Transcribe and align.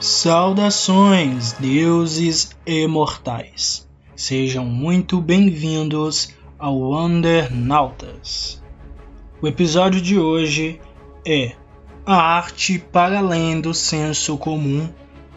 Saudações, 0.00 1.52
deuses 1.52 2.56
imortais. 2.66 3.86
Sejam 4.16 4.64
muito 4.64 5.20
bem-vindos 5.20 6.34
ao 6.58 6.78
Wondernautas. 6.78 8.62
O 9.42 9.46
episódio 9.46 10.00
de 10.00 10.18
hoje 10.18 10.80
é 11.22 11.52
A 12.06 12.14
Arte 12.14 12.78
para 12.78 13.18
Além 13.18 13.60
do 13.60 13.74
Senso 13.74 14.38
Comum, 14.38 14.88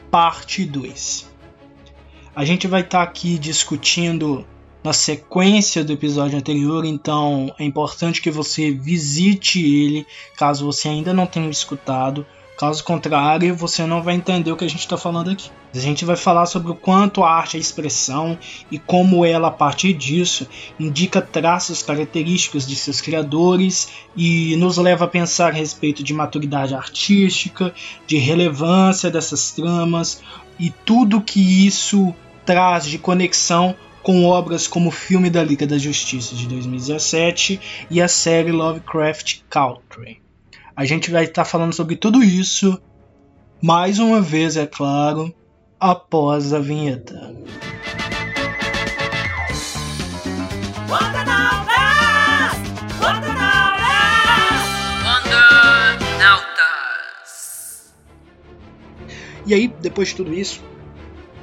parte 0.09 0.63
2. 0.63 1.29
A 2.33 2.45
gente 2.45 2.65
vai 2.65 2.83
estar 2.83 2.99
tá 2.99 3.03
aqui 3.03 3.37
discutindo 3.37 4.47
na 4.81 4.93
sequência 4.93 5.83
do 5.83 5.91
episódio 5.91 6.37
anterior, 6.37 6.85
então 6.85 7.53
é 7.59 7.65
importante 7.65 8.21
que 8.21 8.31
você 8.31 8.71
visite 8.71 9.61
ele 9.61 10.07
caso 10.37 10.65
você 10.65 10.87
ainda 10.87 11.13
não 11.13 11.25
tenha 11.25 11.49
escutado 11.49 12.25
Caso 12.63 12.81
contrário, 12.81 13.53
você 13.53 13.85
não 13.85 14.01
vai 14.01 14.15
entender 14.15 14.49
o 14.49 14.55
que 14.55 14.63
a 14.63 14.69
gente 14.69 14.79
está 14.79 14.97
falando 14.97 15.29
aqui. 15.29 15.51
A 15.75 15.79
gente 15.79 16.05
vai 16.05 16.15
falar 16.15 16.45
sobre 16.45 16.71
o 16.71 16.75
quanto 16.75 17.21
a 17.21 17.29
arte 17.29 17.57
é 17.57 17.59
expressão 17.59 18.39
e 18.71 18.79
como 18.79 19.25
ela, 19.25 19.49
a 19.49 19.51
partir 19.51 19.91
disso, 19.91 20.47
indica 20.79 21.21
traços 21.21 21.83
característicos 21.83 22.65
de 22.65 22.77
seus 22.77 23.01
criadores 23.01 23.89
e 24.15 24.55
nos 24.55 24.77
leva 24.77 25.03
a 25.03 25.09
pensar 25.09 25.51
a 25.51 25.57
respeito 25.57 26.01
de 26.01 26.13
maturidade 26.13 26.73
artística, 26.73 27.75
de 28.07 28.17
relevância 28.17 29.11
dessas 29.11 29.51
tramas 29.51 30.23
e 30.57 30.69
tudo 30.69 31.19
que 31.19 31.67
isso 31.67 32.15
traz 32.45 32.85
de 32.85 32.97
conexão 32.97 33.75
com 34.01 34.23
obras 34.23 34.69
como 34.69 34.87
o 34.87 34.91
filme 34.91 35.29
da 35.29 35.43
Liga 35.43 35.67
da 35.67 35.77
Justiça 35.77 36.33
de 36.33 36.47
2017 36.47 37.59
e 37.91 38.01
a 38.01 38.07
série 38.07 38.53
Lovecraft 38.53 39.41
Country. 39.49 40.22
A 40.75 40.85
gente 40.85 41.11
vai 41.11 41.25
estar 41.25 41.45
falando 41.45 41.73
sobre 41.73 41.95
tudo 41.95 42.23
isso, 42.23 42.81
mais 43.61 43.99
uma 43.99 44.19
vez, 44.21 44.57
é 44.57 44.65
claro, 44.65 45.31
após 45.79 46.51
a 46.51 46.59
vinheta. 46.59 47.35
E 59.45 59.53
aí, 59.53 59.67
depois 59.67 60.07
de 60.07 60.15
tudo 60.15 60.33
isso, 60.33 60.63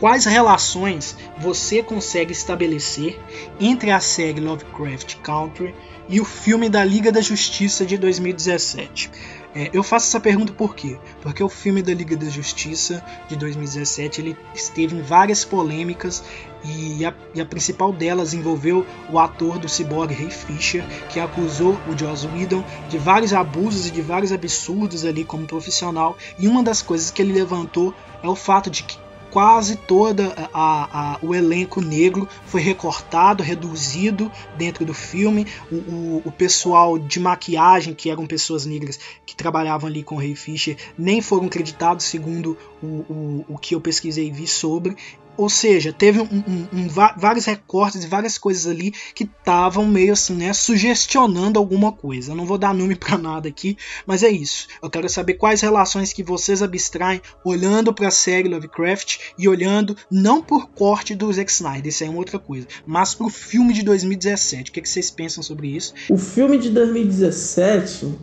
quais 0.01 0.25
relações 0.25 1.17
você 1.39 1.83
consegue 1.83 2.33
estabelecer 2.33 3.21
entre 3.61 3.93
a 3.93 4.01
série 4.01 4.41
Lovecraft 4.41 5.17
Country 5.17 5.73
e 6.11 6.21
o 6.21 6.25
filme 6.25 6.69
da 6.69 6.85
Liga 6.85 7.13
da 7.13 7.21
Justiça 7.21 7.87
de 7.87 7.97
2017. 7.97 9.11
É, 9.55 9.71
eu 9.73 9.83
faço 9.83 10.09
essa 10.09 10.21
pergunta 10.21 10.53
por 10.53 10.75
quê? 10.75 10.99
Porque 11.23 11.43
o 11.43 11.49
filme 11.49 11.83
da 11.83 11.95
Liga 11.95 12.17
da 12.17 12.29
Justiça 12.29 13.05
de 13.29 13.37
2017 13.37 14.21
ele 14.21 14.37
esteve 14.53 14.97
em 14.97 15.03
várias 15.03 15.45
polêmicas 15.45 16.23
e 16.65 17.05
a, 17.05 17.15
e 17.33 17.41
a 17.41 17.47
principal 17.47 17.93
delas 17.93 18.35
envolveu 18.35 18.85
o 19.09 19.19
ator 19.21 19.59
do 19.59 19.69
Cyborg 19.69 20.13
Ray 20.13 20.31
Fisher, 20.31 20.85
que 21.09 21.21
acusou 21.21 21.79
o 21.89 21.97
Joss 21.97 22.27
Whedon 22.27 22.65
de 22.89 22.99
vários 22.99 23.33
abusos 23.33 23.87
e 23.87 23.91
de 23.91 24.03
vários 24.03 24.33
absurdos 24.33 25.05
ali 25.05 25.25
como 25.25 25.47
profissional. 25.47 26.17
E 26.39 26.49
uma 26.49 26.63
das 26.63 26.83
coisas 26.83 27.11
que 27.11 27.23
ele 27.23 27.33
levantou 27.33 27.95
é 28.23 28.29
o 28.29 28.37
fato 28.37 28.69
de 28.69 28.83
que 28.83 28.99
quase 29.31 29.77
toda 29.77 30.35
a, 30.53 31.15
a, 31.15 31.19
o 31.23 31.35
elenco 31.35 31.81
negro 31.81 32.29
foi 32.47 32.61
recortado, 32.61 33.43
reduzido 33.43 34.31
dentro 34.57 34.85
do 34.85 34.93
filme. 34.93 35.47
O, 35.71 35.77
o, 35.77 36.23
o, 36.27 36.33
pessoal 36.33 36.99
de 36.99 37.21
maquiagem, 37.21 37.95
que 37.95 38.11
eram 38.11 38.27
pessoas 38.27 38.67
negras 38.67 38.99
que 39.25 39.37
trabalhavam 39.37 39.89
ali 39.89 40.03
com 40.03 40.17
o 40.17 40.19
Ray 40.19 40.35
Fisher, 40.35 40.77
nem 40.99 41.21
foram 41.21 41.49
creditados, 41.49 42.05
segundo 42.05 42.57
o, 42.83 42.87
o, 42.87 43.45
o 43.49 43.59
que 43.59 43.75
eu 43.75 43.81
pesquisei 43.81 44.29
e 44.29 44.31
vi 44.31 44.47
sobre. 44.47 44.97
Ou 45.41 45.49
seja, 45.49 45.91
teve 45.91 46.21
um, 46.21 46.25
um, 46.25 46.67
um, 46.71 46.89
vários 47.17 47.47
recortes 47.47 48.05
e 48.05 48.07
várias 48.07 48.37
coisas 48.37 48.71
ali 48.71 48.93
que 49.15 49.25
estavam 49.25 49.87
meio 49.87 50.13
assim, 50.13 50.35
né, 50.35 50.53
sugestionando 50.53 51.59
alguma 51.59 51.91
coisa. 51.91 52.33
Eu 52.33 52.37
não 52.37 52.45
vou 52.45 52.59
dar 52.59 52.75
nome 52.75 52.95
para 52.95 53.17
nada 53.17 53.49
aqui, 53.49 53.75
mas 54.05 54.23
é 54.23 54.29
isso. 54.29 54.69
Eu 54.83 54.91
quero 54.91 55.09
saber 55.09 55.35
quais 55.35 55.63
relações 55.63 56.13
que 56.13 56.23
vocês 56.23 56.63
abstraem 56.63 57.23
olhando 57.43 57.91
para 57.91 58.09
a 58.09 58.11
série 58.11 58.51
Lovecraft 58.51 59.17
e 59.39 59.49
olhando 59.49 59.97
não 60.11 60.43
por 60.43 60.69
corte 60.69 61.15
do 61.15 61.33
Zack 61.33 61.51
Snyder, 61.51 61.87
isso 61.87 62.05
é 62.05 62.11
uma 62.11 62.19
outra 62.19 62.39
coisa, 62.39 62.67
mas 62.87 63.15
para 63.15 63.27
o 63.27 63.31
filme 63.31 63.73
de 63.73 63.83
2017. 63.83 64.71
O 64.71 64.75
que, 64.75 64.83
que 64.83 64.89
vocês 64.91 65.11
pensam 65.11 65.43
sobre 65.43 65.69
isso? 65.69 65.95
O 66.11 66.19
filme 66.19 66.59
de 66.59 66.69
2017, 66.69 68.15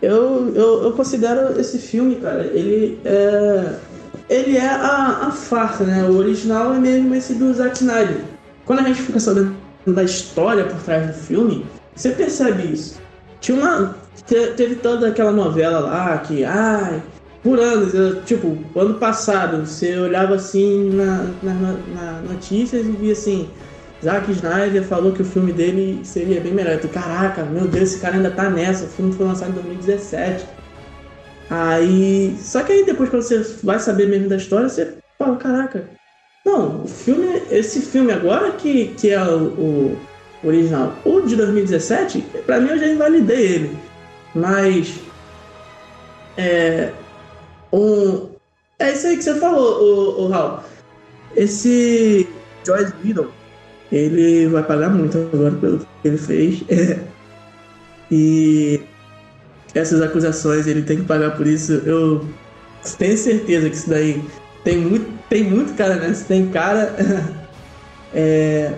eu, 0.00 0.54
eu, 0.54 0.84
eu 0.84 0.92
considero 0.92 1.60
esse 1.60 1.80
filme, 1.80 2.20
cara, 2.20 2.46
ele 2.46 3.00
é 3.04 3.78
ele 4.28 4.56
é 4.56 4.68
a, 4.68 5.26
a 5.28 5.30
farsa, 5.30 5.84
né? 5.84 6.04
O 6.04 6.16
original 6.16 6.74
é 6.74 6.78
mesmo 6.78 7.14
esse 7.14 7.34
do 7.34 7.52
Zack 7.52 7.76
Snyder. 7.76 8.20
Quando 8.64 8.80
a 8.80 8.82
gente 8.82 9.02
fica 9.02 9.20
sabendo 9.20 9.56
da 9.86 10.04
história 10.04 10.64
por 10.64 10.80
trás 10.82 11.06
do 11.06 11.12
filme, 11.14 11.66
você 11.94 12.10
percebe 12.10 12.72
isso. 12.72 13.00
Tinha 13.40 13.58
uma. 13.58 13.96
Teve 14.26 14.76
toda 14.76 15.08
aquela 15.08 15.32
novela 15.32 15.80
lá 15.80 16.18
que, 16.18 16.44
ai, 16.44 17.02
por 17.42 17.58
anos, 17.58 17.92
eu, 17.92 18.22
tipo, 18.22 18.56
ano 18.76 18.94
passado, 18.94 19.66
você 19.66 19.98
olhava 19.98 20.36
assim 20.36 20.90
na, 20.90 21.26
na, 21.42 21.54
na 21.94 22.20
notícias 22.28 22.86
e 22.86 22.90
via 22.92 23.12
assim, 23.12 23.50
Zack 24.02 24.30
Snyder 24.30 24.84
falou 24.84 25.12
que 25.12 25.22
o 25.22 25.24
filme 25.24 25.52
dele 25.52 26.00
seria 26.04 26.40
bem 26.40 26.52
melhor. 26.52 26.78
Eu, 26.80 26.88
Caraca, 26.88 27.44
meu 27.44 27.66
Deus, 27.66 27.90
esse 27.90 28.00
cara 28.00 28.16
ainda 28.16 28.30
tá 28.30 28.48
nessa. 28.48 28.84
O 28.84 28.88
filme 28.88 29.12
foi 29.12 29.26
lançado 29.26 29.50
em 29.50 29.54
2017. 29.54 30.44
Aí. 31.50 32.36
Só 32.40 32.62
que 32.62 32.72
aí 32.72 32.84
depois 32.84 33.10
quando 33.10 33.22
você 33.22 33.38
vai 33.62 33.78
saber 33.78 34.08
mesmo 34.08 34.28
da 34.28 34.36
história, 34.36 34.68
você 34.68 34.94
fala, 35.18 35.36
caraca. 35.36 35.88
Não, 36.44 36.84
o 36.84 36.88
filme. 36.88 37.42
Esse 37.50 37.80
filme 37.80 38.12
agora 38.12 38.52
que, 38.52 38.88
que 38.94 39.10
é 39.10 39.22
o, 39.22 39.48
o 39.48 39.98
original. 40.44 40.94
O 41.04 41.20
de 41.20 41.36
2017, 41.36 42.20
pra 42.46 42.60
mim 42.60 42.70
eu 42.70 42.78
já 42.78 42.86
invalidei 42.88 43.46
ele. 43.54 43.78
Mas. 44.34 45.00
É. 46.36 46.92
Um, 47.72 48.28
é 48.78 48.92
isso 48.92 49.06
aí 49.06 49.16
que 49.16 49.22
você 49.22 49.34
falou, 49.36 49.82
o, 49.82 50.24
o 50.24 50.28
Raul. 50.28 50.60
Esse 51.36 52.28
Joyce 52.66 52.92
Whedon, 53.04 53.28
ele 53.90 54.48
vai 54.48 54.62
pagar 54.62 54.90
muito 54.90 55.16
agora 55.32 55.52
pelo 55.52 55.78
que 55.78 55.86
ele 56.08 56.18
fez. 56.18 56.62
e 58.10 58.80
essas 59.74 60.00
acusações, 60.00 60.66
ele 60.66 60.82
tem 60.82 60.98
que 60.98 61.04
pagar 61.04 61.36
por 61.36 61.46
isso. 61.46 61.72
Eu 61.86 62.26
tenho 62.98 63.16
certeza 63.16 63.68
que 63.68 63.76
isso 63.76 63.88
daí 63.88 64.22
tem 64.64 64.78
muito, 64.78 65.06
tem 65.28 65.44
muito 65.44 65.74
cara 65.74 65.96
nessa, 65.96 66.24
tem 66.24 66.48
cara. 66.48 66.94
é, 68.12 68.74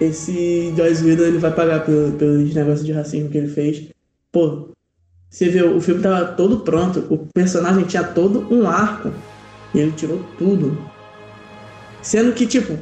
esse 0.00 0.72
Joyce 0.76 1.04
Whedon 1.04 1.24
ele 1.24 1.38
vai 1.38 1.52
pagar 1.52 1.84
pelo, 1.84 2.12
pelos 2.12 2.54
negócios 2.54 2.86
de 2.86 2.92
racismo 2.92 3.28
que 3.28 3.38
ele 3.38 3.48
fez. 3.48 3.88
Pô, 4.32 4.70
você 5.28 5.48
vê, 5.48 5.62
o 5.62 5.80
filme 5.80 6.02
tava 6.02 6.32
todo 6.32 6.60
pronto, 6.60 7.06
o 7.08 7.18
personagem 7.32 7.84
tinha 7.84 8.02
todo 8.02 8.52
um 8.52 8.66
arco 8.66 9.12
e 9.74 9.78
ele 9.78 9.92
tirou 9.92 10.24
tudo. 10.38 10.76
Sendo 12.02 12.32
que, 12.32 12.46
tipo, 12.46 12.78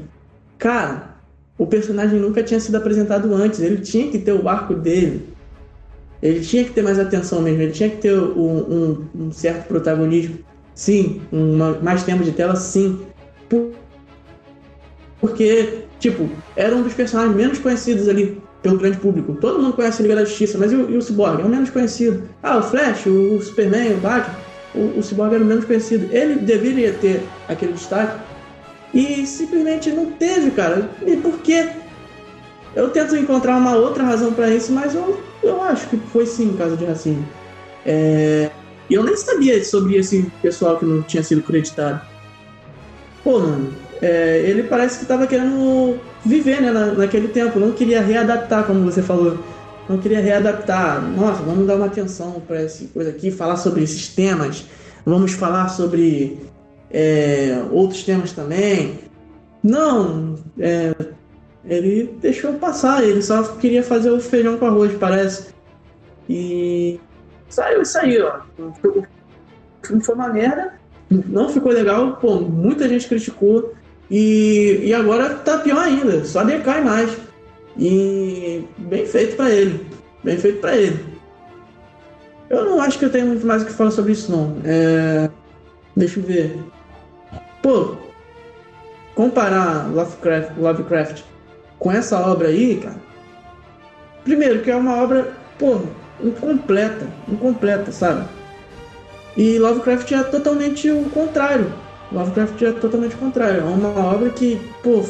cara, 0.57 1.17
o 1.59 1.67
personagem 1.67 2.21
nunca 2.21 2.43
tinha 2.43 2.61
sido 2.61 2.77
apresentado 2.77 3.35
antes, 3.35 3.61
ele 3.61 3.79
tinha 3.79 4.11
que 4.11 4.19
ter 4.19 4.33
o 4.33 4.49
arco 4.49 4.75
dele. 4.75 5.29
Ele 6.23 6.41
tinha 6.41 6.65
que 6.65 6.71
ter 6.71 6.83
mais 6.83 6.99
atenção 6.99 7.41
mesmo, 7.41 7.63
ele 7.63 7.73
tinha 7.73 7.89
que 7.89 7.99
ter 7.99 8.13
um, 8.13 8.59
um, 8.59 9.27
um 9.27 9.33
certo 9.33 9.69
protagonismo. 9.69 10.39
Sim, 10.75 11.21
uma, 11.33 11.79
mais 11.83 12.03
tempo 12.03 12.23
de 12.25 12.33
tela, 12.33 12.57
sim. 12.57 13.01
Por, 13.49 13.73
porque, 15.21 15.85
tipo, 15.99 16.29
era 16.57 16.75
um 16.75 16.83
dos 16.83 16.95
personagens 16.95 17.37
menos 17.37 17.59
conhecidos 17.59 18.09
ali 18.09 18.41
pelo 18.63 18.79
grande 18.79 18.99
público. 18.99 19.35
Todo 19.41 19.61
mundo 19.61 19.75
conhece 19.75 20.01
a 20.01 20.03
Liga 20.03 20.17
da 20.17 20.25
Justiça, 20.25 20.59
mas 20.59 20.73
e 20.73 20.77
o, 20.77 20.91
e 20.91 20.97
o 20.97 21.03
Cyborg? 21.03 21.41
É 21.41 21.45
o 21.45 21.49
menos 21.49 21.71
conhecido. 21.71 22.29
Ah, 22.43 22.59
o 22.59 22.63
Flash, 22.63 23.07
o, 23.07 23.37
o 23.37 23.43
Superman, 23.43 23.95
o 23.95 23.97
Batman. 23.99 24.37
O, 24.75 24.99
o 24.99 25.03
Cyborg 25.03 25.35
era 25.35 25.43
o 25.43 25.47
menos 25.47 25.65
conhecido. 25.65 26.09
Ele 26.15 26.37
deveria 26.37 26.93
ter 26.93 27.23
aquele 27.49 27.73
destaque 27.73 28.21
e 28.95 29.27
simplesmente 29.27 29.91
não 29.91 30.07
teve, 30.13 30.51
cara. 30.51 30.91
E 31.07 31.17
por 31.17 31.39
quê? 31.41 31.69
Eu 32.79 32.91
tento 32.91 33.17
encontrar 33.17 33.57
uma 33.57 33.75
outra 33.75 34.05
razão 34.05 34.33
para 34.33 34.49
isso, 34.51 34.71
mas 34.71 34.95
eu, 34.95 35.21
eu 35.43 35.61
acho 35.61 35.89
que 35.89 35.97
foi 35.97 36.25
sim 36.25 36.55
caso 36.57 36.77
de 36.77 36.85
racismo. 36.85 37.27
É... 37.85 38.53
E 38.89 38.95
eu 38.95 39.03
nem 39.03 39.17
sabia 39.17 39.63
sobre 39.65 39.97
esse 39.97 40.31
pessoal 40.41 40.79
que 40.79 40.85
não 40.85 41.03
tinha 41.03 41.25
sido 41.25 41.43
creditado. 41.43 42.01
Pô, 43.25 43.41
mano, 43.41 43.75
é... 44.01 44.45
ele 44.47 44.63
parece 44.63 45.01
que 45.01 45.07
tava 45.07 45.27
querendo 45.27 45.99
viver 46.25 46.63
né, 46.63 46.71
na, 46.71 46.87
naquele 46.93 47.27
tempo, 47.27 47.59
não 47.59 47.73
queria 47.73 48.01
readaptar, 48.01 48.65
como 48.65 48.85
você 48.85 49.03
falou. 49.03 49.37
Não 49.89 49.99
queria 49.99 50.21
readaptar. 50.21 51.03
Nossa, 51.03 51.43
vamos 51.43 51.67
dar 51.67 51.75
uma 51.75 51.87
atenção 51.87 52.41
para 52.47 52.61
essa 52.61 52.85
coisa 52.95 53.11
aqui, 53.11 53.33
falar 53.33 53.57
sobre 53.57 53.83
esses 53.83 54.07
temas. 54.07 54.65
Vamos 55.05 55.33
falar 55.33 55.69
sobre 55.71 56.39
é, 56.93 57.61
outros 57.73 58.05
temas 58.05 58.31
também. 58.31 59.01
Não, 59.65 60.37
é, 60.61 60.95
ele 61.69 62.17
deixou 62.21 62.55
passar, 62.55 63.05
ele 63.05 63.23
só 63.23 63.43
queria 63.43 63.83
fazer 63.83 64.11
o 64.11 64.21
feijão 64.21 64.57
com 64.57 64.67
arroz, 64.67 64.97
parece. 64.99 65.49
E 66.29 66.99
saiu 67.49 67.83
isso 67.83 67.99
aí, 67.99 68.21
ó. 68.21 68.41
Foi 70.03 70.15
uma 70.15 70.29
merda. 70.29 70.75
não 71.11 71.49
ficou 71.49 71.73
legal, 71.73 72.17
pô, 72.17 72.41
muita 72.41 72.89
gente 72.89 73.07
criticou 73.07 73.75
e, 74.11 74.81
e 74.85 74.95
agora 74.95 75.35
tá 75.35 75.59
pior 75.59 75.81
ainda, 75.81 76.25
só 76.25 76.43
decai 76.43 76.83
mais. 76.83 77.17
E 77.79 78.65
bem 78.79 79.07
feito 79.07 79.37
para 79.37 79.51
ele, 79.51 79.87
bem 80.25 80.39
feito 80.39 80.61
para 80.61 80.77
ele. 80.77 81.05
Eu 82.49 82.65
não 82.65 82.81
acho 82.81 82.99
que 82.99 83.05
eu 83.05 83.13
tenho 83.13 83.27
muito 83.27 83.47
mais 83.47 83.63
o 83.63 83.67
que 83.67 83.73
falar 83.73 83.91
sobre 83.91 84.13
isso 84.13 84.33
não. 84.33 84.57
É... 84.65 85.31
Deixa 85.95 86.19
eu 86.19 86.25
ver. 86.25 86.59
Pô, 87.63 87.97
comparar 89.15 89.93
Lovecraft, 89.93 90.57
Lovecraft 90.57 91.23
com 91.79 91.91
essa 91.93 92.19
obra 92.19 92.49
aí, 92.49 92.77
cara. 92.77 92.97
Primeiro 94.25 94.63
que 94.63 94.71
é 94.71 94.77
uma 94.77 95.03
obra, 95.03 95.33
pô, 95.59 95.81
incompleta, 96.23 97.07
incompleta, 97.29 97.93
sabe? 97.93 98.27
E 99.37 99.59
Lovecraft 99.59 100.11
é 100.13 100.23
totalmente 100.25 100.91
o 100.91 101.05
contrário. 101.11 101.73
Lovecraft 102.11 102.61
é 102.63 102.73
totalmente 102.73 103.15
o 103.15 103.19
contrário. 103.19 103.61
É 103.61 103.65
uma 103.65 103.89
obra 104.13 104.31
que, 104.31 104.61
pô, 104.83 105.05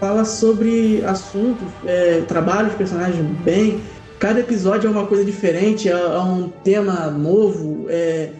fala 0.00 0.24
sobre 0.24 1.04
assuntos, 1.04 1.68
é, 1.86 2.22
trabalha 2.22 2.68
os 2.68 2.74
personagens 2.74 3.24
bem. 3.44 3.80
Cada 4.18 4.40
episódio 4.40 4.88
é 4.88 4.90
uma 4.90 5.06
coisa 5.06 5.24
diferente, 5.24 5.88
é, 5.88 5.92
é 5.92 6.18
um 6.18 6.48
tema 6.64 7.10
novo. 7.10 7.86
É... 7.88 8.30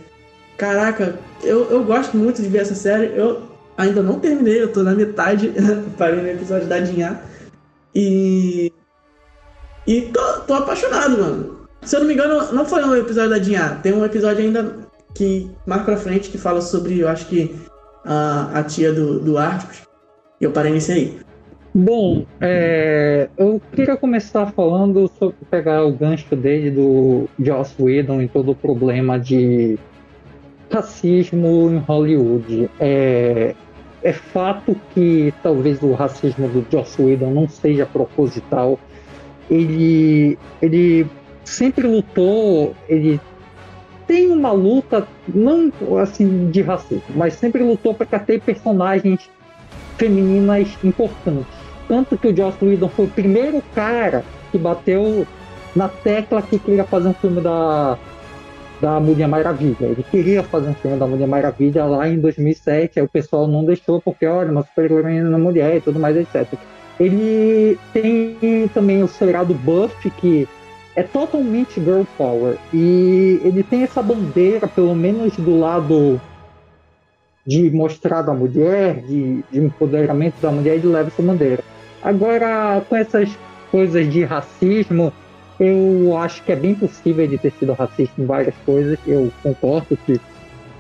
Caraca, 0.57 1.17
eu, 1.43 1.71
eu 1.71 1.85
gosto 1.85 2.17
muito 2.17 2.41
de 2.41 2.49
ver 2.49 2.63
essa 2.63 2.75
série. 2.75 3.17
Eu 3.17 3.43
ainda 3.77 4.03
não 4.03 4.19
terminei, 4.19 4.63
eu 4.63 4.73
tô 4.73 4.83
na 4.83 4.95
metade, 4.95 5.53
parei 5.99 6.21
no 6.21 6.29
episódio 6.29 6.67
da 6.67 6.79
Dinha. 6.79 7.21
E. 7.95 8.73
E 9.87 10.03
tô, 10.13 10.41
tô 10.41 10.55
apaixonado, 10.55 11.19
mano. 11.19 11.63
Se 11.83 11.97
eu 11.97 12.01
não 12.01 12.07
me 12.07 12.15
engano, 12.15 12.53
não 12.53 12.65
foi 12.65 12.85
um 12.85 12.95
episódio 12.95 13.31
da 13.31 13.39
Dinha. 13.39 13.81
Tem 13.83 13.93
um 13.93 14.05
episódio 14.05 14.45
ainda 14.45 14.77
que 15.15 15.51
mais 15.67 15.83
pra 15.83 15.97
frente 15.97 16.31
que 16.31 16.39
fala 16.39 16.61
sobre, 16.61 17.01
eu 17.01 17.09
acho 17.09 17.27
que 17.27 17.55
a, 18.05 18.59
a 18.59 18.63
tia 18.63 18.93
do, 18.93 19.19
do 19.19 19.39
Arcos. 19.39 19.83
E 20.41 20.45
eu 20.45 20.53
parei 20.53 20.73
nesse 20.73 20.93
aí. 20.93 21.21
Bom, 21.75 22.27
é, 22.41 23.31
eu 23.37 23.61
queria 23.73 23.97
começar 23.97 24.47
falando 24.53 25.11
sobre 25.19 25.37
pegar 25.51 25.85
o 25.85 25.93
gancho 25.93 26.37
dele 26.37 26.71
do 26.71 27.29
Joss 27.41 27.75
Whedon 27.81 28.21
e 28.21 28.29
todo 28.29 28.51
o 28.53 28.55
problema 28.55 29.19
de 29.19 29.79
racismo 30.71 31.71
em 31.71 31.79
Hollywood. 31.79 32.71
É, 32.79 33.55
é 34.03 34.13
fato 34.13 34.77
que 34.93 35.33
talvez 35.43 35.83
o 35.83 35.93
racismo 35.93 36.49
do 36.49 36.67
Joss 36.71 37.01
Whedon 37.01 37.31
não 37.31 37.49
seja 37.49 37.87
proposital. 37.87 38.79
Ele, 39.51 40.39
ele 40.61 41.07
sempre 41.45 41.87
lutou, 41.87 42.75
ele 42.89 43.21
tem 44.07 44.31
uma 44.31 44.53
luta, 44.53 45.07
não 45.29 45.73
assim 46.01 46.51
de 46.51 46.63
racismo, 46.63 47.03
mas 47.15 47.35
sempre 47.35 47.63
lutou 47.63 47.95
para 47.95 48.19
ter 48.19 48.41
personagens 48.41 49.31
femininas 49.97 50.77
importantes. 50.83 51.53
Tanto 51.87 52.17
que 52.17 52.29
o 52.29 52.37
Joss 52.37 52.57
Whedon 52.63 52.89
foi 52.89 53.05
o 53.05 53.11
primeiro 53.11 53.63
cara 53.75 54.25
que 54.51 54.59
bateu 54.59 55.27
na 55.75 55.89
tecla 55.89 56.43
que 56.43 56.59
queria 56.59 56.85
fazer 56.85 57.09
um 57.09 57.15
filme 57.15 57.41
da, 57.41 57.99
da 58.83 58.99
Mulher 58.99 59.29
Maravilha. 59.29 59.87
Ele 59.87 60.05
queria 60.11 60.43
fazer 60.43 60.69
um 60.69 60.75
filme 60.75 60.99
da 60.99 61.07
Mulher 61.07 61.29
Maravilha 61.29 61.85
lá 61.85 62.09
em 62.09 62.19
2007, 62.19 62.99
aí 62.99 63.05
o 63.05 63.09
pessoal 63.09 63.47
não 63.47 63.65
deixou 63.65 64.01
porque, 64.01 64.27
olha, 64.27 64.51
uma 64.51 64.65
super-heroína 64.65 65.39
mulher 65.39 65.77
e 65.77 65.81
tudo 65.81 66.01
mais, 66.01 66.17
etc. 66.17 66.53
Ele 66.99 67.79
tem 67.93 68.69
também 68.75 69.01
o 69.01 69.09
seriado 69.09 69.55
Buff, 69.55 70.11
que 70.11 70.49
é 70.97 71.03
totalmente 71.05 71.81
girl 71.81 72.03
power. 72.19 72.57
E 72.75 73.41
ele 73.45 73.63
tem 73.63 73.85
essa 73.85 74.03
bandeira, 74.03 74.67
pelo 74.67 74.97
menos 74.97 75.37
do 75.37 75.61
lado 75.61 76.21
de 77.47 77.71
mostrar 77.71 78.23
da 78.23 78.35
mulher, 78.35 78.97
de, 79.03 79.45
de 79.51 79.61
empoderamento 79.61 80.41
da 80.43 80.51
mulher, 80.51 80.75
ele 80.75 80.89
leva 80.89 81.09
essa 81.09 81.23
bandeira. 81.23 81.63
Agora, 82.03 82.83
com 82.89 82.97
essas 82.97 83.31
coisas 83.71 84.13
de 84.13 84.25
racismo, 84.25 85.13
eu 85.63 86.17
acho 86.17 86.43
que 86.43 86.51
é 86.51 86.57
bem 86.57 86.75
possível 86.75 87.25
ele 87.25 87.39
ter 87.39 87.53
sido 87.53 87.73
racista 87.73 88.21
em 88.21 88.27
várias 88.27 88.55
coisas. 88.67 88.99
Eu 89.07 89.31
concordo 89.43 89.97
que 90.05 90.21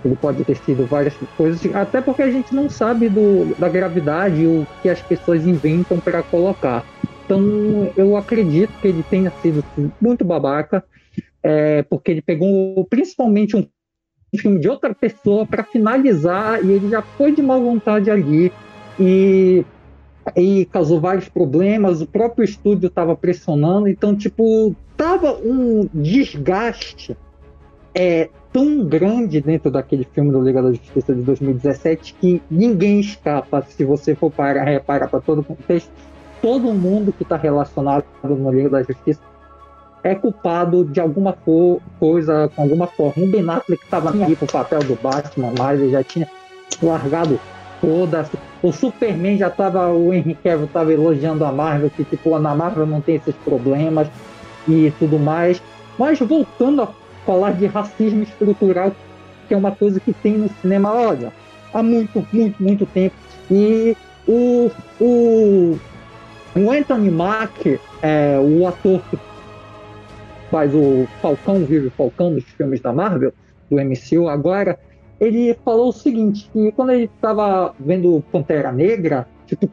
ele 0.05 0.17
pode 0.17 0.44
ter 0.44 0.56
sido 0.56 0.84
várias 0.87 1.14
coisas, 1.37 1.64
até 1.75 2.00
porque 2.00 2.23
a 2.23 2.31
gente 2.31 2.52
não 2.52 2.69
sabe 2.69 3.08
do, 3.08 3.55
da 3.56 3.69
gravidade 3.69 4.44
o 4.44 4.67
que 4.82 4.88
as 4.88 5.00
pessoas 5.00 5.46
inventam 5.46 6.00
para 6.00 6.20
colocar. 6.25 6.84
Então 7.25 7.93
eu 7.96 8.17
acredito 8.17 8.73
que 8.81 8.88
ele 8.88 9.05
tenha 9.05 9.31
sido 9.40 9.64
muito 10.00 10.25
babaca, 10.25 10.82
é, 11.40 11.84
porque 11.84 12.11
ele 12.11 12.23
pegou 12.23 12.84
principalmente 12.87 13.56
um 13.56 13.64
filme 14.37 14.58
de 14.58 14.69
outra 14.69 14.93
pessoa 14.93 15.46
para 15.46 15.62
finalizar 15.62 16.64
e 16.64 16.73
ele 16.73 16.88
já 16.88 17.02
foi 17.02 17.32
de 17.32 17.40
má 17.40 17.56
vontade 17.56 18.11
ali 18.11 18.50
e, 18.99 19.64
e 20.36 20.64
causou 20.66 21.00
vários 21.00 21.28
problemas. 21.28 22.00
O 22.00 22.06
próprio 22.06 22.44
estúdio 22.44 22.86
estava 22.86 23.16
pressionando, 23.16 23.88
então 23.88 24.14
tipo 24.14 24.74
tava 24.96 25.32
um 25.34 25.88
desgaste 25.92 27.16
é, 27.94 28.28
tão 28.52 28.84
grande 28.84 29.40
dentro 29.40 29.70
daquele 29.70 30.04
filme 30.04 30.30
do 30.30 30.40
Liga 30.40 30.62
da 30.62 30.70
Justiça 30.70 31.14
de 31.14 31.22
2017 31.22 32.14
que 32.20 32.42
ninguém 32.50 33.00
escapa 33.00 33.62
se 33.62 33.84
você 33.84 34.14
for 34.14 34.30
para 34.30 34.62
reparar 34.62 35.08
para 35.08 35.20
todo 35.20 35.40
o 35.40 35.44
contexto 35.44 35.90
todo 36.42 36.72
mundo 36.74 37.12
que 37.12 37.22
está 37.22 37.36
relacionado 37.36 38.04
no 38.22 38.50
Liga 38.50 38.69
da 38.69 38.82
Justiça 38.82 39.20
é 40.02 40.16
culpado 40.16 40.84
de 40.84 41.00
alguma 41.00 41.32
coisa, 41.32 42.50
com 42.56 42.62
alguma 42.62 42.88
forma. 42.88 43.24
O 43.24 43.28
Ben 43.28 43.48
Affleck 43.48 43.84
estava 43.84 44.10
aqui 44.10 44.34
pro 44.34 44.48
papel 44.48 44.80
do 44.80 44.96
Batman, 45.00 45.52
mas 45.56 45.80
ele 45.80 45.92
já 45.92 46.02
tinha 46.02 46.28
largado 46.82 47.38
toda. 47.82 48.25
O 48.62 48.73
Superman 48.73 49.37
já 49.37 49.49
estava, 49.49 49.93
o 49.93 50.14
Henry 50.14 50.34
Cavill 50.37 50.64
estava 50.64 50.93
elogiando 50.93 51.44
a 51.44 51.52
Marvel, 51.52 51.90
que 51.90 52.05
tipo, 52.05 52.38
na 52.38 52.55
Marvel 52.55 52.87
não 52.87 53.02
tem 53.02 53.17
esses 53.17 53.34
problemas 53.44 54.08
e 54.67 54.90
tudo 54.99 55.19
mais. 55.19 55.61
Mas 55.99 56.19
voltando 56.19 56.82
a 56.82 56.88
falar 57.26 57.50
de 57.52 57.67
racismo 57.67 58.23
estrutural, 58.23 58.93
que 59.46 59.52
é 59.52 59.56
uma 59.56 59.73
coisa 59.73 60.00
que 60.00 60.12
tem 60.14 60.38
no 60.38 60.49
cinema, 60.62 60.94
olha, 60.94 61.32
há 61.75 61.82
muito, 61.82 62.26
muito, 62.32 62.62
muito 62.62 62.87
tempo. 62.87 63.14
E 63.50 63.94
o, 64.26 64.70
o 65.00 65.79
o 66.55 66.70
Anthony 66.70 67.11
Mack, 67.11 67.81
é, 68.02 68.38
o 68.38 68.67
ator 68.67 69.00
que 69.11 69.19
faz 70.50 70.75
o 70.75 71.08
Falcão, 71.23 71.64
vive 71.64 71.87
o 71.87 71.90
Falcão 71.90 72.34
dos 72.34 72.44
filmes 72.44 72.79
da 72.81 72.93
Marvel, 72.93 73.32
do 73.70 73.76
MCU 73.76 74.29
agora, 74.29 74.79
ele 75.22 75.56
falou 75.64 75.88
o 75.88 75.92
seguinte, 75.92 76.50
que 76.52 76.72
quando 76.72 76.91
ele 76.91 77.05
estava 77.05 77.72
vendo 77.79 78.22
Pantera 78.32 78.72
Negra, 78.72 79.26
tipo, 79.46 79.70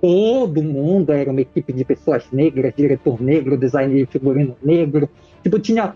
todo 0.00 0.60
mundo 0.60 1.12
era 1.12 1.30
uma 1.30 1.40
equipe 1.40 1.72
de 1.72 1.84
pessoas 1.84 2.26
negras, 2.32 2.74
diretor 2.76 3.20
negro, 3.22 3.56
design 3.56 3.94
de 3.94 4.06
figurino 4.06 4.56
negro, 4.60 5.08
tipo, 5.40 5.60
tinha 5.60 5.94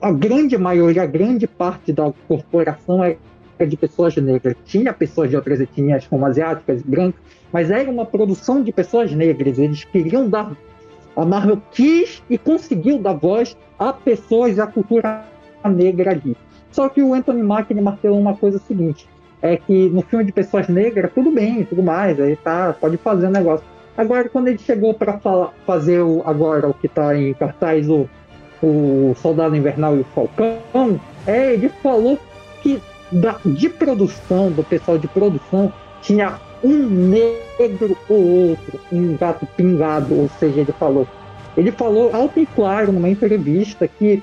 a 0.00 0.12
grande 0.12 0.56
maioria, 0.56 1.02
a 1.02 1.06
grande 1.06 1.48
parte 1.48 1.92
da 1.92 2.12
corporação 2.28 3.02
era 3.02 3.18
de 3.66 3.76
pessoas 3.76 4.14
negras. 4.16 4.54
Tinha 4.64 4.92
pessoas 4.92 5.30
de 5.30 5.36
outras 5.36 5.60
etnias, 5.60 6.06
como 6.06 6.24
asiáticas, 6.24 6.80
brancas, 6.82 7.20
mas 7.52 7.70
era 7.70 7.90
uma 7.90 8.06
produção 8.06 8.62
de 8.62 8.70
pessoas 8.70 9.12
negras. 9.12 9.58
Eles 9.58 9.82
queriam 9.84 10.28
dar. 10.28 10.56
A 11.16 11.24
Marvel 11.24 11.60
quis 11.72 12.22
e 12.30 12.38
conseguiu 12.38 13.00
dar 13.00 13.14
voz 13.14 13.56
a 13.76 13.92
pessoas 13.92 14.54
da 14.54 14.66
cultura 14.68 15.24
negra 15.68 16.12
ali. 16.12 16.36
Só 16.70 16.88
que 16.88 17.02
o 17.02 17.14
Anthony 17.14 17.42
Mack 17.42 17.72
martelou 17.74 18.18
uma 18.18 18.36
coisa 18.36 18.58
seguinte: 18.58 19.08
é 19.42 19.56
que 19.56 19.88
no 19.88 20.02
filme 20.02 20.24
de 20.24 20.32
pessoas 20.32 20.68
negras, 20.68 21.10
tudo 21.14 21.30
bem, 21.30 21.64
tudo 21.64 21.82
mais, 21.82 22.20
aí 22.20 22.36
tá, 22.36 22.74
pode 22.78 22.96
fazer 22.96 23.26
o 23.26 23.28
um 23.28 23.32
negócio. 23.32 23.64
Agora, 23.96 24.28
quando 24.28 24.48
ele 24.48 24.58
chegou 24.58 24.94
para 24.94 25.18
fazer 25.66 26.00
o, 26.00 26.22
agora 26.24 26.68
o 26.68 26.74
que 26.74 26.86
está 26.86 27.16
em 27.16 27.34
cartaz, 27.34 27.88
o, 27.88 28.08
o 28.62 29.14
Soldado 29.16 29.56
Invernal 29.56 29.96
e 29.96 30.00
o 30.00 30.04
Falcão, 30.04 31.00
é, 31.26 31.54
ele 31.54 31.68
falou 31.82 32.18
que 32.62 32.80
da, 33.10 33.40
de 33.44 33.68
produção, 33.68 34.50
do 34.50 34.62
pessoal 34.62 34.98
de 34.98 35.08
produção, 35.08 35.72
tinha 36.00 36.38
um 36.62 36.76
negro 36.76 37.96
ou 38.08 38.50
outro, 38.50 38.80
um 38.92 39.16
gato 39.16 39.46
pingado, 39.56 40.14
ou 40.14 40.28
seja, 40.38 40.60
ele 40.60 40.72
falou. 40.72 41.06
Ele 41.56 41.72
falou 41.72 42.14
alto 42.14 42.38
e 42.38 42.46
claro 42.46 42.92
numa 42.92 43.08
entrevista 43.08 43.88
que 43.88 44.22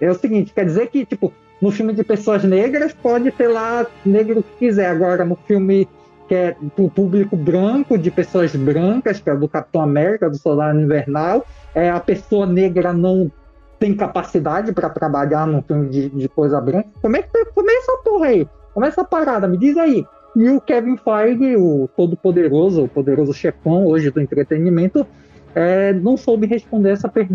é 0.00 0.10
o 0.10 0.14
seguinte, 0.14 0.52
quer 0.52 0.64
dizer 0.64 0.88
que, 0.88 1.04
tipo, 1.04 1.32
no 1.60 1.70
filme 1.70 1.92
de 1.92 2.04
pessoas 2.04 2.44
negras 2.44 2.92
pode 2.92 3.30
ter 3.30 3.48
lá 3.48 3.86
negro 4.04 4.42
que 4.42 4.66
quiser. 4.66 4.88
Agora, 4.88 5.24
no 5.24 5.36
filme 5.36 5.88
que 6.28 6.34
é 6.34 6.56
pro 6.74 6.90
público 6.90 7.36
branco, 7.36 7.96
de 7.96 8.10
pessoas 8.10 8.54
brancas, 8.54 9.20
que 9.20 9.30
é 9.30 9.36
do 9.36 9.48
Capitão 9.48 9.80
América, 9.80 10.28
do 10.28 10.36
Soldado 10.36 10.80
Invernal, 10.80 11.46
é, 11.74 11.88
a 11.88 12.00
pessoa 12.00 12.46
negra 12.46 12.92
não 12.92 13.30
tem 13.78 13.94
capacidade 13.94 14.72
para 14.72 14.88
trabalhar 14.90 15.46
num 15.46 15.62
filme 15.62 15.88
de, 15.88 16.08
de, 16.08 16.28
coisa 16.28 16.60
branca. 16.60 16.88
Como 17.00 17.16
é 17.16 17.22
que 17.22 17.44
como 17.54 17.70
é 17.70 17.74
essa 17.74 17.96
porra 18.02 18.26
aí? 18.26 18.48
Como 18.74 18.84
é 18.84 18.88
essa 18.88 19.04
parada? 19.04 19.46
Me 19.46 19.56
diz 19.56 19.76
aí. 19.76 20.04
E 20.34 20.48
o 20.50 20.60
Kevin 20.60 20.96
Feige, 20.96 21.56
o 21.56 21.88
todo-poderoso, 21.96 22.84
o 22.84 22.88
poderoso 22.88 23.32
chefão 23.32 23.86
hoje 23.86 24.10
do 24.10 24.20
entretenimento, 24.20 25.06
é, 25.56 25.94
não 25.94 26.18
soube 26.18 26.46
responder 26.46 26.90
essa 26.90 27.08
per 27.08 27.26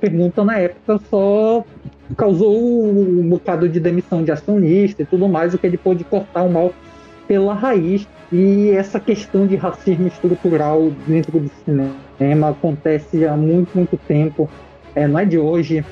pergunta 0.00 0.44
na 0.44 0.58
época, 0.58 1.00
só 1.08 1.64
causou 2.16 2.58
um 2.90 3.28
bocado 3.28 3.68
de 3.68 3.78
demissão 3.78 4.24
de 4.24 4.32
acionista 4.32 5.02
e 5.02 5.06
tudo 5.06 5.28
mais, 5.28 5.54
o 5.54 5.58
que 5.58 5.66
ele 5.66 5.78
pôde 5.78 6.02
cortar 6.02 6.42
o 6.42 6.50
mal 6.50 6.74
pela 7.28 7.54
raiz. 7.54 8.08
E 8.32 8.70
essa 8.70 8.98
questão 8.98 9.46
de 9.46 9.54
racismo 9.54 10.08
estrutural 10.08 10.90
dentro 11.06 11.38
do 11.38 11.50
cinema 11.64 12.50
acontece 12.50 13.24
há 13.24 13.36
muito, 13.36 13.70
muito 13.74 13.96
tempo, 13.96 14.50
é, 14.94 15.06
não 15.06 15.18
é 15.18 15.24
de 15.24 15.38
hoje, 15.38 15.84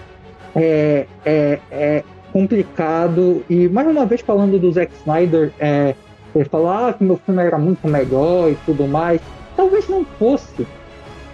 é, 0.57 1.07
é, 1.25 1.61
é 1.71 2.05
complicado. 2.33 3.45
E 3.49 3.69
mais 3.69 3.87
uma 3.87 4.05
vez 4.05 4.23
falando 4.23 4.59
do 4.59 4.73
Zack 4.73 4.93
Snyder, 4.97 5.53
é, 5.61 5.95
ele 6.35 6.45
fala 6.47 6.89
ah, 6.89 6.93
que 6.93 7.05
meu 7.05 7.17
filme 7.17 7.43
era 7.43 7.57
muito 7.57 7.87
melhor 7.87 8.51
e 8.51 8.59
tudo 8.67 8.89
mais. 8.89 9.21
Talvez 9.57 9.89
não 9.89 10.05
fosse, 10.05 10.67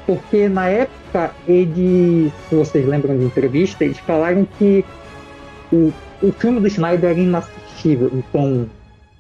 porque 0.07 0.49
na 0.49 0.69
época 0.69 1.33
eles, 1.47 2.33
se 2.49 2.55
vocês 2.55 2.87
lembram 2.87 3.19
de 3.19 3.25
entrevista, 3.25 3.85
eles 3.85 3.99
falaram 3.99 4.47
que 4.59 4.85
o, 5.73 5.93
o 6.23 6.33
filme 6.33 6.61
do 6.61 6.67
Snyder 6.67 7.11
era 7.11 7.19
inassistível. 7.19 8.11
Então, 8.13 8.69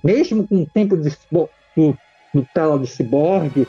mesmo 0.02 0.46
com 0.46 0.62
o 0.62 0.66
tempo 0.66 0.96
de, 0.96 1.10
do, 1.76 1.98
do 2.34 2.46
tela 2.52 2.78
de 2.78 2.86
Cyborg, 2.86 3.66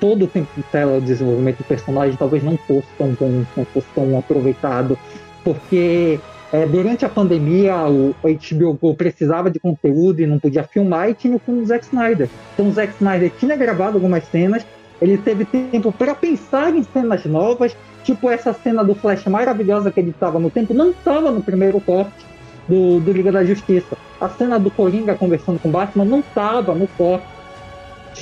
todo 0.00 0.24
o 0.24 0.28
tempo 0.28 0.48
de 0.56 0.62
tela 0.64 1.00
de 1.00 1.06
desenvolvimento 1.06 1.58
do 1.58 1.64
personagem 1.64 2.16
talvez 2.16 2.42
não 2.42 2.56
fosse 2.56 2.88
tão 2.96 3.08
bom, 3.12 3.44
não 3.56 3.64
fosse 3.66 3.86
tão 3.94 4.18
aproveitado, 4.18 4.98
porque 5.42 6.20
é, 6.52 6.66
durante 6.66 7.04
a 7.04 7.08
pandemia 7.08 7.76
o 7.86 8.14
HBO 8.22 8.94
precisava 8.94 9.50
de 9.50 9.58
conteúdo 9.58 10.20
e 10.20 10.26
não 10.26 10.38
podia 10.38 10.64
filmar 10.64 11.10
e 11.10 11.14
tinha 11.14 11.36
o 11.36 11.38
filme 11.38 11.60
do 11.60 11.66
Zack 11.66 11.84
Snyder. 11.84 12.28
Então 12.54 12.68
o 12.68 12.72
Zack 12.72 12.94
Snyder 12.94 13.32
tinha 13.38 13.56
gravado 13.56 13.96
algumas 13.96 14.24
cenas 14.24 14.64
ele 15.00 15.18
teve 15.18 15.44
tempo 15.44 15.92
para 15.92 16.14
pensar 16.14 16.74
em 16.74 16.82
cenas 16.82 17.24
novas, 17.24 17.76
tipo 18.04 18.28
essa 18.30 18.52
cena 18.52 18.84
do 18.84 18.94
Flash 18.94 19.24
maravilhosa 19.26 19.90
que 19.90 20.00
ele 20.00 20.10
estava 20.10 20.38
no 20.38 20.50
tempo, 20.50 20.74
não 20.74 20.90
estava 20.90 21.30
no 21.30 21.42
primeiro 21.42 21.80
corte 21.80 22.26
do, 22.68 23.00
do 23.00 23.12
Liga 23.12 23.32
da 23.32 23.44
Justiça. 23.44 23.96
A 24.20 24.28
cena 24.28 24.58
do 24.58 24.70
Coringa 24.70 25.14
conversando 25.14 25.60
com 25.60 25.70
Batman 25.70 26.04
não 26.04 26.20
estava 26.20 26.74
no 26.74 26.88
corte 26.88 27.24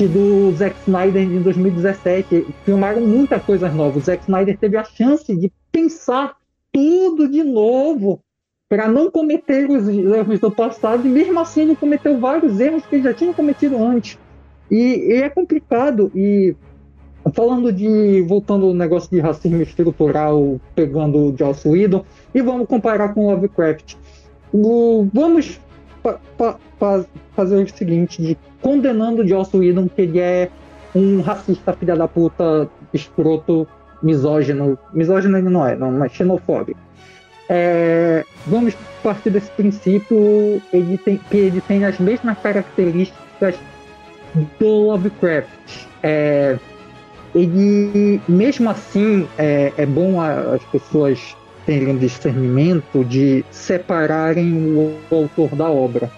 do 0.01 0.53
Zack 0.53 0.77
Snyder 0.87 1.23
em 1.23 1.43
2017. 1.43 2.47
Filmaram 2.65 3.01
muitas 3.01 3.43
coisas 3.43 3.73
novas. 3.75 4.03
O 4.03 4.07
Zack 4.07 4.23
Snyder 4.25 4.59
teve 4.59 4.77
a 4.77 4.85
chance 4.85 5.35
de 5.35 5.51
pensar 5.73 6.37
tudo 6.71 7.29
de 7.29 7.43
novo 7.43 8.21
para 8.69 8.89
não 8.89 9.11
cometer 9.11 9.71
os 9.71 9.89
erros 9.89 10.41
do 10.41 10.51
passado 10.51 11.07
e 11.07 11.11
mesmo 11.11 11.39
assim 11.39 11.63
ele 11.63 11.77
cometeu 11.77 12.19
vários 12.19 12.59
erros 12.59 12.85
que 12.85 12.97
ele 12.97 13.05
já 13.05 13.15
tinha 13.15 13.33
cometido 13.33 13.83
antes. 13.83 14.19
E, 14.71 15.13
e, 15.13 15.23
é 15.23 15.29
complicado. 15.29 16.11
E 16.15 16.55
falando 17.33 17.73
de. 17.73 18.23
voltando 18.23 18.67
ao 18.67 18.75
negócio 18.75 19.11
de 19.11 19.21
racismo 19.21 19.63
estrutural, 19.63 20.61
pegando 20.75 21.19
o 21.19 21.37
Joss 21.37 21.67
Whedon, 21.67 22.05
e 22.35 22.41
vamos 22.43 22.67
comparar 22.69 23.15
com 23.15 23.31
Lovecraft. 23.31 23.97
O, 24.53 25.09
vamos 25.13 25.61
pa, 26.03 26.19
pa, 26.37 26.57
pa, 26.79 27.05
fazer 27.35 27.63
o 27.63 27.69
seguinte: 27.69 28.23
de 28.23 28.39
condenando 28.61 29.23
o 29.23 29.29
Joss 29.29 29.57
Whedon, 29.57 29.89
que 29.89 30.03
ele 30.03 30.19
é 30.21 30.51
um 30.95 31.21
racista, 31.21 31.73
filha 31.73 31.97
da 31.97 32.09
puta, 32.09 32.69
escroto, 32.93 33.67
misógino. 34.03 34.79
Misógino 34.93 35.37
ele 35.37 35.49
não 35.49 35.67
é, 35.67 35.77
não, 35.77 35.91
mas 35.93 36.13
xenofóbico. 36.13 36.81
É, 37.49 38.25
vamos 38.47 38.77
partir 39.05 39.31
desse 39.31 39.51
princípio 39.53 40.61
ele 40.73 40.99
tem, 40.99 41.17
que 41.17 41.37
ele 41.37 41.61
tem 41.61 41.85
as 41.85 41.97
mesmas 41.99 42.37
características 42.39 43.55
do 44.59 44.67
Lovecraft. 44.67 45.87
É, 46.03 46.59
ele, 47.37 48.21
mesmo 48.27 48.71
assim, 48.71 49.29
é, 49.37 49.71
é 49.77 49.85
bom 49.85 50.21
as 50.21 50.65
pessoas 50.65 51.37
terem 51.67 51.99
discernimento 51.99 53.05
de 53.05 53.45
separarem 53.51 54.55
o, 54.55 54.99
o 55.11 55.15
autor 55.15 55.55
da 55.55 55.69
obra. 55.69 56.11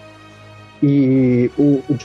E 0.81 1.51
o, 1.57 1.83
o 1.89 1.97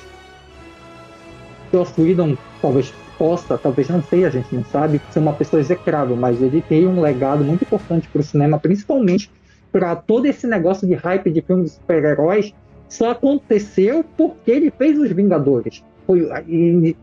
Joss 1.73 2.01
Whedon 2.01 2.37
talvez 2.61 2.93
possa, 3.17 3.57
talvez 3.57 3.89
não 3.89 4.03
sei, 4.03 4.25
a 4.25 4.31
gente 4.31 4.53
não 4.53 4.65
sabe, 4.65 5.01
ser 5.11 5.21
uma 5.21 5.33
pessoa 5.33 5.61
execrável, 5.61 6.17
mas 6.17 6.43
ele 6.43 6.61
tem 6.61 6.85
um 6.89 7.01
legado 7.01 7.45
muito 7.45 7.63
importante 7.63 8.09
para 8.09 8.21
o 8.21 8.25
cinema, 8.25 8.59
principalmente 8.59 9.31
para 9.71 9.95
todo 9.95 10.27
esse 10.27 10.47
negócio 10.47 10.89
de 10.89 10.95
hype 10.95 11.31
de 11.31 11.41
filmes 11.41 11.71
de 11.71 11.77
super-heróis, 11.77 12.53
só 12.89 13.11
aconteceu 13.11 14.05
porque 14.17 14.51
ele 14.51 14.73
fez 14.77 14.99
Os 14.99 15.11
Vingadores 15.13 15.85
foi 16.07 16.29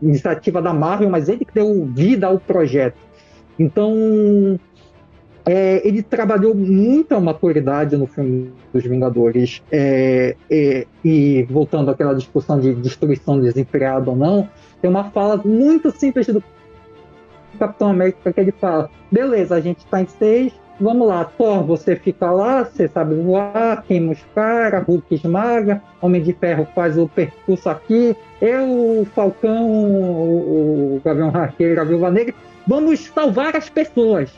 iniciativa 0.00 0.62
da 0.62 0.72
Marvel, 0.72 1.10
mas 1.10 1.28
ele 1.28 1.44
que 1.44 1.54
deu 1.54 1.84
vida 1.86 2.26
ao 2.26 2.38
projeto. 2.38 2.96
Então, 3.58 4.58
é, 5.44 5.86
ele 5.86 6.02
trabalhou 6.02 6.54
muita 6.54 7.18
maturidade 7.20 7.96
no 7.96 8.06
filme 8.06 8.52
dos 8.72 8.84
Vingadores. 8.84 9.62
É, 9.70 10.36
é, 10.50 10.86
e 11.04 11.42
voltando 11.50 11.90
àquela 11.90 12.14
discussão 12.14 12.60
de 12.60 12.74
destruição 12.74 13.40
desenfreada 13.40 14.10
ou 14.10 14.16
não, 14.16 14.48
tem 14.80 14.90
uma 14.90 15.10
fala 15.10 15.36
muito 15.44 15.90
simples 15.90 16.26
do 16.26 16.42
Capitão 17.58 17.90
América 17.90 18.32
que 18.32 18.40
ele 18.40 18.52
fala: 18.52 18.88
beleza, 19.10 19.54
a 19.56 19.60
gente 19.60 19.78
está 19.78 20.00
em 20.00 20.06
seis, 20.06 20.52
vamos 20.82 21.06
lá, 21.06 21.24
Thor, 21.24 21.64
você 21.64 21.96
fica 21.96 22.30
lá, 22.30 22.64
você 22.64 22.88
sabe 22.88 23.14
voar, 23.14 23.82
queima 23.86 24.12
os 24.12 24.18
caras, 24.34 24.84
Hulk 24.84 25.14
esmaga, 25.14 25.82
Homem 26.00 26.22
de 26.22 26.32
Ferro 26.32 26.66
faz 26.74 26.98
o 26.98 27.08
percurso 27.08 27.68
aqui, 27.68 28.16
eu, 28.40 29.00
o 29.00 29.06
Falcão, 29.14 29.70
o, 29.70 30.96
o 30.96 31.00
Gavião 31.04 31.30
Arqueiro, 31.34 31.80
a 31.80 31.84
Viúva 31.84 32.10
Negra, 32.10 32.34
vamos 32.66 33.00
salvar 33.06 33.56
as 33.56 33.68
pessoas. 33.68 34.30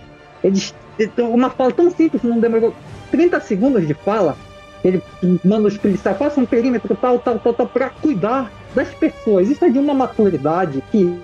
Eles, 0.43 0.75
uma 1.19 1.51
fala 1.51 1.73
tão 1.73 1.91
simples, 1.91 2.23
não 2.23 2.39
demorou 2.39 2.75
30 3.11 3.41
segundos 3.41 3.87
de 3.87 3.95
fala, 3.95 4.37
ele 4.85 5.03
manda 5.43 5.69
os 5.69 5.79
policiais, 5.79 6.19
façam 6.19 6.45
um 6.45 6.47
perímetro 6.47 6.95
tal, 6.95 7.19
tal, 7.19 7.39
tal, 7.39 7.55
tal, 7.55 7.67
para 7.67 7.89
cuidar 7.89 8.53
das 8.75 8.89
pessoas. 8.91 9.49
Isso 9.49 9.65
é 9.65 9.71
de 9.71 9.79
uma 9.79 9.95
maturidade 9.95 10.83
que 10.93 11.19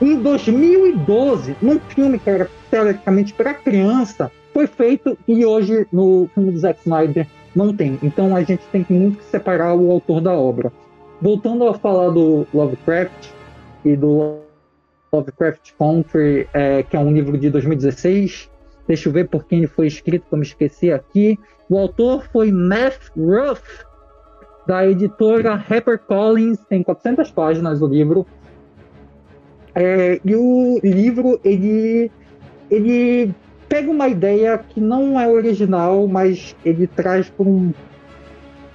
em 0.00 0.20
2012, 0.20 1.56
num 1.62 1.78
filme 1.80 2.18
que 2.18 2.28
era 2.28 2.50
teoricamente 2.70 3.32
para 3.32 3.54
criança, 3.54 4.30
foi 4.52 4.66
feito 4.66 5.16
e 5.26 5.44
hoje 5.44 5.86
no 5.92 6.28
filme 6.34 6.52
do 6.52 6.58
Zack 6.58 6.80
Snyder 6.80 7.26
não 7.54 7.74
tem. 7.74 7.98
Então 8.02 8.34
a 8.34 8.42
gente 8.42 8.62
tem 8.72 8.82
que 8.82 8.92
muito 8.92 9.22
separar 9.24 9.74
o 9.74 9.90
autor 9.90 10.20
da 10.20 10.32
obra. 10.32 10.72
Voltando 11.20 11.66
a 11.66 11.74
falar 11.74 12.10
do 12.10 12.46
Lovecraft 12.52 13.30
e 13.84 13.96
do 13.96 14.38
Lovecraft 15.12 15.72
Country, 15.78 16.48
é, 16.52 16.82
que 16.82 16.96
é 16.96 16.98
um 16.98 17.12
livro 17.12 17.38
de 17.38 17.50
2016. 17.50 18.50
Deixa 18.86 19.08
eu 19.08 19.12
ver 19.12 19.28
por 19.28 19.44
quem 19.44 19.58
ele 19.58 19.66
foi 19.68 19.86
escrito, 19.86 20.26
que 20.28 20.34
eu 20.34 20.38
me 20.38 20.44
esqueci 20.44 20.92
aqui. 20.92 21.38
O 21.68 21.78
autor 21.78 22.28
foi 22.32 22.52
Matt 22.52 22.98
Ruff, 23.16 23.62
da 24.66 24.86
editora 24.86 25.54
HarperCollins. 25.54 26.58
Tem 26.68 26.82
400 26.82 27.30
páginas 27.30 27.80
o 27.80 27.86
livro. 27.86 28.26
É, 29.74 30.20
e 30.24 30.36
o 30.36 30.78
livro, 30.82 31.40
ele, 31.44 32.10
ele 32.70 33.34
pega 33.68 33.90
uma 33.90 34.08
ideia 34.08 34.56
que 34.56 34.80
não 34.80 35.18
é 35.18 35.26
original, 35.26 36.06
mas 36.06 36.54
ele 36.64 36.86
traz 36.86 37.28
por, 37.28 37.46
um, 37.46 37.72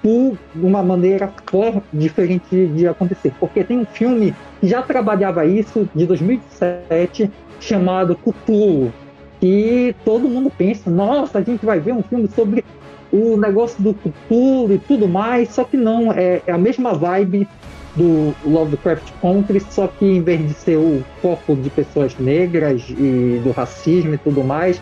por 0.04 0.38
uma 0.56 0.84
maneira 0.84 1.32
for, 1.50 1.82
diferente 1.94 2.68
de 2.68 2.88
acontecer. 2.88 3.34
Porque 3.40 3.64
tem 3.64 3.80
um 3.80 3.86
filme 3.86 4.36
que 4.60 4.68
já 4.68 4.82
trabalhava 4.82 5.46
isso, 5.46 5.88
de 5.96 6.06
2007, 6.06 7.32
chamado 7.62 8.16
Cthulhu, 8.16 8.92
que 9.40 9.96
todo 10.04 10.28
mundo 10.28 10.52
pensa, 10.56 10.90
nossa, 10.90 11.40
a 11.40 11.42
gente 11.42 11.66
vai 11.66 11.80
ver 11.80 11.94
um 11.94 12.04
filme 12.04 12.28
sobre 12.28 12.64
o 13.12 13.38
negócio 13.38 13.82
do 13.82 13.94
Cthulhu 13.94 14.74
e 14.74 14.80
tudo 14.80 15.08
mais, 15.08 15.50
só 15.50 15.64
que 15.64 15.78
não, 15.78 16.12
é, 16.12 16.42
é 16.46 16.52
a 16.52 16.58
mesma 16.58 16.94
vibe 16.94 17.48
do 17.96 18.34
Lovecraft 18.46 19.12
Country, 19.22 19.60
só 19.70 19.88
que 19.88 20.06
em 20.06 20.22
vez 20.22 20.48
de 20.48 20.54
ser 20.54 20.78
o 20.78 21.04
foco 21.22 21.56
de 21.56 21.70
pessoas 21.70 22.18
negras 22.18 22.84
e 22.90 23.42
do 23.44 23.52
racismo 23.52 24.14
e 24.14 24.18
tudo 24.18 24.44
mais, 24.44 24.82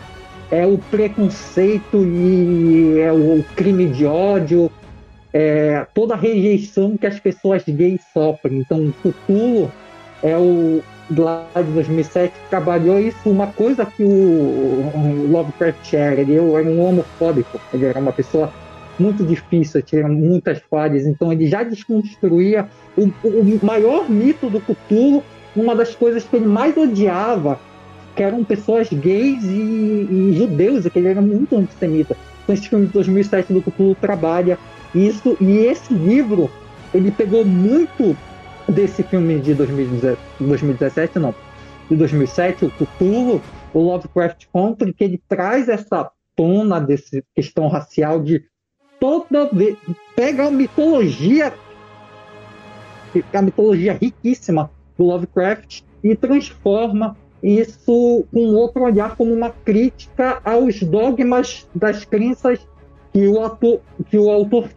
é 0.50 0.66
o 0.66 0.78
preconceito 0.78 2.04
e 2.04 2.98
é 3.00 3.12
o 3.12 3.44
crime 3.56 3.86
de 3.86 4.06
ódio, 4.06 4.70
é 5.32 5.86
toda 5.94 6.14
a 6.14 6.16
rejeição 6.16 6.96
que 6.96 7.06
as 7.06 7.18
pessoas 7.18 7.62
gays 7.66 8.00
sofrem. 8.12 8.58
Então, 8.58 8.92
Cthulhu 9.02 9.70
é 10.22 10.36
o 10.36 10.82
de 11.10 11.72
2007 11.72 12.34
trabalhou 12.50 12.98
isso, 12.98 13.30
uma 13.30 13.46
coisa 13.46 13.86
que 13.86 14.04
o 14.04 15.28
Lovecraft 15.30 15.94
era, 15.94 16.20
ele 16.20 16.36
era 16.36 16.68
um 16.68 16.82
homofóbico, 16.82 17.58
ele 17.72 17.86
era 17.86 17.98
uma 17.98 18.12
pessoa 18.12 18.52
muito 18.98 19.24
difícil, 19.24 19.82
tinha 19.82 20.06
muitas 20.08 20.60
falhas, 20.70 21.06
então 21.06 21.32
ele 21.32 21.46
já 21.46 21.62
desconstruía 21.62 22.68
o, 22.96 23.04
o 23.24 23.60
maior 23.62 24.10
mito 24.10 24.48
do 24.50 24.60
Cthulhu, 24.60 25.22
uma 25.54 25.74
das 25.74 25.94
coisas 25.94 26.24
que 26.24 26.36
ele 26.36 26.46
mais 26.46 26.76
odiava, 26.76 27.58
que 28.14 28.22
eram 28.22 28.44
pessoas 28.44 28.88
gays 28.88 29.44
e, 29.44 30.08
e 30.10 30.34
judeus, 30.36 30.86
que 30.86 30.98
ele 30.98 31.08
era 31.08 31.20
muito 31.20 31.56
antissemita. 31.56 32.16
Então 32.42 32.54
esse 32.54 32.68
filme 32.68 32.86
de 32.86 32.92
2007 32.92 33.52
do 33.52 33.62
Cthulhu 33.62 33.94
trabalha 33.94 34.58
isso, 34.94 35.36
e 35.40 35.58
esse 35.58 35.92
livro, 35.92 36.50
ele 36.94 37.10
pegou 37.10 37.44
muito 37.44 38.16
desse 38.68 39.02
filme 39.02 39.38
de 39.38 39.54
2017, 39.54 40.20
2017 40.40 41.18
não, 41.18 41.34
de 41.88 41.96
2007, 41.96 42.64
o 42.64 42.70
Cthulhu, 42.70 43.42
o 43.72 43.80
Lovecraft 43.80 44.46
Country, 44.52 44.92
que 44.92 45.04
ele 45.04 45.22
traz 45.28 45.68
essa 45.68 46.10
tona 46.36 46.80
dessa 46.80 47.22
questão 47.34 47.68
racial 47.68 48.22
de 48.22 48.44
toda 49.00 49.46
vez. 49.46 49.76
Pega 50.14 50.46
a 50.46 50.50
mitologia, 50.50 51.52
a 53.32 53.42
mitologia 53.42 53.92
riquíssima 53.94 54.70
do 54.96 55.04
Lovecraft 55.04 55.82
e 56.02 56.14
transforma 56.16 57.16
isso 57.42 58.26
com 58.32 58.54
outro 58.54 58.82
olhar 58.82 59.16
como 59.16 59.32
uma 59.32 59.50
crítica 59.50 60.40
aos 60.44 60.82
dogmas 60.82 61.68
das 61.74 62.04
crenças 62.04 62.66
que 63.12 63.26
o, 63.26 63.44
ator, 63.44 63.80
que 64.10 64.18
o 64.18 64.30
autor 64.30 64.68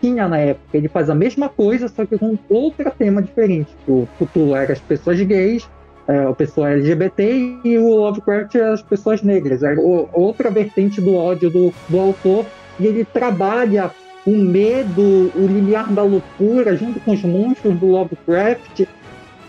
tinha 0.00 0.28
na 0.28 0.38
época. 0.38 0.76
Ele 0.76 0.88
faz 0.88 1.08
a 1.08 1.14
mesma 1.14 1.48
coisa, 1.48 1.88
só 1.88 2.04
que 2.04 2.18
com 2.18 2.36
outro 2.48 2.90
tema 2.98 3.22
diferente. 3.22 3.70
O 3.86 4.08
futuro 4.18 4.54
era 4.54 4.72
as 4.72 4.80
pessoas 4.80 5.20
gays, 5.20 5.68
é, 6.08 6.24
a 6.24 6.32
pessoa 6.32 6.70
LGBT 6.70 7.60
e 7.64 7.78
o 7.78 7.94
Lovecraft 7.94 8.56
as 8.56 8.82
pessoas 8.82 9.22
negras. 9.22 9.62
Era 9.62 9.80
outra 9.80 10.50
vertente 10.50 11.00
do 11.00 11.14
ódio 11.14 11.50
do, 11.50 11.72
do 11.88 12.00
autor. 12.00 12.44
E 12.78 12.86
ele 12.86 13.04
trabalha 13.04 13.90
o 14.26 14.36
medo, 14.36 15.32
o 15.34 15.46
limiar 15.46 15.90
da 15.92 16.02
loucura, 16.02 16.76
junto 16.76 17.00
com 17.00 17.12
os 17.12 17.22
monstros 17.22 17.78
do 17.78 17.86
Lovecraft. 17.86 18.86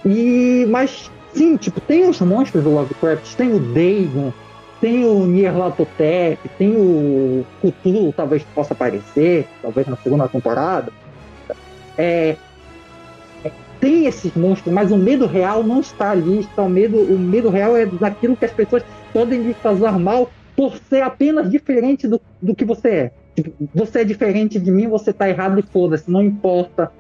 E, 0.06 0.66
mas, 0.70 1.12
sim, 1.34 1.58
tipo, 1.58 1.80
tem 1.82 2.08
os 2.10 2.20
monstros 2.22 2.64
do 2.64 2.72
Lovecraft, 2.72 3.36
tem 3.36 3.54
o 3.54 3.60
Dagon, 3.60 4.34
tem 4.80 5.06
o 5.06 5.26
Nyarlathotep, 5.26 6.40
tem 6.58 6.76
o 6.76 7.46
Cthulhu, 7.62 8.14
talvez 8.14 8.44
possa 8.56 8.74
aparecer, 8.74 9.48
talvez 9.62 9.88
na 9.88 9.96
segunda 9.98 10.28
temporada. 10.28 10.92
É, 11.98 12.36
é, 13.44 13.52
tem 13.80 14.08
esses 14.08 14.34
monstros, 14.34 14.74
mas 14.74 14.92
o 14.92 14.98
medo 14.98 15.28
real 15.28 15.64
não 15.64 15.82
está 15.82 16.12
ali. 16.12 16.40
Está 16.40 16.64
o, 16.64 16.70
medo, 16.70 16.98
o 16.98 17.20
medo 17.20 17.50
real 17.50 17.76
é 17.76 17.86
daquilo 17.86 18.36
que 18.36 18.46
as 18.46 18.52
pessoas 18.52 18.84
podem 19.14 19.42
lhe 19.42 19.54
causar 19.54 20.00
mal 20.00 20.32
por 20.56 20.78
ser 20.78 21.02
apenas 21.02 21.50
diferente 21.50 22.08
do, 22.08 22.22
do 22.42 22.56
que 22.56 22.66
você 22.66 22.90
é. 22.90 23.12
Tipo, 23.36 23.52
você 23.74 24.02
é 24.02 24.04
diferente 24.04 24.60
de 24.60 24.72
mim, 24.72 24.88
você 24.88 25.12
está 25.12 25.30
errado 25.30 25.60
e 25.60 25.64
foda-se, 25.64 26.10
não 26.12 26.22
importa 26.22 26.92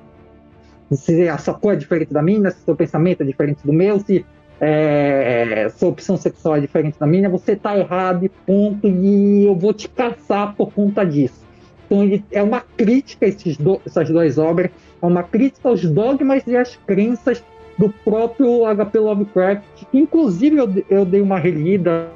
se 0.92 1.28
a 1.28 1.38
sua 1.38 1.54
cor 1.54 1.74
é 1.74 1.76
diferente 1.76 2.14
da 2.14 2.22
minha, 2.22 2.52
se 2.52 2.62
o 2.62 2.66
seu 2.66 2.76
pensamento 2.76 3.22
é 3.22 3.26
diferente 3.26 3.66
do 3.66 3.72
meu, 3.72 4.00
se 4.00 4.26
é, 4.60 5.70
sua 5.76 5.90
opção 5.90 6.18
sexual 6.18 6.58
é 6.58 6.60
diferente 6.60 7.00
da 7.00 7.08
minha, 7.08 7.30
você 7.30 7.56
tá 7.56 7.78
errado 7.78 8.26
e 8.26 8.30
ponto, 8.30 8.88
e 8.88 9.46
eu 9.46 9.56
vou 9.56 9.74
te 9.74 9.90
caçar 9.90 10.56
por 10.56 10.72
conta 10.74 11.06
disso. 11.06 11.42
Então 11.86 12.04
ele, 12.04 12.24
é 12.32 12.44
uma 12.44 12.62
crítica 12.62 13.26
esses 13.26 13.58
do, 13.58 13.82
essas 13.86 14.10
duas 14.10 14.38
obras, 14.38 14.70
é 15.02 15.06
uma 15.06 15.24
crítica 15.24 15.68
aos 15.68 15.84
dogmas 15.84 16.46
e 16.46 16.56
às 16.56 16.76
crenças 16.76 17.44
do 17.78 17.90
próprio 17.90 18.66
H.P. 18.66 19.00
Lovecraft, 19.00 19.64
que 19.76 19.98
inclusive 19.98 20.58
eu, 20.58 20.86
eu 20.90 21.06
dei 21.06 21.22
uma 21.22 21.40
relida 21.40 22.10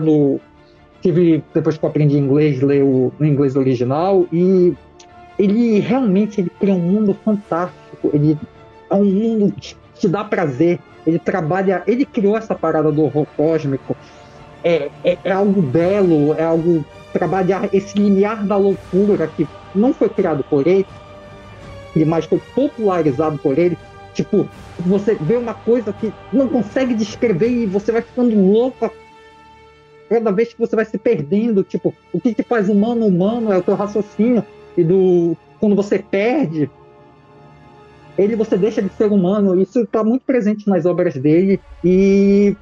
no 0.00 0.40
tive 1.02 1.42
depois 1.52 1.76
que 1.76 1.84
eu 1.84 1.88
aprendi 1.88 2.16
inglês 2.16 2.60
ler 2.60 2.82
o 2.82 3.12
no 3.18 3.26
inglês 3.26 3.56
original 3.56 4.26
e 4.32 4.74
ele 5.38 5.80
realmente 5.80 6.40
ele 6.40 6.50
cria 6.58 6.74
um 6.74 6.80
mundo 6.80 7.16
fantástico 7.24 8.10
ele 8.12 8.38
é 8.90 8.94
um 8.94 9.04
mundo 9.04 9.52
que 9.52 9.76
te 9.94 10.08
dá 10.08 10.24
prazer 10.24 10.78
ele 11.06 11.18
trabalha, 11.18 11.82
ele 11.86 12.04
criou 12.04 12.36
essa 12.36 12.54
parada 12.54 12.90
do 12.90 13.02
horror 13.02 13.26
cósmico. 13.36 13.96
É, 14.62 14.90
é, 15.04 15.18
é 15.24 15.32
algo 15.32 15.60
belo, 15.60 16.34
é 16.34 16.42
algo 16.42 16.84
trabalhar 17.12 17.68
esse 17.72 17.98
limiar 17.98 18.44
da 18.44 18.56
loucura 18.56 19.26
que 19.26 19.46
não 19.74 19.92
foi 19.92 20.08
criado 20.08 20.42
por 20.44 20.66
ele, 20.66 20.86
mas 22.06 22.24
foi 22.24 22.40
popularizado 22.54 23.38
por 23.38 23.58
ele. 23.58 23.76
Tipo, 24.14 24.48
você 24.80 25.14
vê 25.20 25.36
uma 25.36 25.54
coisa 25.54 25.92
que 25.92 26.12
não 26.32 26.48
consegue 26.48 26.94
descrever 26.94 27.48
e 27.48 27.66
você 27.66 27.92
vai 27.92 28.00
ficando 28.00 28.34
louco 28.34 28.90
cada 30.08 30.30
vez 30.30 30.52
que 30.52 30.60
você 30.60 30.76
vai 30.76 30.84
se 30.84 30.98
perdendo. 30.98 31.62
Tipo, 31.62 31.94
o 32.12 32.20
que 32.20 32.34
te 32.34 32.42
faz 32.42 32.68
humano 32.68 33.06
humano 33.06 33.52
é 33.52 33.58
o 33.58 33.62
teu 33.62 33.74
raciocínio. 33.74 34.44
E 34.76 34.82
do 34.82 35.36
quando 35.60 35.76
você 35.76 35.98
perde, 35.98 36.70
ele 38.18 38.36
você 38.36 38.56
deixa 38.56 38.82
de 38.82 38.92
ser 38.94 39.10
humano. 39.10 39.60
Isso 39.60 39.80
está 39.80 40.04
muito 40.04 40.24
presente 40.24 40.68
nas 40.68 40.86
obras 40.86 41.14
dele 41.14 41.60
e, 41.82 42.56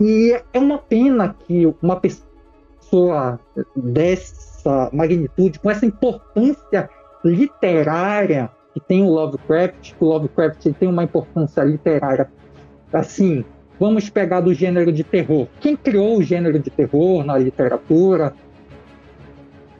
e 0.00 0.40
é 0.52 0.58
uma 0.58 0.78
pena 0.78 1.34
que 1.46 1.72
uma 1.82 2.00
pessoa 2.00 3.38
dessa 3.76 4.90
magnitude, 4.92 5.58
com 5.58 5.70
essa 5.70 5.86
importância 5.86 6.88
literária 7.24 8.50
que 8.72 8.80
tem 8.80 9.02
o 9.02 9.10
Lovecraft, 9.10 9.94
que 9.94 10.04
o 10.04 10.08
Lovecraft 10.08 10.72
tem 10.78 10.88
uma 10.88 11.04
importância 11.04 11.62
literária 11.62 12.30
assim. 12.92 13.44
Vamos 13.80 14.08
pegar 14.08 14.40
do 14.40 14.54
gênero 14.54 14.92
de 14.92 15.02
terror. 15.02 15.48
Quem 15.60 15.74
criou 15.74 16.18
o 16.18 16.22
gênero 16.22 16.58
de 16.58 16.70
terror 16.70 17.24
na 17.24 17.36
literatura? 17.36 18.34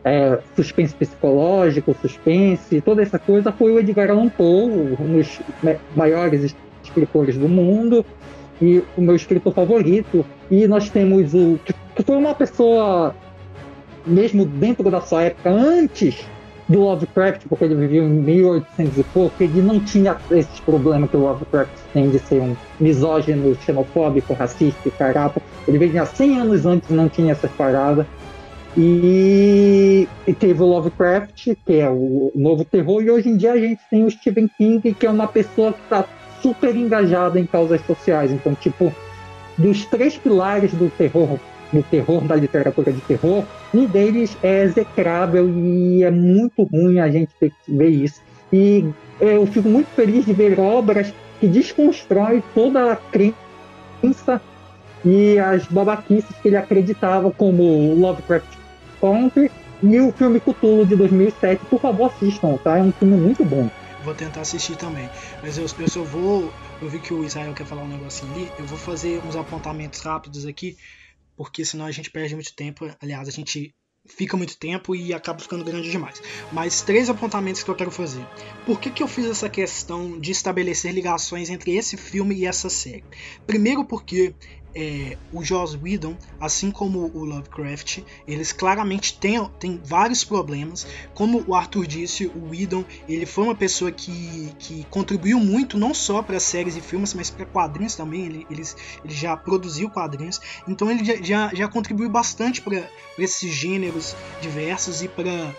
é, 0.05 0.39
suspense 0.57 0.95
psicológico, 0.95 1.95
suspense, 2.01 2.81
toda 2.81 3.03
essa 3.03 3.19
coisa 3.19 3.53
foi 3.53 3.73
o 3.73 3.79
Edgar 3.79 4.11
Allan 4.11 4.29
Poe, 4.29 4.97
um 4.99 5.17
dos 5.17 5.41
maiores 5.95 6.55
escritores 6.83 7.37
do 7.37 7.49
mundo 7.49 8.05
e 8.61 8.83
o 8.97 9.01
meu 9.01 9.15
escritor 9.15 9.53
favorito. 9.55 10.25
E 10.51 10.67
nós 10.67 10.89
temos 10.89 11.35
o 11.35 11.59
que 11.95 12.03
foi 12.03 12.17
uma 12.17 12.35
pessoa 12.35 13.15
mesmo 14.07 14.45
dentro 14.45 14.91
da 14.91 15.01
sua 15.01 15.25
época 15.25 15.51
antes 15.51 16.27
do 16.71 16.83
Lovecraft, 16.83 17.47
porque 17.49 17.65
ele 17.65 17.75
viveu 17.75 18.05
em 18.05 18.11
1800 18.11 18.99
e 18.99 19.03
pouco, 19.03 19.43
ele 19.43 19.61
não 19.61 19.81
tinha 19.81 20.17
esses 20.31 20.61
problemas 20.61 21.11
que 21.11 21.17
o 21.17 21.21
Lovecraft 21.21 21.73
tem 21.93 22.09
de 22.09 22.21
ser 22.21 22.41
um 22.41 22.57
misógino, 22.79 23.57
xenofóbico, 23.57 24.33
racista 24.35 24.89
e 24.89 24.91
carapa. 24.93 25.43
Ele 25.67 25.79
veio 25.79 26.01
há 26.01 26.07
100 26.07 26.41
anos 26.41 26.67
antes 26.67 26.89
não 26.91 27.09
tinha 27.09 27.33
essas 27.33 27.51
paradas. 27.51 28.07
E, 28.77 30.07
e, 30.25 30.33
teve 30.33 30.63
o 30.63 30.67
Lovecraft, 30.67 31.57
que 31.67 31.81
é 31.81 31.91
o 31.91 32.31
novo 32.37 32.65
terror, 32.65 33.03
e 33.03 33.11
hoje 33.11 33.29
em 33.29 33.37
dia 33.37 33.53
a 33.53 33.59
gente 33.59 33.81
tem 33.91 34.05
o 34.05 34.11
Stephen 34.11 34.49
King, 34.57 34.95
que 34.95 35.07
é 35.07 35.11
uma 35.11 35.27
pessoa 35.27 35.73
que 35.73 35.81
está 35.83 36.05
super 36.41 36.77
engajada 36.77 37.41
em 37.41 37.47
causas 37.47 37.85
sociais. 37.85 38.31
Então, 38.31 38.55
tipo, 38.55 38.95
dos 39.59 39.85
três 39.87 40.17
pilares 40.17 40.73
do 40.73 40.89
terror, 40.89 41.37
do 41.73 41.83
terror, 41.83 42.23
da 42.25 42.35
literatura 42.35 42.93
de 42.93 43.01
terror, 43.01 43.45
um 43.73 43.87
deles 43.87 44.37
é 44.43 44.63
execrável 44.63 45.49
e 45.49 46.03
é 46.03 46.11
muito 46.11 46.63
ruim 46.65 46.99
a 46.99 47.11
gente 47.11 47.31
ter 47.39 47.51
que 47.51 47.73
ver 47.73 47.91
isso. 47.91 48.21
E 48.53 48.85
eu 49.21 49.47
fico 49.47 49.69
muito 49.69 49.89
feliz 49.89 50.25
de 50.25 50.33
ver 50.33 50.59
obras 50.59 51.13
que 51.39 51.47
desconstroem 51.47 52.43
toda 52.55 52.93
a 52.93 52.97
crença 52.97 54.41
e 55.05 55.39
as 55.39 55.67
babaquices 55.67 56.35
que 56.43 56.49
ele 56.49 56.57
acreditava, 56.57 57.31
como 57.31 57.95
Lovecraft 57.95 58.57
Country 59.01 59.51
e 59.83 60.01
o 60.01 60.13
filme 60.13 60.41
Cthulhu 60.41 60.85
de 60.85 60.97
2007. 60.97 61.65
Por 61.67 61.81
favor, 61.81 62.07
assistam, 62.07 62.57
tá? 62.63 62.79
É 62.79 62.83
um 62.83 62.93
filme 62.93 63.17
muito 63.17 63.45
bom. 63.45 63.71
Vou 64.05 64.15
tentar 64.15 64.43
assistir 64.43 64.77
também. 64.77 65.09
Mas 65.43 65.59
eu, 65.59 65.67
eu 65.79 65.89
só 65.89 66.03
vou. 66.03 66.53
Eu 66.81 66.89
vi 66.89 66.99
que 66.99 67.13
o 67.13 67.25
Israel 67.25 67.53
quer 67.53 67.67
falar 67.67 67.83
um 67.83 67.89
negocinho 67.89 68.33
ali. 68.33 68.51
Eu 68.59 68.65
vou 68.67 68.79
fazer 68.79 69.21
uns 69.27 69.37
apontamentos 69.37 70.01
rápidos 70.01 70.47
aqui, 70.47 70.77
porque 71.41 71.65
senão 71.65 71.87
a 71.87 71.91
gente 71.91 72.11
perde 72.11 72.35
muito 72.35 72.55
tempo. 72.55 72.95
Aliás, 73.01 73.27
a 73.27 73.31
gente 73.31 73.75
fica 74.07 74.37
muito 74.37 74.59
tempo 74.59 74.95
e 74.95 75.15
acaba 75.15 75.39
ficando 75.39 75.65
grande 75.65 75.91
demais. 75.91 76.21
Mas 76.53 76.83
três 76.83 77.09
apontamentos 77.09 77.63
que 77.63 77.71
eu 77.71 77.75
quero 77.75 77.91
fazer. 77.91 78.27
Por 78.67 78.79
que, 78.79 78.91
que 78.91 79.03
eu 79.03 79.09
fiz 79.09 79.25
essa 79.25 79.49
questão 79.49 80.21
de 80.21 80.33
estabelecer 80.33 80.93
ligações 80.93 81.49
entre 81.49 81.75
esse 81.75 81.97
filme 81.97 82.35
e 82.35 82.45
essa 82.45 82.69
série? 82.69 83.05
Primeiro 83.47 83.87
porque 83.87 84.35
é, 84.75 85.17
o 85.33 85.43
Joss 85.45 85.77
Whedon, 85.77 86.17
assim 86.41 86.71
como 86.71 87.11
o 87.15 87.25
Lovecraft, 87.25 88.01
eles 88.27 88.53
claramente 88.53 89.19
têm, 89.19 89.45
têm 89.59 89.81
vários 89.85 90.25
problemas. 90.25 90.87
Como 91.15 91.45
o 91.47 91.55
Arthur 91.55 91.87
disse, 91.87 92.27
o 92.27 92.51
Whedon 92.51 92.85
ele 93.09 93.27
foi 93.27 93.45
uma 93.45 93.55
pessoa 93.55 93.91
que, 93.91 94.53
que 94.59 94.85
contribuiu 94.91 95.39
muito, 95.41 95.79
não 95.79 95.93
só 95.93 96.23
para 96.23 96.39
séries 96.41 96.77
e 96.77 96.81
filmes, 96.81 97.15
mas 97.15 97.31
para 97.31 97.47
quadrinhos 97.47 97.95
também. 97.95 98.27
Ele, 98.27 98.47
ele, 98.51 98.63
ele 99.05 99.15
já 99.15 99.37
produziu 99.37 99.91
quadrinhos, 99.91 100.41
então 100.69 100.91
ele 100.91 101.05
já, 101.05 101.17
já, 101.23 101.55
já 101.55 101.69
contribuiu 101.69 102.09
bastante 102.09 102.61
para 102.61 102.89
esses 103.19 103.53
gêneros 103.53 104.15
diversos 104.41 105.03
e 105.03 105.09
para 105.09 105.55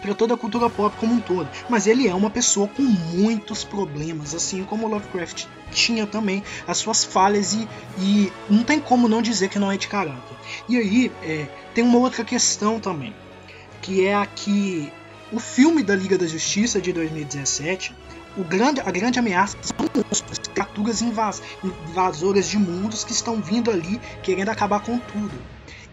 para 0.00 0.14
toda 0.14 0.34
a 0.34 0.36
cultura 0.36 0.70
pop 0.70 0.96
como 0.98 1.14
um 1.14 1.20
todo. 1.20 1.48
Mas 1.68 1.86
ele 1.86 2.08
é 2.08 2.14
uma 2.14 2.30
pessoa 2.30 2.68
com 2.68 2.82
muitos 2.82 3.64
problemas, 3.64 4.34
assim 4.34 4.64
como 4.64 4.88
Lovecraft 4.88 5.46
tinha 5.70 6.06
também 6.06 6.42
as 6.66 6.78
suas 6.78 7.04
falhas 7.04 7.54
e, 7.54 7.68
e 7.98 8.32
não 8.48 8.64
tem 8.64 8.80
como 8.80 9.08
não 9.08 9.22
dizer 9.22 9.48
que 9.48 9.58
não 9.58 9.70
é 9.70 9.76
de 9.76 9.88
caráter. 9.88 10.36
E 10.68 10.76
aí 10.76 11.12
é, 11.22 11.46
tem 11.74 11.84
uma 11.84 11.98
outra 11.98 12.24
questão 12.24 12.80
também, 12.80 13.14
que 13.80 14.06
é 14.06 14.14
a 14.14 14.26
que 14.26 14.92
o 15.32 15.38
filme 15.38 15.82
da 15.82 15.94
Liga 15.94 16.18
da 16.18 16.26
Justiça 16.26 16.80
de 16.80 16.92
2017 16.92 17.94
o 18.36 18.44
grande, 18.44 18.80
a 18.80 18.90
grande 18.90 19.18
ameaça 19.18 19.56
são 19.60 19.76
monstros, 19.94 20.38
criaturas 20.38 21.02
invas, 21.02 21.42
invasoras 21.64 22.48
de 22.48 22.58
mundos 22.58 23.02
que 23.02 23.12
estão 23.12 23.40
vindo 23.40 23.70
ali 23.70 24.00
querendo 24.22 24.50
acabar 24.50 24.80
com 24.80 24.98
tudo. 24.98 25.32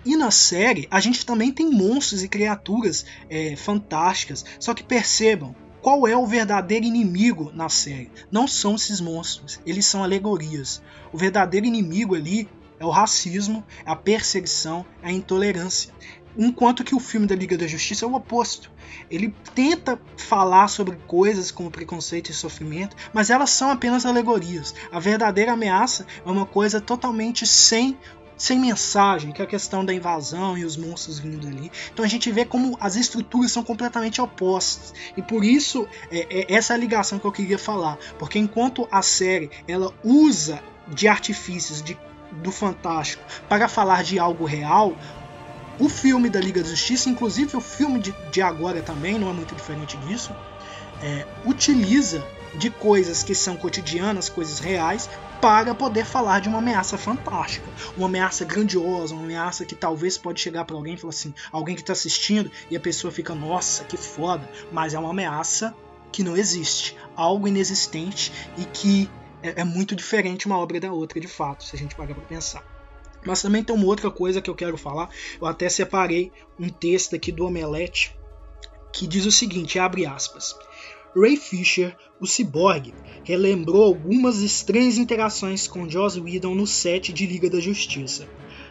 E 0.07 0.15
na 0.15 0.31
série 0.31 0.87
a 0.89 1.01
gente 1.01 1.25
também 1.25 1.51
tem 1.51 1.69
monstros 1.69 2.23
e 2.23 2.29
criaturas 2.29 3.05
é, 3.29 3.57
fantásticas. 3.57 4.45
Só 4.57 4.73
que 4.73 4.81
percebam, 4.81 5.53
qual 5.81 6.07
é 6.07 6.15
o 6.15 6.25
verdadeiro 6.25 6.85
inimigo 6.85 7.51
na 7.53 7.67
série. 7.67 8.09
Não 8.31 8.47
são 8.47 8.75
esses 8.75 9.01
monstros, 9.01 9.59
eles 9.65 9.85
são 9.85 10.01
alegorias. 10.01 10.81
O 11.11 11.17
verdadeiro 11.17 11.65
inimigo 11.65 12.15
ali 12.15 12.47
é 12.79 12.85
o 12.85 12.89
racismo, 12.89 13.65
é 13.85 13.91
a 13.91 13.97
perseguição, 13.97 14.85
é 15.03 15.09
a 15.09 15.11
intolerância. 15.11 15.93
Enquanto 16.37 16.85
que 16.85 16.95
o 16.95 16.99
filme 16.99 17.25
da 17.27 17.35
Liga 17.35 17.57
da 17.57 17.67
Justiça 17.67 18.05
é 18.05 18.07
o 18.07 18.13
oposto. 18.13 18.71
Ele 19.09 19.33
tenta 19.55 19.99
falar 20.15 20.67
sobre 20.67 20.95
coisas 21.07 21.51
como 21.51 21.71
preconceito 21.71 22.29
e 22.29 22.33
sofrimento, 22.33 22.95
mas 23.11 23.29
elas 23.29 23.49
são 23.49 23.71
apenas 23.71 24.05
alegorias. 24.05 24.73
A 24.91 24.99
verdadeira 24.99 25.53
ameaça 25.53 26.05
é 26.25 26.29
uma 26.29 26.45
coisa 26.45 26.79
totalmente 26.79 27.45
sem 27.45 27.97
sem 28.37 28.59
mensagem, 28.59 29.31
que 29.31 29.41
é 29.41 29.45
a 29.45 29.47
questão 29.47 29.83
da 29.83 29.93
invasão 29.93 30.57
e 30.57 30.63
os 30.63 30.77
monstros 30.77 31.19
vindo 31.19 31.47
ali. 31.47 31.71
Então 31.91 32.05
a 32.05 32.07
gente 32.07 32.31
vê 32.31 32.45
como 32.45 32.77
as 32.79 32.95
estruturas 32.95 33.51
são 33.51 33.63
completamente 33.63 34.21
opostas. 34.21 34.93
E 35.15 35.21
por 35.21 35.43
isso 35.43 35.87
é, 36.11 36.27
é 36.29 36.53
essa 36.53 36.73
é 36.73 36.75
a 36.75 36.79
ligação 36.79 37.17
que 37.17 37.25
eu 37.25 37.31
queria 37.31 37.57
falar. 37.57 37.97
Porque 38.19 38.37
enquanto 38.37 38.87
a 38.91 39.01
série 39.01 39.49
ela 39.67 39.93
usa 40.03 40.61
de 40.87 41.07
artifícios 41.07 41.81
de, 41.81 41.97
do 42.31 42.51
fantástico 42.51 43.23
para 43.49 43.67
falar 43.67 44.03
de 44.03 44.19
algo 44.19 44.45
real, 44.45 44.95
o 45.79 45.89
filme 45.89 46.29
da 46.29 46.39
Liga 46.39 46.61
da 46.61 46.69
Justiça, 46.69 47.09
inclusive 47.09 47.55
o 47.57 47.61
filme 47.61 47.99
de, 47.99 48.15
de 48.31 48.41
agora 48.41 48.81
também, 48.81 49.19
não 49.19 49.29
é 49.29 49.33
muito 49.33 49.55
diferente 49.55 49.97
disso, 49.97 50.33
é, 51.03 51.25
utiliza 51.45 52.25
de 52.55 52.69
coisas 52.69 53.23
que 53.23 53.35
são 53.35 53.55
cotidianas, 53.55 54.29
coisas 54.29 54.59
reais, 54.59 55.09
para 55.41 55.73
poder 55.75 56.05
falar 56.05 56.39
de 56.39 56.49
uma 56.49 56.59
ameaça 56.59 56.97
fantástica, 56.97 57.67
uma 57.95 58.07
ameaça 58.07 58.43
grandiosa, 58.45 59.13
uma 59.13 59.23
ameaça 59.23 59.65
que 59.65 59.75
talvez 59.75 60.17
pode 60.17 60.39
chegar 60.39 60.65
para 60.65 60.75
alguém 60.75 60.95
e 60.95 60.97
falar 60.97 61.11
assim, 61.11 61.33
alguém 61.51 61.75
que 61.75 61.81
está 61.81 61.93
assistindo 61.93 62.51
e 62.69 62.75
a 62.75 62.79
pessoa 62.79 63.11
fica, 63.11 63.33
nossa, 63.35 63.83
que 63.83 63.97
foda, 63.97 64.49
mas 64.71 64.93
é 64.93 64.99
uma 64.99 65.09
ameaça 65.09 65.75
que 66.11 66.23
não 66.23 66.35
existe, 66.35 66.95
algo 67.15 67.47
inexistente 67.47 68.31
e 68.57 68.65
que 68.65 69.09
é, 69.43 69.61
é 69.61 69.63
muito 69.63 69.95
diferente 69.95 70.45
uma 70.45 70.57
obra 70.57 70.79
da 70.79 70.91
outra, 70.91 71.19
de 71.19 71.27
fato, 71.27 71.63
se 71.63 71.75
a 71.75 71.79
gente 71.79 71.95
parar 71.95 72.13
para 72.13 72.23
pensar. 72.23 72.63
Mas 73.25 73.41
também 73.41 73.63
tem 73.63 73.75
uma 73.75 73.85
outra 73.85 74.09
coisa 74.09 74.41
que 74.41 74.49
eu 74.49 74.55
quero 74.55 74.77
falar. 74.77 75.09
Eu 75.39 75.47
até 75.47 75.67
separei 75.67 76.31
um 76.57 76.69
texto 76.69 77.15
aqui 77.15 77.31
do 77.31 77.45
Omelete 77.45 78.17
que 78.93 79.05
diz 79.05 79.25
o 79.25 79.31
seguinte, 79.31 79.77
abre 79.77 80.05
aspas. 80.05 80.55
Ray 81.19 81.35
Fisher, 81.35 81.95
o 82.21 82.27
ciborgue, 82.27 82.93
relembrou 83.23 83.83
algumas 83.83 84.39
estranhas 84.43 84.99
interações 84.99 85.67
com 85.67 85.89
Joss 85.89 86.19
Whedon 86.19 86.53
no 86.53 86.67
set 86.67 87.11
de 87.11 87.25
Liga 87.25 87.49
da 87.49 87.59
Justiça. 87.59 88.27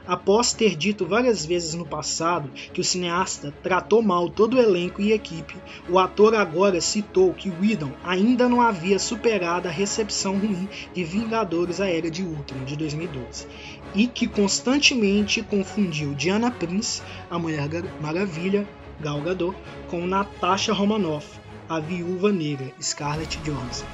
Após 0.07 0.53
ter 0.53 0.77
dito 0.77 1.05
várias 1.05 1.45
vezes 1.45 1.75
no 1.75 1.85
passado 1.85 2.49
que 2.73 2.81
o 2.81 2.85
cineasta 2.85 3.53
tratou 3.65 4.01
mal 4.01 4.31
todo 4.31 4.55
o 4.55 4.61
elenco 4.61 5.03
e 5.03 5.13
equipe, 5.13 5.57
o 5.89 5.99
ator 5.99 6.37
agora 6.37 6.81
citou 6.81 7.35
que 7.35 7.51
Whedon 7.51 7.91
ainda 8.05 8.49
não 8.49 8.61
havia 8.61 9.01
superado 9.01 9.67
a 9.67 9.73
recepção 9.73 10.39
ruim 10.39 10.69
de 10.95 11.03
Vingadores 11.03 11.81
A 11.81 11.89
Era 11.89 12.09
de 12.09 12.23
Ultron 12.23 12.65
de 12.65 12.77
2012 12.77 13.49
e 13.93 14.07
que 14.07 14.29
constantemente 14.29 15.43
confundiu 15.43 16.15
Diana 16.15 16.53
Prince, 16.53 17.03
a 17.29 17.41
Mulher 17.41 17.69
Maravilha, 18.01 18.65
Gal 19.01 19.21
Gadot, 19.21 19.57
com 19.89 20.07
Natasha 20.07 20.73
Romanoff, 20.73 21.27
a 21.69 21.81
Viúva 21.81 22.33
Negra, 22.33 22.73
Scarlett 22.81 23.39
Johansson. 23.39 23.87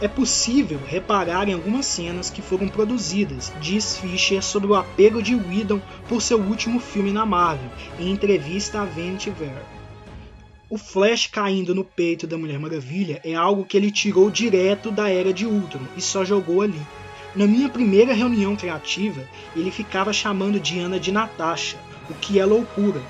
É 0.00 0.06
possível 0.06 0.78
reparar 0.86 1.48
em 1.48 1.54
algumas 1.54 1.84
cenas 1.86 2.30
que 2.30 2.40
foram 2.40 2.68
produzidas, 2.68 3.52
diz 3.60 3.96
Fisher 3.98 4.42
sobre 4.42 4.70
o 4.70 4.76
apego 4.76 5.20
de 5.20 5.34
Whedon 5.34 5.80
por 6.08 6.22
seu 6.22 6.40
último 6.40 6.78
filme 6.78 7.10
na 7.10 7.26
Marvel, 7.26 7.70
em 7.98 8.10
entrevista 8.10 8.80
a 8.80 8.84
Vanity 8.84 9.32
Fair. 9.32 9.64
O 10.70 10.78
Flash 10.78 11.26
caindo 11.26 11.74
no 11.74 11.82
peito 11.82 12.26
da 12.26 12.38
Mulher 12.38 12.58
Maravilha 12.58 13.20
é 13.24 13.34
algo 13.34 13.64
que 13.64 13.76
ele 13.76 13.90
tirou 13.90 14.30
direto 14.30 14.90
da 14.90 15.08
Era 15.08 15.32
de 15.32 15.46
Ultron 15.46 15.80
e 15.96 16.00
só 16.00 16.24
jogou 16.24 16.60
ali. 16.60 16.80
Na 17.34 17.46
minha 17.46 17.68
primeira 17.68 18.12
reunião 18.12 18.54
criativa, 18.54 19.26
ele 19.56 19.70
ficava 19.70 20.12
chamando 20.12 20.60
Diana 20.60 21.00
de 21.00 21.10
Natasha, 21.10 21.76
o 22.08 22.14
que 22.14 22.38
é 22.38 22.44
loucura. 22.44 23.00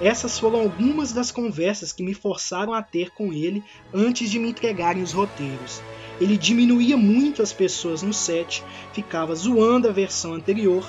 Essas 0.00 0.38
foram 0.38 0.60
algumas 0.60 1.12
das 1.12 1.30
conversas 1.30 1.92
que 1.92 2.02
me 2.02 2.12
forçaram 2.12 2.74
a 2.74 2.82
ter 2.82 3.10
com 3.10 3.32
ele 3.32 3.64
antes 3.94 4.30
de 4.30 4.38
me 4.38 4.50
entregarem 4.50 5.02
os 5.02 5.12
roteiros. 5.12 5.80
Ele 6.20 6.36
diminuía 6.36 6.96
muito 6.96 7.42
as 7.42 7.52
pessoas 7.52 8.02
no 8.02 8.12
set, 8.12 8.62
ficava 8.92 9.34
zoando 9.34 9.88
a 9.88 9.92
versão 9.92 10.34
anterior, 10.34 10.86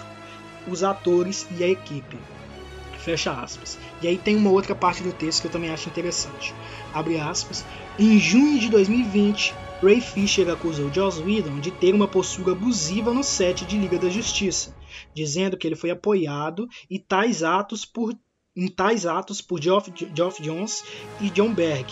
os 0.67 0.83
atores 0.83 1.47
e 1.57 1.63
a 1.63 1.67
equipe. 1.67 2.17
Fecha 2.99 3.31
aspas. 3.31 3.77
E 4.01 4.07
aí 4.07 4.17
tem 4.17 4.35
uma 4.35 4.51
outra 4.51 4.75
parte 4.75 5.01
do 5.01 5.13
texto 5.13 5.41
que 5.41 5.47
eu 5.47 5.51
também 5.51 5.69
acho 5.69 5.87
interessante. 5.87 6.53
Abre 6.93 7.17
aspas. 7.17 7.63
Em 7.97 8.19
junho 8.19 8.59
de 8.59 8.69
2020, 8.69 9.53
Ray 9.81 10.01
Fisher 10.01 10.49
acusou 10.49 10.91
Joss 10.93 11.21
Whedon 11.21 11.59
de 11.59 11.71
ter 11.71 11.93
uma 11.93 12.07
postura 12.07 12.51
abusiva 12.51 13.13
no 13.13 13.23
set 13.23 13.63
de 13.63 13.77
Liga 13.77 13.97
da 13.97 14.09
Justiça, 14.09 14.75
dizendo 15.13 15.55
que 15.55 15.65
ele 15.65 15.75
foi 15.75 15.91
apoiado 15.91 16.67
e 16.89 16.99
tais 16.99 17.43
atos 17.43 17.85
por, 17.85 18.13
em 18.57 18.67
tais 18.67 19.05
atos 19.05 19.39
por 19.39 19.61
Geoff, 19.61 19.93
Geoff 20.13 20.41
Jones 20.41 20.83
e 21.21 21.29
John 21.29 21.53
Berg, 21.53 21.87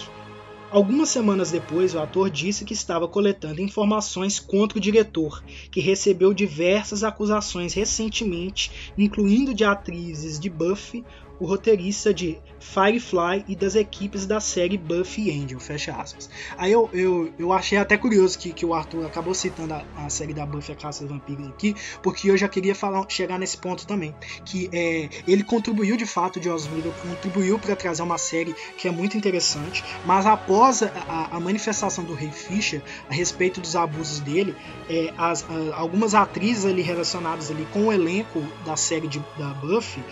Algumas 0.72 1.08
semanas 1.08 1.52
depois, 1.52 1.94
o 1.94 2.00
ator 2.00 2.30
disse 2.30 2.66
que 2.66 2.74
estava 2.74 3.08
coletando 3.08 3.62
informações 3.62 4.40
contra 4.40 4.78
o 4.78 4.82
diretor, 4.82 5.42
que 5.72 5.80
recebeu 5.80 6.34
diversas 6.34 7.02
acusações 7.02 7.74
recentemente, 7.74 8.92
incluindo 8.98 9.54
de 9.54 9.64
atrizes 9.64 10.38
de 10.38 10.50
Buffy, 10.50 11.06
o 11.40 11.46
roteirista 11.46 12.14
de 12.14 12.38
Firefly 12.60 13.46
e 13.48 13.56
das 13.56 13.76
equipes 13.76 14.26
da 14.26 14.40
série 14.40 14.78
Buffy 14.78 15.30
Angel, 15.32 15.60
fecha 15.60 15.94
aspas. 15.94 16.30
Aí 16.58 16.72
eu, 16.72 16.90
eu, 16.94 17.34
eu 17.38 17.54
achei 17.54 17.78
até 17.78 17.98
curioso 17.98 18.40
que, 18.40 18.52
que 18.52 18.66
o 18.66 18.74
Arthur 18.74 19.06
acabou 19.06 19.34
citando 19.34 19.74
a, 19.74 19.86
a 19.98 20.10
série 20.10 20.34
da 20.34 20.46
Buffy 20.46 20.74
a 20.74 20.76
Caça 20.76 21.04
dos 21.04 21.12
Vampiros 21.12 21.48
aqui, 21.48 21.76
porque 22.02 22.30
eu 22.30 22.38
já 22.38 22.48
queria 22.48 22.74
falar, 22.74 23.06
chegar 23.08 23.38
nesse 23.38 23.58
ponto 23.58 23.86
também, 23.86 24.16
que 24.44 24.70
é, 24.74 25.10
ele 25.28 25.44
contribuiu 25.44 25.96
de 25.96 26.06
fato, 26.06 26.40
de 26.40 26.50
Oswald, 26.50 26.92
contribuiu 27.02 27.60
para 27.60 27.76
trazer 27.76 28.02
uma 28.02 28.18
série 28.18 28.56
que 28.78 28.88
é 28.88 28.92
muito 28.92 29.18
interessante, 29.18 29.84
mas 30.06 30.26
após 30.26 30.82
a, 30.82 30.88
a, 31.08 31.38
a 31.38 31.40
manifestação 31.40 32.04
do 32.04 32.14
Ray 32.14 32.32
Fisher 32.32 32.82
a 33.10 33.14
respeito 33.14 33.62
dos 33.62 33.76
abusos 33.76 34.20
dele, 34.20 34.56
é, 34.90 35.14
as, 35.18 35.46
algumas 35.74 36.16
atrizes 36.16 36.66
ali 36.66 36.82
relacionadas 36.82 37.52
ali 37.52 37.66
com 37.72 37.88
o 37.88 37.94
elenco 37.94 38.42
da 38.66 38.76
série 38.76 39.08
de, 39.08 39.24
da 39.38 39.50
Buffy 39.54 40.04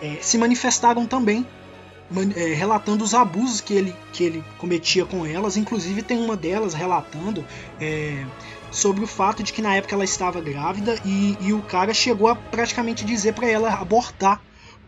é, 0.00 0.18
se 0.20 0.38
manifestaram 0.38 1.06
também, 1.06 1.46
man, 2.10 2.30
é, 2.34 2.54
relatando 2.54 3.04
os 3.04 3.14
abusos 3.14 3.60
que 3.60 3.74
ele, 3.74 3.94
que 4.12 4.24
ele 4.24 4.44
cometia 4.58 5.04
com 5.04 5.24
elas. 5.24 5.56
Inclusive, 5.56 6.02
tem 6.02 6.18
uma 6.18 6.36
delas 6.36 6.74
relatando 6.74 7.44
é, 7.80 8.24
sobre 8.70 9.04
o 9.04 9.06
fato 9.06 9.42
de 9.42 9.52
que 9.52 9.62
na 9.62 9.74
época 9.74 9.94
ela 9.94 10.04
estava 10.04 10.40
grávida 10.40 10.96
e, 11.04 11.36
e 11.40 11.52
o 11.52 11.62
cara 11.62 11.92
chegou 11.92 12.28
a 12.28 12.36
praticamente 12.36 13.04
dizer 13.04 13.34
para 13.34 13.48
ela 13.48 13.72
abortar 13.72 14.40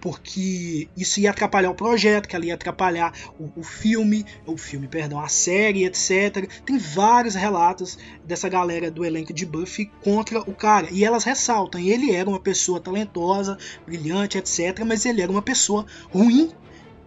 porque 0.02 0.88
isso 0.96 1.20
ia 1.20 1.30
atrapalhar 1.30 1.70
o 1.70 1.76
projeto, 1.76 2.28
que 2.28 2.34
ela 2.34 2.44
ia 2.44 2.54
atrapalhar 2.54 3.14
o, 3.38 3.60
o, 3.60 3.62
filme, 3.62 4.26
o 4.44 4.56
filme, 4.58 4.88
perdão, 4.88 5.20
a 5.20 5.28
série, 5.28 5.84
etc. 5.84 6.50
Tem 6.66 6.76
vários 6.76 7.36
relatos 7.36 7.96
dessa 8.24 8.48
galera 8.48 8.90
do 8.90 9.04
elenco 9.04 9.32
de 9.32 9.46
Buffy 9.46 9.86
contra 10.02 10.40
o 10.40 10.52
cara, 10.52 10.88
e 10.90 11.04
elas 11.04 11.22
ressaltam, 11.22 11.80
ele 11.80 12.12
era 12.12 12.28
uma 12.28 12.40
pessoa 12.40 12.80
talentosa, 12.80 13.56
brilhante, 13.86 14.36
etc, 14.36 14.80
mas 14.84 15.06
ele 15.06 15.22
era 15.22 15.30
uma 15.30 15.40
pessoa 15.40 15.86
ruim 16.10 16.52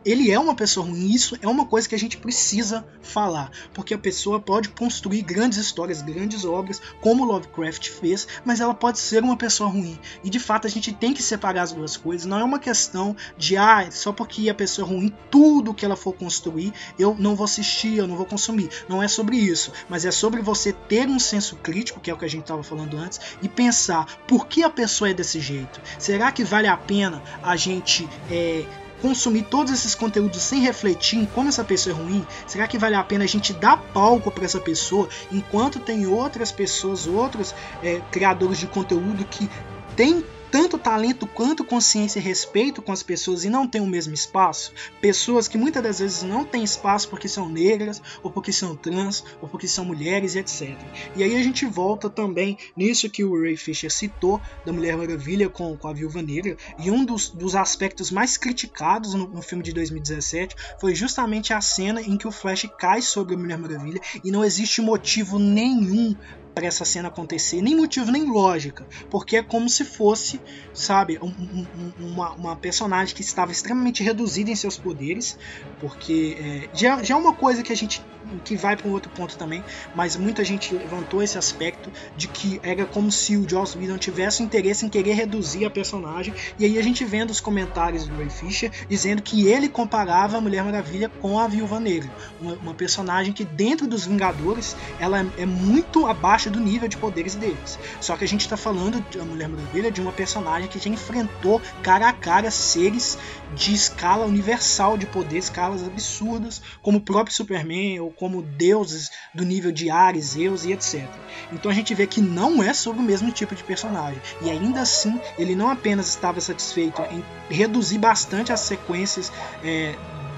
ele 0.06 0.32
é 0.32 0.40
uma 0.40 0.56
pessoa 0.56 0.86
ruim. 0.86 1.12
Isso 1.12 1.38
é 1.42 1.48
uma 1.48 1.66
coisa 1.66 1.90
que 1.90 1.96
a 1.96 2.00
gente 2.00 2.18
precisa 2.18 2.86
falar, 3.02 3.52
porque 3.74 3.94
a 3.94 3.98
pessoa 3.98 4.40
pode 4.40 4.70
construir 4.70 5.24
grandes 5.24 5.58
histórias, 5.58 6.02
grandes 6.02 6.46
obras, 6.46 6.82
como 7.02 7.26
Lovecraft 7.26 7.90
fez, 7.90 8.28
mas 8.46 8.60
ela 8.60 8.74
pode 8.74 9.00
ser 9.00 9.24
uma 9.24 9.36
pessoa 9.36 9.70
ruim. 9.70 10.00
E 10.24 10.30
de 10.30 10.40
fato 10.40 10.68
a 10.68 10.70
gente 10.70 10.94
tem 10.94 11.14
que 11.14 11.24
separar 11.24 11.64
as 11.64 11.72
duas 11.72 11.98
coisas. 11.98 12.28
Não 12.28 12.40
é 12.40 12.44
uma 12.44 12.60
questão 12.60 13.16
de 13.38 13.58
ah, 13.58 13.90
só 13.92 14.14
porque 14.14 14.50
a 14.50 14.54
pessoa 14.54 14.88
é 14.88 14.92
ruim, 14.92 15.14
tudo 15.32 15.74
que 15.74 15.84
ela 15.84 15.96
for 15.96 16.14
construir, 16.14 16.72
eu 17.00 17.16
não 17.18 17.36
vou 17.36 17.46
assistir, 17.46 17.98
eu 17.98 18.08
não 18.08 18.16
vou 18.16 18.26
consumir. 18.26 18.70
Não 18.88 19.02
é 19.02 19.08
sobre 19.08 19.38
isso, 19.38 19.72
mas 19.90 20.06
é 20.06 20.12
sobre 20.12 20.42
você 20.42 20.72
ter 20.72 21.08
um 21.08 21.20
senso 21.20 21.56
crítico, 21.58 22.00
que 22.00 22.12
é 22.12 22.14
o 22.14 22.18
que 22.18 22.26
a 22.26 22.30
gente 22.30 22.44
estava 22.44 22.64
falando 22.64 22.98
antes, 22.98 23.20
e 23.42 23.50
pensar 23.50 24.06
por 24.28 24.48
que 24.48 24.64
a 24.64 24.70
pessoa 24.70 25.10
é 25.10 25.14
desse 25.14 25.40
jeito. 25.40 25.82
Será 25.98 26.32
que 26.32 26.44
vale 26.44 26.68
a 26.68 26.78
pena 26.78 27.22
a 27.42 27.56
gente 27.56 28.08
é, 28.30 28.66
consumir 29.02 29.44
todos 29.44 29.72
esses 29.74 29.96
conteúdos 29.96 30.42
sem 30.42 30.62
refletir 30.62 31.20
em 31.20 31.26
como 31.26 31.50
essa 31.50 31.64
pessoa 31.64 31.96
é 31.96 32.00
ruim? 32.00 32.26
Será 32.48 32.68
que 32.68 32.78
vale 32.78 32.96
a 32.96 33.04
pena 33.04 33.24
a 33.24 33.28
gente 33.28 33.54
dar 33.54 33.78
palco 33.78 34.32
para 34.32 34.46
essa 34.46 34.60
pessoa 34.60 35.08
enquanto 35.32 35.80
tem 35.80 36.06
outras 36.08 36.52
pessoas, 36.52 37.08
outros 37.08 37.54
é, 37.84 38.02
criadores 38.12 38.58
de 38.58 38.68
conteúdo 38.68 39.26
que 39.26 39.50
têm 39.96 40.24
tanto 40.56 40.78
talento 40.78 41.28
quanto 41.28 41.66
consciência 41.66 42.18
e 42.18 42.22
respeito 42.22 42.82
com 42.82 42.94
as 42.94 43.04
pessoas 43.04 43.44
e 43.44 43.50
não 43.50 43.68
têm 43.68 43.82
o 43.82 43.86
mesmo 43.86 44.14
espaço? 44.14 44.72
Pessoas 45.02 45.50
que 45.50 45.58
muitas 45.58 45.84
das 45.84 46.00
vezes 46.00 46.24
não 46.24 46.46
têm 46.46 46.64
espaço 46.64 47.10
porque 47.10 47.28
são 47.28 47.50
negras, 47.50 48.02
ou 48.24 48.32
porque 48.32 48.54
são 48.54 48.74
trans, 48.74 49.22
ou 49.42 49.50
porque 49.50 49.68
são 49.68 49.84
mulheres, 49.84 50.34
etc. 50.34 50.80
E 51.14 51.24
aí 51.24 51.36
a 51.36 51.44
gente 51.44 51.66
volta 51.66 52.10
também 52.10 52.58
nisso 52.74 53.10
que 53.10 53.22
o 53.22 53.38
Ray 53.38 53.58
Fisher 53.58 53.92
citou 53.92 54.40
da 54.66 54.72
Mulher 54.72 54.96
Maravilha 54.96 55.50
com, 55.50 55.76
com 55.76 55.90
a 55.90 55.94
Viúva 55.94 56.22
Negra, 56.22 56.56
e 56.80 56.90
um 56.90 57.04
dos, 57.04 57.28
dos 57.28 57.54
aspectos 57.54 58.10
mais 58.10 58.38
criticados 58.38 59.14
no, 59.14 59.28
no 59.28 59.42
filme 59.42 59.62
de 59.62 59.74
2017 59.74 60.56
foi 60.80 60.96
justamente 60.96 61.52
a 61.52 61.60
cena 61.60 62.02
em 62.02 62.16
que 62.16 62.30
o 62.30 62.32
Flash 62.32 62.66
cai 62.80 63.02
sobre 63.02 63.36
a 63.36 63.38
Mulher 63.38 63.58
Maravilha 63.58 64.00
e 64.24 64.32
não 64.32 64.42
existe 64.42 64.82
motivo 64.82 65.38
nenhum 65.38 66.16
para 66.56 66.66
essa 66.66 66.86
cena 66.86 67.10
acontecer, 67.10 67.62
nem 67.62 67.76
motivo, 67.76 68.10
nem 68.10 68.24
lógica, 68.24 68.88
porque 69.10 69.36
é 69.36 69.44
como 69.44 69.68
se 69.68 69.84
fosse, 69.84 70.40
sabe, 70.74 71.20
um, 71.22 71.28
um, 71.28 71.94
uma, 72.00 72.32
uma, 72.32 72.56
personagem 72.56 73.14
que 73.14 73.22
estava 73.22 73.52
extremamente 73.52 74.02
reduzida 74.02 74.50
em 74.50 74.56
seus 74.56 74.78
poderes, 74.78 75.38
porque 75.82 76.38
é, 76.40 76.70
já, 76.74 77.04
já 77.04 77.14
é 77.14 77.18
uma 77.18 77.34
coisa 77.34 77.62
que 77.62 77.74
a 77.74 77.76
gente 77.76 78.02
que 78.44 78.56
vai 78.56 78.76
para 78.76 78.88
um 78.88 78.92
outro 78.92 79.12
ponto 79.12 79.38
também, 79.38 79.64
mas 79.94 80.16
muita 80.16 80.44
gente 80.44 80.74
levantou 80.74 81.22
esse 81.22 81.38
aspecto 81.38 81.92
de 82.18 82.28
que 82.28 82.60
era 82.64 82.86
como 82.86 83.12
se 83.12 83.38
o 83.38 83.48
Joss 83.48 83.78
Whedon 83.78 83.98
tivesse 83.98 84.44
interesse 84.44 84.86
em 84.86 84.90
querer 84.90 85.14
reduzir 85.14 85.66
a 85.66 85.70
personagem, 85.70 86.34
e 86.58 86.66
aí 86.66 86.78
a 86.78 86.82
gente 86.82 87.06
vendo 87.06 87.30
os 87.30 87.40
comentários 87.40 88.08
do 88.08 88.16
Ray 88.16 88.30
Fisher 88.30 88.72
dizendo 88.90 89.22
que 89.22 89.48
ele 89.48 89.70
comparava 89.70 90.38
a 90.38 90.42
Mulher 90.42 90.64
Maravilha 90.64 91.10
com 91.22 91.40
a 91.40 91.48
Viúva 91.48 91.80
Negra, 91.80 92.10
uma, 92.42 92.54
uma 92.56 92.74
personagem 92.74 93.34
que 93.34 93.46
dentro 93.46 93.88
dos 93.88 94.06
Vingadores 94.06 94.76
ela 95.00 95.20
é, 95.20 95.44
é 95.44 95.46
muito 95.46 96.06
abaixo 96.08 96.45
do 96.50 96.60
nível 96.60 96.88
de 96.88 96.98
poderes 96.98 97.36
deles. 97.36 97.80
Só 98.00 98.16
que 98.16 98.24
a 98.24 98.28
gente 98.28 98.42
está 98.42 98.58
falando 98.58 99.04
a 99.20 99.26
Mulher 99.26 99.48
Maravilha 99.48 99.92
de 99.92 100.02
uma 100.02 100.12
personagem 100.12 100.68
que 100.68 100.80
já 100.80 100.90
enfrentou 100.90 101.62
cara 101.82 102.10
a 102.10 102.14
cara 102.14 102.52
seres 102.52 103.18
de 103.54 103.74
escala 103.74 104.26
universal 104.26 104.98
de 104.98 105.06
poder, 105.06 105.38
escalas 105.38 105.84
absurdas, 105.84 106.62
como 106.82 106.98
o 106.98 107.02
próprio 107.02 107.36
Superman 107.36 108.00
ou 108.00 108.12
como 108.12 108.42
deuses 108.42 109.10
do 109.34 109.46
nível 109.46 109.72
de 109.72 109.90
Ares, 109.90 110.26
Zeus 110.26 110.66
e 110.66 110.74
etc. 110.74 111.08
Então 111.52 111.72
a 111.72 111.74
gente 111.74 111.94
vê 111.94 112.06
que 112.08 112.22
não 112.22 112.62
é 112.62 112.74
sobre 112.74 113.02
o 113.02 113.06
mesmo 113.06 113.32
tipo 113.32 113.56
de 113.56 113.64
personagem. 113.64 114.22
E 114.42 114.50
ainda 114.50 114.82
assim, 114.82 115.20
ele 115.38 115.56
não 115.56 115.70
apenas 115.70 116.08
estava 116.08 116.42
satisfeito 116.42 117.02
em 117.04 117.24
reduzir 117.50 117.98
bastante 117.98 118.52
as 118.52 118.60
sequências 118.62 119.32
é, 119.64 119.96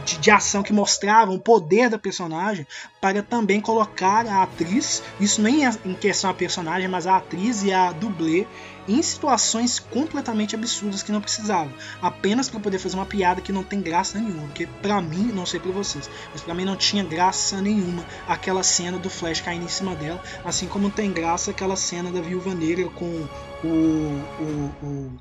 de, 0.07 0.17
de, 0.17 0.31
ação 0.31 0.63
que 0.63 0.71
mostravam 0.71 1.35
o 1.35 1.39
poder 1.39 1.89
da 1.89 1.99
personagem 1.99 2.65
para 3.01 3.21
também 3.21 3.59
colocar 3.59 4.25
a 4.25 4.43
atriz, 4.43 5.03
isso 5.19 5.41
nem 5.41 5.65
é 5.65 5.71
em 5.83 5.93
questão 5.93 6.29
a 6.29 6.33
personagem, 6.33 6.87
mas 6.87 7.05
a 7.05 7.17
atriz 7.17 7.63
e 7.63 7.73
a 7.73 7.91
dublê 7.91 8.47
em 8.87 9.01
situações 9.01 9.79
completamente 9.79 10.55
absurdas 10.55 11.03
que 11.03 11.11
não 11.11 11.19
precisavam, 11.19 11.73
apenas 12.01 12.49
para 12.49 12.61
poder 12.61 12.79
fazer 12.79 12.95
uma 12.95 13.05
piada 13.05 13.41
que 13.41 13.51
não 13.51 13.61
tem 13.61 13.81
graça 13.81 14.17
nenhuma, 14.17 14.43
porque 14.43 14.65
para 14.81 15.01
mim, 15.01 15.29
não 15.33 15.45
sei 15.45 15.59
para 15.59 15.71
vocês, 15.71 16.09
mas 16.31 16.41
para 16.41 16.53
mim 16.53 16.63
não 16.63 16.77
tinha 16.77 17.03
graça 17.03 17.61
nenhuma 17.61 18.05
aquela 18.25 18.63
cena 18.63 18.97
do 18.97 19.09
Flash 19.09 19.41
caindo 19.41 19.65
em 19.65 19.69
cima 19.69 19.93
dela, 19.93 20.23
assim 20.45 20.67
como 20.67 20.89
tem 20.89 21.11
graça 21.11 21.51
aquela 21.51 21.75
cena 21.75 22.09
da 22.09 22.21
Viúva 22.21 22.55
Negra 22.55 22.87
com 22.91 23.27
o, 23.61 23.67
o, 23.67 24.85
o 24.85 25.11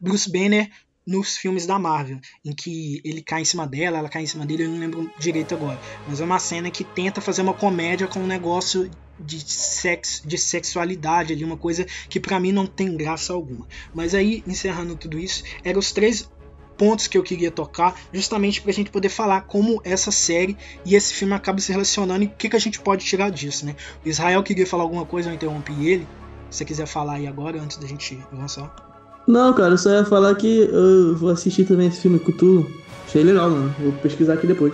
Bruce 0.00 0.30
Banner 0.30 0.68
nos 1.06 1.36
filmes 1.36 1.66
da 1.66 1.78
Marvel, 1.78 2.20
em 2.44 2.52
que 2.52 3.00
ele 3.04 3.22
cai 3.22 3.42
em 3.42 3.44
cima 3.44 3.66
dela, 3.66 3.98
ela 3.98 4.08
cai 4.08 4.22
em 4.22 4.26
cima 4.26 4.46
dele, 4.46 4.64
eu 4.64 4.70
não 4.70 4.78
lembro 4.78 5.10
direito 5.18 5.54
agora. 5.54 5.80
Mas 6.06 6.20
é 6.20 6.24
uma 6.24 6.38
cena 6.38 6.70
que 6.70 6.84
tenta 6.84 7.20
fazer 7.20 7.42
uma 7.42 7.54
comédia 7.54 8.06
com 8.06 8.20
um 8.20 8.26
negócio 8.26 8.90
de 9.18 9.40
sexo, 9.40 10.26
de 10.26 10.38
sexualidade 10.38 11.32
ali, 11.32 11.44
uma 11.44 11.56
coisa 11.56 11.86
que 12.08 12.20
para 12.20 12.40
mim 12.40 12.52
não 12.52 12.66
tem 12.66 12.96
graça 12.96 13.32
alguma. 13.32 13.66
Mas 13.94 14.14
aí, 14.14 14.42
encerrando 14.46 14.96
tudo 14.96 15.18
isso, 15.18 15.42
eram 15.64 15.78
os 15.78 15.92
três 15.92 16.30
pontos 16.76 17.06
que 17.06 17.18
eu 17.18 17.22
queria 17.22 17.50
tocar, 17.50 17.94
justamente 18.10 18.62
para 18.62 18.70
a 18.70 18.74
gente 18.74 18.90
poder 18.90 19.10
falar 19.10 19.42
como 19.42 19.82
essa 19.84 20.10
série 20.10 20.56
e 20.82 20.94
esse 20.94 21.12
filme 21.12 21.34
acabam 21.34 21.60
se 21.60 21.70
relacionando 21.70 22.24
e 22.24 22.26
o 22.26 22.30
que, 22.30 22.48
que 22.48 22.56
a 22.56 22.60
gente 22.60 22.80
pode 22.80 23.04
tirar 23.04 23.30
disso, 23.30 23.66
né? 23.66 23.76
O 24.02 24.08
Israel 24.08 24.42
queria 24.42 24.66
falar 24.66 24.84
alguma 24.84 25.04
coisa, 25.04 25.28
eu 25.28 25.34
interrompi 25.34 25.74
ele. 25.86 26.08
Se 26.48 26.58
você 26.58 26.64
quiser 26.64 26.86
falar 26.86 27.14
aí 27.14 27.26
agora, 27.26 27.60
antes 27.60 27.76
da 27.76 27.86
gente 27.86 28.18
avançar. 28.32 28.89
Não, 29.30 29.52
cara, 29.52 29.76
só 29.76 29.90
ia 29.90 30.04
falar 30.04 30.34
que 30.34 30.68
eu 30.72 31.16
vou 31.16 31.30
assistir 31.30 31.64
também 31.64 31.86
esse 31.86 32.00
filme 32.00 32.18
Cthulhu. 32.18 32.68
Achei 33.06 33.22
legal, 33.22 33.48
mano. 33.48 33.74
Vou 33.78 33.92
pesquisar 33.92 34.34
aqui 34.34 34.46
depois. 34.46 34.72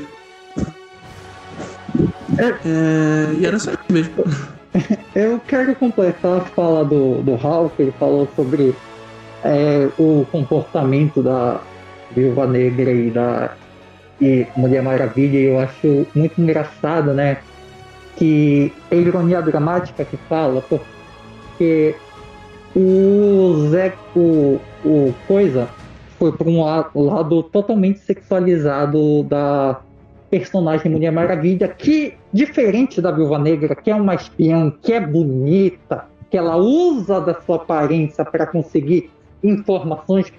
É, 2.39 3.35
e 3.39 3.45
era 3.45 3.59
só 3.59 3.73
isso 3.73 3.81
mesmo. 3.91 4.15
Eu 5.15 5.41
quero 5.47 5.75
completar 5.77 6.39
a 6.39 6.41
fala 6.41 6.85
do, 6.85 7.23
do 7.23 7.39
que 7.71 7.83
ele 7.83 7.95
falou 7.99 8.29
sobre 8.37 8.75
é, 9.43 9.89
o 9.99 10.27
comportamento 10.31 11.23
da 11.23 11.61
Viúva 12.15 12.47
Negra 12.47 12.91
e 12.91 13.11
da 13.11 13.55
e 14.21 14.47
Mulher 14.57 14.83
Maravilha. 14.83 15.39
Eu 15.39 15.59
acho 15.59 16.07
muito 16.15 16.41
engraçado, 16.41 17.13
né? 17.13 17.39
Que 18.17 18.73
a 18.91 18.95
ironia 18.95 19.41
dramática 19.41 20.05
que 20.05 20.17
fala, 20.29 20.63
porque 20.63 21.95
o 22.77 23.69
Zé, 23.71 23.95
o, 24.15 24.61
o 24.85 25.15
Coisa 25.27 25.67
foi 26.19 26.31
para 26.33 26.47
um 26.47 26.63
lado 26.63 27.43
totalmente 27.45 28.01
sexualizado 28.01 29.23
da 29.23 29.81
personagem 30.31 30.93
Mulher 30.93 31.11
Maravilha, 31.11 31.69
que, 31.69 32.15
diferente 32.33 33.01
da 33.01 33.11
Viúva 33.11 33.39
Negra, 33.39 33.75
que 33.75 33.91
é 33.91 33.95
uma 33.95 34.15
espiã, 34.15 34.71
que 34.83 34.93
é 34.93 35.01
bonita, 35.01 36.05
que 36.31 36.37
ela 36.37 36.57
usa 36.57 37.21
da 37.21 37.35
sua 37.41 37.57
aparência 37.57 38.25
para 38.25 38.47
conseguir 38.47 39.11
informações 39.43 40.31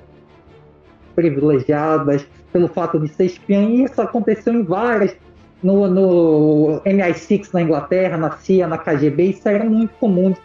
privilegiadas 1.15 2.27
pelo 2.53 2.67
fato 2.67 2.99
de 2.99 3.07
ser 3.07 3.25
espiã, 3.25 3.63
e 3.63 3.83
isso 3.83 3.99
aconteceu 3.99 4.53
em 4.53 4.63
várias, 4.63 5.15
no, 5.63 5.87
no 5.87 6.81
MI6 6.85 7.49
na 7.53 7.63
Inglaterra, 7.63 8.15
na 8.15 8.31
CIA, 8.31 8.67
na 8.67 8.77
KGB, 8.77 9.23
isso 9.23 9.49
era 9.49 9.65
muito 9.65 9.93
comum 9.99 10.35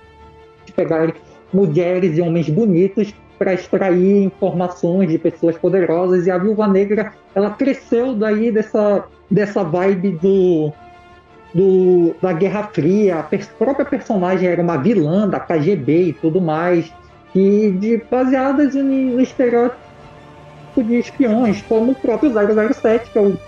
de 0.64 0.72
pegar 0.72 1.12
mulheres 1.52 2.16
e 2.16 2.20
homens 2.20 2.48
bonitos 2.48 3.14
para 3.38 3.54
extrair 3.54 4.24
informações 4.24 5.08
de 5.08 5.18
pessoas 5.18 5.56
poderosas. 5.58 6.26
E 6.26 6.30
a 6.30 6.38
Viúva 6.38 6.66
Negra 6.66 7.12
ela 7.34 7.50
cresceu 7.50 8.14
daí 8.14 8.50
dessa 8.50 9.04
dessa 9.30 9.64
vibe 9.64 10.18
do, 10.20 10.72
do 11.54 12.14
da 12.20 12.32
Guerra 12.32 12.64
Fria. 12.64 13.20
A 13.20 13.28
própria 13.58 13.84
personagem 13.84 14.48
era 14.48 14.62
uma 14.62 14.76
vilã 14.76 15.28
da 15.28 15.40
KGB 15.40 16.08
e 16.08 16.12
tudo 16.12 16.40
mais 16.40 16.92
e 17.34 17.70
de 17.70 18.02
baseadas 18.10 18.74
no 18.74 19.20
estereótipo 19.20 19.80
de 20.76 20.98
espiões 20.98 21.62
como 21.62 21.92
o 21.92 21.94
próprio 21.94 22.30
007 22.30 23.10
que 23.10 23.18
é 23.18 23.22
o 23.22 23.38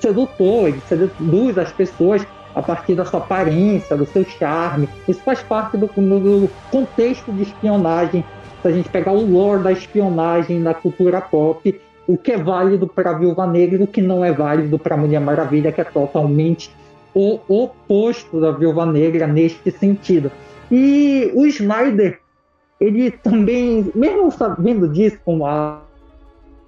sedutor 0.00 0.68
ele 0.68 0.80
seduz 0.88 1.58
as 1.58 1.72
pessoas 1.72 2.26
a 2.54 2.62
partir 2.62 2.94
da 2.94 3.04
sua 3.04 3.20
aparência, 3.20 3.96
do 3.96 4.06
seu 4.06 4.24
charme. 4.24 4.88
Isso 5.08 5.20
faz 5.22 5.42
parte 5.42 5.76
do, 5.76 5.86
do 5.86 6.50
contexto 6.70 7.32
de 7.32 7.42
espionagem. 7.42 8.24
Se 8.60 8.68
a 8.68 8.70
gente 8.70 8.88
pegar 8.88 9.12
o 9.12 9.24
lore 9.24 9.62
da 9.62 9.72
espionagem 9.72 10.60
na 10.60 10.74
cultura 10.74 11.20
pop, 11.20 11.80
o 12.06 12.16
que 12.16 12.32
é 12.32 12.38
válido 12.38 12.86
para 12.86 13.12
Viúva 13.12 13.46
Negra 13.46 13.80
e 13.80 13.84
o 13.84 13.86
que 13.86 14.02
não 14.02 14.24
é 14.24 14.32
válido 14.32 14.78
para 14.78 14.96
Mulher 14.96 15.20
Maravilha, 15.20 15.72
que 15.72 15.80
é 15.80 15.84
totalmente 15.84 16.70
o 17.14 17.38
oposto 17.48 18.40
da 18.40 18.50
Viúva 18.50 18.86
Negra 18.86 19.26
neste 19.26 19.70
sentido. 19.70 20.30
E 20.70 21.30
o 21.34 21.46
Snyder, 21.46 22.20
ele 22.80 23.10
também, 23.10 23.90
mesmo 23.94 24.30
sabendo 24.30 24.88
disso, 24.88 25.18
como 25.24 25.46
a 25.46 25.82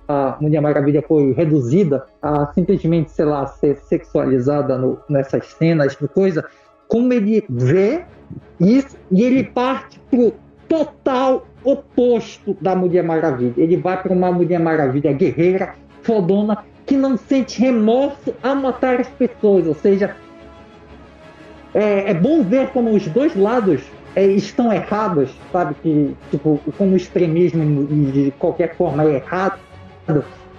a 0.08 0.36
Mulher 0.40 0.60
Maravilha 0.60 1.02
foi 1.06 1.32
reduzida 1.32 2.06
a 2.20 2.46
simplesmente, 2.52 3.10
sei 3.10 3.24
lá, 3.24 3.46
ser 3.46 3.76
sexualizada 3.76 4.76
no, 4.76 4.98
nessas 5.08 5.46
cenas 5.46 5.96
de 5.96 6.08
coisa, 6.08 6.44
como 6.88 7.12
ele 7.12 7.44
vê 7.48 8.04
isso 8.60 8.96
e 9.10 9.22
ele 9.22 9.44
parte 9.44 9.98
pro 10.10 10.34
total 10.68 11.46
oposto 11.62 12.56
da 12.60 12.76
Mulher 12.76 13.02
Maravilha. 13.02 13.54
Ele 13.56 13.76
vai 13.76 14.00
para 14.02 14.12
uma 14.12 14.30
Mulher 14.30 14.60
Maravilha 14.60 15.12
guerreira, 15.12 15.74
fodona, 16.02 16.64
que 16.86 16.96
não 16.96 17.16
sente 17.16 17.60
remorso 17.60 18.34
a 18.42 18.54
matar 18.54 19.00
as 19.00 19.08
pessoas. 19.08 19.66
Ou 19.66 19.74
seja, 19.74 20.14
é, 21.72 22.10
é 22.10 22.14
bom 22.14 22.42
ver 22.42 22.68
como 22.68 22.90
os 22.90 23.06
dois 23.08 23.34
lados 23.34 23.82
é, 24.14 24.26
estão 24.26 24.72
errados, 24.72 25.34
sabe? 25.50 25.74
Que, 25.82 26.14
tipo, 26.30 26.60
como 26.76 26.92
o 26.92 26.96
extremismo 26.96 27.86
de 28.12 28.30
qualquer 28.38 28.76
forma 28.76 29.04
é 29.04 29.14
errado 29.14 29.58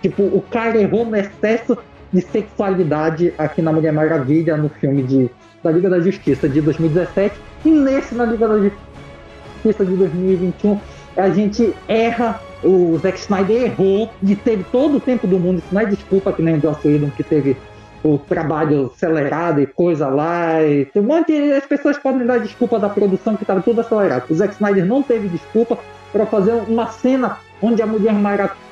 Tipo, 0.01 0.23
o 0.23 0.43
cara 0.51 0.77
errou 0.79 1.05
no 1.05 1.15
excesso 1.15 1.77
de 2.11 2.21
sexualidade 2.21 3.33
aqui 3.37 3.61
na 3.61 3.71
Mulher 3.71 3.91
Maravilha, 3.91 4.55
no 4.55 4.69
filme 4.69 5.03
de, 5.03 5.29
da 5.63 5.71
Liga 5.71 5.89
da 5.89 5.99
Justiça 5.99 6.47
de 6.47 6.61
2017, 6.61 7.35
e 7.65 7.69
nesse 7.69 8.15
na 8.15 8.25
Liga 8.25 8.47
da 8.47 8.59
Justiça 8.59 9.85
de 9.85 9.95
2021, 9.95 10.79
a 11.17 11.29
gente 11.29 11.73
erra, 11.87 12.39
o 12.63 12.97
Zack 12.99 13.19
Snyder 13.19 13.63
errou, 13.63 14.09
e 14.21 14.35
teve 14.35 14.63
todo 14.65 14.97
o 14.97 14.99
tempo 14.99 15.25
do 15.27 15.39
mundo, 15.39 15.59
isso 15.59 15.67
não 15.71 15.81
é 15.81 15.85
desculpa 15.85 16.31
que 16.31 16.41
nem 16.41 16.55
o 16.57 16.61
Joss 16.61 16.87
Whedon, 16.87 17.09
que 17.09 17.23
teve 17.23 17.57
o 18.03 18.19
trabalho 18.19 18.91
acelerado 18.95 19.59
e 19.59 19.65
coisa 19.65 20.07
lá. 20.07 20.61
E 20.61 20.87
um 20.95 21.01
monte 21.01 21.31
de, 21.31 21.53
as 21.53 21.65
pessoas 21.65 21.97
podem 21.97 22.25
dar 22.25 22.39
desculpa 22.39 22.77
da 22.77 22.87
produção 22.87 23.35
que 23.35 23.43
estava 23.43 23.61
tudo 23.61 23.81
acelerado. 23.81 24.25
O 24.29 24.35
Zack 24.35 24.53
Snyder 24.53 24.85
não 24.85 25.01
teve 25.01 25.27
desculpa, 25.27 25.79
para 26.11 26.25
fazer 26.27 26.53
uma 26.67 26.87
cena 26.87 27.37
onde 27.61 27.81
a 27.81 27.87
Mulher 27.87 28.13
Maravilha 28.13 28.64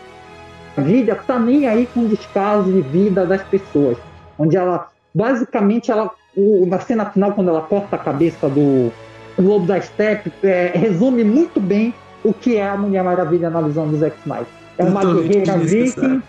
tá 1.25 1.39
nem 1.39 1.67
aí 1.67 1.87
com 1.93 2.07
descaso 2.07 2.71
de 2.71 2.81
vida 2.81 3.25
das 3.25 3.43
pessoas, 3.43 3.97
onde 4.37 4.57
ela 4.57 4.89
basicamente 5.13 5.91
ela 5.91 6.11
o, 6.35 6.65
na 6.65 6.79
cena 6.79 7.05
final 7.05 7.33
quando 7.33 7.49
ela 7.49 7.61
corta 7.61 7.95
a 7.95 7.99
cabeça 7.99 8.49
do 8.49 8.91
Lobo 9.37 9.65
da 9.65 9.79
Steppe 9.79 10.31
é, 10.43 10.71
resume 10.73 11.23
muito 11.23 11.59
bem 11.59 11.93
o 12.23 12.33
que 12.33 12.57
é 12.57 12.67
a 12.67 12.77
Mulher 12.77 13.03
Maravilha 13.03 13.49
na 13.49 13.61
visão 13.61 13.87
dos 13.87 14.01
X-Men. 14.01 14.43
É 14.77 14.83
uma 14.83 15.01
guerreira 15.01 15.57
viking, 15.57 16.21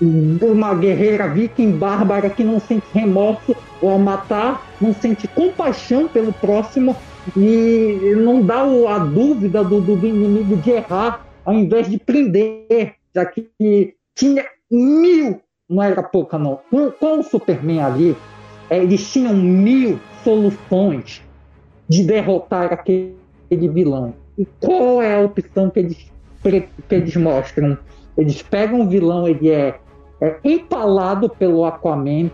uma 0.00 0.74
guerreira 0.74 1.28
viking 1.28 1.72
bárbara 1.72 2.30
que 2.30 2.42
não 2.42 2.58
sente 2.58 2.86
remorso 2.92 3.54
ao 3.82 3.98
matar, 3.98 4.66
não 4.80 4.92
sente 4.94 5.28
compaixão 5.28 6.08
pelo 6.08 6.32
próximo 6.32 6.96
e 7.36 8.14
não 8.16 8.42
dá 8.42 8.62
a 8.62 8.98
dúvida 8.98 9.62
do, 9.62 9.80
do 9.80 10.06
inimigo 10.06 10.56
de 10.56 10.70
errar 10.70 11.26
ao 11.44 11.54
invés 11.54 11.88
de 11.88 11.96
prender, 11.96 12.95
já 13.16 13.24
que 13.24 13.48
tinha 14.14 14.44
mil, 14.70 15.40
não 15.68 15.82
era 15.82 16.02
pouca 16.02 16.38
não, 16.38 16.60
com, 16.70 16.90
com 16.90 17.20
o 17.20 17.22
Superman 17.22 17.80
ali, 17.80 18.16
é, 18.68 18.78
eles 18.78 19.10
tinham 19.10 19.34
mil 19.34 19.98
soluções 20.22 21.22
de 21.88 22.04
derrotar 22.04 22.72
aquele 22.72 23.16
vilão. 23.50 24.14
E 24.36 24.46
qual 24.60 25.00
é 25.00 25.14
a 25.14 25.20
opção 25.20 25.70
que 25.70 25.80
eles, 25.80 26.12
que 26.42 26.94
eles 26.94 27.16
mostram? 27.16 27.78
Eles 28.18 28.42
pegam 28.42 28.82
o 28.82 28.88
vilão, 28.88 29.26
ele 29.26 29.50
é, 29.50 29.78
é 30.20 30.36
empalado 30.44 31.28
pelo 31.28 31.64
Aquaman, 31.64 32.30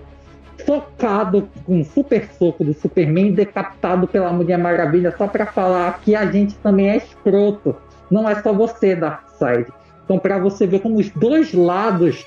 focado 0.66 1.48
com 1.64 1.80
um 1.80 1.84
super 1.84 2.28
soco 2.38 2.64
do 2.64 2.74
Superman, 2.74 3.32
decapitado 3.32 4.08
pela 4.08 4.32
Mulher 4.32 4.58
Maravilha, 4.58 5.14
só 5.16 5.28
para 5.28 5.46
falar 5.46 6.00
que 6.00 6.14
a 6.16 6.26
gente 6.30 6.54
também 6.56 6.90
é 6.90 6.96
escroto. 6.96 7.76
Não 8.10 8.28
é 8.28 8.40
só 8.42 8.52
você, 8.52 8.96
Darkseid. 8.96 9.66
Então, 10.12 10.20
para 10.20 10.36
você 10.36 10.66
ver 10.66 10.80
como 10.80 10.98
os 10.98 11.08
dois 11.08 11.54
lados, 11.54 12.26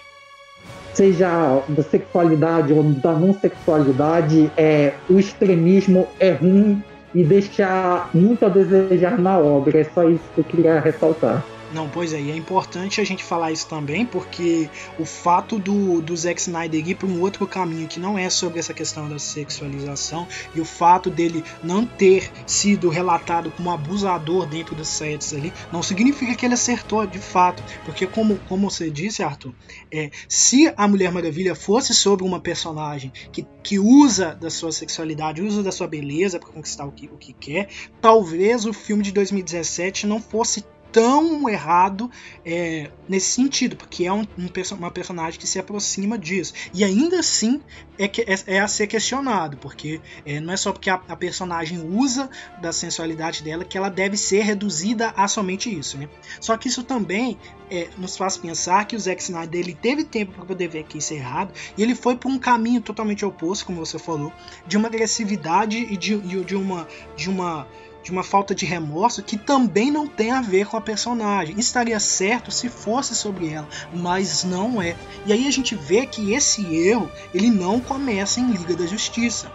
seja 0.91 1.61
da 1.69 1.83
sexualidade 1.83 2.73
ou 2.73 2.81
da 2.81 3.13
não 3.13 3.31
sexualidade, 3.31 4.51
é, 4.57 4.93
o 5.07 5.19
extremismo 5.19 6.07
é 6.19 6.31
ruim 6.31 6.81
e 7.13 7.23
deixa 7.23 8.07
muito 8.11 8.43
a 8.43 8.49
desejar 8.49 9.19
na 9.19 9.37
obra. 9.37 9.81
É 9.81 9.83
só 9.83 10.09
isso 10.09 10.23
que 10.33 10.41
eu 10.41 10.43
queria 10.45 10.79
ressaltar. 10.79 11.45
Não, 11.75 11.89
pois 11.89 12.13
é, 12.13 12.21
e 12.21 12.31
é 12.31 12.35
importante 12.38 13.01
a 13.01 13.03
gente 13.03 13.21
falar 13.21 13.51
isso 13.51 13.67
também, 13.67 14.05
porque 14.05 14.69
o 14.97 15.03
fato 15.03 15.59
do, 15.59 16.01
do 16.01 16.15
Zack 16.15 16.39
Snyder 16.39 16.88
ir 16.88 16.95
para 16.95 17.05
um 17.05 17.19
outro 17.19 17.45
caminho 17.45 17.85
que 17.85 17.99
não 17.99 18.17
é 18.17 18.29
sobre 18.29 18.59
essa 18.59 18.73
questão 18.73 19.09
da 19.09 19.19
sexualização, 19.19 20.25
e 20.55 20.61
o 20.61 20.63
fato 20.63 21.09
dele 21.09 21.43
não 21.61 21.85
ter 21.85 22.31
sido 22.47 22.88
relatado 22.88 23.51
como 23.51 23.69
abusador 23.69 24.45
dentro 24.45 24.73
dos 24.73 24.88
sets 24.88 25.33
ali, 25.33 25.51
não 25.69 25.83
significa 25.83 26.33
que 26.33 26.45
ele 26.45 26.53
acertou 26.53 27.05
de 27.05 27.19
fato, 27.19 27.61
porque 27.83 28.07
como, 28.07 28.39
como 28.47 28.69
você 28.69 28.89
disse, 28.89 29.21
Arthur, 29.21 29.53
é, 29.91 30.11
se 30.29 30.73
a 30.77 30.88
Mulher 30.88 31.11
Maravilha 31.11 31.55
fosse 31.55 31.93
sobre 31.93 32.23
uma 32.25 32.39
personagem 32.39 33.11
que, 33.33 33.45
que 33.61 33.79
usa 33.79 34.33
da 34.33 34.49
sua 34.49 34.71
sexualidade, 34.71 35.41
usa 35.41 35.61
da 35.61 35.73
sua 35.73 35.88
beleza 35.88 36.39
para 36.39 36.53
conquistar 36.53 36.85
o 36.85 36.91
que, 36.93 37.07
o 37.07 37.17
que 37.17 37.33
quer, 37.33 37.67
talvez 37.99 38.65
o 38.65 38.71
filme 38.71 39.03
de 39.03 39.11
2017 39.11 40.07
não 40.07 40.21
fosse 40.21 40.63
tão 40.95 41.49
errado 41.49 42.10
é, 42.45 42.89
nesse 43.05 43.31
sentido, 43.31 43.75
porque 43.75 44.05
é 44.05 44.13
um, 44.13 44.21
um, 44.21 44.49
uma 44.77 44.89
personagem 44.89 45.38
que 45.38 45.45
se 45.45 45.60
aproxima 45.60 46.17
disso. 46.17 46.53
E 46.73 46.86
ainda 46.86 47.19
assim 47.19 47.60
é, 47.99 48.08
que, 48.08 48.21
é, 48.21 48.36
é 48.47 48.60
a 48.62 48.67
ser 48.69 48.88
questionado, 48.88 49.58
porque 49.58 49.99
é, 50.25 50.39
não 50.39 50.53
é 50.53 50.55
só 50.55 50.71
porque 50.71 50.89
a, 50.89 50.93
a, 51.10 51.15
personagem 51.17 51.81
usa 51.81 52.29
da 52.62 52.71
sensualidade 52.71 53.43
dela 53.43 53.65
que 53.65 53.77
ela 53.77 53.89
deve 53.89 54.15
ser 54.15 54.43
reduzida 54.43 55.13
a 55.17 55.27
somente 55.27 55.69
isso. 55.69 55.97
Né? 55.97 56.08
Só 56.39 56.55
que 56.55 56.69
isso 56.69 56.81
também 56.81 57.38
é, 57.69 57.89
nos 57.97 58.15
faz 58.15 58.38
pensar 58.38 58.86
que 58.86 58.95
o 58.95 58.99
Zack 58.99 59.21
Snyder 59.21 59.60
ele 59.60 59.75
teve 59.75 60.05
tempo 60.05 60.31
para 60.31 60.45
poder 60.45 60.69
ver 60.69 60.86
que 60.86 60.99
isso 60.99 61.12
é 61.12 61.17
errado 61.17 61.53
e 61.77 61.84
ele 61.84 61.93
foi 61.93 62.15
por 62.15 62.31
um 62.31 62.39
caminho 62.39 62.79
totalmente 62.79 63.25
oposto, 63.25 63.65
como 63.65 63.86
você 63.86 63.99
falou, 63.99 64.31
de 64.65 64.77
uma 64.77 64.88
agressividade 64.88 65.77
e 65.77 65.97
de, 65.97 66.17
de 66.17 66.55
uma 66.55 66.88
de 67.17 67.29
uma 67.29 67.67
de 68.05 68.11
uma 68.11 68.23
falta 68.23 68.53
de 68.53 68.67
remorso 68.67 69.23
que 69.23 69.35
também 69.35 69.89
não 69.89 70.05
tem 70.05 70.29
a 70.29 70.39
ver 70.39 70.67
com 70.67 70.77
a 70.77 70.81
personagem. 70.81 71.59
Estaria 71.59 71.99
certo 71.99 72.51
se 72.51 72.69
fosse 72.69 73.15
sobre 73.15 73.49
ela, 73.49 73.67
mas 73.91 74.43
não 74.43 74.79
é. 74.79 74.95
E 75.25 75.33
aí 75.33 75.47
a 75.47 75.51
gente 75.51 75.73
vê 75.73 76.05
que 76.05 76.31
esse 76.31 76.63
erro 76.75 77.09
ele 77.33 77.49
não 77.49 77.81
começa 77.81 78.39
em 78.39 78.51
Liga 78.51 78.75
da 78.75 78.85
Justiça. 78.85 79.51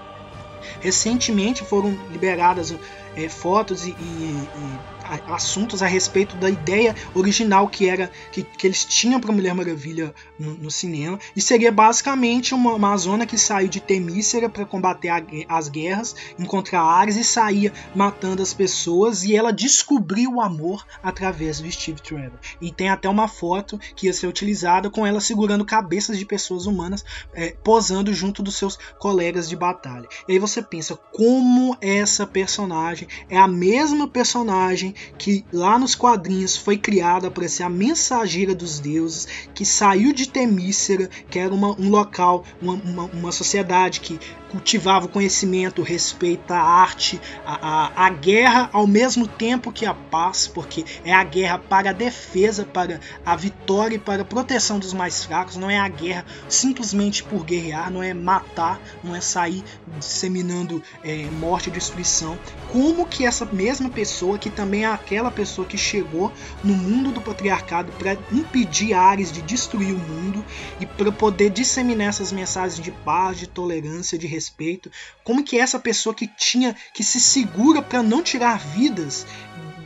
Recentemente 0.80 1.64
foram 1.64 1.96
liberadas 2.10 2.74
é, 3.14 3.28
fotos 3.28 3.86
e, 3.86 3.90
e, 3.90 3.94
e 3.94 4.78
assuntos 5.28 5.82
a 5.82 5.86
respeito 5.86 6.36
da 6.36 6.48
ideia 6.48 6.94
original 7.14 7.68
que 7.68 7.88
era 7.88 8.10
que, 8.30 8.42
que 8.42 8.66
eles 8.66 8.84
tinham 8.84 9.20
para 9.20 9.32
Mulher 9.32 9.54
Maravilha 9.54 10.14
no, 10.38 10.54
no, 10.54 10.70
cinema 10.70 11.18
e 11.34 11.40
seria 11.40 11.72
basicamente 11.72 12.54
uma 12.54 12.74
Amazona 12.74 13.26
que 13.26 13.36
saiu 13.36 13.68
de 13.68 13.80
Temícera 13.80 14.48
para 14.48 14.64
combater 14.64 15.08
a, 15.08 15.22
as 15.48 15.68
guerras, 15.68 16.14
encontrar 16.38 16.82
Ares 16.82 17.16
e 17.16 17.24
saía 17.24 17.72
matando 17.94 18.42
as 18.42 18.54
pessoas 18.54 19.24
e 19.24 19.34
ela 19.34 19.52
descobriu 19.52 20.34
o 20.34 20.40
amor 20.40 20.86
através 21.02 21.60
do 21.60 21.70
Steve 21.70 22.00
Trevor. 22.00 22.38
E 22.60 22.70
tem 22.70 22.88
até 22.88 23.08
uma 23.08 23.28
foto 23.28 23.78
que 23.96 24.06
ia 24.06 24.12
ser 24.12 24.26
utilizada 24.26 24.90
com 24.90 25.06
ela 25.06 25.20
segurando 25.20 25.64
cabeças 25.64 26.18
de 26.18 26.24
pessoas 26.24 26.66
humanas 26.66 27.04
é, 27.34 27.54
posando 27.62 28.12
junto 28.12 28.42
dos 28.42 28.56
seus 28.56 28.78
colegas 28.98 29.48
de 29.48 29.56
batalha. 29.56 30.08
E 30.28 30.32
aí 30.32 30.38
você 30.38 30.62
pensa 30.62 30.96
como 31.12 31.76
essa 31.80 32.26
personagem 32.26 33.08
é 33.28 33.36
a 33.36 33.48
mesma 33.48 34.08
personagem 34.08 34.94
que 35.18 35.44
lá 35.52 35.78
nos 35.78 35.94
quadrinhos 35.94 36.56
foi 36.56 36.76
criada 36.76 37.30
para 37.30 37.48
ser 37.48 37.64
a 37.64 37.68
mensageira 37.68 38.54
dos 38.54 38.78
deuses, 38.78 39.26
que 39.54 39.64
saiu 39.64 40.12
de 40.12 40.28
Temícera, 40.28 41.08
que 41.30 41.38
era 41.38 41.54
uma, 41.54 41.78
um 41.80 41.90
local, 41.90 42.44
uma, 42.60 42.74
uma, 42.74 43.04
uma 43.04 43.32
sociedade 43.32 44.00
que 44.00 44.18
cultivava 44.50 45.06
o 45.06 45.08
conhecimento, 45.08 45.80
o 45.80 45.84
respeito, 45.84 46.52
a 46.52 46.60
arte, 46.60 47.20
a, 47.46 47.54
a, 47.54 48.06
a, 48.06 48.10
guerra 48.10 48.68
ao 48.72 48.86
mesmo 48.86 49.26
tempo 49.26 49.70
que 49.70 49.86
a 49.86 49.94
paz, 49.94 50.48
porque 50.48 50.84
é 51.04 51.12
a 51.12 51.22
guerra 51.22 51.58
para 51.58 51.90
a 51.90 51.92
defesa, 51.92 52.64
para 52.64 53.00
a 53.24 53.36
vitória 53.36 53.94
e 53.94 53.98
para 53.98 54.22
a 54.22 54.24
proteção 54.24 54.78
dos 54.78 54.92
mais 54.92 55.24
fracos, 55.24 55.56
não 55.56 55.70
é 55.70 55.78
a 55.78 55.88
guerra 55.88 56.24
simplesmente 56.48 57.22
por 57.22 57.44
guerrear, 57.44 57.90
não 57.90 58.02
é 58.02 58.12
matar, 58.12 58.80
não 59.04 59.14
é 59.14 59.20
sair 59.20 59.62
disseminando 59.98 60.82
é, 61.04 61.24
morte 61.38 61.68
e 61.68 61.72
destruição. 61.72 62.36
Como 62.72 63.06
que 63.06 63.24
essa 63.24 63.44
mesma 63.44 63.88
pessoa, 63.88 64.38
que 64.38 64.50
também 64.50 64.84
é 64.84 64.88
aquela 64.94 65.30
pessoa 65.30 65.66
que 65.66 65.78
chegou 65.78 66.32
no 66.62 66.74
mundo 66.74 67.12
do 67.12 67.20
patriarcado 67.20 67.92
para 67.92 68.16
impedir 68.32 68.94
Ares 68.94 69.32
de 69.32 69.42
destruir 69.42 69.92
o 69.94 69.98
mundo 69.98 70.44
e 70.80 70.86
para 70.86 71.10
poder 71.12 71.50
disseminar 71.50 72.08
essas 72.08 72.32
mensagens 72.32 72.82
de 72.82 72.90
paz, 72.90 73.38
de 73.38 73.46
tolerância, 73.46 74.18
de 74.18 74.26
respeito, 74.26 74.90
como 75.24 75.44
que 75.44 75.58
essa 75.58 75.78
pessoa 75.78 76.14
que 76.14 76.26
tinha 76.26 76.74
que 76.94 77.04
se 77.04 77.20
segura 77.20 77.82
para 77.82 78.02
não 78.02 78.22
tirar 78.22 78.58
vidas, 78.58 79.26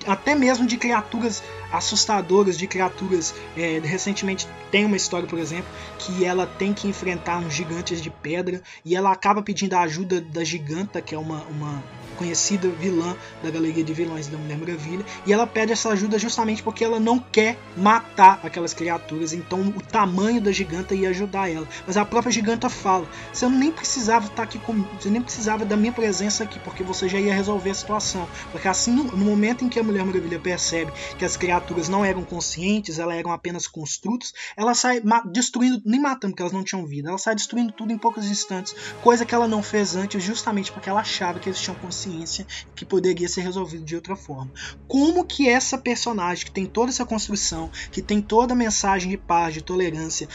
até 0.07 0.35
mesmo 0.35 0.67
de 0.67 0.77
criaturas 0.77 1.43
assustadoras, 1.73 2.57
de 2.57 2.67
criaturas. 2.67 3.35
É, 3.57 3.81
recentemente 3.83 4.47
tem 4.71 4.85
uma 4.85 4.97
história, 4.97 5.27
por 5.27 5.39
exemplo, 5.39 5.67
que 5.99 6.25
ela 6.25 6.47
tem 6.47 6.73
que 6.73 6.89
enfrentar 6.89 7.39
uns 7.39 7.55
gigantes 7.55 8.01
de 8.01 8.11
pedra 8.11 8.63
e 8.85 8.95
ela 8.95 9.13
acaba 9.13 9.43
pedindo 9.43 9.75
a 9.75 9.81
ajuda 9.81 10.21
da 10.21 10.45
giganta, 10.45 11.01
que 11.01 11.15
é 11.15 11.19
uma, 11.19 11.43
uma 11.45 11.83
conhecida 12.15 12.69
vilã 12.69 13.17
da 13.43 13.51
galeria 13.51 13.85
de 13.85 13.93
vilões 13.93 14.29
da 14.29 14.39
Mulher 14.39 14.59
Maravilha, 14.59 15.05
e 15.27 15.33
ela 15.33 15.47
pede 15.47 15.73
essa 15.73 15.91
ajuda 15.91 16.19
justamente 16.19 16.63
porque 16.63 16.85
ela 16.85 16.99
não 16.99 17.19
quer 17.19 17.59
matar 17.77 18.41
aquelas 18.43 18.73
criaturas, 18.73 19.33
então 19.33 19.61
o 19.61 19.81
tamanho 19.81 20.41
da 20.41 20.53
giganta 20.53 20.95
ia 20.95 21.11
ajudar 21.11 21.51
ela. 21.51 21.67
Mas 21.87 21.97
a 21.97 22.05
própria 22.05 22.33
giganta 22.33 22.69
fala: 22.69 23.07
você 23.33 23.49
nem 23.49 23.71
precisava 23.71 24.27
estar 24.27 24.43
aqui 24.43 24.59
comigo, 24.59 24.89
você 24.99 25.11
nem 25.11 25.23
precisava 25.23 25.65
da 25.65 25.77
minha 25.77 25.93
presença 25.93 26.45
aqui, 26.45 26.59
porque 26.61 26.83
você 26.83 27.09
já 27.09 27.19
ia 27.19 27.35
resolver 27.35 27.71
a 27.71 27.75
situação. 27.75 28.29
Porque 28.53 28.69
assim, 28.69 28.93
no, 28.93 29.05
no 29.05 29.25
momento 29.25 29.65
em 29.65 29.69
que 29.69 29.79
a 29.79 29.83
Mulher 29.83 30.05
Maravilha 30.05 30.39
percebe 30.39 30.93
que 31.19 31.25
as 31.25 31.37
criaturas 31.37 31.64
não 31.89 32.05
eram 32.05 32.25
conscientes, 32.25 32.99
elas 32.99 33.17
eram 33.17 33.33
apenas 33.33 33.67
construtos, 33.67 34.33
ela 34.57 34.75
sai 34.75 35.03
destruindo, 35.27 35.81
nem 35.85 36.01
matando, 36.01 36.33
porque 36.33 36.43
elas 36.43 36.53
não 36.53 36.65
tinham 36.65 36.87
vida, 36.87 37.09
ela 37.09 37.19
sai 37.19 37.35
destruindo 37.35 37.73
tudo 37.73 37.93
em 37.93 37.99
poucos 37.99 38.27
instantes, 38.27 38.75
coisa 39.03 39.25
que 39.25 39.35
ela 39.35 39.49
não 39.49 39.63
fez 39.63 39.97
antes, 39.97 40.23
justamente 40.23 40.73
porque 40.73 40.89
ela 40.89 41.01
achava 41.01 41.39
que 41.39 41.49
eles 41.49 41.61
tinham 41.61 41.77
consciência 41.77 42.47
que 42.75 42.85
poderia 42.85 43.29
ser 43.29 43.43
resolvido 43.43 43.85
de 43.85 43.95
outra 43.95 44.17
forma. 44.17 44.51
Como 44.89 45.25
que 45.25 45.49
essa 45.49 45.79
personagem 45.79 46.47
que 46.47 46.53
tem 46.53 46.67
toda 46.67 46.91
essa 46.91 47.05
construção, 47.05 47.71
que 47.91 48.03
tem 48.03 48.21
toda 48.21 48.53
a 48.53 48.57
mensagem 48.57 49.11
de 49.11 49.17
paz, 49.17 49.55
de 49.55 49.63
tolerância, 49.63 50.29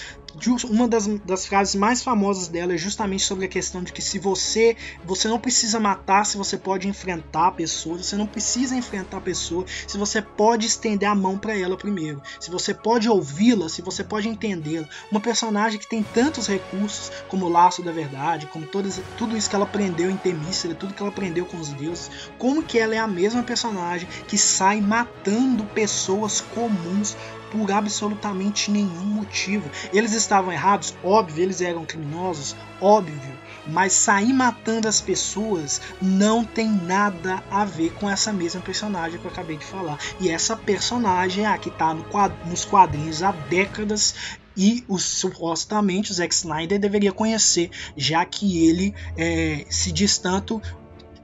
uma 0.69 0.87
das, 0.87 1.07
das 1.07 1.45
frases 1.45 1.75
mais 1.75 2.03
famosas 2.03 2.47
dela 2.47 2.73
é 2.73 2.77
justamente 2.77 3.23
sobre 3.23 3.45
a 3.45 3.47
questão 3.47 3.83
de 3.83 3.91
que 3.91 4.01
se 4.01 4.19
você 4.19 4.75
você 5.03 5.27
não 5.27 5.39
precisa 5.39 5.79
matar, 5.79 6.25
se 6.25 6.37
você 6.37 6.57
pode 6.57 6.87
enfrentar 6.87 7.47
a 7.47 7.51
pessoa, 7.51 7.97
você 7.97 8.15
não 8.15 8.27
precisa 8.27 8.75
enfrentar 8.75 9.17
a 9.17 9.21
pessoa, 9.21 9.65
se 9.87 9.97
você 9.97 10.21
pode 10.21 10.67
estender 10.67 11.07
a 11.09 11.15
mão 11.15 11.37
para 11.37 11.57
ela 11.57 11.77
primeiro, 11.77 12.21
se 12.39 12.49
você 12.49 12.73
pode 12.73 13.09
ouvi-la, 13.09 13.69
se 13.69 13.81
você 13.81 14.03
pode 14.03 14.27
entendê-la. 14.27 14.87
Uma 15.11 15.19
personagem 15.19 15.79
que 15.79 15.87
tem 15.87 16.03
tantos 16.03 16.47
recursos 16.47 17.11
como 17.27 17.45
o 17.45 17.49
laço 17.49 17.81
da 17.81 17.91
verdade, 17.91 18.47
como 18.47 18.65
todas, 18.65 19.01
tudo 19.17 19.35
isso 19.35 19.49
que 19.49 19.55
ela 19.55 19.65
aprendeu 19.65 20.09
em 20.09 20.17
Temícera, 20.17 20.75
tudo 20.75 20.93
que 20.93 21.01
ela 21.01 21.11
aprendeu 21.11 21.45
com 21.45 21.57
os 21.57 21.69
deuses, 21.69 22.09
como 22.37 22.63
que 22.63 22.77
ela 22.77 22.95
é 22.95 22.99
a 22.99 23.07
mesma 23.07 23.43
personagem 23.43 24.07
que 24.27 24.37
sai 24.37 24.81
matando 24.81 25.65
pessoas 25.65 26.41
comuns 26.41 27.15
por 27.51 27.71
absolutamente 27.71 28.71
nenhum 28.71 29.05
motivo. 29.05 29.69
Eles 29.93 30.13
estavam 30.13 30.51
errados, 30.51 30.95
óbvio, 31.03 31.43
eles 31.43 31.61
eram 31.61 31.85
criminosos, 31.85 32.55
óbvio, 32.81 33.37
mas 33.67 33.93
sair 33.93 34.33
matando 34.33 34.87
as 34.87 35.01
pessoas 35.01 35.81
não 36.01 36.43
tem 36.43 36.69
nada 36.69 37.43
a 37.51 37.65
ver 37.65 37.93
com 37.93 38.09
essa 38.09 38.33
mesma 38.33 38.61
personagem 38.61 39.19
que 39.19 39.25
eu 39.25 39.31
acabei 39.31 39.57
de 39.57 39.65
falar. 39.65 39.97
E 40.19 40.29
essa 40.29 40.55
personagem 40.55 41.45
é 41.45 41.47
a 41.47 41.57
que 41.57 41.69
está 41.69 41.93
no 41.93 42.05
nos 42.45 42.65
quadrinhos 42.65 43.21
há 43.21 43.31
décadas 43.31 44.15
e 44.57 44.83
o, 44.89 44.97
supostamente 44.97 46.11
o 46.11 46.13
Zack 46.13 46.33
Snyder 46.33 46.79
deveria 46.79 47.13
conhecer, 47.13 47.69
já 47.95 48.25
que 48.25 48.67
ele 48.67 48.93
é, 49.15 49.65
se 49.69 49.89
diz 49.89 50.17
tanto 50.17 50.61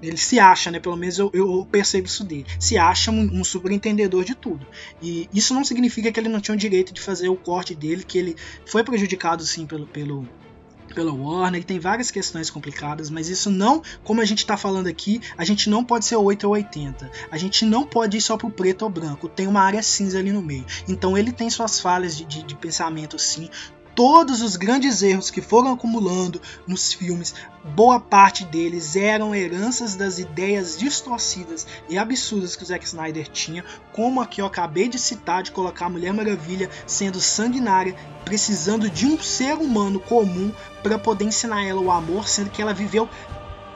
ele 0.08 0.18
se 0.18 0.40
acha, 0.40 0.72
né? 0.72 0.80
Pelo 0.80 0.96
menos 0.96 1.18
eu, 1.20 1.30
eu 1.34 1.68
percebo 1.70 2.08
isso 2.08 2.24
dele. 2.24 2.46
Se 2.60 2.78
acha 2.78 3.12
um, 3.12 3.40
um 3.40 3.44
superentendedor 3.44 4.24
de 4.24 4.36
tudo. 4.36 4.66
E 5.02 5.30
isso 5.34 5.54
não 5.54 5.64
significa 5.64 6.12
que 6.12 6.20
ele 6.20 6.30
não 6.30 6.40
tinha 6.40 6.56
o 6.56 6.58
direito 6.58 6.94
de 6.94 7.02
fazer 7.02 7.30
o 7.30 7.36
corte 7.36 7.74
dele, 7.76 8.04
que 8.04 8.18
ele 8.18 8.36
foi 8.66 8.84
prejudicado 8.84 9.46
sim 9.46 9.66
pelo, 9.66 9.88
pelo, 9.88 10.28
pela 10.94 11.14
Warner, 11.14 11.64
tem 11.64 11.80
várias 11.80 12.10
questões 12.10 12.50
complicadas, 12.50 13.10
mas 13.10 13.28
isso 13.28 13.50
não, 13.50 13.82
como 14.04 14.22
a 14.22 14.26
gente 14.26 14.40
está 14.40 14.56
falando 14.56 14.88
aqui, 14.88 15.22
a 15.38 15.44
gente 15.44 15.70
não 15.70 15.84
pode 15.84 16.06
ser 16.06 16.16
8 16.16 16.46
ou 16.46 16.54
80. 16.54 17.12
A 17.30 17.38
gente 17.38 17.66
não 17.66 17.86
pode 17.86 18.18
ir 18.18 18.22
só 18.22 18.38
pro 18.38 18.50
preto 18.50 18.84
ou 18.84 18.90
branco, 18.90 19.28
tem 19.28 19.48
uma 19.48 19.62
área 19.62 19.84
cinza 19.84 20.20
ali 20.20 20.32
no 20.32 20.42
meio. 20.42 20.66
Então 20.88 21.18
ele 21.18 21.32
tem 21.32 21.50
suas 21.50 21.80
falhas 21.80 22.16
de, 22.18 22.26
de, 22.26 22.44
de 22.44 22.56
pensamento 22.56 23.20
sim, 23.20 23.50
todos 23.96 24.42
os 24.42 24.58
grandes 24.58 25.02
erros 25.02 25.32
que 25.32 25.42
foram 25.42 25.72
acumulando 25.72 26.42
nos 26.68 26.94
filmes, 26.94 27.34
boa 27.64 28.00
parte 28.00 28.44
deles 28.44 28.96
eram 28.98 29.34
heranças 29.34 29.96
das 29.96 30.20
ideias 30.20 30.78
distorcidas 30.78 31.66
e 31.88 31.98
absurdas 31.98 32.56
que 32.56 32.64
o 32.64 32.66
Zack 32.66 32.86
Snyder 32.86 33.28
tinha, 33.30 33.64
como 33.94 34.22
a 34.22 34.28
que 34.28 34.42
eu 34.42 34.46
acabei 34.46 34.90
de 34.90 35.00
citar 35.00 35.42
de 35.42 35.52
colocar 35.52 35.86
a 35.86 35.90
Mulher 35.90 36.14
Maravilha 36.14 36.70
sendo 36.86 37.22
sanguinária, 37.22 37.96
precisando 38.26 38.90
de 38.90 39.06
um 39.06 39.18
ser 39.18 39.54
humano 39.54 40.00
comum 40.00 40.52
para 40.84 41.00
poder 41.00 41.26
ensinar 41.26 41.66
ela 41.66 41.80
o 41.80 41.90
amor, 41.90 42.28
sendo 42.28 42.50
que 42.50 42.62
ela 42.62 42.74
viveu 42.74 43.10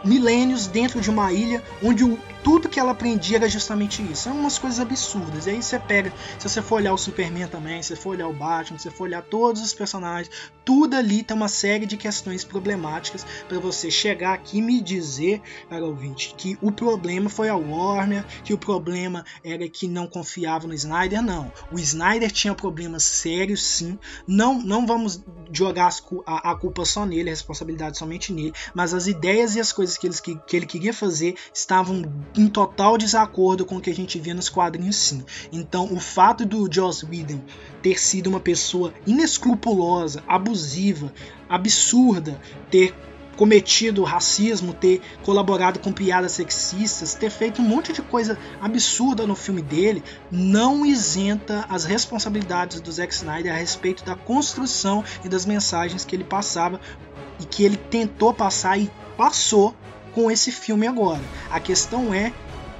milênios 0.03 0.67
dentro 0.67 1.01
de 1.01 1.09
uma 1.09 1.31
ilha 1.31 1.63
onde 1.83 2.03
o 2.03 2.17
tudo 2.43 2.69
que 2.69 2.79
ela 2.79 2.91
aprendia 2.91 3.37
era 3.37 3.49
justamente 3.49 4.01
isso. 4.01 4.23
São 4.23 4.37
umas 4.37 4.57
coisas 4.57 4.79
absurdas. 4.79 5.45
E 5.45 5.51
aí 5.51 5.61
você 5.61 5.77
pega, 5.77 6.13
se 6.37 6.47
você 6.47 6.61
for 6.61 6.75
olhar 6.75 6.93
o 6.93 6.97
Superman 6.97 7.47
também, 7.47 7.81
se 7.81 7.89
você 7.89 7.95
for 7.95 8.11
olhar 8.11 8.27
o 8.27 8.33
Batman, 8.33 8.77
se 8.77 8.83
você 8.83 8.91
for 8.91 9.03
olhar 9.05 9.21
todos 9.21 9.61
os 9.61 9.73
personagens, 9.73 10.29
tudo 10.63 10.95
ali 10.95 11.23
tem 11.23 11.35
uma 11.35 11.47
série 11.47 11.85
de 11.85 11.97
questões 11.97 12.43
problemáticas 12.43 13.25
para 13.47 13.59
você 13.59 13.91
chegar 13.91 14.33
aqui 14.33 14.59
e 14.59 14.61
me 14.61 14.81
dizer, 14.81 15.41
cara 15.69 15.85
ouvinte, 15.85 16.33
que 16.37 16.57
o 16.61 16.71
problema 16.71 17.29
foi 17.29 17.49
a 17.49 17.55
Warner, 17.55 18.25
que 18.43 18.53
o 18.53 18.57
problema 18.57 19.25
era 19.43 19.67
que 19.67 19.87
não 19.87 20.07
confiava 20.07 20.67
no 20.67 20.73
Snyder. 20.73 21.21
Não. 21.21 21.51
O 21.71 21.79
Snyder 21.79 22.31
tinha 22.31 22.53
problemas 22.55 23.03
sérios, 23.03 23.63
sim. 23.63 23.97
Não, 24.27 24.61
não 24.61 24.85
vamos 24.85 25.21
jogar 25.51 25.89
a, 26.25 26.51
a 26.51 26.55
culpa 26.55 26.85
só 26.85 27.05
nele, 27.05 27.29
a 27.29 27.33
responsabilidade 27.33 27.97
somente 27.97 28.31
nele, 28.31 28.53
mas 28.73 28.93
as 28.93 29.07
ideias 29.07 29.55
e 29.55 29.59
as 29.59 29.71
coisas 29.71 29.88
que 29.97 30.07
ele, 30.07 30.15
que, 30.15 30.35
que 30.35 30.55
ele 30.55 30.65
queria 30.65 30.93
fazer 30.93 31.35
estavam 31.53 32.03
em 32.35 32.47
total 32.47 32.97
desacordo 32.97 33.65
com 33.65 33.77
o 33.77 33.81
que 33.81 33.89
a 33.89 33.95
gente 33.95 34.19
via 34.19 34.33
nos 34.33 34.49
quadrinhos 34.49 34.95
sim. 34.95 35.23
Então 35.51 35.93
o 35.93 35.99
fato 35.99 36.45
do 36.45 36.71
Joss 36.71 37.05
Whedon 37.05 37.41
ter 37.81 37.99
sido 37.99 38.27
uma 38.27 38.39
pessoa 38.39 38.93
inescrupulosa, 39.05 40.23
abusiva, 40.27 41.13
absurda, 41.47 42.39
ter 42.69 42.93
cometido 43.39 44.03
racismo, 44.03 44.73
ter 44.73 45.01
colaborado 45.23 45.79
com 45.79 45.93
piadas 45.93 46.33
sexistas, 46.33 47.15
ter 47.15 47.29
feito 47.29 47.61
um 47.61 47.65
monte 47.65 47.93
de 47.93 48.01
coisa 48.01 48.37
absurda 48.59 49.25
no 49.25 49.33
filme 49.33 49.61
dele, 49.61 50.03
não 50.29 50.85
isenta 50.85 51.65
as 51.69 51.85
responsabilidades 51.85 52.81
do 52.81 52.91
Zack 52.91 53.13
Snyder 53.13 53.53
a 53.53 53.57
respeito 53.57 54.03
da 54.03 54.13
construção 54.13 55.05
e 55.23 55.29
das 55.29 55.45
mensagens 55.45 56.03
que 56.03 56.17
ele 56.17 56.25
passava 56.25 56.81
e 57.39 57.45
que 57.45 57.63
ele 57.63 57.77
tentou 57.77 58.33
passar 58.33 58.77
e 58.77 58.91
passou 59.19 59.75
com 60.15 60.31
esse 60.31 60.49
filme 60.49 60.87
agora. 60.87 61.21
A 61.51 61.59
questão 61.59 62.13
é 62.13 62.31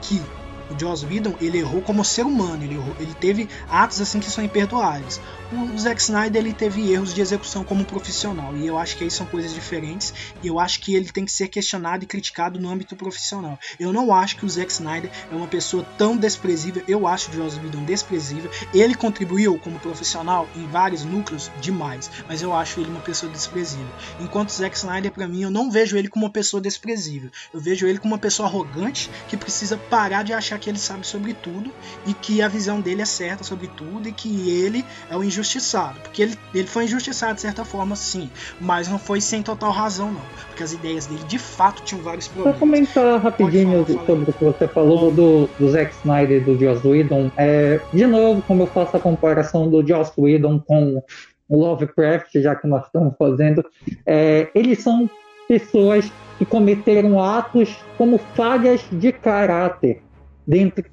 que 0.01 0.21
o 0.69 0.79
Joss 0.79 1.05
Whedon 1.05 1.35
ele 1.41 1.57
errou 1.57 1.81
como 1.81 2.05
ser 2.05 2.25
humano, 2.25 2.63
ele, 2.63 2.75
errou, 2.75 2.95
ele 2.99 3.13
teve 3.13 3.49
atos 3.69 3.99
assim 3.99 4.19
que 4.19 4.29
são 4.29 4.43
imperdoáveis. 4.43 5.19
O 5.51 5.77
Zack 5.79 5.99
Snyder 5.99 6.43
ele 6.43 6.53
teve 6.53 6.91
erros 6.91 7.11
de 7.11 7.21
execução 7.21 7.63
como 7.63 7.83
profissional 7.83 8.55
e 8.55 8.67
eu 8.67 8.77
acho 8.77 8.95
que 8.95 9.03
aí 9.03 9.09
são 9.09 9.25
coisas 9.25 9.51
diferentes 9.51 10.13
e 10.43 10.47
eu 10.47 10.59
acho 10.59 10.79
que 10.79 10.93
ele 10.93 11.11
tem 11.11 11.25
que 11.25 11.31
ser 11.31 11.47
questionado 11.47 12.03
e 12.03 12.07
criticado 12.07 12.59
no 12.59 12.69
âmbito 12.69 12.95
profissional. 12.95 13.57
Eu 13.79 13.91
não 13.91 14.13
acho 14.13 14.35
que 14.35 14.45
o 14.45 14.49
Zack 14.49 14.71
Snyder 14.71 15.09
é 15.31 15.35
uma 15.35 15.47
pessoa 15.47 15.83
tão 15.97 16.15
desprezível, 16.15 16.83
eu 16.87 17.07
acho 17.07 17.31
o 17.31 17.33
Joss 17.33 17.59
Whedon 17.59 17.83
desprezível. 17.83 18.51
Ele 18.71 18.93
contribuiu 18.93 19.57
como 19.57 19.79
profissional 19.79 20.47
em 20.55 20.67
vários 20.67 21.03
núcleos 21.03 21.49
demais, 21.59 22.11
mas 22.27 22.43
eu 22.43 22.53
acho 22.53 22.79
ele 22.79 22.91
uma 22.91 23.01
pessoa 23.01 23.31
desprezível. 23.31 23.89
Enquanto 24.19 24.49
o 24.49 24.53
Zack 24.53 24.77
Snyder 24.77 25.11
para 25.11 25.27
mim 25.27 25.41
eu 25.41 25.49
não 25.49 25.71
vejo 25.71 25.97
ele 25.97 26.09
como 26.09 26.25
uma 26.25 26.31
pessoa 26.31 26.61
desprezível. 26.61 27.31
Eu 27.51 27.59
vejo 27.59 27.87
ele 27.87 27.97
como 27.97 28.13
uma 28.13 28.19
pessoa 28.19 28.47
arrogante 28.47 29.09
que 29.27 29.35
precisa 29.35 29.77
parar 29.77 30.21
de 30.21 30.31
achar 30.31 30.58
que 30.59 30.69
ele 30.69 30.77
sabe 30.77 31.05
sobre 31.05 31.33
tudo 31.33 31.71
e 32.05 32.13
que 32.13 32.41
a 32.41 32.47
visão 32.47 32.79
dele 32.81 33.01
é 33.01 33.05
certa 33.05 33.43
sobre 33.43 33.67
tudo 33.67 34.07
e 34.07 34.11
que 34.11 34.49
ele 34.49 34.85
é 35.09 35.15
o 35.15 35.23
injustiçado. 35.23 35.99
Porque 36.01 36.21
ele, 36.21 36.37
ele 36.53 36.67
foi 36.67 36.85
injustiçado 36.85 37.35
de 37.35 37.41
certa 37.41 37.65
forma, 37.65 37.95
sim, 37.95 38.29
mas 38.59 38.87
não 38.87 38.99
foi 38.99 39.21
sem 39.21 39.41
total 39.41 39.71
razão, 39.71 40.11
não. 40.11 40.21
Porque 40.47 40.63
as 40.63 40.73
ideias 40.73 41.07
dele 41.07 41.23
de 41.27 41.39
fato 41.39 41.81
tinham 41.83 42.03
vários 42.03 42.27
problemas. 42.27 42.59
Vou 42.59 42.67
comentar 42.67 43.19
rapidinho 43.19 43.85
falar, 43.85 44.05
sobre 44.05 44.29
o 44.29 44.33
que 44.33 44.43
você 44.43 44.67
falou 44.67 45.11
do, 45.11 45.49
do 45.59 45.69
Zack 45.69 45.93
Snyder 45.95 46.41
e 46.41 46.45
do 46.45 46.59
Joss 46.59 46.87
Whedon. 46.87 47.31
É, 47.37 47.79
de 47.93 48.05
novo, 48.05 48.41
como 48.41 48.63
eu 48.63 48.67
faço 48.67 48.97
a 48.97 48.99
comparação 48.99 49.69
do 49.69 49.85
Joss 49.85 50.11
Whedon 50.17 50.59
com 50.59 51.01
o 51.47 51.57
Lovecraft, 51.57 52.35
já 52.35 52.55
que 52.55 52.67
nós 52.67 52.85
estamos 52.85 53.15
fazendo, 53.17 53.65
é, 54.05 54.49
eles 54.53 54.83
são 54.83 55.09
pessoas 55.47 56.11
que 56.37 56.45
cometeram 56.45 57.19
atos 57.19 57.75
como 57.97 58.19
falhas 58.35 58.81
de 58.91 59.11
caráter 59.11 60.01
dentro 60.49 60.83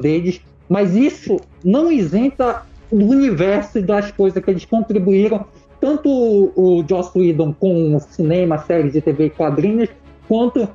deles, 0.00 0.40
mas 0.68 0.96
isso 0.96 1.38
não 1.64 1.92
isenta 1.92 2.62
do 2.90 3.06
universo 3.06 3.78
e 3.78 3.82
das 3.82 4.10
coisas 4.10 4.42
que 4.42 4.50
eles 4.50 4.64
contribuíram, 4.64 5.46
tanto 5.80 6.08
o 6.08 6.84
Joss 6.88 7.16
Whedon 7.16 7.52
com 7.52 7.98
cinema, 8.00 8.58
séries 8.58 8.92
de 8.92 9.00
TV 9.00 9.26
e 9.26 9.30
quadrinhos, 9.30 9.88
quanto 10.28 10.68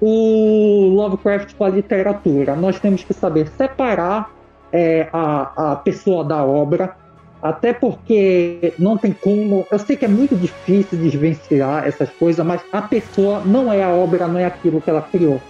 o 0.00 0.90
Lovecraft 0.94 1.54
com 1.54 1.64
a 1.64 1.68
literatura. 1.68 2.54
Nós 2.54 2.78
temos 2.78 3.02
que 3.02 3.12
saber 3.12 3.48
separar 3.48 4.32
é, 4.72 5.08
a, 5.12 5.72
a 5.72 5.76
pessoa 5.76 6.22
da 6.24 6.44
obra, 6.44 6.96
até 7.42 7.72
porque 7.72 8.74
não 8.78 8.96
tem 8.96 9.12
como. 9.12 9.66
Eu 9.70 9.78
sei 9.78 9.96
que 9.96 10.04
é 10.04 10.08
muito 10.08 10.36
difícil 10.36 10.98
desvencilhar 10.98 11.86
essas 11.86 12.10
coisas, 12.10 12.44
mas 12.44 12.60
a 12.72 12.82
pessoa 12.82 13.40
não 13.44 13.72
é 13.72 13.82
a 13.82 13.90
obra, 13.90 14.26
não 14.26 14.38
é 14.38 14.44
aquilo 14.44 14.80
que 14.80 14.90
ela 14.90 15.02
criou 15.02 15.40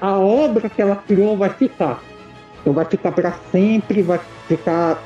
a, 0.00 0.18
obra 0.18 0.68
que 0.68 0.80
ela 0.80 0.96
criou 0.96 1.36
vai 1.36 1.50
ficar. 1.50 2.02
Então 2.60 2.72
vai 2.72 2.84
ficar 2.84 3.12
para 3.12 3.32
sempre, 3.50 4.02
vai 4.02 4.20
ficar 4.46 5.02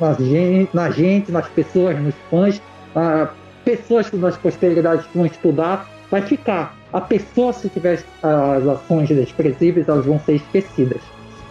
na 0.00 0.12
gente, 0.14 0.74
na 0.74 0.90
gente, 0.90 1.32
nas 1.32 1.48
pessoas, 1.48 1.98
nos 2.00 2.14
fãs, 2.30 2.62
a, 2.94 3.28
pessoas 3.64 4.08
que 4.10 4.16
nas 4.16 4.36
posteridades 4.36 5.06
vão 5.14 5.26
estudar, 5.26 5.88
vai 6.10 6.22
ficar. 6.22 6.76
A 6.92 7.00
pessoa, 7.00 7.52
se 7.52 7.68
tiver 7.68 8.04
as 8.22 8.66
ações 8.68 9.08
desprezíveis, 9.08 9.88
elas 9.88 10.06
vão 10.06 10.18
ser 10.20 10.36
esquecidas. 10.36 11.00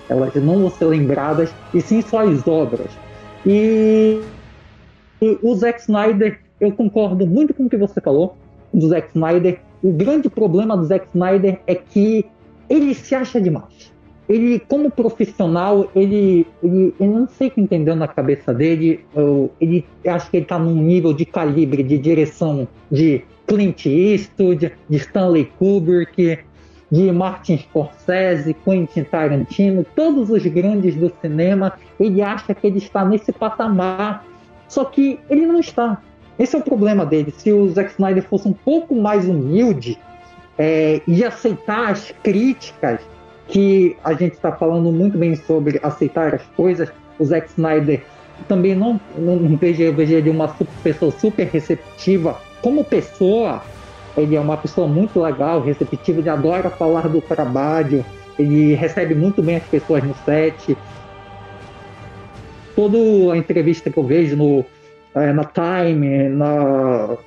Elas 0.07 0.33
não 0.35 0.59
vão 0.59 0.69
ser 0.69 0.85
lembradas, 0.85 1.53
e 1.73 1.81
sim 1.81 2.01
só 2.01 2.21
as 2.21 2.47
obras. 2.47 2.89
E, 3.45 4.21
e 5.21 5.37
o 5.41 5.55
Zack 5.55 5.81
Snyder, 5.81 6.39
eu 6.59 6.71
concordo 6.71 7.25
muito 7.27 7.53
com 7.53 7.65
o 7.65 7.69
que 7.69 7.77
você 7.77 7.99
falou 7.99 8.37
do 8.73 8.87
Zack 8.87 9.09
Snyder. 9.09 9.59
O 9.81 9.91
grande 9.91 10.29
problema 10.29 10.77
do 10.77 10.85
Zack 10.85 11.07
Snyder 11.13 11.59
é 11.67 11.75
que 11.75 12.25
ele 12.69 12.93
se 12.93 13.13
acha 13.15 13.39
demais. 13.39 13.93
Ele, 14.27 14.59
como 14.59 14.89
profissional, 14.89 15.91
ele, 15.93 16.47
ele 16.63 16.93
eu 16.99 17.07
não 17.07 17.27
sei 17.27 17.49
o 17.49 17.51
que 17.51 17.61
entendeu 17.61 17.95
na 17.95 18.07
cabeça 18.07 18.53
dele. 18.53 19.03
Eu, 19.13 19.51
ele 19.59 19.85
acho 20.07 20.29
que 20.31 20.37
ele 20.37 20.45
está 20.45 20.57
num 20.57 20.81
nível 20.81 21.13
de 21.13 21.25
calibre, 21.25 21.83
de 21.83 21.97
direção 21.97 22.67
de 22.89 23.21
Clint 23.45 23.85
Eastwood, 23.85 24.71
de 24.89 24.97
Stanley 24.97 25.51
Kubrick, 25.59 26.39
de 26.89 27.11
Martin 27.11 27.57
Scorsese, 27.57 28.53
Quentin 28.53 29.03
Tarantino, 29.03 29.85
todos 29.95 30.29
os 30.29 30.45
grandes 30.45 30.95
do 30.95 31.11
cinema. 31.21 31.73
Ele 31.99 32.21
acha 32.21 32.55
que 32.55 32.65
ele 32.65 32.77
está 32.77 33.03
nesse 33.03 33.31
patamar. 33.31 34.25
Só 34.69 34.85
que 34.85 35.19
ele 35.29 35.45
não 35.45 35.59
está. 35.59 36.01
Esse 36.39 36.55
é 36.55 36.59
o 36.59 36.63
problema 36.63 37.05
dele. 37.05 37.33
Se 37.37 37.51
o 37.51 37.69
Zack 37.69 37.91
Snyder 37.91 38.23
fosse 38.23 38.47
um 38.47 38.53
pouco 38.53 38.95
mais 38.95 39.27
humilde 39.27 39.99
é, 40.57 41.01
e 41.07 41.23
aceitar 41.23 41.91
as 41.91 42.13
críticas, 42.23 42.99
que 43.47 43.95
a 44.03 44.13
gente 44.13 44.33
está 44.33 44.51
falando 44.51 44.91
muito 44.91 45.17
bem 45.17 45.35
sobre 45.35 45.79
aceitar 45.83 46.33
as 46.33 46.43
coisas, 46.55 46.91
o 47.19 47.25
Zack 47.25 47.49
Snyder 47.49 48.01
também 48.47 48.75
não, 48.75 48.99
não 49.17 49.57
vejo, 49.57 49.91
vejo 49.93 50.13
ele 50.13 50.29
uma 50.29 50.47
super, 50.49 50.73
pessoa 50.83 51.11
super 51.11 51.47
receptiva. 51.47 52.39
Como 52.61 52.83
pessoa, 52.83 53.61
ele 54.17 54.35
é 54.35 54.39
uma 54.39 54.57
pessoa 54.57 54.87
muito 54.87 55.21
legal, 55.21 55.61
receptiva, 55.61 56.19
ele 56.19 56.29
adora 56.29 56.69
falar 56.69 57.07
do 57.07 57.21
trabalho, 57.21 58.03
ele 58.37 58.73
recebe 58.73 59.13
muito 59.13 59.41
bem 59.41 59.57
as 59.57 59.63
pessoas 59.63 60.03
no 60.03 60.15
set. 60.25 60.77
Toda 62.75 62.97
a 63.33 63.37
entrevista 63.37 63.89
que 63.89 63.97
eu 63.97 64.03
vejo 64.03 64.35
no, 64.35 64.65
é, 65.13 65.31
na 65.31 65.43
Time, 65.43 66.29
na, 66.29 67.17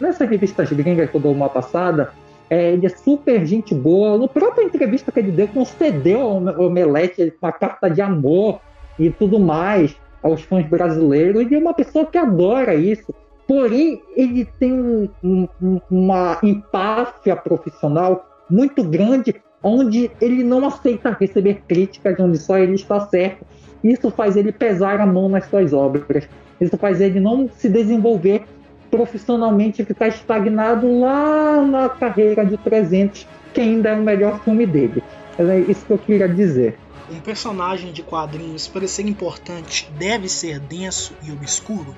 nessas 0.00 0.28
revistas 0.28 0.70
gringas 0.72 1.10
que 1.10 1.16
eu 1.16 1.20
dou 1.20 1.32
uma 1.32 1.48
passada, 1.48 2.12
é, 2.50 2.72
ele 2.72 2.86
é 2.86 2.90
super 2.90 3.44
gente 3.46 3.74
boa. 3.74 4.18
No 4.18 4.28
própria 4.28 4.64
entrevista 4.64 5.10
que 5.10 5.20
ele 5.20 5.32
deu, 5.32 5.48
concedeu 5.48 6.20
ao 6.20 6.66
Omelete 6.66 7.32
uma 7.40 7.52
carta 7.52 7.88
de 7.88 8.00
amor 8.00 8.60
e 8.98 9.10
tudo 9.10 9.38
mais 9.38 9.96
aos 10.22 10.42
fãs 10.42 10.66
brasileiros. 10.66 11.42
Ele 11.42 11.54
é 11.54 11.58
uma 11.58 11.74
pessoa 11.74 12.06
que 12.06 12.18
adora 12.18 12.74
isso. 12.74 13.14
Porém, 13.46 14.00
ele 14.16 14.46
tem 14.58 14.72
um, 14.72 15.08
um, 15.22 15.80
uma 15.90 16.38
empáfia 16.42 17.36
profissional 17.36 18.26
muito 18.48 18.82
grande, 18.82 19.34
onde 19.62 20.10
ele 20.20 20.42
não 20.42 20.66
aceita 20.66 21.16
receber 21.18 21.62
críticas, 21.68 22.18
onde 22.18 22.38
só 22.38 22.56
ele 22.56 22.74
está 22.74 23.00
certo. 23.00 23.44
Isso 23.82 24.10
faz 24.10 24.36
ele 24.36 24.50
pesar 24.50 24.98
a 25.00 25.06
mão 25.06 25.28
nas 25.28 25.44
suas 25.46 25.72
obras. 25.74 26.26
Isso 26.60 26.76
faz 26.78 27.00
ele 27.00 27.20
não 27.20 27.48
se 27.48 27.68
desenvolver 27.68 28.44
profissionalmente 28.94 29.84
ficar 29.84 30.06
estagnado 30.06 31.00
lá 31.00 31.60
na 31.60 31.88
carreira 31.88 32.46
de 32.46 32.56
300, 32.56 33.26
que 33.52 33.60
ainda 33.60 33.88
é 33.88 33.94
o 33.94 34.02
melhor 34.02 34.40
filme 34.44 34.64
dele. 34.64 35.02
É 35.36 35.58
isso 35.58 35.84
que 35.84 35.92
eu 35.92 35.98
queria 35.98 36.28
dizer. 36.28 36.78
Um 37.10 37.18
personagem 37.18 37.92
de 37.92 38.02
quadrinhos, 38.02 38.68
para 38.68 38.86
ser 38.86 39.06
importante, 39.06 39.90
deve 39.98 40.28
ser 40.28 40.60
denso 40.60 41.12
e 41.24 41.32
obscuro? 41.32 41.94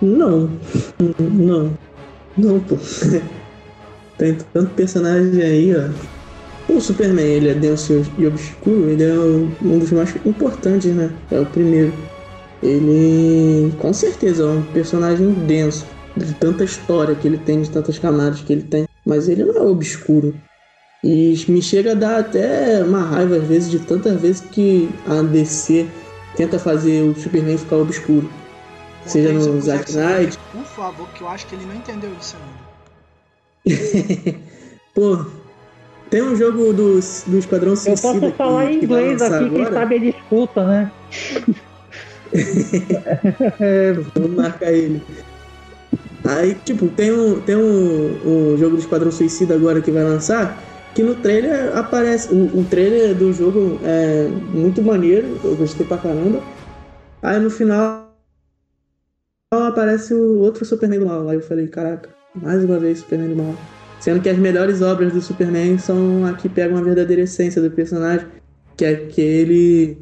Não. 0.00 0.48
Não. 1.18 1.76
Não, 2.36 2.60
pô. 2.60 2.76
Tem 4.16 4.36
tanto 4.52 4.70
personagem 4.74 5.42
aí, 5.42 5.74
ó. 5.74 5.88
O 6.72 6.80
Superman, 6.80 7.26
ele 7.26 7.48
é 7.48 7.54
denso 7.54 8.04
e 8.16 8.26
obscuro, 8.26 8.90
ele 8.90 9.02
é 9.02 9.14
um 9.14 9.78
dos 9.78 9.90
mais 9.90 10.14
importantes, 10.24 10.94
né? 10.94 11.10
É 11.30 11.40
o 11.40 11.46
primeiro. 11.46 11.92
Ele, 12.62 13.72
com 13.78 13.92
certeza, 13.92 14.42
é 14.42 14.46
um 14.46 14.62
personagem 14.62 15.30
denso, 15.32 15.86
de 16.16 16.34
tanta 16.34 16.64
história 16.64 17.14
que 17.14 17.26
ele 17.26 17.38
tem, 17.38 17.62
de 17.62 17.70
tantas 17.70 17.98
camadas 17.98 18.40
que 18.40 18.52
ele 18.52 18.62
tem. 18.62 18.86
Mas 19.06 19.28
ele 19.28 19.44
não 19.44 19.56
é 19.56 19.62
obscuro. 19.62 20.34
E 21.02 21.34
me 21.48 21.62
chega 21.62 21.92
a 21.92 21.94
dar 21.94 22.18
até 22.18 22.82
uma 22.82 23.02
raiva 23.02 23.36
às 23.36 23.44
vezes 23.44 23.70
de 23.70 23.78
tantas 23.78 24.20
vezes 24.20 24.40
que 24.40 24.88
a 25.06 25.22
DC 25.22 25.86
tenta 26.36 26.58
fazer 26.58 27.02
o 27.02 27.14
Superman 27.14 27.56
ficar 27.56 27.76
obscuro. 27.76 28.28
Seja 29.06 29.32
no 29.32 29.60
Zack 29.60 29.88
Snyder. 29.88 30.36
Por 30.52 30.64
favor, 30.64 31.08
que 31.14 31.22
eu 31.22 31.28
acho 31.28 31.46
que 31.46 31.54
ele 31.54 31.64
não 31.64 31.76
entendeu 31.76 32.10
isso 32.20 32.36
ainda. 32.36 32.68
Pô, 34.92 35.24
tem 36.10 36.22
um 36.22 36.34
jogo 36.34 36.72
do, 36.72 37.00
do 37.26 37.38
Esquadrão 37.38 37.76
Suicida. 37.76 38.08
Eu 38.08 38.20
posso 38.20 38.32
falar 38.36 38.66
que, 38.66 38.72
em 38.72 38.84
inglês 38.84 39.22
aqui, 39.22 39.34
agora. 39.34 39.50
quem 39.50 39.72
sabe 39.72 39.94
ele 39.94 40.08
escuta, 40.10 40.66
né? 40.66 40.92
Vamos 44.14 44.30
marcar 44.36 44.72
ele. 44.72 45.02
Aí, 46.24 46.54
tipo, 46.64 46.88
tem 46.88 47.12
um, 47.12 47.40
tem 47.40 47.56
um, 47.56 48.52
um 48.52 48.56
jogo 48.58 48.76
do 48.76 48.80
Esquadrão 48.80 49.10
Suicida 49.10 49.54
agora 49.54 49.80
que 49.80 49.90
vai 49.90 50.04
lançar 50.04 50.62
que 50.98 51.02
no 51.04 51.14
trailer 51.14 51.76
aparece. 51.76 52.34
O, 52.34 52.58
o 52.58 52.64
trailer 52.64 53.14
do 53.14 53.32
jogo 53.32 53.78
é 53.84 54.26
muito 54.52 54.82
maneiro, 54.82 55.38
eu 55.44 55.54
gostei 55.54 55.86
pra 55.86 55.96
caramba. 55.96 56.42
Aí 57.22 57.38
no 57.38 57.50
final 57.50 58.12
aparece 59.52 60.12
o 60.12 60.40
outro 60.40 60.64
Superman 60.64 60.98
do 60.98 61.06
mal. 61.06 61.28
Aí 61.28 61.36
eu 61.36 61.40
falei, 61.40 61.68
caraca, 61.68 62.10
mais 62.34 62.64
uma 62.64 62.80
vez 62.80 62.98
Superman 62.98 63.28
do 63.28 63.36
mal. 63.36 63.54
Sendo 64.00 64.20
que 64.20 64.28
as 64.28 64.38
melhores 64.38 64.82
obras 64.82 65.12
do 65.12 65.22
Superman 65.22 65.78
são 65.78 66.24
a 66.24 66.32
que 66.34 66.48
pegam 66.48 66.76
a 66.76 66.82
verdadeira 66.82 67.22
essência 67.22 67.62
do 67.62 67.70
personagem, 67.70 68.26
que 68.76 68.84
é 68.84 68.90
aquele, 68.90 69.98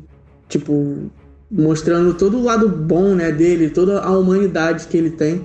tipo, 0.48 1.10
mostrando 1.50 2.14
todo 2.14 2.38
o 2.38 2.42
lado 2.42 2.68
bom, 2.68 3.14
né, 3.14 3.30
dele, 3.30 3.70
toda 3.70 4.00
a 4.00 4.10
humanidade 4.10 4.86
que 4.86 4.96
ele 4.96 5.10
tem, 5.10 5.44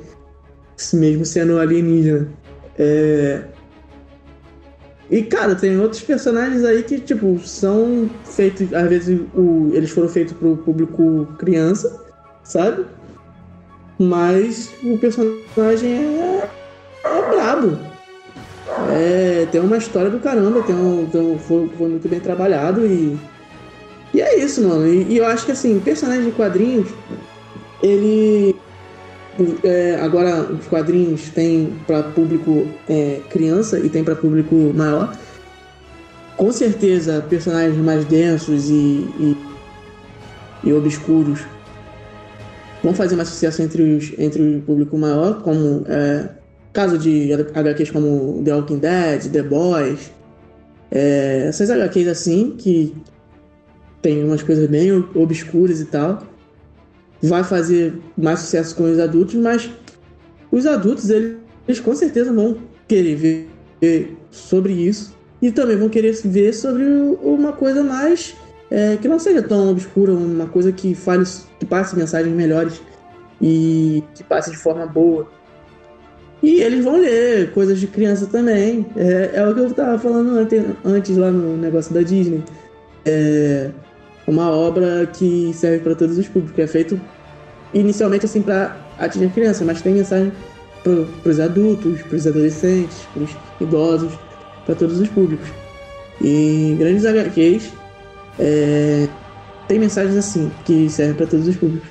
mesmo 0.94 1.26
sendo 1.26 1.60
alienígena. 1.60 2.30
É, 2.78 3.44
e, 5.12 5.22
cara, 5.24 5.54
tem 5.56 5.78
outros 5.78 6.02
personagens 6.02 6.64
aí 6.64 6.82
que, 6.84 6.98
tipo, 6.98 7.38
são 7.40 8.10
feitos. 8.24 8.74
Às 8.74 8.88
vezes 8.88 9.20
o, 9.36 9.70
eles 9.74 9.92
foram 9.92 10.08
feitos 10.08 10.32
pro 10.32 10.56
público 10.56 11.28
criança, 11.38 12.02
sabe? 12.46 12.86
Mas 14.00 14.70
o 14.82 14.98
personagem 14.98 15.92
é, 15.92 16.50
é 17.04 17.30
brabo. 17.30 17.78
É, 18.90 19.48
tem 19.52 19.60
uma 19.60 19.76
história 19.76 20.10
do 20.10 20.18
caramba, 20.20 20.64
tem 20.64 20.74
um, 20.74 21.06
tem 21.08 21.20
um, 21.20 21.38
foi, 21.38 21.70
foi 21.78 21.90
muito 21.90 22.08
bem 22.08 22.22
trabalhado 22.22 22.86
e. 22.86 23.20
E 24.14 24.22
é 24.22 24.40
isso, 24.40 24.68
mano. 24.68 24.88
E, 24.88 25.04
e 25.04 25.18
eu 25.18 25.26
acho 25.26 25.46
que 25.46 25.52
assim, 25.52 25.80
personagem 25.80 26.26
de 26.26 26.32
quadrinhos, 26.32 26.90
ele 27.82 28.56
é, 29.64 30.00
agora 30.02 30.42
os 30.42 30.68
quadrinhos 30.68 31.30
tem 31.30 31.74
para 31.88 32.04
público 32.04 32.68
é, 32.90 33.22
criança 33.30 33.80
e 33.80 33.90
tem 33.90 34.04
para 34.04 34.16
público 34.16 34.56
maior. 34.76 35.16
Com 36.36 36.52
certeza, 36.52 37.26
personagens 37.30 37.78
mais 37.78 38.04
densos 38.06 38.70
e, 38.70 38.74
e, 38.74 39.38
e, 40.64 40.74
obscuros 40.74 41.42
vão 42.84 42.94
fazer 42.94 43.16
mais 43.16 43.30
sucesso 43.30 43.62
entre, 43.62 43.82
os, 43.84 44.12
entre 44.18 44.58
o 44.58 44.62
público 44.62 44.98
maior, 44.98 45.42
como 45.44 45.84
é, 45.88 46.30
caso 46.74 46.98
de 46.98 47.32
HQs 47.34 47.92
como 47.92 48.42
The 48.44 48.56
Walking 48.56 48.80
Dead, 48.80 49.32
The 49.32 49.44
Boys, 49.44 50.12
é, 50.90 51.46
essas 51.48 51.70
HQs 51.70 52.08
assim, 52.08 52.56
que 52.58 52.96
tem 54.02 54.24
umas 54.24 54.42
coisas 54.42 54.68
bem 54.68 54.92
obscuras 55.16 55.80
e 55.80 55.86
tal 55.86 56.24
vai 57.22 57.44
fazer 57.44 57.94
mais 58.18 58.40
sucesso 58.40 58.76
com 58.76 58.84
os 58.92 59.00
adultos, 59.00 59.36
mas 59.36 59.70
os 60.52 60.66
adultos, 60.66 61.10
eles, 61.10 61.38
eles 61.68 61.80
com 61.80 61.94
certeza 61.96 62.34
vão 62.34 62.58
querer 62.88 63.16
ver 63.82 64.18
sobre 64.32 64.74
isso 64.74 65.16
e 65.42 65.52
também 65.52 65.78
vão 65.78 65.90
querer 65.90 66.14
ver 66.26 66.54
sobre 66.54 66.84
uma 67.22 67.54
coisa 67.54 67.84
mais 67.84 68.36
é, 68.70 68.98
que 68.98 69.08
não 69.08 69.20
seja 69.20 69.42
tão 69.42 69.70
obscura, 69.70 70.14
uma 70.14 70.48
coisa 70.48 70.72
que 70.72 70.96
fale, 70.96 71.26
que 71.60 71.66
passe 71.66 71.96
mensagens 71.96 72.34
melhores 72.34 72.82
e 73.42 74.04
que 74.16 74.24
passe 74.24 74.52
de 74.52 74.58
forma 74.58 74.86
boa. 74.86 75.28
E 76.42 76.62
eles 76.62 76.84
vão 76.84 76.98
ler 76.98 77.52
coisas 77.52 77.80
de 77.80 77.86
criança 77.86 78.26
também. 78.26 78.86
É, 78.96 79.32
é 79.34 79.48
o 79.48 79.54
que 79.54 79.60
eu 79.60 79.68
estava 79.68 80.00
falando 80.00 80.36
antes 80.84 81.18
lá 81.18 81.30
no 81.30 81.56
negócio 81.56 81.94
da 81.94 82.02
Disney. 82.02 82.44
É, 83.06 83.70
uma 84.32 84.50
obra 84.50 85.06
que 85.08 85.52
serve 85.54 85.80
para 85.80 85.94
todos 85.94 86.18
os 86.18 86.28
públicos, 86.28 86.58
é 86.58 86.66
feito 86.66 87.00
inicialmente 87.74 88.26
assim 88.26 88.42
para 88.42 88.78
atingir 88.98 89.26
a 89.26 89.30
criança, 89.30 89.66
mas 89.66 89.82
tem 89.82 89.94
mensagem 89.94 90.32
para 90.84 91.30
os 91.30 91.40
adultos, 91.40 92.02
para 92.04 92.16
os 92.16 92.26
adolescentes, 92.26 92.98
para 93.14 93.24
os 93.24 93.32
idosos, 93.60 94.14
para 94.66 94.74
todos 94.74 95.00
os 95.00 95.10
públicos. 95.10 95.48
E 96.22 96.76
grandes 96.80 97.06
HQs 97.06 97.74
é, 98.40 99.08
tem 99.68 99.80
mensagens 99.80 100.16
assim 100.16 100.50
que 100.66 100.90
servem 100.90 101.16
para 101.16 101.28
todos 101.28 101.48
os 101.48 101.58
públicos 101.58 101.90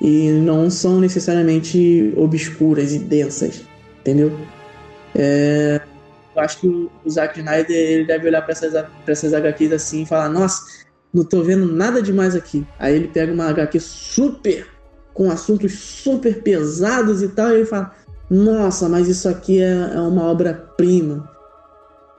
e 0.00 0.30
não 0.30 0.70
são 0.70 1.00
necessariamente 1.00 2.12
obscuras 2.16 2.92
e 2.92 2.98
densas, 2.98 3.62
entendeu? 4.00 4.36
É, 5.14 5.80
eu 6.34 6.42
acho 6.42 6.60
que 6.60 6.66
o 6.68 6.90
Zack 7.08 7.38
Snyder 7.38 7.76
ele 7.76 8.04
deve 8.04 8.28
olhar 8.28 8.42
para 8.42 8.52
essas, 8.52 8.72
essas 9.06 9.34
HQs 9.34 9.72
assim 9.72 10.02
e 10.02 10.06
falar: 10.06 10.28
Nossa, 10.28 10.79
não 11.12 11.24
tô 11.24 11.42
vendo 11.42 11.66
nada 11.66 12.00
demais 12.00 12.34
aqui. 12.36 12.66
Aí 12.78 12.94
ele 12.94 13.08
pega 13.08 13.32
uma 13.32 13.48
HQ 13.48 13.80
super, 13.80 14.66
com 15.12 15.30
assuntos 15.30 15.72
super 15.78 16.42
pesados 16.42 17.22
e 17.22 17.28
tal, 17.28 17.50
e 17.50 17.54
ele 17.56 17.64
fala: 17.64 17.92
Nossa, 18.28 18.88
mas 18.88 19.08
isso 19.08 19.28
aqui 19.28 19.60
é, 19.60 19.92
é 19.94 20.00
uma 20.00 20.24
obra-prima, 20.24 21.28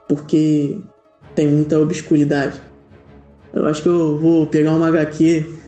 porque 0.08 0.78
tem 1.34 1.48
muita 1.48 1.78
obscuridade. 1.78 2.60
Eu 3.52 3.66
acho 3.66 3.82
que 3.82 3.88
eu 3.88 4.18
vou 4.18 4.46
pegar 4.46 4.72
uma 4.72 4.88
HQ 4.88 5.60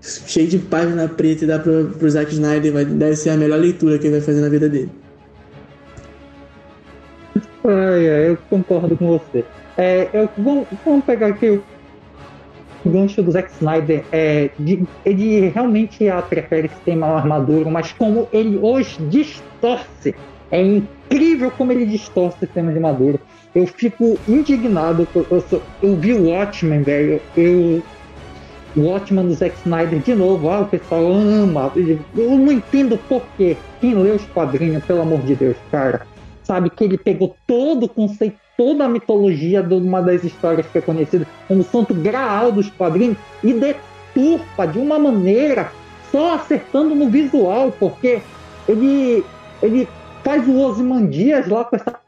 cheia 0.00 0.46
de 0.46 0.58
página 0.58 1.08
preta 1.08 1.44
e 1.44 1.46
dar 1.46 1.60
pro, 1.60 1.86
pro 1.98 2.10
Zack 2.10 2.32
Snyder, 2.32 2.72
vai, 2.72 2.84
deve 2.84 3.16
ser 3.16 3.30
a 3.30 3.36
melhor 3.36 3.58
leitura 3.58 3.98
que 3.98 4.06
ele 4.06 4.18
vai 4.18 4.20
fazer 4.20 4.40
na 4.40 4.48
vida 4.48 4.68
dele. 4.68 4.90
Ai, 7.64 8.08
ai, 8.08 8.30
eu 8.30 8.38
concordo 8.48 8.96
com 8.96 9.18
você. 9.18 9.44
É, 9.76 10.08
eu, 10.12 10.28
vamos, 10.38 10.66
vamos 10.84 11.04
pegar 11.04 11.28
aqui 11.28 11.60
gancho 12.90 13.22
do 13.22 13.30
Zack 13.30 13.50
Snyder 13.52 14.04
é 14.12 14.50
de, 14.58 14.84
ele 15.04 15.48
realmente 15.48 16.06
prefere 16.28 16.68
sistema 16.68 17.06
armadura, 17.06 17.70
mas 17.70 17.92
como 17.92 18.28
ele 18.32 18.58
hoje 18.58 18.98
distorce, 19.08 20.14
é 20.50 20.62
incrível 20.62 21.50
como 21.50 21.72
ele 21.72 21.86
distorce 21.86 22.36
o 22.36 22.40
sistema 22.40 22.70
de 22.70 22.78
armadura. 22.78 23.18
Eu 23.54 23.66
fico 23.66 24.18
indignado. 24.28 25.08
Eu, 25.14 25.26
eu, 25.30 25.62
eu 25.82 25.96
vi 25.96 26.12
o 26.12 26.28
Watchmen, 26.28 26.82
velho. 26.82 27.20
Eu, 27.36 27.82
o 28.76 28.80
Watchmen 28.80 29.28
do 29.28 29.34
Zack 29.34 29.56
Snyder 29.60 29.98
de 30.00 30.14
novo. 30.14 30.50
Ah, 30.50 30.60
o 30.60 30.66
pessoal 30.66 31.10
ama. 31.10 31.72
Eu 32.14 32.30
não 32.38 32.52
entendo 32.52 32.98
por 33.08 33.22
quê. 33.36 33.56
Quem 33.80 33.94
lê 33.94 34.10
os 34.10 34.24
quadrinhos, 34.26 34.84
pelo 34.84 35.00
amor 35.00 35.20
de 35.20 35.34
Deus, 35.34 35.56
cara, 35.70 36.06
sabe 36.42 36.68
que 36.70 36.84
ele 36.84 36.98
pegou 36.98 37.34
todo 37.46 37.86
o 37.86 37.88
conceito 37.88 38.36
toda 38.56 38.84
a 38.84 38.88
mitologia 38.88 39.62
de 39.62 39.74
uma 39.74 40.00
das 40.00 40.24
histórias 40.24 40.66
que 40.66 40.78
é 40.78 40.80
conhecida 40.80 41.26
como 41.46 41.62
Santo 41.62 41.94
Graal 41.94 42.50
dos 42.50 42.70
quadrinhos 42.70 43.18
e 43.42 43.52
deturpa 43.52 44.66
de 44.66 44.78
uma 44.78 44.98
maneira 44.98 45.70
só 46.10 46.34
acertando 46.34 46.94
no 46.94 47.08
visual, 47.08 47.72
porque 47.78 48.20
ele, 48.68 49.24
ele 49.62 49.88
faz 50.24 50.46
o 50.48 50.58
Osimandias 50.58 51.46
lá 51.48 51.64
com 51.64 51.76
essa 51.76 51.98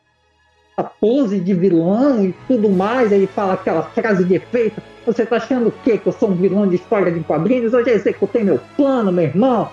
pose 1.01 1.41
de 1.41 1.55
vilão 1.55 2.25
e 2.25 2.35
tudo 2.47 2.69
mais, 2.69 3.13
aí 3.13 3.27
fala 3.27 3.55
aquela 3.55 3.83
frase 3.83 4.25
de 4.25 4.37
efeito, 4.37 4.81
você 5.05 5.27
tá 5.27 5.37
achando 5.37 5.69
o 5.69 5.75
quê? 5.83 5.99
Que 5.99 6.07
eu 6.07 6.13
sou 6.13 6.31
um 6.31 6.35
vilão 6.35 6.69
de 6.69 6.77
história 6.77 7.11
de 7.11 7.21
quadrinhos? 7.21 7.73
Eu 7.73 7.85
já 7.85 7.91
executei 7.91 8.45
meu 8.45 8.61
plano, 8.77 9.11
meu 9.11 9.25
irmão 9.25 9.69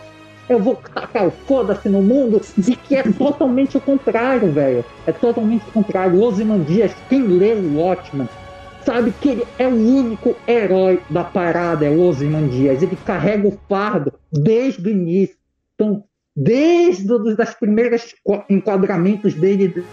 eu 0.47 0.59
vou 0.59 0.75
tacar 0.75 1.27
o 1.27 1.31
foda-se 1.31 1.89
no 1.89 2.01
mundo, 2.01 2.41
e 2.57 2.75
que 2.75 2.95
é 2.95 3.03
totalmente 3.03 3.77
o 3.77 3.81
contrário, 3.81 4.51
velho. 4.51 4.85
É 5.07 5.11
totalmente 5.11 5.67
o 5.69 5.71
contrário. 5.71 6.21
Ozymandias, 6.21 6.95
quem 7.09 7.23
lê 7.23 7.53
o 7.53 7.79
Watchman, 7.79 8.29
sabe 8.85 9.11
que 9.19 9.29
ele 9.29 9.43
é 9.57 9.67
o 9.67 9.75
único 9.75 10.35
herói 10.47 11.01
da 11.09 11.23
parada, 11.23 11.85
é 11.85 11.89
o 11.89 11.99
Ozymandias. 12.01 12.83
Ele 12.83 12.97
carrega 13.05 13.47
o 13.47 13.59
fardo 13.67 14.13
desde 14.31 14.87
o 14.87 14.91
início. 14.91 15.35
Então, 15.73 16.03
desde 16.35 17.11
os 17.11 17.35
das 17.35 17.53
primeiras 17.53 18.13
enquadramentos 18.49 19.33
dele, 19.33 19.83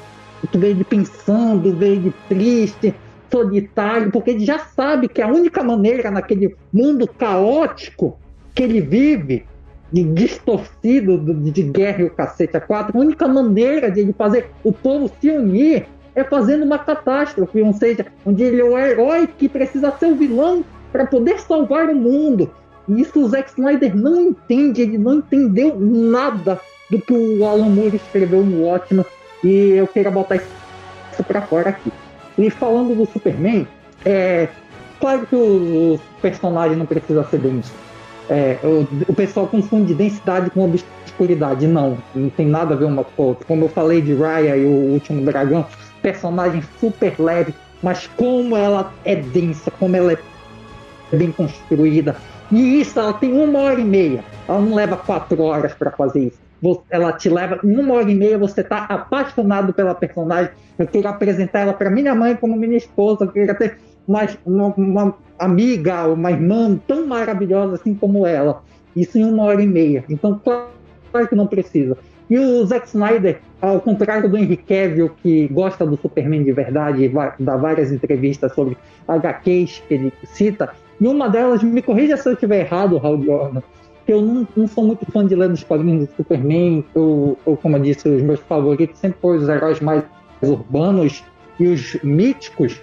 tu 0.50 0.58
vê 0.58 0.68
ele 0.68 0.84
pensando, 0.84 1.74
vê 1.74 1.92
ele 1.92 2.12
triste, 2.28 2.94
solitário, 3.30 4.12
porque 4.12 4.32
ele 4.32 4.44
já 4.44 4.58
sabe 4.58 5.08
que 5.08 5.22
a 5.22 5.28
única 5.28 5.64
maneira 5.64 6.10
naquele 6.10 6.54
mundo 6.70 7.08
caótico 7.08 8.18
que 8.54 8.62
ele 8.62 8.82
vive 8.82 9.46
de 9.92 10.02
distorcido 10.02 11.18
de 11.18 11.62
guerra 11.62 12.02
e 12.02 12.04
o 12.04 12.10
cacete 12.10 12.56
a 12.56 12.60
quatro, 12.60 12.96
a 12.96 13.00
única 13.00 13.28
maneira 13.28 13.90
de 13.90 14.00
ele 14.00 14.12
fazer 14.12 14.50
o 14.64 14.72
povo 14.72 15.10
se 15.20 15.30
unir 15.30 15.86
é 16.14 16.24
fazendo 16.24 16.64
uma 16.64 16.78
catástrofe, 16.78 17.60
ou 17.60 17.72
seja, 17.74 18.06
onde 18.24 18.42
ele 18.42 18.60
é 18.60 18.64
o 18.64 18.78
herói 18.78 19.26
que 19.26 19.48
precisa 19.48 19.92
ser 19.98 20.06
o 20.06 20.16
vilão 20.16 20.64
para 20.90 21.06
poder 21.06 21.38
salvar 21.40 21.88
o 21.88 21.94
mundo. 21.94 22.50
E 22.88 23.00
isso 23.00 23.20
o 23.20 23.28
Zack 23.28 23.50
Snyder 23.50 23.96
não 23.96 24.20
entende, 24.20 24.82
ele 24.82 24.98
não 24.98 25.14
entendeu 25.14 25.78
nada 25.78 26.60
do 26.90 27.00
que 27.00 27.12
o 27.12 27.44
Alan 27.44 27.70
Moore 27.70 27.96
escreveu 27.96 28.42
no 28.44 28.64
Watchmen, 28.64 29.06
e 29.42 29.70
eu 29.70 29.86
queria 29.86 30.10
botar 30.10 30.36
isso 30.36 31.24
para 31.26 31.42
fora 31.42 31.70
aqui. 31.70 31.92
E 32.36 32.50
falando 32.50 32.94
do 32.94 33.06
Superman, 33.10 33.66
é 34.04 34.48
claro 35.00 35.26
que 35.26 35.36
o 35.36 35.98
personagem 36.20 36.76
não 36.76 36.86
precisa 36.86 37.24
ser 37.24 37.38
bem 37.38 37.62
é, 38.32 38.58
o, 38.64 38.88
o, 39.08 39.14
pessoal 39.14 39.46
confunde 39.46 39.94
densidade 39.94 40.48
com 40.50 40.64
obscuridade. 40.64 41.66
Não, 41.66 41.98
não 42.14 42.30
tem 42.30 42.46
nada 42.46 42.74
a 42.74 42.76
ver 42.76 42.86
uma 42.86 43.04
com 43.04 43.24
outra. 43.24 43.44
Como 43.46 43.66
eu 43.66 43.68
falei 43.68 44.00
de 44.00 44.14
Raya 44.14 44.56
e 44.56 44.64
o 44.64 44.92
Último 44.94 45.22
Dragão, 45.22 45.66
personagem 46.00 46.62
super 46.80 47.14
leve, 47.18 47.54
mas 47.82 48.06
como 48.16 48.56
ela 48.56 48.90
é 49.04 49.16
densa, 49.16 49.70
como 49.70 49.94
ela 49.94 50.14
é 50.14 50.18
bem 51.14 51.30
construída. 51.30 52.16
E 52.50 52.80
isso, 52.80 52.98
ela 52.98 53.12
tem 53.12 53.32
uma 53.32 53.58
hora 53.58 53.80
e 53.80 53.84
meia. 53.84 54.24
Ela 54.48 54.60
não 54.60 54.74
leva 54.74 54.96
quatro 54.96 55.42
horas 55.42 55.74
para 55.74 55.90
fazer 55.90 56.20
isso. 56.20 56.38
Ela 56.88 57.12
te 57.12 57.28
leva 57.28 57.60
uma 57.62 57.94
hora 57.94 58.10
e 58.10 58.14
meia, 58.14 58.38
você 58.38 58.62
tá 58.62 58.86
apaixonado 58.88 59.74
pela 59.74 59.94
personagem. 59.94 60.52
Eu 60.78 60.86
queria 60.86 61.10
apresentar 61.10 61.60
ela 61.60 61.74
para 61.74 61.90
minha 61.90 62.14
mãe 62.14 62.34
como 62.34 62.56
minha 62.56 62.78
esposa. 62.78 63.24
Eu 63.24 63.28
queria 63.28 63.54
ter 63.54 63.78
mais 64.06 64.36
uma, 64.44 64.66
uma 64.68 65.14
amiga, 65.38 66.06
uma 66.06 66.30
irmã 66.30 66.78
tão 66.86 67.06
maravilhosa 67.06 67.74
assim 67.74 67.94
como 67.94 68.26
ela. 68.26 68.62
Isso 68.94 69.18
em 69.18 69.24
uma 69.24 69.44
hora 69.44 69.62
e 69.62 69.66
meia. 69.66 70.04
Então, 70.08 70.40
claro 70.42 71.28
que 71.28 71.34
não 71.34 71.46
precisa. 71.46 71.96
E 72.28 72.38
o 72.38 72.64
Zack 72.64 72.86
Snyder, 72.88 73.40
ao 73.60 73.80
contrário 73.80 74.28
do 74.28 74.36
Henry 74.36 74.56
Cavill, 74.56 75.10
que 75.22 75.48
gosta 75.48 75.84
do 75.84 75.98
Superman 75.98 76.44
de 76.44 76.52
verdade 76.52 77.12
dá 77.38 77.56
várias 77.56 77.92
entrevistas 77.92 78.54
sobre 78.54 78.76
HQs 79.06 79.82
que 79.86 79.94
ele 79.94 80.12
cita, 80.24 80.70
e 81.02 81.06
uma 81.08 81.28
delas, 81.28 81.64
me 81.64 81.82
corrija 81.82 82.16
se 82.16 82.28
eu 82.28 82.34
estiver 82.34 82.60
errado, 82.60 82.96
Raul 82.96 83.24
Jordan, 83.24 83.60
que 84.06 84.12
eu 84.12 84.22
não, 84.22 84.46
não, 84.54 84.68
sou 84.68 84.84
muito 84.84 85.04
fã 85.10 85.26
de 85.26 85.34
ler 85.34 85.50
os 85.50 85.64
quadrinhos 85.64 86.08
do 86.08 86.14
Superman, 86.16 86.84
ou, 86.94 87.36
ou 87.44 87.56
como 87.56 87.76
eu 87.76 87.82
disse, 87.82 88.08
os 88.08 88.22
meus 88.22 88.38
favoritos 88.40 89.00
sempre 89.00 89.18
foram 89.20 89.38
os 89.38 89.48
heróis 89.48 89.80
mais 89.80 90.04
urbanos 90.40 91.24
e 91.58 91.66
os 91.66 91.96
míticos, 92.04 92.80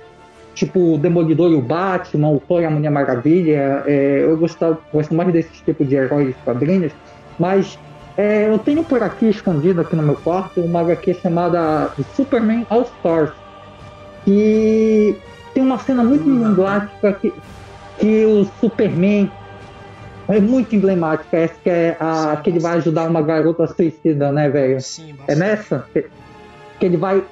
tipo 0.60 0.96
o 0.96 0.98
Demolidor 0.98 1.52
e 1.52 1.56
o 1.56 1.62
Batman, 1.62 2.30
o 2.30 2.40
Thor 2.40 2.62
e 2.62 2.66
a 2.66 2.70
Mulher 2.70 2.92
Maravilha. 2.92 3.84
É, 3.88 4.24
eu 4.24 4.38
gosto, 4.38 4.78
gosto 4.94 5.16
mais 5.16 5.32
desses 5.32 5.62
tipos 5.62 5.88
de 5.88 5.96
heróis 5.96 6.36
quadrinhos, 6.44 6.92
mas 7.40 7.80
é, 8.18 8.50
eu 8.50 8.60
tenho 8.60 8.84
por 8.84 9.02
aqui 9.02 9.30
escondido 9.30 9.80
aqui 9.80 9.96
no 9.96 10.04
meu 10.04 10.16
quarto 10.16 10.60
uma 10.60 10.82
HQ 10.82 11.14
chamada 11.16 11.92
Superman 12.16 12.68
All 12.70 12.82
Stars, 12.82 13.32
que 14.26 15.16
tem 15.54 15.64
uma 15.64 15.80
cena 15.80 16.04
muito 16.04 16.30
emblemática 16.30 17.14
que, 17.14 17.34
que 17.98 18.26
o 18.26 18.46
Superman 18.60 19.32
é 20.28 20.40
muito 20.40 20.76
emblemática, 20.76 21.38
essa 21.38 21.56
que 21.64 21.70
é 21.70 21.98
a 22.00 22.36
sim, 22.36 22.44
que 22.44 22.50
ele 22.50 22.60
vai 22.60 22.78
ajudar 22.78 23.08
uma 23.08 23.22
garota 23.22 23.66
suicida, 23.66 24.32
né, 24.32 24.50
velho? 24.50 24.82
Sim, 24.82 25.16
é 25.28 25.36
nessa 25.36 25.86
que, 25.94 26.06
que 26.78 26.86
ele 26.86 26.98
vai 26.98 27.24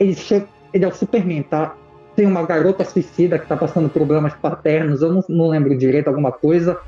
ele 0.00 0.14
chega, 0.14 0.48
ele 0.74 0.84
é 0.84 0.88
o 0.88 0.92
Superman, 0.92 1.42
tá? 1.44 1.76
Tem 2.14 2.26
uma 2.26 2.44
garota 2.44 2.84
suicida 2.84 3.38
que 3.38 3.44
está 3.44 3.56
passando 3.56 3.88
problemas 3.88 4.34
paternos, 4.34 5.02
eu 5.02 5.12
não, 5.12 5.24
não, 5.28 5.48
lembro 5.48 5.76
direito 5.76 6.08
alguma 6.08 6.32
coisa, 6.32 6.78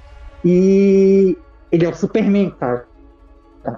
e 0.44 1.36
ele 1.72 1.84
é 1.84 1.88
o 1.88 1.94
Superman, 1.94 2.50
cara. 2.50 2.86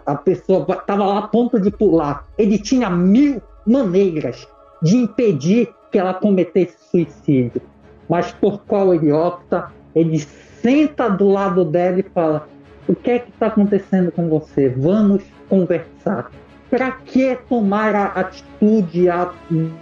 A 0.04 0.16
pessoa 0.16 0.66
estava 0.70 1.06
lá 1.06 1.18
a 1.18 1.28
ponto 1.28 1.60
de 1.60 1.70
pular. 1.70 2.26
Ele 2.36 2.58
tinha 2.58 2.90
mil 2.90 3.40
maneiras 3.64 4.46
de 4.82 4.96
impedir 4.96 5.72
que 5.92 5.98
ela 5.98 6.12
cometesse 6.12 6.76
suicídio, 6.90 7.62
mas 8.08 8.32
por 8.32 8.60
qual 8.66 8.92
ele 8.92 9.12
opta? 9.12 9.70
Ele 9.94 10.18
senta 10.18 11.08
do 11.08 11.28
lado 11.28 11.64
dela 11.64 12.00
e 12.00 12.02
fala: 12.02 12.48
O 12.88 12.94
que 12.96 13.12
é 13.12 13.18
que 13.20 13.30
está 13.30 13.46
acontecendo 13.46 14.10
com 14.10 14.28
você? 14.28 14.68
Vamos 14.68 15.22
conversar 15.48 16.30
para 16.70 16.90
que 16.90 17.38
tomar 17.48 17.94
a 17.94 18.04
atitude, 18.06 19.08
a 19.08 19.32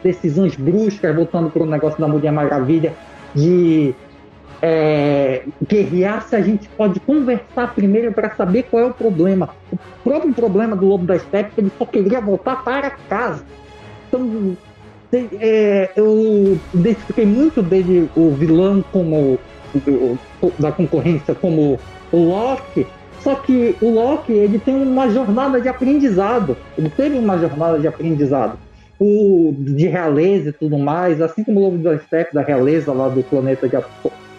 decisões 0.03 0.55
bruscas, 0.55 1.15
voltando 1.15 1.51
para 1.51 1.63
o 1.63 1.67
negócio 1.67 1.99
da 1.99 2.07
Mulher 2.07 2.33
Maravilha, 2.33 2.93
de 3.35 3.95
é, 4.61 5.43
guerrear 5.67 6.23
se 6.23 6.37
a 6.37 6.41
gente 6.41 6.69
pode 6.71 7.01
conversar 7.01 7.75
primeiro 7.75 8.13
para 8.13 8.35
saber 8.35 8.65
qual 8.65 8.83
é 8.83 8.87
o 8.87 8.95
problema. 8.95 9.51
O 9.73 9.79
próprio 10.03 10.33
problema 10.33 10.77
do 10.77 10.87
Lobo 10.87 11.07
da 11.07 11.19
Steppe 11.19 11.53
ele 11.59 11.73
só 11.79 11.85
queria 11.85 12.21
voltar 12.21 12.63
para 12.63 12.91
casa. 12.91 13.45
Então, 14.09 14.57
é, 15.41 15.91
eu 15.97 16.59
identifiquei 16.73 17.27
muito 17.27 17.63
dele, 17.63 18.11
o 18.17 18.31
vilão, 18.31 18.85
como 18.93 19.39
o, 19.87 20.19
da 20.59 20.73
concorrência, 20.73 21.35
como 21.35 21.79
o 22.13 22.17
Loki, 22.17 22.87
só 23.25 23.35
que 23.37 23.75
o 23.81 23.89
Loki 23.89 24.35
ele 24.35 24.59
tem 24.59 24.77
uma 24.77 25.09
jornada 25.09 25.59
de 25.59 25.67
aprendizado. 25.67 26.55
Ele 26.77 26.91
teve 26.91 27.17
uma 27.17 27.39
jornada 27.39 27.79
de 27.79 27.89
aprendizado. 27.89 28.59
O 29.01 29.55
de 29.59 29.87
realeza 29.89 30.51
e 30.51 30.53
tudo 30.53 30.79
mais, 30.79 31.23
assim 31.23 31.43
como 31.43 31.59
o 31.59 31.63
Lobo 31.65 31.79
da 31.79 31.99
Steppe, 31.99 32.35
da 32.35 32.43
realeza 32.43 32.93
lá 32.93 33.09
do 33.09 33.23
planeta 33.23 33.67
de 33.67 33.77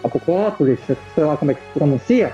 Apocópolis, 0.04 0.78
sei 0.86 1.24
lá 1.24 1.36
como 1.36 1.50
é 1.50 1.54
que 1.54 1.60
se 1.60 1.72
pronuncia, 1.74 2.32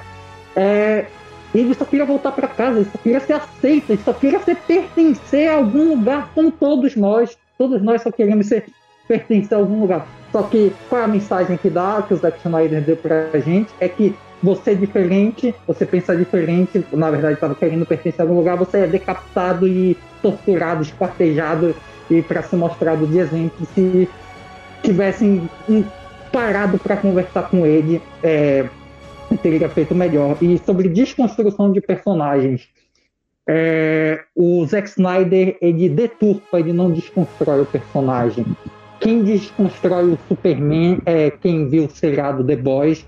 é, 0.54 1.06
ele 1.54 1.74
só 1.74 1.86
queria 1.86 2.04
voltar 2.04 2.32
para 2.32 2.46
casa, 2.46 2.80
ele 2.80 2.88
só 2.92 2.98
queria 2.98 3.20
ser 3.20 3.32
aceito, 3.32 3.90
ele 3.90 4.02
só 4.04 4.12
queria 4.12 4.38
ser 4.40 4.56
pertencer 4.56 5.48
a 5.48 5.56
algum 5.56 5.88
lugar, 5.88 6.30
como 6.34 6.50
todos 6.50 6.94
nós. 6.94 7.36
Todos 7.56 7.82
nós 7.82 8.02
só 8.02 8.10
queremos 8.10 8.46
ser 8.46 8.66
pertencer 9.08 9.56
a 9.56 9.60
algum 9.60 9.80
lugar. 9.80 10.06
Só 10.30 10.42
que 10.42 10.72
qual 10.88 11.00
é 11.00 11.04
a 11.04 11.08
mensagem 11.08 11.56
que 11.56 11.70
dá, 11.70 12.02
que 12.06 12.12
o 12.12 12.16
Zack 12.16 12.38
Snyder 12.44 12.82
deu 12.82 12.96
pra 12.96 13.28
gente, 13.40 13.72
é 13.80 13.88
que 13.88 14.14
você 14.42 14.72
é 14.72 14.74
diferente, 14.74 15.54
você 15.66 15.86
pensa 15.86 16.16
diferente, 16.16 16.84
na 16.92 17.10
verdade 17.10 17.34
estava 17.34 17.54
querendo 17.54 17.86
pertencer 17.86 18.20
a 18.20 18.24
algum 18.24 18.36
lugar, 18.36 18.56
você 18.56 18.78
é 18.78 18.86
decapitado 18.86 19.68
e 19.68 19.96
torturado, 20.20 20.82
esquartejado 20.82 21.74
e 22.10 22.20
para 22.22 22.42
ser 22.42 22.56
mostrado 22.56 23.06
de 23.06 23.18
exemplo, 23.18 23.66
se 23.74 24.08
tivessem 24.82 25.48
parado 26.32 26.78
para 26.78 26.96
conversar 26.96 27.48
com 27.48 27.64
ele, 27.64 28.02
é, 28.22 28.66
teria 29.42 29.68
feito 29.68 29.94
melhor. 29.94 30.36
E 30.42 30.58
sobre 30.58 30.88
desconstrução 30.88 31.72
de 31.72 31.80
personagens, 31.80 32.68
é, 33.48 34.24
o 34.34 34.64
Zack 34.66 34.88
Snyder 34.88 35.56
ele 35.60 35.88
deturpa, 35.88 36.58
ele 36.58 36.72
não 36.72 36.90
desconstrói 36.90 37.62
o 37.62 37.66
personagem. 37.66 38.44
Quem 39.00 39.22
desconstrói 39.22 40.12
o 40.12 40.18
Superman 40.28 41.00
é 41.04 41.30
quem 41.30 41.68
viu 41.68 41.86
o 41.86 41.90
seriado 41.90 42.44
The 42.44 42.56
Boys 42.56 43.04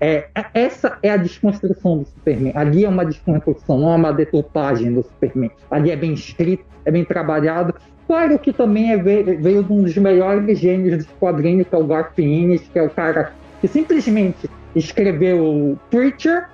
É, 0.00 0.28
essa 0.54 0.98
é 1.02 1.10
a 1.10 1.16
desconstrução 1.16 1.98
do 1.98 2.04
Superman. 2.06 2.52
Ali 2.54 2.84
é 2.84 2.88
uma 2.88 3.04
desconstrução, 3.04 3.78
não 3.78 3.92
é 3.92 3.96
uma 3.96 4.12
deturpagem 4.12 4.92
do 4.92 5.02
Superman. 5.02 5.50
Ali 5.70 5.90
é 5.90 5.96
bem 5.96 6.12
escrito, 6.12 6.64
é 6.84 6.90
bem 6.90 7.04
trabalhado. 7.04 7.74
Claro 8.06 8.38
que 8.38 8.52
também 8.52 8.92
é, 8.92 8.96
veio, 8.96 9.62
de 9.62 9.72
um 9.72 9.82
dos 9.82 9.96
melhores 9.96 10.58
gênios 10.58 11.04
dos 11.04 11.14
quadrinhos, 11.18 11.66
que 11.66 11.74
é 11.74 11.78
o 11.78 11.84
Garth 11.84 12.18
Ennis, 12.18 12.62
que 12.72 12.78
é 12.78 12.82
o 12.82 12.90
cara 12.90 13.32
que 13.60 13.68
simplesmente 13.68 14.48
escreveu 14.74 15.76
Preacher 15.90 16.46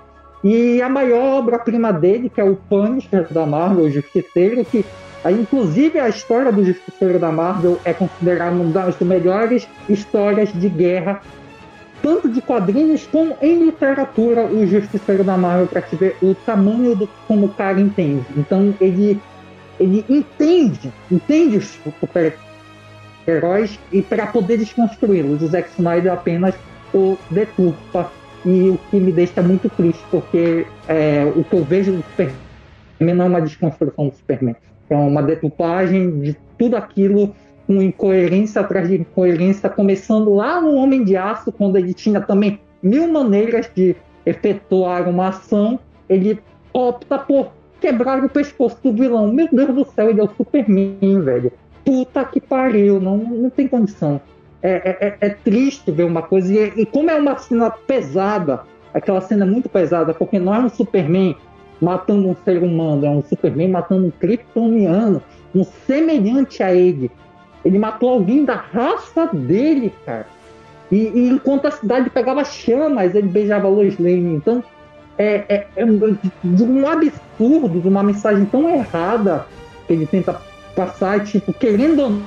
e 0.42 0.82
a 0.82 0.88
maior 0.88 1.38
obra-prima 1.38 1.92
dele, 1.92 2.28
que 2.28 2.40
é 2.40 2.44
o 2.44 2.56
Punisher 2.56 3.26
da 3.30 3.46
Marvel, 3.46 3.84
o 3.84 3.90
Justiceiro, 3.90 4.64
que 4.64 4.84
inclusive 5.30 5.98
a 5.98 6.08
história 6.08 6.52
do 6.52 6.64
Justiceiro 6.64 7.18
da 7.18 7.32
Marvel 7.32 7.78
é 7.84 7.94
considerada 7.94 8.54
uma 8.54 8.70
das 8.70 8.98
melhores 9.00 9.66
histórias 9.88 10.52
de 10.52 10.68
guerra, 10.68 11.22
tanto 12.04 12.28
de 12.28 12.42
quadrinhos 12.42 13.06
como 13.06 13.34
em 13.40 13.64
literatura, 13.64 14.44
o 14.44 14.66
Justiceiro 14.66 15.24
da 15.24 15.38
Marvel, 15.38 15.66
para 15.66 15.80
te 15.80 15.96
ver 15.96 16.14
o 16.20 16.34
tamanho 16.34 16.94
do 16.94 17.08
como 17.26 17.46
o 17.46 17.48
cara 17.48 17.80
entende. 17.80 18.26
Então 18.36 18.74
ele, 18.78 19.18
ele 19.80 20.04
entende, 20.06 20.92
entende 21.10 21.56
os 21.56 21.80
super-heróis 23.24 23.80
e 23.90 24.02
para 24.02 24.26
poder 24.26 24.58
desconstruí-los. 24.58 25.40
O 25.40 25.46
Zack 25.46 25.70
Snyder 25.70 26.12
apenas 26.12 26.54
o 26.92 27.16
deturpa 27.30 28.12
e 28.44 28.68
o 28.68 28.78
que 28.90 29.00
me 29.00 29.10
deixa 29.10 29.40
muito 29.40 29.70
triste, 29.70 30.04
porque 30.10 30.66
é, 30.86 31.24
o 31.34 31.42
que 31.42 31.56
eu 31.56 31.64
vejo 31.64 31.92
do 31.92 32.04
Superman 32.10 33.14
não 33.16 33.24
é 33.24 33.28
uma 33.28 33.40
desconstrução 33.40 34.08
do 34.10 34.14
Superman, 34.14 34.54
é 34.90 34.94
uma 34.94 35.22
deturpagem 35.22 36.20
de 36.20 36.36
tudo 36.58 36.76
aquilo 36.76 37.34
com 37.66 37.82
incoerência 37.82 38.60
atrás 38.60 38.88
de 38.88 38.96
incoerência, 38.96 39.68
começando 39.68 40.34
lá 40.34 40.60
no 40.60 40.74
Homem 40.74 41.04
de 41.04 41.16
Aço, 41.16 41.50
quando 41.52 41.76
ele 41.76 41.94
tinha 41.94 42.20
também 42.20 42.60
mil 42.82 43.10
maneiras 43.10 43.70
de 43.74 43.96
efetuar 44.26 45.08
uma 45.08 45.28
ação, 45.28 45.78
ele 46.08 46.38
opta 46.72 47.18
por 47.18 47.52
quebrar 47.80 48.22
o 48.24 48.28
pescoço 48.28 48.78
do 48.82 48.92
vilão. 48.92 49.32
Meu 49.32 49.48
Deus 49.50 49.74
do 49.74 49.84
céu, 49.84 50.10
ele 50.10 50.20
é 50.20 50.24
o 50.24 50.30
Superman, 50.36 51.20
velho. 51.20 51.52
Puta 51.84 52.24
que 52.24 52.40
pariu, 52.40 53.00
não, 53.00 53.18
não 53.18 53.50
tem 53.50 53.68
condição. 53.68 54.20
É, 54.62 54.70
é, 54.72 55.06
é, 55.08 55.16
é, 55.20 55.28
triste 55.28 55.90
ver 55.90 56.04
uma 56.04 56.22
coisa. 56.22 56.52
E, 56.52 56.80
e, 56.80 56.86
como 56.86 57.10
é 57.10 57.14
uma 57.14 57.36
cena 57.36 57.70
pesada, 57.70 58.62
aquela 58.94 59.20
cena 59.20 59.44
é 59.44 59.48
muito 59.48 59.68
pesada, 59.68 60.14
porque 60.14 60.38
não 60.38 60.54
é 60.54 60.58
um 60.58 60.70
Superman 60.70 61.36
matando 61.80 62.28
um 62.28 62.36
ser 62.44 62.62
humano, 62.62 63.04
é 63.04 63.10
um 63.10 63.22
Superman 63.22 63.68
matando 63.68 64.06
um 64.06 64.10
kryptoniano, 64.10 65.22
um 65.54 65.64
semelhante 65.64 66.62
a 66.62 66.74
ele. 66.74 67.10
Ele 67.64 67.78
matou 67.78 68.10
alguém 68.10 68.44
da 68.44 68.56
raça 68.56 69.26
dele, 69.32 69.92
cara. 70.04 70.26
E, 70.90 70.96
e 70.96 71.28
enquanto 71.28 71.66
a 71.66 71.70
cidade 71.70 72.10
pegava 72.10 72.44
chamas, 72.44 73.14
ele 73.14 73.28
beijava 73.28 73.68
Lois 73.68 73.98
Lane. 73.98 74.34
Então, 74.34 74.62
é, 75.16 75.44
é, 75.48 75.66
é 75.76 75.84
um 75.84 76.88
absurdo, 76.88 77.80
de 77.80 77.88
uma 77.88 78.02
mensagem 78.02 78.44
tão 78.46 78.68
errada 78.68 79.46
que 79.86 79.92
ele 79.92 80.06
tenta 80.06 80.40
passar, 80.74 81.24
tipo, 81.24 81.52
querendo 81.52 82.02
ou 82.02 82.22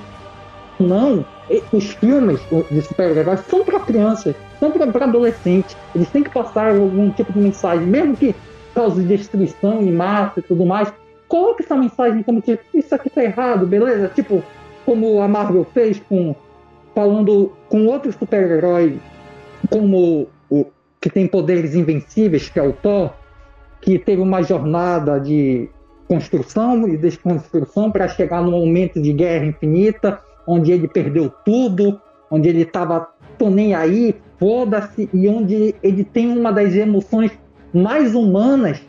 não, 0.80 1.26
os 1.72 1.92
filmes 1.94 2.40
de 2.70 2.82
super-heróis 2.82 3.42
são 3.42 3.64
para 3.64 3.80
crianças, 3.80 4.36
são 4.60 4.72
para 4.72 5.06
adolescentes. 5.06 5.76
Eles 5.96 6.10
têm 6.10 6.24
que 6.24 6.30
passar 6.30 6.76
algum 6.76 7.10
tipo 7.12 7.32
de 7.34 7.40
mensagem, 7.40 7.86
mesmo 7.86 8.16
que 8.16 8.36
cause 8.74 9.02
destruição 9.04 9.82
em 9.82 9.92
massa 9.92 10.40
e 10.40 10.44
tudo 10.44 10.66
mais. 10.66 10.92
Coloque 11.28 11.64
essa 11.64 11.76
mensagem 11.76 12.24
como 12.24 12.42
que 12.42 12.60
isso 12.74 12.94
aqui 12.94 13.10
tá 13.10 13.24
errado, 13.24 13.66
beleza? 13.66 14.12
Tipo, 14.14 14.44
como 14.88 15.22
a 15.22 15.28
Marvel 15.28 15.68
fez 15.74 16.00
com 16.00 16.34
falando 16.96 17.52
com 17.68 17.86
outros 17.88 18.16
super-heróis, 18.16 18.94
como 19.70 20.30
o 20.50 20.66
que 21.02 21.10
tem 21.10 21.28
poderes 21.28 21.76
invencíveis, 21.76 22.48
que 22.48 22.58
é 22.58 22.64
o 22.64 22.72
Thor, 22.72 23.12
que 23.82 24.00
teve 24.00 24.22
uma 24.22 24.42
jornada 24.42 25.20
de 25.20 25.70
construção 26.08 26.88
e 26.88 26.96
desconstrução 26.96 27.92
para 27.92 28.08
chegar 28.08 28.42
num 28.42 28.52
momento 28.52 29.02
de 29.02 29.12
guerra 29.12 29.46
infinita 29.46 30.22
onde 30.48 30.72
ele 30.72 30.88
perdeu 30.88 31.30
tudo, 31.44 32.00
onde 32.32 32.48
ele 32.48 32.62
estava 32.62 33.10
nem 33.40 33.76
aí, 33.76 34.16
foda-se, 34.40 35.10
e 35.14 35.28
onde 35.28 35.76
ele 35.84 36.04
tem 36.06 36.36
uma 36.36 36.52
das 36.52 36.74
emoções 36.74 37.32
mais 37.74 38.16
humanas, 38.16 38.82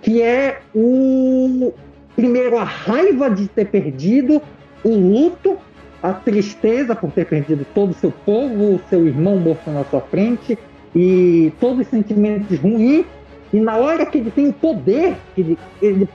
que 0.00 0.22
é 0.22 0.60
o 0.72 1.72
primeiro 2.14 2.56
a 2.56 2.64
raiva 2.64 3.28
de 3.28 3.48
ter 3.48 3.66
perdido, 3.66 4.40
o 4.84 4.90
luto, 4.90 5.56
a 6.02 6.12
tristeza 6.12 6.94
por 6.94 7.10
ter 7.12 7.26
perdido 7.26 7.66
todo 7.74 7.90
o 7.90 7.94
seu 7.94 8.10
povo, 8.10 8.74
o 8.74 8.80
seu 8.88 9.06
irmão 9.06 9.36
morto 9.36 9.70
na 9.70 9.84
sua 9.84 10.00
frente, 10.00 10.58
e 10.94 11.52
todos 11.60 11.80
os 11.80 11.86
sentimentos 11.88 12.58
ruins, 12.58 13.06
e 13.52 13.60
na 13.60 13.76
hora 13.76 14.06
que 14.06 14.18
ele 14.18 14.30
tem 14.30 14.48
o 14.48 14.52
poder, 14.52 15.16
ele, 15.36 15.58
ele 15.80 16.08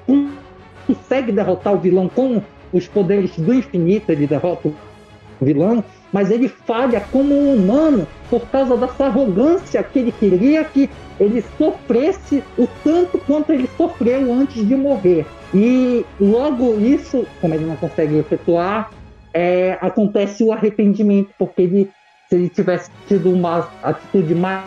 consegue 0.86 1.32
derrotar 1.32 1.74
o 1.74 1.80
vilão 1.80 2.10
com 2.10 2.42
os 2.74 2.88
poderes 2.88 3.38
do 3.38 3.54
infinito, 3.54 4.12
ele 4.12 4.28
derrota 4.28 4.70
o 4.70 4.76
vilão, 5.46 5.84
mas 6.12 6.32
ele 6.32 6.48
falha 6.48 7.00
como 7.12 7.34
um 7.34 7.56
humano 7.56 8.08
por 8.30 8.42
causa 8.48 8.76
dessa 8.76 9.06
arrogância 9.06 9.84
que 9.84 10.00
ele 10.00 10.12
queria 10.12 10.64
que 10.64 10.90
ele 11.20 11.44
sofresse 11.58 12.44
o 12.58 12.68
tanto 12.84 13.18
quanto 13.20 13.52
ele 13.52 13.70
sofreu 13.78 14.34
antes 14.34 14.68
de 14.68 14.76
morrer. 14.76 15.26
E 15.54 16.06
logo 16.20 16.80
isso, 16.80 17.26
como 17.40 17.54
ele 17.54 17.66
não 17.66 17.76
consegue 17.76 18.18
efetuar, 18.18 18.92
é, 19.34 19.78
acontece 19.82 20.44
o 20.44 20.52
arrependimento, 20.52 21.30
porque 21.38 21.62
ele, 21.62 21.92
se 22.30 22.36
ele 22.36 22.50
tivesse 22.50 22.90
tido 23.08 23.32
uma 23.32 23.70
atitude 23.84 24.36
mais, 24.36 24.66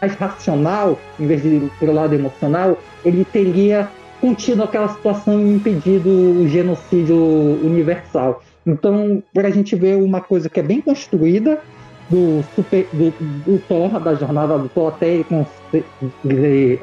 mais 0.00 0.14
racional, 0.14 0.98
em 1.20 1.26
vez 1.26 1.42
de 1.42 1.48
ir 1.48 1.70
pelo 1.78 1.92
lado 1.92 2.14
emocional, 2.14 2.78
ele 3.04 3.24
teria 3.24 3.88
contido 4.20 4.62
aquela 4.62 4.88
situação 4.88 5.40
e 5.40 5.54
impedido 5.54 6.08
o 6.08 6.48
genocídio 6.48 7.16
universal. 7.16 8.42
Então, 8.64 9.22
para 9.34 9.48
a 9.48 9.50
gente 9.50 9.74
ver 9.74 9.96
uma 9.96 10.20
coisa 10.20 10.48
que 10.48 10.60
é 10.60 10.62
bem 10.62 10.80
construída 10.80 11.60
do, 12.08 12.44
super, 12.54 12.86
do, 12.92 13.10
do 13.44 13.58
Thor, 13.66 13.98
da 14.00 14.14
jornada 14.14 14.56
do 14.58 14.68
Thor 14.68 14.88
até, 14.94 15.24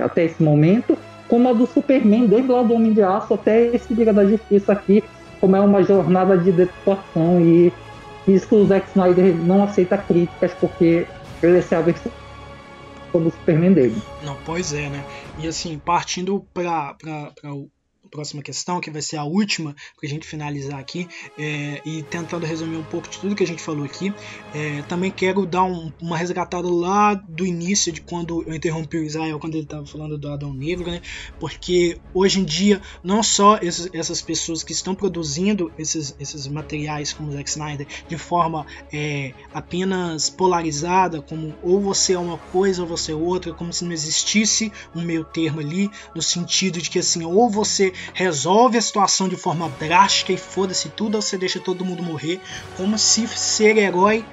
até 0.04 0.26
esse 0.26 0.44
momento, 0.44 0.98
como 1.30 1.48
a 1.48 1.54
do 1.54 1.66
Superman, 1.66 2.28
desde 2.28 2.52
lá 2.52 2.64
do 2.64 2.74
Homem 2.74 2.92
de 2.92 3.02
Aço 3.02 3.36
até 3.36 3.68
esse 3.68 3.94
Liga 3.94 4.12
da 4.12 4.26
Justiça 4.26 4.74
aqui, 4.74 5.04
como 5.40 5.56
é 5.56 5.62
uma 5.62 5.82
jornada 5.84 6.38
de 6.38 6.52
deturpação 6.52 7.40
e 7.40 7.72
isso 8.28 8.54
o 8.56 8.66
Zack 8.68 8.90
Snyder 8.90 9.36
não 9.36 9.64
aceita 9.64 9.98
críticas 9.98 10.54
porque 10.60 11.08
ele 11.42 11.58
é 11.58 11.76
a 11.76 11.82
versão 11.82 12.12
do 13.14 13.32
Superman 13.32 13.74
dele. 13.74 14.02
Não, 14.24 14.36
pois 14.46 14.74
é, 14.74 14.90
né? 14.90 15.04
E 15.40 15.48
assim, 15.48 15.80
partindo 15.80 16.46
para 16.54 16.96
o 17.46 17.70
próxima 18.10 18.42
questão, 18.42 18.80
que 18.82 18.92
vai 18.92 19.02
ser 19.02 19.18
a 19.18 19.24
última, 19.24 19.74
para 19.74 20.08
a 20.08 20.10
gente 20.10 20.28
finalizar 20.28 20.80
aqui, 20.80 21.08
é, 21.38 21.82
e 21.86 22.04
tentando 22.04 22.46
resumir 22.46 22.78
um 22.78 22.84
pouco 22.84 23.08
de 23.10 23.18
tudo 23.20 23.36
que 23.36 23.44
a 23.44 23.48
gente 23.48 23.62
falou 23.62 23.86
aqui, 23.86 24.14
é, 24.54 24.82
também 24.84 25.12
quero 25.12 25.46
dar 25.46 25.64
um, 25.64 25.92
uma 26.02 26.18
resgatada 26.18 26.68
lá 26.70 27.14
do 27.14 27.46
início, 27.46 27.92
de 27.92 28.02
quando 28.02 28.44
eu 28.48 28.54
interrompi 28.54 28.98
o 28.98 29.04
Israel, 29.04 29.40
quando 29.40 29.56
ele 29.56 29.64
estava 29.64 29.86
falando 29.86 30.18
do 30.18 30.30
Adão 30.30 30.54
Negro, 30.54 30.90
né? 30.90 31.02
porque 31.40 32.00
hoje 32.14 32.40
em 32.40 32.44
dia, 32.44 32.82
não 33.04 33.22
só 33.22 33.58
esses, 33.62 33.90
essas 33.94 34.22
pessoas 34.22 34.64
que 34.64 34.72
estão 34.72 34.96
produzindo 34.96 35.72
esses, 35.78 36.16
esses 36.20 36.48
materiais 36.48 37.14
como 37.14 37.32
Zack 37.32 37.50
Snyder 37.50 37.88
de 38.08 38.18
forma 38.18 38.66
é, 38.92 39.34
apenas 39.54 40.30
polarizada, 40.30 41.22
como 41.22 41.56
ou 41.62 41.80
você 41.80 42.14
é 42.14 42.20
uma 42.20 42.38
coisa 42.38 42.82
ou 42.82 42.88
você 42.88 43.12
é 43.12 43.16
outra, 43.16 43.54
como 43.54 43.72
se 43.72 43.84
não 43.86 43.92
existisse 43.92 44.72
um 44.96 45.02
meio 45.02 45.24
termo 45.24 45.60
ali, 45.60 45.90
no 46.16 46.22
sentido 46.22 46.82
de 46.82 46.90
que 46.90 47.00
assim, 47.00 47.24
ou 47.24 47.50
você 47.50 47.94
resolve 48.14 48.78
a 48.78 48.82
situação 48.82 49.28
de 49.28 49.36
forma 49.36 49.70
drástica 49.80 50.34
e 50.34 50.38
foda-se 50.38 50.90
tudo, 50.90 51.16
ou 51.16 51.22
você 51.22 51.38
deixa 51.38 51.60
todo 51.60 51.86
mundo 51.86 52.04
morrer, 52.04 52.42
como 52.76 52.98
se 52.98 53.28
ser 53.28 53.78
herói 53.78 54.26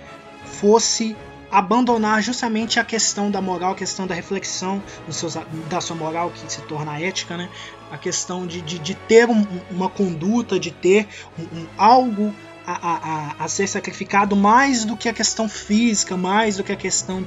fosse 0.44 1.16
abandonar 1.50 2.22
justamente 2.22 2.80
a 2.80 2.84
questão 2.84 3.30
da 3.30 3.40
moral, 3.40 3.72
a 3.72 3.74
questão 3.74 4.06
da 4.06 4.14
reflexão 4.14 4.82
seus, 5.10 5.36
da 5.68 5.80
sua 5.80 5.96
moral 5.96 6.30
que 6.30 6.52
se 6.52 6.60
torna 6.62 7.00
ética, 7.00 7.36
né? 7.36 7.48
a 7.90 7.96
questão 7.96 8.46
de, 8.46 8.60
de, 8.60 8.78
de 8.78 8.94
ter 8.94 9.28
um, 9.28 9.46
uma 9.70 9.88
conduta, 9.88 10.58
de 10.58 10.70
ter 10.70 11.06
um, 11.38 11.60
um 11.60 11.66
algo 11.78 12.34
a, 12.66 12.72
a, 12.72 13.44
a, 13.44 13.48
ser 13.48 13.68
sacrificado 13.68 14.34
mais 14.34 14.84
do 14.84 14.96
que 14.96 15.08
a 15.08 15.12
questão 15.12 15.48
física, 15.48 16.16
mais 16.16 16.56
do 16.56 16.64
que 16.64 16.72
a 16.72 16.76
questão 16.76 17.26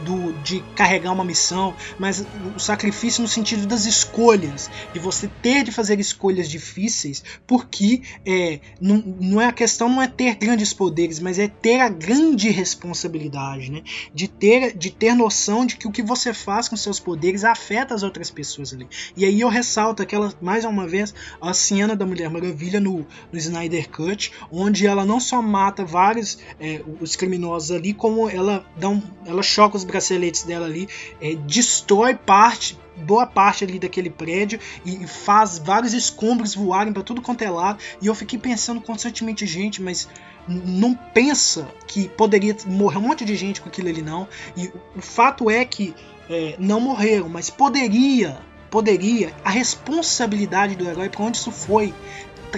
do, 0.00 0.32
de 0.42 0.60
carregar 0.74 1.12
uma 1.12 1.24
missão, 1.24 1.74
mas 1.98 2.24
o 2.56 2.58
sacrifício 2.58 3.20
no 3.20 3.28
sentido 3.28 3.66
das 3.66 3.84
escolhas, 3.84 4.70
de 4.92 4.98
você 4.98 5.28
ter 5.42 5.64
de 5.64 5.70
fazer 5.70 6.00
escolhas 6.00 6.48
difíceis, 6.48 7.22
porque 7.46 8.02
é, 8.24 8.60
não, 8.80 8.96
não 9.20 9.40
é 9.40 9.46
a 9.46 9.52
questão 9.52 9.88
não 9.88 10.00
é 10.00 10.08
ter 10.08 10.34
grandes 10.36 10.72
poderes, 10.72 11.20
mas 11.20 11.38
é 11.38 11.48
ter 11.48 11.80
a 11.80 11.88
grande 11.88 12.48
responsabilidade, 12.48 13.70
né? 13.70 13.82
de, 14.14 14.28
ter, 14.28 14.76
de 14.76 14.90
ter 14.90 15.14
noção 15.14 15.66
de 15.66 15.76
que 15.76 15.86
o 15.86 15.92
que 15.92 16.02
você 16.02 16.32
faz 16.32 16.68
com 16.68 16.76
seus 16.76 16.98
poderes 16.98 17.44
afeta 17.44 17.94
as 17.94 18.02
outras 18.02 18.30
pessoas 18.30 18.72
ali. 18.72 18.88
E 19.16 19.24
aí 19.24 19.40
eu 19.40 19.48
ressalto 19.48 20.02
aquela, 20.02 20.32
mais 20.40 20.64
uma 20.64 20.86
vez, 20.86 21.14
a 21.40 21.52
cena 21.52 21.94
da 21.94 22.06
Mulher 22.06 22.30
Maravilha 22.30 22.80
no, 22.80 23.06
no 23.32 23.38
Snyder 23.38 23.88
Cut, 23.90 24.32
onde 24.50 24.77
onde 24.78 24.86
ela 24.86 25.04
não 25.04 25.18
só 25.18 25.42
mata 25.42 25.84
vários 25.84 26.38
é, 26.60 26.82
os 27.00 27.16
criminosos 27.16 27.72
ali, 27.72 27.92
como 27.92 28.28
ela 28.28 28.64
dá 28.76 28.88
um, 28.88 29.02
ela 29.26 29.42
choca 29.42 29.76
os 29.76 29.84
braceletes 29.84 30.44
dela 30.44 30.66
ali, 30.66 30.88
é, 31.20 31.34
destrói 31.34 32.14
parte 32.14 32.78
boa 32.96 33.26
parte 33.26 33.62
ali 33.62 33.78
daquele 33.78 34.10
prédio 34.10 34.58
e 34.84 35.06
faz 35.06 35.56
vários 35.56 35.94
escombros 35.94 36.52
voarem 36.52 36.92
para 36.92 37.02
tudo 37.02 37.22
quanto 37.22 37.42
é 37.42 37.50
lado. 37.50 37.78
E 38.02 38.08
eu 38.08 38.14
fiquei 38.14 38.36
pensando 38.36 38.80
constantemente, 38.80 39.46
gente, 39.46 39.80
mas 39.80 40.08
não 40.48 40.94
pensa 40.94 41.68
que 41.86 42.08
poderia 42.08 42.56
morrer 42.66 42.98
um 42.98 43.02
monte 43.02 43.24
de 43.24 43.36
gente 43.36 43.60
com 43.60 43.68
aquilo 43.68 43.88
ali 43.88 44.02
não. 44.02 44.26
E 44.56 44.66
o 44.96 45.00
fato 45.00 45.48
é 45.48 45.64
que 45.64 45.94
é, 46.28 46.56
não 46.58 46.80
morreram, 46.80 47.28
mas 47.28 47.50
poderia, 47.50 48.36
poderia. 48.68 49.32
A 49.44 49.50
responsabilidade 49.50 50.74
do 50.74 50.88
herói 50.88 51.08
para 51.08 51.22
onde 51.22 51.36
isso 51.38 51.52
foi 51.52 51.94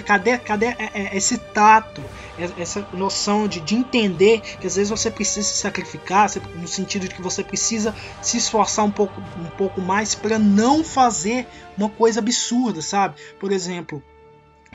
cadê, 0.01 0.37
cadê 0.37 0.67
é, 0.67 0.91
é, 0.93 1.17
esse 1.17 1.37
tato, 1.37 2.03
essa 2.57 2.87
noção 2.93 3.47
de, 3.47 3.59
de 3.59 3.75
entender 3.75 4.39
que 4.41 4.67
às 4.67 4.75
vezes 4.75 4.89
você 4.89 5.11
precisa 5.11 5.47
se 5.47 5.57
sacrificar, 5.57 6.29
no 6.55 6.67
sentido 6.67 7.07
de 7.07 7.15
que 7.15 7.21
você 7.21 7.43
precisa 7.43 7.93
se 8.21 8.37
esforçar 8.37 8.85
um 8.85 8.91
pouco, 8.91 9.21
um 9.37 9.49
pouco 9.57 9.81
mais 9.81 10.15
para 10.15 10.39
não 10.39 10.83
fazer 10.83 11.47
uma 11.77 11.89
coisa 11.89 12.19
absurda, 12.19 12.81
sabe? 12.81 13.15
Por 13.39 13.51
exemplo, 13.51 14.01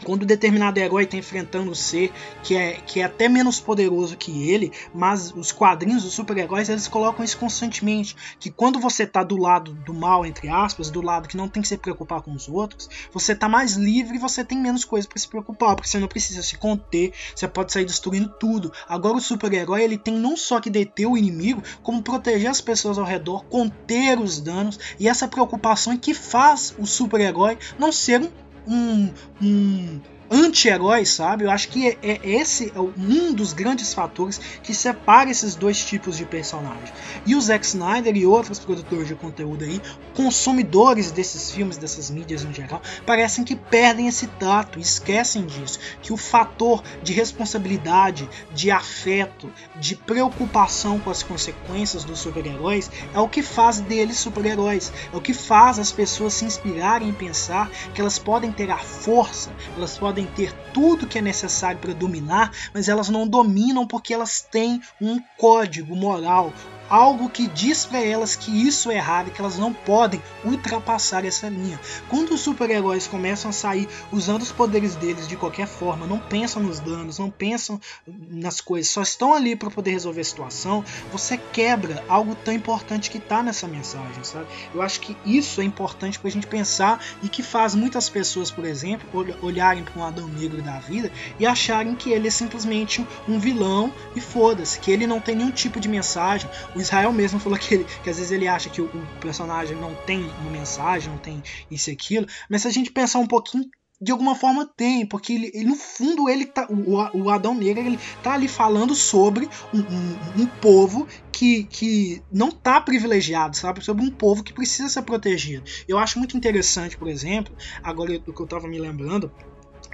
quando 0.05 0.26
determinado 0.26 0.78
herói 0.78 1.05
está 1.05 1.16
enfrentando 1.16 1.70
um 1.70 1.74
ser 1.74 2.12
que 2.42 2.55
é, 2.55 2.72
que 2.86 3.01
é 3.01 3.05
até 3.05 3.28
menos 3.28 3.59
poderoso 3.59 4.16
que 4.16 4.51
ele, 4.51 4.70
mas 4.94 5.32
os 5.32 5.53
quadrinhos 5.53 6.03
dos 6.03 6.12
super-heróis 6.12 6.68
eles 6.68 6.86
colocam 6.86 7.24
isso 7.24 7.38
constantemente, 7.38 8.14
que 8.38 8.51
quando 8.51 8.78
você 8.78 9.05
está 9.05 9.22
do 9.22 9.36
lado 9.36 9.72
do 9.72 9.94
mal, 9.94 10.26
entre 10.26 10.49
aspas, 10.49 10.90
do 10.90 11.01
lado 11.01 11.28
que 11.28 11.36
não 11.36 11.49
tem 11.49 11.62
que 11.62 11.68
se 11.68 11.78
preocupar 11.78 12.20
com 12.20 12.32
os 12.32 12.49
outros, 12.49 12.88
você 13.12 13.32
está 13.32 13.49
mais 13.49 13.74
livre 13.74 14.16
e 14.16 14.20
você 14.20 14.44
tem 14.44 14.59
menos 14.59 14.84
coisa 14.84 15.09
para 15.09 15.18
se 15.18 15.28
preocupar, 15.28 15.74
porque 15.74 15.88
você 15.88 15.99
não 15.99 16.09
precisa 16.09 16.42
se 16.42 16.57
conter, 16.59 17.12
você 17.34 17.49
pode 17.49 17.72
sair 17.72 17.84
destruindo 17.84 18.28
tudo. 18.38 18.72
Agora 18.88 19.16
o 19.16 19.20
super-herói 19.20 19.82
ele 19.82 19.97
tem 19.97 20.14
não 20.14 20.36
só 20.36 20.61
que 20.61 20.68
deter 20.68 21.07
o 21.07 21.16
inimigo, 21.16 21.62
como 21.82 22.03
proteger 22.03 22.51
as 22.51 22.61
pessoas 22.61 22.99
ao 22.99 23.05
redor, 23.05 23.44
conter 23.47 24.18
os 24.18 24.40
danos, 24.40 24.78
e 25.01 25.09
essa 25.09 25.26
preocupação 25.26 25.92
é 25.92 25.97
que 25.97 26.12
faz 26.12 26.74
o 26.78 26.86
super-herói 26.86 27.59
não 27.78 27.90
ser 27.90 28.20
um 28.20 28.45
um, 28.66 29.12
um 29.40 30.02
anti-heróis, 30.30 31.10
sabe? 31.10 31.44
Eu 31.44 31.50
acho 31.50 31.68
que 31.68 31.88
é, 31.88 31.98
é 32.02 32.20
esse 32.24 32.72
é 32.74 32.80
um 32.80 33.32
dos 33.32 33.52
grandes 33.52 33.92
fatores 33.94 34.40
que 34.62 34.74
separa 34.74 35.30
esses 35.30 35.54
dois 35.54 35.84
tipos 35.84 36.16
de 36.16 36.24
personagem. 36.24 36.92
E 37.24 37.34
o 37.34 37.40
Zack 37.40 37.64
Snyder 37.64 38.16
e 38.16 38.26
outros 38.26 38.58
produtores 38.58 39.08
de 39.08 39.14
conteúdo 39.14 39.64
aí, 39.64 39.80
consumidores 40.14 41.10
desses 41.10 41.50
filmes, 41.50 41.76
dessas 41.76 42.10
mídias 42.10 42.44
em 42.44 42.52
geral, 42.52 42.82
parecem 43.04 43.44
que 43.44 43.54
perdem 43.54 44.08
esse 44.08 44.26
tato, 44.26 44.78
esquecem 44.78 45.44
disso, 45.46 45.78
que 46.02 46.12
o 46.12 46.16
fator 46.16 46.82
de 47.02 47.12
responsabilidade, 47.12 48.28
de 48.54 48.70
afeto, 48.70 49.50
de 49.76 49.94
preocupação 49.94 50.98
com 50.98 51.10
as 51.10 51.22
consequências 51.22 52.04
dos 52.04 52.18
super-heróis 52.18 52.90
é 53.14 53.20
o 53.20 53.28
que 53.28 53.42
faz 53.42 53.80
deles 53.80 54.18
super-heróis, 54.18 54.92
é 55.12 55.16
o 55.16 55.20
que 55.20 55.34
faz 55.34 55.78
as 55.78 55.92
pessoas 55.92 56.34
se 56.34 56.44
inspirarem 56.44 57.10
e 57.10 57.12
pensar 57.12 57.70
que 57.94 58.00
elas 58.00 58.18
podem 58.18 58.50
ter 58.50 58.70
a 58.70 58.78
força, 58.78 59.52
elas 59.76 59.96
podem 59.98 60.15
podem 60.16 60.26
ter 60.28 60.50
tudo 60.72 61.06
que 61.06 61.18
é 61.18 61.22
necessário 61.22 61.78
para 61.78 61.92
dominar, 61.92 62.50
mas 62.72 62.88
elas 62.88 63.10
não 63.10 63.28
dominam 63.28 63.86
porque 63.86 64.14
elas 64.14 64.40
têm 64.40 64.80
um 64.98 65.20
código 65.36 65.94
moral, 65.94 66.54
algo 66.89 67.28
que 67.28 67.47
diz 67.49 67.84
para 67.84 68.01
elas 68.01 68.37
que 68.37 68.51
isso 68.66 68.91
é 68.91 68.97
errado 68.97 69.28
e 69.28 69.30
que 69.30 69.41
elas 69.41 69.59
não 69.59 69.72
podem 69.72 70.22
ultrapassar 70.45 71.24
essa 71.24 71.49
linha. 71.49 71.78
Quando 72.09 72.32
os 72.32 72.41
super-heróis 72.41 73.07
começam 73.07 73.51
a 73.51 73.53
sair 73.53 73.89
usando 74.12 74.43
os 74.43 74.53
poderes 74.53 74.95
deles 74.97 75.28
de 75.28 75.37
qualquer 75.37 75.66
forma, 75.66 76.07
não 76.07 76.18
pensam 76.18 76.62
nos 76.62 76.80
danos, 76.80 77.18
não 77.18 77.30
pensam 77.30 77.80
nas 78.07 78.61
coisas, 78.61 78.91
só 78.91 79.03
estão 79.03 79.34
ali 79.34 79.57
para 79.57 79.70
poder 79.70 79.93
resolver 79.93 80.20
a 80.20 80.24
situação, 80.24 80.84
você 81.11 81.37
quebra 81.37 82.05
algo 82.09 82.34
tão 82.34 82.55
importante 82.55 83.11
que 83.11 83.18
está 83.18 83.43
nessa 83.43 83.66
mensagem, 83.66 84.22
sabe? 84.22 84.47
Eu 84.74 84.82
acho 84.82 85.01
que 85.01 85.16
isso 85.24 85.61
é 85.61 85.64
importante 85.64 86.18
para 86.18 86.28
a 86.28 86.32
gente 86.32 86.47
pensar 86.47 87.03
e 87.22 87.28
que 87.28 87.43
faz 87.43 87.74
muitas 87.74 88.09
pessoas, 88.09 88.51
por 88.51 88.64
exemplo, 88.64 89.09
olharem 89.43 89.84
para 89.84 90.01
um 90.01 90.05
Adão 90.05 90.28
Negro 90.28 90.62
da 90.62 90.78
vida 90.78 91.11
e 91.39 91.47
acharem 91.47 91.95
que 91.95 92.11
ele 92.11 92.28
é 92.28 92.30
simplesmente 92.30 93.07
um 93.28 93.39
vilão 93.39 93.93
e 94.14 94.20
foda-se, 94.20 94.78
que 94.78 94.91
ele 94.91 95.07
não 95.07 95.20
tem 95.20 95.37
nenhum 95.37 95.51
tipo 95.51 95.80
de 95.80 95.89
mensagem 95.89 96.49
o 96.76 96.80
Israel 96.80 97.12
mesmo 97.12 97.40
falou 97.40 97.58
que, 97.58 97.74
ele, 97.74 97.84
que 97.84 98.10
às 98.10 98.16
vezes 98.16 98.30
ele 98.30 98.46
acha 98.46 98.68
que 98.68 98.82
o, 98.82 98.84
o 98.84 99.20
personagem 99.20 99.76
não 99.76 99.94
tem 100.06 100.30
uma 100.40 100.50
mensagem, 100.50 101.10
não 101.10 101.18
tem 101.18 101.42
isso 101.70 101.90
e 101.90 101.92
aquilo. 101.94 102.26
Mas 102.50 102.62
se 102.62 102.68
a 102.68 102.70
gente 102.70 102.92
pensar 102.92 103.18
um 103.18 103.26
pouquinho 103.26 103.64
de 103.98 104.12
alguma 104.12 104.34
forma 104.34 104.70
tem, 104.76 105.06
porque 105.06 105.32
ele, 105.32 105.50
ele, 105.54 105.64
no 105.64 105.74
fundo 105.74 106.28
ele 106.28 106.44
tá, 106.44 106.68
o, 106.68 107.18
o 107.18 107.30
Adão 107.30 107.54
Negro 107.54 107.82
ele 107.82 107.98
tá 108.22 108.34
ali 108.34 108.46
falando 108.46 108.94
sobre 108.94 109.48
um, 109.72 109.78
um, 109.78 110.42
um, 110.42 110.46
povo 110.46 111.08
que, 111.32 111.64
que 111.64 112.22
não 112.30 112.50
tá 112.50 112.78
privilegiado, 112.78 113.56
sabe? 113.56 113.82
Sobre 113.82 114.04
um 114.04 114.10
povo 114.10 114.44
que 114.44 114.52
precisa 114.52 114.90
ser 114.90 115.00
protegido. 115.00 115.64
Eu 115.88 115.96
acho 115.96 116.18
muito 116.18 116.36
interessante, 116.36 116.96
por 116.96 117.08
exemplo, 117.08 117.56
agora 117.82 118.20
o 118.26 118.32
que 118.34 118.40
eu 118.42 118.46
tava 118.46 118.68
me 118.68 118.78
lembrando, 118.78 119.32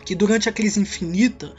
que 0.05 0.15
durante 0.15 0.49
a 0.49 0.53
crise 0.53 0.81
infinita, 0.81 1.53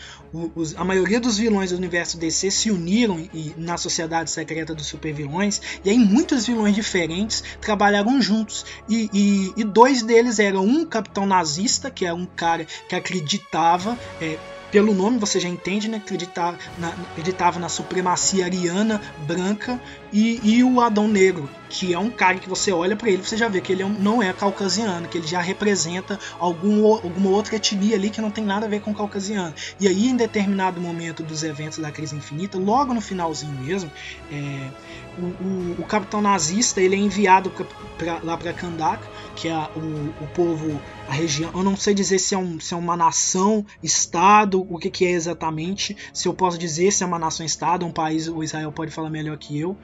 os, 0.56 0.76
a 0.76 0.84
maioria 0.84 1.20
dos 1.20 1.38
vilões 1.38 1.72
do 1.72 1.78
universo 1.78 2.18
DC 2.18 2.52
se 2.52 2.72
uniram 2.72 3.20
e, 3.34 3.54
na 3.58 3.78
sociedade 3.78 4.32
secreta 4.32 4.74
dos 4.74 4.88
supervilões, 4.88 5.62
e 5.84 5.90
aí 5.90 5.98
muitos 5.98 6.46
vilões 6.46 6.76
diferentes 6.76 7.44
trabalharam 7.62 8.22
juntos. 8.22 8.66
E, 8.90 9.10
e, 9.14 9.54
e 9.58 9.64
dois 9.64 10.04
deles 10.04 10.40
eram 10.40 10.66
um 10.66 10.86
capitão 10.86 11.26
nazista, 11.26 11.90
que 11.90 12.06
é 12.06 12.14
um 12.14 12.26
cara 12.26 12.66
que 12.88 12.96
acreditava 12.96 13.98
é, 14.22 14.38
pelo 14.74 14.92
nome 14.92 15.20
você 15.20 15.40
já 15.40 15.48
entende, 15.48 15.88
né? 15.88 15.98
Acreditava 15.98 16.58
na, 16.80 16.88
acreditava 16.90 17.60
na 17.60 17.70
supremacia 17.70 18.46
ariana 18.46 19.00
branca 19.28 19.80
e, 20.12 20.40
e, 20.44 20.64
o 20.64 20.82
Adão 20.82 21.08
Negro, 21.08 21.48
que 21.74 21.92
é 21.92 21.98
um 21.98 22.12
cara 22.12 22.38
que 22.38 22.48
você 22.48 22.72
olha 22.72 22.96
para 22.96 23.10
ele 23.10 23.24
você 23.24 23.36
já 23.36 23.48
vê 23.48 23.60
que 23.60 23.72
ele 23.72 23.82
é 23.82 23.90
não 23.90 24.22
é 24.22 24.32
caucasiano, 24.32 25.08
que 25.08 25.18
ele 25.18 25.26
já 25.26 25.42
representa 25.42 26.20
algum, 26.40 26.86
alguma 26.94 27.32
outra 27.32 27.56
etnia 27.56 27.96
ali 27.96 28.12
que 28.12 28.22
não 28.22 28.30
tem 28.30 28.46
nada 28.46 28.68
a 28.68 28.70
ver 28.70 28.82
com 28.82 28.94
caucasiano. 28.94 29.54
E 29.80 29.88
aí, 29.88 30.08
em 30.08 30.16
determinado 30.16 30.80
momento 30.80 31.24
dos 31.24 31.44
eventos 31.44 31.80
da 31.80 31.92
Crise 31.92 32.16
Infinita, 32.16 32.60
logo 32.60 32.94
no 32.94 33.02
finalzinho 33.02 33.54
mesmo, 33.54 33.92
é, 34.32 34.70
o, 35.18 35.22
o, 35.22 35.76
o, 35.80 35.86
capitão 35.86 36.22
nazista 36.22 36.80
ele 36.80 36.96
é 36.96 37.00
enviado 37.00 37.50
pra, 37.50 37.66
pra, 37.98 38.20
lá 38.24 38.38
para 38.38 38.54
Kandak, 38.54 39.04
que 39.36 39.48
é 39.48 39.58
o, 39.76 40.24
o 40.24 40.28
povo, 40.34 40.80
a 41.08 41.14
região. 41.14 41.52
Eu 41.54 41.64
não 41.64 41.76
sei 41.76 41.94
dizer 41.94 42.20
se 42.20 42.36
é, 42.36 42.38
um, 42.38 42.60
se 42.60 42.74
é 42.74 42.78
uma 42.78 42.96
nação, 42.96 43.66
estado, 43.82 44.66
o 44.70 44.78
que, 44.78 44.92
que 44.92 45.06
é 45.06 45.12
exatamente. 45.12 45.98
Se 46.14 46.28
eu 46.28 46.34
posso 46.34 46.58
dizer 46.58 46.92
se 46.92 47.04
é 47.04 47.06
uma 47.06 47.20
nação, 47.20 47.46
estado, 47.46 47.86
um 47.86 47.92
país, 47.92 48.28
o 48.28 48.44
Israel 48.44 48.72
pode 48.72 48.92
falar 48.92 49.10
melhor 49.10 49.38
que 49.38 49.60
eu. 49.60 49.76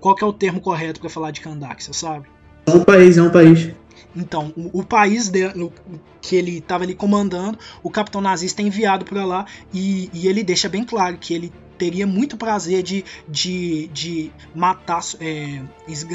Qual 0.00 0.14
que 0.14 0.24
é 0.24 0.26
o 0.26 0.32
termo 0.32 0.60
correto 0.60 1.00
para 1.00 1.10
falar 1.10 1.30
de 1.30 1.40
Kandak, 1.40 1.82
você 1.82 1.92
sabe? 1.92 2.26
É 2.66 2.70
um 2.70 2.84
país, 2.84 3.16
é 3.16 3.22
um 3.22 3.30
país. 3.30 3.70
Então, 4.14 4.52
o, 4.56 4.80
o 4.80 4.84
país 4.84 5.28
de, 5.28 5.42
que 6.20 6.36
ele 6.36 6.58
estava 6.58 6.84
ali 6.84 6.94
comandando, 6.94 7.58
o 7.82 7.90
capitão 7.90 8.20
nazista 8.20 8.62
é 8.62 8.64
enviado 8.64 9.04
para 9.04 9.24
lá 9.24 9.46
e, 9.72 10.10
e 10.12 10.28
ele 10.28 10.42
deixa 10.42 10.68
bem 10.68 10.84
claro 10.84 11.16
que 11.18 11.34
ele 11.34 11.52
teria 11.78 12.06
muito 12.06 12.36
prazer 12.36 12.82
de, 12.82 13.04
de, 13.28 13.88
de 13.88 14.32
matar, 14.54 15.02
é, 15.20 15.62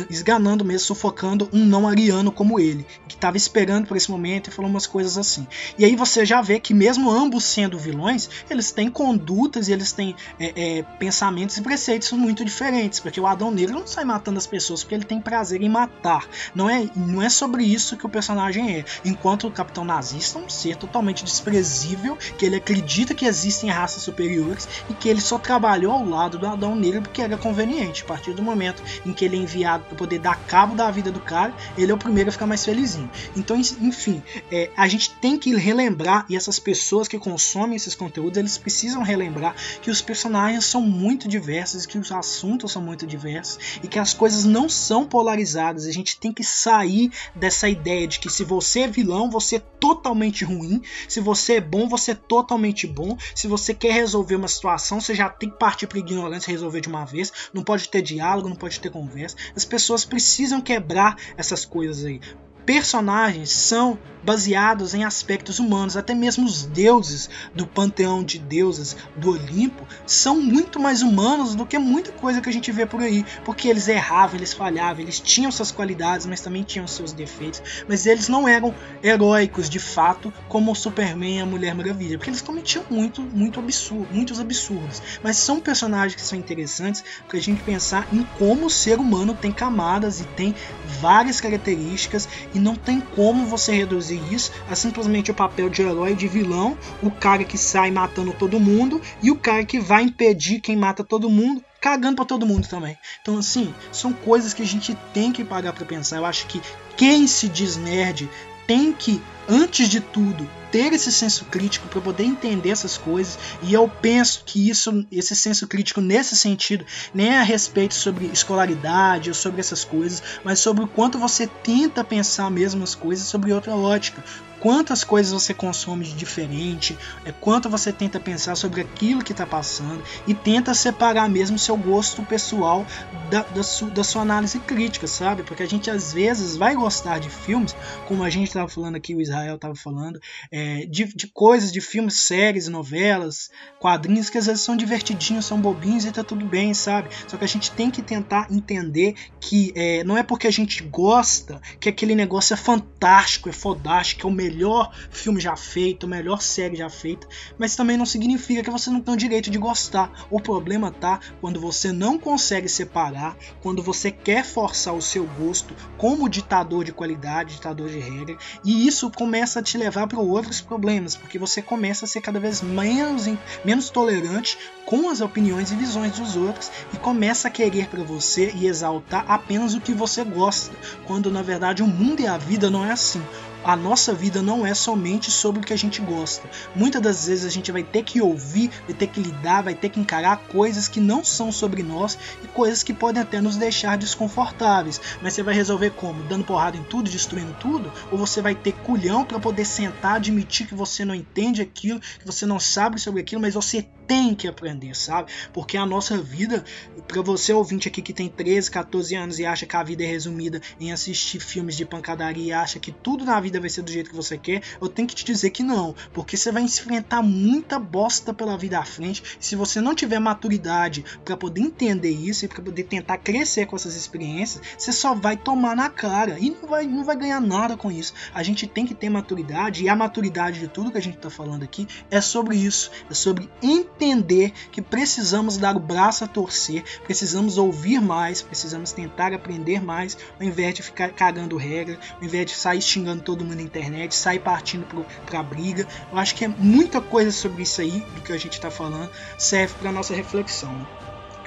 esganando 0.09 0.65
mesmo, 0.65 0.87
sufocando 0.87 1.49
um 1.53 1.65
não 1.65 1.87
ariano 1.87 2.31
como 2.31 2.59
ele, 2.59 2.85
que 3.07 3.15
estava 3.15 3.37
esperando 3.37 3.87
por 3.87 3.95
esse 3.95 4.11
momento 4.11 4.49
e 4.49 4.51
falou 4.51 4.69
umas 4.69 4.85
coisas 4.85 5.17
assim. 5.17 5.47
E 5.77 5.85
aí 5.85 5.95
você 5.95 6.25
já 6.25 6.41
vê 6.41 6.59
que 6.59 6.73
mesmo 6.73 7.09
ambos 7.09 7.45
sendo 7.45 7.77
vilões, 7.77 8.29
eles 8.49 8.71
têm 8.71 8.89
condutas 8.89 9.67
e 9.67 9.73
eles 9.73 9.91
têm 9.91 10.15
é, 10.39 10.79
é, 10.79 10.83
pensamentos 10.99 11.57
e 11.57 11.61
preceitos 11.61 12.11
muito 12.11 12.43
diferentes, 12.43 12.99
porque 12.99 13.19
o 13.19 13.25
Adão 13.25 13.49
Negro 13.49 13.79
não 13.79 13.87
sai 13.87 14.03
matando 14.03 14.37
as 14.37 14.47
pessoas 14.47 14.83
porque 14.83 14.95
ele 14.95 15.05
tem 15.05 15.21
prazer 15.21 15.61
em 15.61 15.69
matar. 15.69 16.27
Não 16.53 16.69
é, 16.69 16.89
não 16.95 17.21
é 17.21 17.29
sobre 17.29 17.63
isso 17.63 17.95
que 17.95 18.05
o 18.05 18.09
personagem 18.09 18.77
é. 18.77 18.85
Enquanto 19.05 19.47
o 19.47 19.51
Capitão 19.51 19.85
Nazista 19.85 20.39
é 20.39 20.41
um 20.41 20.49
ser 20.49 20.75
totalmente 20.75 21.23
desprezível, 21.23 22.17
que 22.37 22.45
ele 22.45 22.55
acredita 22.55 23.13
que 23.13 23.25
existem 23.25 23.69
raças 23.69 24.03
superiores 24.03 24.67
e 24.89 24.93
que 24.93 25.07
ele 25.07 25.21
só 25.21 25.37
trabalhou 25.53 25.91
ao 25.91 26.03
lado 26.03 26.39
do 26.39 26.47
Adão 26.47 26.75
Negro 26.75 27.03
porque 27.03 27.21
era 27.21 27.37
conveniente. 27.37 28.01
A 28.01 28.07
partir 28.07 28.33
do 28.33 28.41
momento 28.41 28.81
em 29.05 29.13
que 29.13 29.23
ele 29.23 29.37
é 29.37 29.39
enviado 29.39 29.83
para 29.83 29.95
poder 29.95 30.17
dar 30.17 30.35
cabo 30.47 30.73
da 30.73 30.89
vida 30.89 31.11
do 31.11 31.19
cara, 31.19 31.53
ele 31.77 31.91
é 31.91 31.93
o 31.93 31.97
primeiro 31.97 32.29
a 32.29 32.31
ficar 32.31 32.47
mais 32.47 32.65
felizinho. 32.65 33.09
Então, 33.35 33.55
enfim, 33.55 34.23
é, 34.51 34.71
a 34.75 34.87
gente 34.87 35.11
tem 35.11 35.37
que 35.37 35.55
relembrar, 35.55 36.25
e 36.27 36.35
essas 36.35 36.57
pessoas 36.57 37.07
que 37.07 37.19
consomem 37.19 37.75
esses 37.75 37.93
conteúdos, 37.93 38.37
eles 38.37 38.57
precisam 38.57 39.03
relembrar 39.03 39.55
que 39.79 39.91
os 39.91 40.01
personagens 40.01 40.65
são 40.65 40.81
muito 40.81 41.27
diversos, 41.27 41.85
que 41.85 41.99
os 41.99 42.11
assuntos 42.11 42.71
são 42.71 42.81
muito 42.81 43.05
diversos 43.05 43.79
e 43.83 43.87
que 43.87 43.99
as 43.99 44.11
coisas 44.11 44.45
não 44.45 44.67
são 44.67 45.05
polarizadas. 45.05 45.85
A 45.85 45.91
gente 45.91 46.17
tem 46.17 46.33
que 46.33 46.43
sair 46.43 47.11
dessa 47.35 47.69
ideia 47.69 48.07
de 48.07 48.19
que 48.19 48.29
se 48.29 48.43
você 48.43 48.81
é 48.81 48.87
vilão, 48.87 49.29
você 49.29 49.57
é 49.57 49.59
totalmente 49.59 50.43
ruim, 50.43 50.81
se 51.07 51.19
você 51.19 51.55
é 51.55 51.61
bom, 51.61 51.87
você 51.87 52.11
é 52.11 52.15
totalmente 52.15 52.87
bom, 52.87 53.15
se 53.35 53.47
você 53.47 53.71
quer 53.71 53.93
resolver 53.93 54.35
uma 54.35 54.47
situação, 54.47 54.99
você 54.99 55.13
já 55.13 55.29
tem 55.43 55.49
que 55.49 55.57
partir 55.57 55.87
para 55.87 55.99
ignorância 55.99 56.49
e 56.49 56.53
resolver 56.53 56.79
de 56.79 56.87
uma 56.87 57.05
vez. 57.05 57.49
Não 57.53 57.63
pode 57.63 57.89
ter 57.89 58.01
diálogo, 58.01 58.47
não 58.47 58.55
pode 58.55 58.79
ter 58.79 58.89
conversa. 58.89 59.35
As 59.55 59.65
pessoas 59.65 60.05
precisam 60.05 60.61
quebrar 60.61 61.17
essas 61.35 61.65
coisas 61.65 62.05
aí. 62.05 62.21
personagens 62.65 63.51
são 63.51 63.99
baseados 64.23 64.93
em 64.93 65.03
aspectos 65.03 65.59
humanos. 65.59 65.97
Até 65.97 66.13
mesmo 66.13 66.45
os 66.45 66.63
deuses 66.63 67.29
do 67.53 67.67
panteão 67.67 68.23
de 68.23 68.39
deusas 68.39 68.95
do 69.15 69.31
Olimpo 69.31 69.85
são 70.05 70.41
muito 70.41 70.79
mais 70.79 71.01
humanos 71.01 71.55
do 71.55 71.65
que 71.65 71.77
muita 71.77 72.11
coisa 72.11 72.41
que 72.41 72.49
a 72.49 72.53
gente 72.53 72.71
vê 72.71 72.85
por 72.85 73.01
aí. 73.01 73.25
Porque 73.45 73.67
eles 73.67 73.87
erravam, 73.87 74.37
eles 74.37 74.53
falhavam, 74.53 75.01
eles 75.01 75.19
tinham 75.19 75.51
suas 75.51 75.71
qualidades, 75.71 76.25
mas 76.25 76.41
também 76.41 76.63
tinham 76.63 76.87
seus 76.87 77.13
defeitos. 77.13 77.61
Mas 77.87 78.05
eles 78.05 78.27
não 78.27 78.47
eram 78.47 78.73
heróicos 79.03 79.69
de 79.69 79.79
fato, 79.79 80.33
como 80.47 80.71
o 80.71 80.75
Superman 80.75 81.37
e 81.37 81.41
a 81.41 81.45
Mulher 81.45 81.75
Maravilha. 81.75 82.17
Porque 82.17 82.29
eles 82.29 82.41
cometiam 82.41 82.85
muito, 82.89 83.21
muito 83.21 83.59
absurdo, 83.59 84.07
muitos 84.11 84.39
absurdos. 84.39 85.01
Mas 85.21 85.37
são 85.37 85.59
personagens 85.59 86.15
que 86.15 86.21
são 86.21 86.37
interessantes 86.37 87.03
para 87.27 87.37
a 87.37 87.41
gente 87.41 87.61
pensar 87.63 88.07
em 88.11 88.23
como 88.37 88.67
o 88.67 88.69
ser 88.69 88.99
humano 88.99 89.33
tem 89.33 89.51
camadas 89.51 90.21
e 90.21 90.23
tem 90.23 90.55
várias 90.99 91.41
características 91.41 92.27
e 92.53 92.59
não 92.59 92.75
tem 92.75 93.01
como 93.01 93.45
você 93.45 93.73
reduzir 93.73 94.12
isso 94.15 94.51
a 94.69 94.75
simplesmente 94.75 95.31
o 95.31 95.33
papel 95.33 95.69
de 95.69 95.81
herói 95.81 96.15
de 96.15 96.27
vilão, 96.27 96.77
o 97.01 97.11
cara 97.11 97.43
que 97.43 97.57
sai 97.57 97.91
matando 97.91 98.33
todo 98.33 98.59
mundo 98.59 99.01
e 99.21 99.31
o 99.31 99.35
cara 99.35 99.65
que 99.65 99.79
vai 99.79 100.03
impedir 100.03 100.59
quem 100.59 100.75
mata 100.75 101.03
todo 101.03 101.29
mundo 101.29 101.63
cagando 101.81 102.15
para 102.15 102.25
todo 102.25 102.45
mundo 102.45 102.65
também. 102.65 102.97
Então, 103.21 103.37
assim, 103.37 103.75
são 103.91 104.13
coisas 104.13 104.53
que 104.53 104.61
a 104.61 104.65
gente 104.65 104.97
tem 105.13 105.33
que 105.33 105.43
parar 105.43 105.73
para 105.73 105.85
pensar. 105.85 106.15
Eu 106.15 106.25
acho 106.25 106.47
que 106.47 106.61
quem 106.95 107.27
se 107.27 107.49
diz 107.49 107.75
nerd 107.75 108.29
tem 108.67 108.93
que, 108.93 109.21
antes 109.47 109.89
de 109.89 109.99
tudo, 109.99 110.49
ter 110.71 110.91
esse 110.91 111.11
senso 111.11 111.45
crítico 111.45 111.87
para 111.87 112.01
poder 112.01 112.23
entender 112.23 112.71
essas 112.71 112.97
coisas. 112.97 113.37
E 113.61 113.73
eu 113.73 113.87
penso 113.87 114.41
que 114.43 114.69
isso, 114.69 115.05
esse 115.11 115.35
senso 115.35 115.67
crítico 115.67 116.01
nesse 116.01 116.35
sentido, 116.35 116.83
nem 117.13 117.29
é 117.29 117.39
a 117.39 117.43
respeito 117.43 117.93
sobre 117.93 118.25
escolaridade 118.25 119.29
ou 119.29 119.35
sobre 119.35 119.59
essas 119.59 119.83
coisas, 119.83 120.23
mas 120.43 120.59
sobre 120.59 120.83
o 120.83 120.87
quanto 120.87 121.19
você 121.19 121.45
tenta 121.45 122.03
pensar 122.03 122.49
mesmo 122.49 122.83
as 122.83 122.95
coisas 122.95 123.27
sobre 123.27 123.53
outra 123.53 123.75
ótica 123.75 124.23
quantas 124.63 125.03
coisas 125.03 125.33
você 125.33 125.53
consome 125.53 126.05
de 126.05 126.13
diferente, 126.13 126.97
é 127.25 127.33
quanto 127.33 127.69
você 127.69 127.91
tenta 127.91 128.17
pensar 128.17 128.55
sobre 128.55 128.79
aquilo 128.79 129.21
que 129.21 129.33
está 129.33 129.45
passando 129.45 130.01
e 130.25 130.33
tenta 130.33 130.73
separar 130.73 131.29
mesmo 131.29 131.59
seu 131.59 131.75
gosto 131.75 132.23
pessoal 132.23 132.87
da, 133.29 133.41
da, 133.41 133.61
su, 133.61 133.87
da, 133.87 134.05
sua 134.05 134.21
análise 134.21 134.57
crítica, 134.61 135.05
sabe? 135.05 135.43
Porque 135.43 135.63
a 135.63 135.67
gente 135.67 135.91
às 135.91 136.13
vezes 136.13 136.55
vai 136.55 136.75
gostar 136.75 137.19
de 137.19 137.29
filmes, 137.29 137.75
como 138.07 138.23
a 138.23 138.29
gente 138.29 138.47
estava 138.47 138.69
falando 138.69 138.95
aqui, 138.95 139.13
o 139.13 139.19
Israel 139.19 139.55
estava 139.55 139.75
falando, 139.75 140.17
é, 140.49 140.85
de, 140.85 141.13
de 141.13 141.27
coisas, 141.27 141.69
de 141.69 141.81
filmes, 141.81 142.13
séries, 142.19 142.69
novelas, 142.69 143.51
quadrinhos 143.81 144.29
que 144.29 144.37
às 144.37 144.45
vezes 144.45 144.61
são 144.61 144.77
divertidinhos, 144.77 145.43
são 145.43 145.59
bobinhos 145.59 146.05
e 146.05 146.11
tá 146.13 146.23
tudo 146.23 146.45
bem, 146.45 146.73
sabe? 146.73 147.09
Só 147.27 147.35
que 147.35 147.43
a 147.43 147.49
gente 147.49 147.69
tem 147.71 147.91
que 147.91 148.01
tentar 148.01 148.47
entender 148.49 149.15
que 149.41 149.73
é, 149.75 150.05
não 150.05 150.17
é 150.17 150.23
porque 150.23 150.47
a 150.47 150.51
gente 150.51 150.83
gosta 150.83 151.61
que 151.81 151.89
aquele 151.89 152.15
negócio 152.15 152.53
é 152.53 152.57
fantástico, 152.57 153.49
é 153.49 153.51
fodástico, 153.51 154.25
é 154.25 154.31
o 154.31 154.33
melhor 154.33 154.52
melhor 154.53 154.91
filme 155.09 155.41
já 155.41 155.55
feito, 155.55 156.07
melhor 156.07 156.41
série 156.41 156.75
já 156.75 156.89
feita, 156.89 157.27
mas 157.57 157.75
também 157.75 157.97
não 157.97 158.05
significa 158.05 158.61
que 158.61 158.69
você 158.69 158.89
não 158.89 159.01
tem 159.01 159.13
o 159.13 159.17
direito 159.17 159.49
de 159.49 159.57
gostar. 159.57 160.11
O 160.29 160.39
problema 160.39 160.91
tá 160.91 161.19
quando 161.41 161.59
você 161.59 161.91
não 161.91 162.19
consegue 162.19 162.69
separar, 162.69 163.35
quando 163.61 163.81
você 163.81 164.11
quer 164.11 164.45
forçar 164.45 164.93
o 164.93 165.01
seu 165.01 165.25
gosto 165.25 165.75
como 165.97 166.29
ditador 166.29 166.83
de 166.83 166.93
qualidade, 166.93 167.55
ditador 167.55 167.89
de 167.89 167.99
regra, 167.99 168.37
e 168.63 168.87
isso 168.87 169.09
começa 169.09 169.59
a 169.59 169.63
te 169.63 169.77
levar 169.77 170.07
para 170.07 170.19
outros 170.19 170.61
problemas, 170.61 171.15
porque 171.15 171.39
você 171.39 171.61
começa 171.61 172.05
a 172.05 172.07
ser 172.07 172.21
cada 172.21 172.39
vez 172.39 172.61
menos, 172.61 173.25
menos 173.65 173.89
tolerante 173.89 174.57
com 174.85 175.09
as 175.09 175.21
opiniões 175.21 175.71
e 175.71 175.75
visões 175.75 176.11
dos 176.13 176.35
outros 176.35 176.71
e 176.93 176.97
começa 176.97 177.47
a 177.47 177.51
querer 177.51 177.87
para 177.87 178.03
você 178.03 178.51
e 178.55 178.67
exaltar 178.67 179.25
apenas 179.27 179.73
o 179.73 179.81
que 179.81 179.93
você 179.93 180.23
gosta, 180.23 180.75
quando 181.07 181.31
na 181.31 181.41
verdade 181.41 181.81
o 181.81 181.87
mundo 181.87 182.21
e 182.21 182.27
a 182.27 182.37
vida 182.37 182.69
não 182.69 182.85
é 182.85 182.91
assim 182.91 183.23
a 183.63 183.75
nossa 183.75 184.13
vida 184.13 184.41
não 184.41 184.65
é 184.65 184.73
somente 184.73 185.31
sobre 185.31 185.61
o 185.61 185.63
que 185.63 185.73
a 185.73 185.77
gente 185.77 186.01
gosta. 186.01 186.49
Muitas 186.75 187.01
das 187.01 187.27
vezes 187.27 187.45
a 187.45 187.49
gente 187.49 187.71
vai 187.71 187.83
ter 187.83 188.03
que 188.03 188.21
ouvir, 188.21 188.69
vai 188.85 188.95
ter 188.95 189.07
que 189.07 189.21
lidar, 189.21 189.63
vai 189.63 189.73
ter 189.73 189.89
que 189.89 189.99
encarar 189.99 190.37
coisas 190.37 190.87
que 190.87 190.99
não 190.99 191.23
são 191.23 191.51
sobre 191.51 191.83
nós 191.83 192.17
e 192.43 192.47
coisas 192.47 192.83
que 192.83 192.93
podem 192.93 193.21
até 193.21 193.39
nos 193.39 193.55
deixar 193.55 193.97
desconfortáveis. 193.97 194.99
Mas 195.21 195.33
você 195.33 195.43
vai 195.43 195.53
resolver 195.53 195.91
como? 195.91 196.23
Dando 196.23 196.43
porrada 196.43 196.77
em 196.77 196.83
tudo, 196.83 197.09
destruindo 197.09 197.53
tudo? 197.59 197.91
Ou 198.11 198.17
você 198.17 198.41
vai 198.41 198.55
ter 198.55 198.73
culhão 198.73 199.25
para 199.25 199.39
poder 199.39 199.65
sentar, 199.65 200.15
admitir 200.15 200.67
que 200.67 200.75
você 200.75 201.05
não 201.05 201.15
entende 201.15 201.61
aquilo, 201.61 201.99
que 201.99 202.25
você 202.25 202.45
não 202.45 202.59
sabe 202.59 202.99
sobre 202.99 203.21
aquilo, 203.21 203.41
mas 203.41 203.53
você 203.53 203.87
tem 204.07 204.35
que 204.35 204.47
aprender, 204.47 204.95
sabe? 204.95 205.31
Porque 205.51 205.77
a 205.77 205.85
nossa 205.85 206.17
vida, 206.17 206.63
para 207.07 207.21
você 207.21 207.53
ouvinte 207.53 207.87
aqui 207.87 208.01
que 208.01 208.13
tem 208.13 208.29
13, 208.29 208.69
14 208.71 209.15
anos 209.15 209.39
e 209.39 209.45
acha 209.45 209.65
que 209.65 209.75
a 209.75 209.83
vida 209.83 210.03
é 210.03 210.07
resumida 210.07 210.61
em 210.79 210.91
assistir 210.91 211.39
filmes 211.39 211.75
de 211.75 211.85
pancadaria 211.85 212.43
e 212.43 212.51
acha 212.51 212.79
que 212.79 212.91
tudo 212.91 213.25
na 213.25 213.39
vida 213.39 213.59
vai 213.59 213.69
ser 213.69 213.81
do 213.81 213.91
jeito 213.91 214.09
que 214.09 214.15
você 214.15 214.37
quer, 214.37 214.61
eu 214.81 214.87
tenho 214.87 215.07
que 215.07 215.15
te 215.15 215.25
dizer 215.25 215.49
que 215.49 215.63
não, 215.63 215.95
porque 216.13 216.37
você 216.37 216.51
vai 216.51 216.63
enfrentar 216.63 217.21
muita 217.21 217.79
bosta 217.79 218.33
pela 218.33 218.57
vida 218.57 218.79
à 218.79 218.85
frente. 218.85 219.23
Se 219.39 219.55
você 219.55 219.79
não 219.81 219.95
tiver 219.95 220.19
maturidade 220.19 221.03
para 221.23 221.37
poder 221.37 221.61
entender 221.61 222.11
isso 222.11 222.45
e 222.45 222.47
para 222.47 222.61
poder 222.61 222.83
tentar 222.83 223.17
crescer 223.17 223.65
com 223.65 223.75
essas 223.75 223.95
experiências, 223.95 224.61
você 224.77 224.91
só 224.91 225.13
vai 225.13 225.37
tomar 225.37 225.75
na 225.75 225.89
cara 225.89 226.37
e 226.39 226.49
não 226.49 226.67
vai, 226.67 226.85
não 226.85 227.03
vai 227.03 227.15
ganhar 227.15 227.39
nada 227.39 227.77
com 227.77 227.91
isso. 227.91 228.13
A 228.33 228.43
gente 228.43 228.67
tem 228.67 228.85
que 228.85 228.93
ter 228.93 229.09
maturidade 229.09 229.83
e 229.83 229.89
a 229.89 229.95
maturidade 229.95 230.59
de 230.59 230.67
tudo 230.67 230.91
que 230.91 230.97
a 230.97 231.01
gente 231.01 231.17
está 231.17 231.29
falando 231.29 231.63
aqui 231.63 231.87
é 232.09 232.21
sobre 232.21 232.55
isso, 232.55 232.91
é 233.09 233.13
sobre 233.13 233.49
entender 233.61 233.92
entender 233.95 234.51
que 234.71 234.81
precisamos 234.81 235.57
dar 235.57 235.75
o 235.75 235.79
braço 235.79 236.23
a 236.23 236.27
torcer, 236.27 236.83
precisamos 237.03 237.57
ouvir 237.57 238.01
mais, 238.01 238.41
precisamos 238.41 238.91
tentar 238.91 239.33
aprender 239.33 239.81
mais, 239.81 240.17
ao 240.39 240.45
invés 240.45 240.73
de 240.73 240.83
ficar 240.83 241.09
cagando 241.09 241.57
regra, 241.57 241.97
ao 242.17 242.23
invés 242.23 242.45
de 242.45 242.53
sair 242.53 242.81
xingando 242.81 243.23
todo 243.23 243.43
mundo 243.43 243.55
na 243.55 243.61
internet, 243.61 244.15
sair 244.15 244.39
partindo 244.39 244.85
para 245.25 245.39
a 245.39 245.43
briga. 245.43 245.87
Eu 246.11 246.17
acho 246.17 246.35
que 246.35 246.45
é 246.45 246.47
muita 246.47 247.01
coisa 247.01 247.31
sobre 247.31 247.63
isso 247.63 247.81
aí, 247.81 247.99
do 248.15 248.21
que 248.21 248.33
a 248.33 248.37
gente 248.37 248.53
está 248.53 248.71
falando, 248.71 249.09
serve 249.37 249.73
para 249.79 249.91
nossa 249.91 250.13
reflexão. 250.13 250.85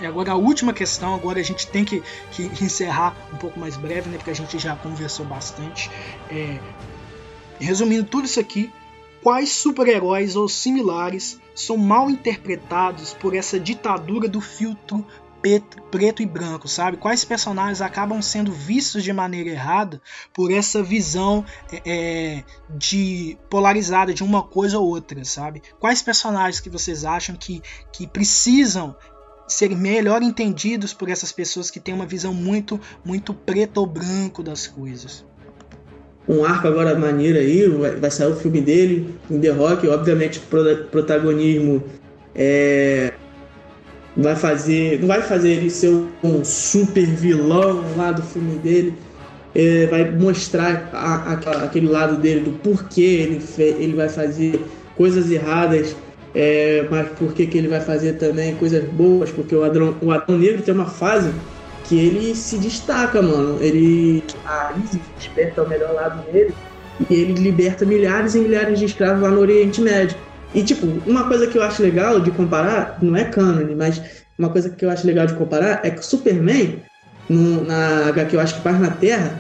E 0.01 0.05
agora 0.05 0.33
a 0.33 0.37
última 0.37 0.73
questão, 0.73 1.15
agora 1.15 1.41
a 1.41 1.43
gente 1.43 1.67
tem 1.67 1.85
que, 1.85 2.03
que, 2.31 2.45
encerrar 2.63 3.17
um 3.33 3.37
pouco 3.37 3.59
mais 3.59 3.77
breve, 3.77 4.09
né, 4.11 4.19
porque 4.19 4.31
a 4.31 4.35
gente 4.35 4.59
já 4.59 4.77
conversou 4.77 5.25
bastante. 5.25 5.91
É, 6.31 6.59
resumindo 7.59 8.05
tudo 8.05 8.27
isso 8.27 8.39
aqui, 8.39 8.71
quais 9.27 9.51
super-heróis 9.51 10.37
ou 10.37 10.49
similares 10.49 11.41
são 11.53 11.77
mal 11.77 12.09
interpretados 12.09 13.13
por 13.13 13.35
essa 13.35 13.59
ditadura 13.59 14.29
do 14.29 14.41
filtro 14.41 15.05
preto 15.91 16.23
e 16.23 16.27
branco, 16.27 16.69
sabe? 16.69 16.97
Quais 16.97 17.25
personagens 17.25 17.81
acabam 17.81 18.23
sendo 18.23 18.53
vistos 18.53 19.03
de 19.03 19.13
maneira 19.13 19.51
errada 19.51 20.01
por 20.33 20.53
essa 20.53 20.81
visão 20.81 21.45
é, 21.73 21.83
é, 21.85 22.45
de 22.71 23.37
polarizada 23.51 24.15
de 24.15 24.23
uma 24.23 24.45
coisa 24.45 24.79
ou 24.79 24.87
outra, 24.87 25.25
sabe? 25.25 25.61
Quais 25.81 26.01
personagens 26.03 26.61
que 26.61 26.71
vocês 26.71 27.05
acham 27.05 27.35
que, 27.35 27.61
que 27.93 28.07
precisam 28.07 28.95
ser 29.49 29.75
melhor 29.77 30.23
entendidos 30.23 30.95
por 30.95 31.09
essas 31.09 31.33
pessoas 31.33 31.69
que 31.69 31.81
têm 31.81 31.95
uma 31.95 32.07
visão 32.07 32.33
muito 32.33 32.81
muito 33.05 33.35
preto 33.35 33.79
ou 33.79 33.87
branco 33.87 34.41
das 34.41 34.69
coisas? 34.69 35.25
Um 36.29 36.45
arco 36.45 36.67
agora 36.67 36.99
maneiro 36.99 37.39
aí, 37.39 37.69
vai, 37.69 37.93
vai 37.93 38.11
sair 38.11 38.31
o 38.31 38.37
filme 38.37 38.61
dele, 38.61 39.15
em 39.31 39.39
The 39.39 39.51
Rock, 39.51 39.87
obviamente 39.89 40.39
o 40.41 40.85
protagonismo 40.91 41.83
é, 42.35 43.13
vai 44.17 44.35
fazer. 44.35 45.01
Não 45.01 45.09
vai 45.09 45.23
fazer 45.23 45.51
ele 45.51 45.71
ser 45.71 45.91
um 46.23 46.45
super 46.45 47.07
vilão 47.07 47.85
lá 47.97 48.13
do 48.13 48.23
filme 48.23 48.59
dele. 48.59 48.95
É, 49.55 49.87
vai 49.87 50.11
mostrar 50.11 50.91
a, 50.93 51.33
a, 51.33 51.65
aquele 51.65 51.89
lado 51.89 52.17
dele 52.17 52.41
do 52.41 52.51
porquê 52.59 53.01
ele, 53.01 53.41
fe, 53.41 53.63
ele 53.63 53.95
vai 53.95 54.09
fazer 54.09 54.61
coisas 54.95 55.31
erradas, 55.31 55.97
é, 56.35 56.87
mas 56.91 57.09
porquê 57.19 57.47
que 57.47 57.57
ele 57.57 57.69
vai 57.69 57.81
fazer 57.81 58.15
também 58.15 58.55
coisas 58.57 58.85
boas, 58.85 59.31
porque 59.31 59.55
o 59.55 59.65
Adão, 59.65 59.97
o 60.03 60.11
Adão 60.11 60.37
Negro 60.37 60.61
tem 60.61 60.75
uma 60.75 60.85
fase 60.85 61.31
que 61.89 61.99
ele 61.99 62.35
se 62.35 62.59
destaca, 62.59 63.23
mano. 63.23 63.59
Ele. 63.61 64.23
A 64.45 64.73
Isis 64.85 65.01
desperta 65.17 65.63
o 65.63 65.69
melhor 65.69 65.93
lado 65.93 66.31
dele 66.31 66.55
e 67.11 67.15
ele 67.15 67.35
liberta 67.35 67.85
milhares 67.85 68.35
e 68.35 68.41
milhares 68.41 68.79
de 68.79 68.87
escravos 68.87 69.23
lá 69.23 69.31
no 69.31 69.41
Oriente 69.41 69.81
Médio. 69.81 70.17
E, 70.55 70.63
tipo, 70.63 70.87
uma 71.07 71.29
coisa 71.29 71.47
que 71.47 71.59
eu 71.59 71.63
acho 71.63 71.83
legal 71.83 72.21
de 72.21 72.31
comparar, 72.31 72.99
não 73.03 73.17
é 73.17 73.25
cânone, 73.25 73.75
mas 73.75 74.01
uma 74.39 74.49
coisa 74.49 74.71
que 74.71 74.85
eu 74.85 74.91
acho 74.91 75.07
legal 75.07 75.27
de 75.27 75.35
comparar 75.35 75.81
é 75.83 75.91
que 75.91 76.01
o 76.01 76.05
Superman, 76.05 76.83
no, 77.29 77.65
na 77.65 78.09
HQ 78.09 78.37
eu 78.37 78.41
acho 78.41 78.55
que 78.57 78.63
Paz 78.63 78.81
na 78.81 78.91
Terra, 78.91 79.39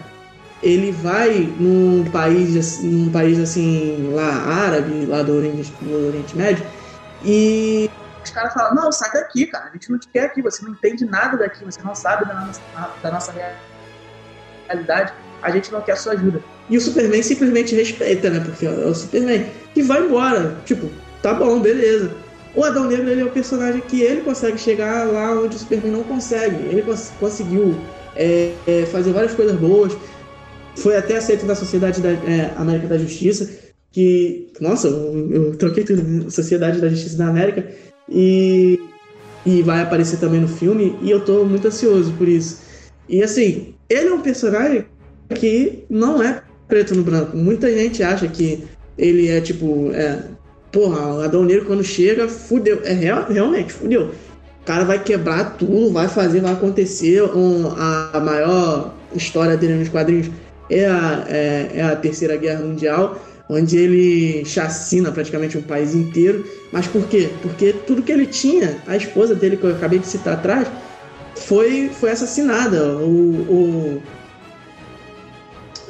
ele 0.62 0.90
vai 0.90 1.48
num 1.58 2.04
país, 2.10 2.82
num 2.82 3.10
país 3.10 3.38
assim, 3.38 4.10
lá 4.12 4.28
árabe, 4.28 5.06
lá 5.06 5.22
do 5.22 5.36
Oriente, 5.36 5.72
do 5.80 6.08
Oriente 6.08 6.36
Médio, 6.36 6.64
e 7.24 7.88
caras 8.36 8.52
falam, 8.52 8.74
não, 8.74 8.92
sai 8.92 9.10
daqui, 9.12 9.46
cara, 9.46 9.70
a 9.70 9.72
gente 9.72 9.90
não 9.90 9.98
te 9.98 10.08
quer 10.08 10.26
aqui, 10.26 10.42
você 10.42 10.62
não 10.62 10.72
entende 10.72 11.04
nada 11.06 11.38
daqui, 11.38 11.64
você 11.64 11.80
não 11.82 11.94
sabe 11.94 12.26
da 12.26 12.34
nossa, 12.34 12.60
da 13.02 13.10
nossa 13.10 13.34
realidade, 14.68 15.12
a 15.42 15.50
gente 15.50 15.72
não 15.72 15.80
quer 15.80 15.96
sua 15.96 16.12
ajuda. 16.12 16.42
E 16.68 16.76
o 16.76 16.80
Superman 16.80 17.22
simplesmente 17.22 17.74
respeita, 17.74 18.28
né? 18.28 18.40
Porque 18.40 18.66
é 18.66 18.70
o 18.70 18.94
Superman. 18.94 19.46
E 19.74 19.82
vai 19.82 20.02
embora. 20.02 20.56
Tipo, 20.64 20.90
tá 21.22 21.32
bom, 21.32 21.60
beleza. 21.60 22.10
O 22.54 22.64
Adão 22.64 22.84
Negro 22.84 23.08
ele 23.08 23.20
é 23.20 23.24
o 23.24 23.30
personagem 23.30 23.80
que 23.82 24.02
ele 24.02 24.22
consegue 24.22 24.58
chegar 24.58 25.06
lá 25.06 25.32
onde 25.32 25.56
o 25.56 25.58
Superman 25.58 25.92
não 25.92 26.02
consegue. 26.02 26.56
Ele 26.66 26.82
cons 26.82 27.12
conseguiu 27.20 27.78
é, 28.16 28.52
é, 28.66 28.86
fazer 28.86 29.12
várias 29.12 29.34
coisas 29.34 29.56
boas. 29.56 29.96
foi 30.76 30.96
até 30.96 31.16
aceito 31.16 31.46
na 31.46 31.54
Sociedade 31.54 32.00
da 32.00 32.10
é, 32.10 32.52
América 32.56 32.88
da 32.88 32.98
Justiça, 32.98 33.48
que, 33.96 34.52
nossa, 34.60 34.88
eu, 34.88 35.32
eu 35.32 35.56
troquei 35.56 35.82
tudo? 35.82 36.30
Sociedade 36.30 36.82
da 36.82 36.88
Justiça 36.90 37.16
da 37.16 37.28
América, 37.28 37.66
e, 38.08 38.80
e 39.44 39.62
vai 39.62 39.82
aparecer 39.82 40.18
também 40.18 40.40
no 40.40 40.48
filme, 40.48 40.96
e 41.02 41.10
eu 41.10 41.24
tô 41.24 41.44
muito 41.44 41.68
ansioso 41.68 42.12
por 42.12 42.28
isso. 42.28 42.60
E 43.08 43.22
assim, 43.22 43.74
ele 43.88 44.08
é 44.08 44.14
um 44.14 44.20
personagem 44.20 44.84
que 45.34 45.84
não 45.88 46.22
é 46.22 46.42
preto 46.68 46.94
no 46.94 47.02
branco. 47.02 47.36
Muita 47.36 47.70
gente 47.70 48.02
acha 48.02 48.26
que 48.28 48.64
ele 48.98 49.28
é 49.28 49.40
tipo, 49.40 49.90
é, 49.92 50.22
porra, 50.72 51.14
o 51.14 51.20
Adão 51.20 51.44
Negro 51.44 51.66
quando 51.66 51.84
chega, 51.84 52.28
fudeu. 52.28 52.80
É 52.84 52.92
real, 52.92 53.26
realmente, 53.28 53.72
fudeu. 53.72 54.10
O 54.62 54.64
cara 54.64 54.84
vai 54.84 55.02
quebrar 55.02 55.56
tudo, 55.56 55.92
vai 55.92 56.08
fazer, 56.08 56.40
vai 56.40 56.52
acontecer. 56.52 57.22
Um, 57.22 57.68
a 57.68 58.20
maior 58.20 58.94
história 59.14 59.56
dele 59.56 59.74
nos 59.74 59.88
quadrinhos 59.88 60.28
é 60.68 60.86
a, 60.86 61.24
é, 61.28 61.70
é 61.74 61.82
a 61.82 61.94
Terceira 61.94 62.36
Guerra 62.36 62.64
Mundial, 62.64 63.20
onde 63.48 63.76
ele 63.76 64.44
chacina 64.44 65.12
praticamente 65.12 65.56
um 65.56 65.62
país 65.62 65.94
inteiro. 65.94 66.44
Mas 66.72 66.86
por 66.86 67.06
quê? 67.06 67.30
Porque 67.42 67.72
tudo 67.72 68.02
que 68.02 68.12
ele 68.12 68.26
tinha, 68.26 68.78
a 68.86 68.96
esposa 68.96 69.34
dele, 69.34 69.56
que 69.56 69.64
eu 69.64 69.70
acabei 69.70 69.98
de 69.98 70.06
citar 70.06 70.34
atrás, 70.34 70.68
foi, 71.36 71.88
foi 71.88 72.10
assassinada. 72.10 72.96
O, 72.98 74.02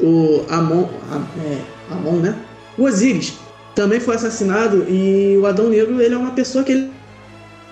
o, 0.01 0.05
o 0.05 0.47
Amon, 0.49 0.89
é, 1.45 1.61
Amon, 1.91 2.17
né? 2.17 2.37
O 2.77 2.85
Osiris 2.85 3.35
também 3.75 4.01
foi 4.01 4.17
assassinado 4.17 4.87
e 4.89 5.37
o 5.39 5.47
Adão 5.47 5.69
Negro 5.69 6.01
ele 6.01 6.15
é 6.15 6.19
uma 6.19 6.33
pessoa 6.33 6.65
que 6.65 6.73
ele 6.73 6.91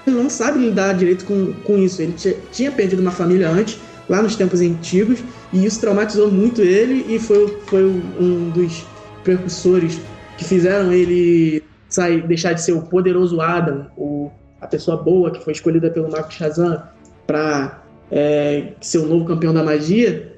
não 0.06 0.28
sabe 0.28 0.58
lidar 0.58 0.94
direito 0.94 1.24
com, 1.24 1.52
com 1.64 1.78
isso. 1.78 2.00
Ele 2.00 2.14
tinha 2.52 2.70
perdido 2.72 3.00
uma 3.00 3.10
família 3.10 3.50
antes, 3.50 3.78
lá 4.08 4.22
nos 4.22 4.36
tempos 4.36 4.60
antigos, 4.60 5.20
e 5.52 5.64
isso 5.64 5.80
traumatizou 5.80 6.30
muito 6.30 6.60
ele 6.60 7.06
e 7.14 7.18
foi, 7.18 7.58
foi 7.66 7.84
um 7.84 8.50
dos 8.50 8.84
precursores 9.24 10.00
que 10.36 10.44
fizeram 10.44 10.92
ele 10.92 11.64
sair, 11.88 12.26
deixar 12.26 12.52
de 12.52 12.62
ser 12.62 12.72
o 12.72 12.82
poderoso 12.82 13.40
Adam, 13.40 13.86
o, 13.96 14.30
a 14.60 14.66
pessoa 14.66 14.96
boa 14.96 15.30
que 15.30 15.42
foi 15.42 15.52
escolhida 15.52 15.90
pelo 15.90 16.10
Marco 16.10 16.32
Shazam 16.32 16.82
para 17.26 17.82
é, 18.10 18.72
ser 18.80 18.98
o 18.98 19.06
novo 19.06 19.24
campeão 19.24 19.54
da 19.54 19.62
magia, 19.62 20.34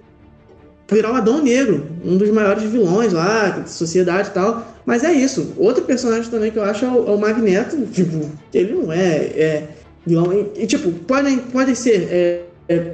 virar 0.88 1.12
o 1.12 1.14
Adão 1.16 1.42
Negro, 1.42 1.86
um 2.04 2.16
dos 2.16 2.30
maiores 2.30 2.62
vilões 2.64 3.12
lá, 3.12 3.48
da 3.48 3.66
sociedade 3.66 4.28
e 4.28 4.32
tal. 4.32 4.66
Mas 4.84 5.02
é 5.02 5.12
isso. 5.12 5.52
Outro 5.56 5.84
personagem 5.84 6.30
também 6.30 6.50
que 6.50 6.58
eu 6.58 6.64
acho 6.64 6.84
é 6.84 6.88
o, 6.88 7.08
é 7.08 7.10
o 7.10 7.18
Magneto. 7.18 7.76
Tipo, 7.86 8.30
ele 8.54 8.72
não 8.72 8.92
é, 8.92 9.16
é 9.36 9.68
vilão. 10.06 10.32
E, 10.32 10.62
e, 10.62 10.66
tipo, 10.66 10.92
podem, 10.92 11.38
podem 11.38 11.74
ser. 11.74 12.08
É, 12.10 12.42
é, 12.68 12.92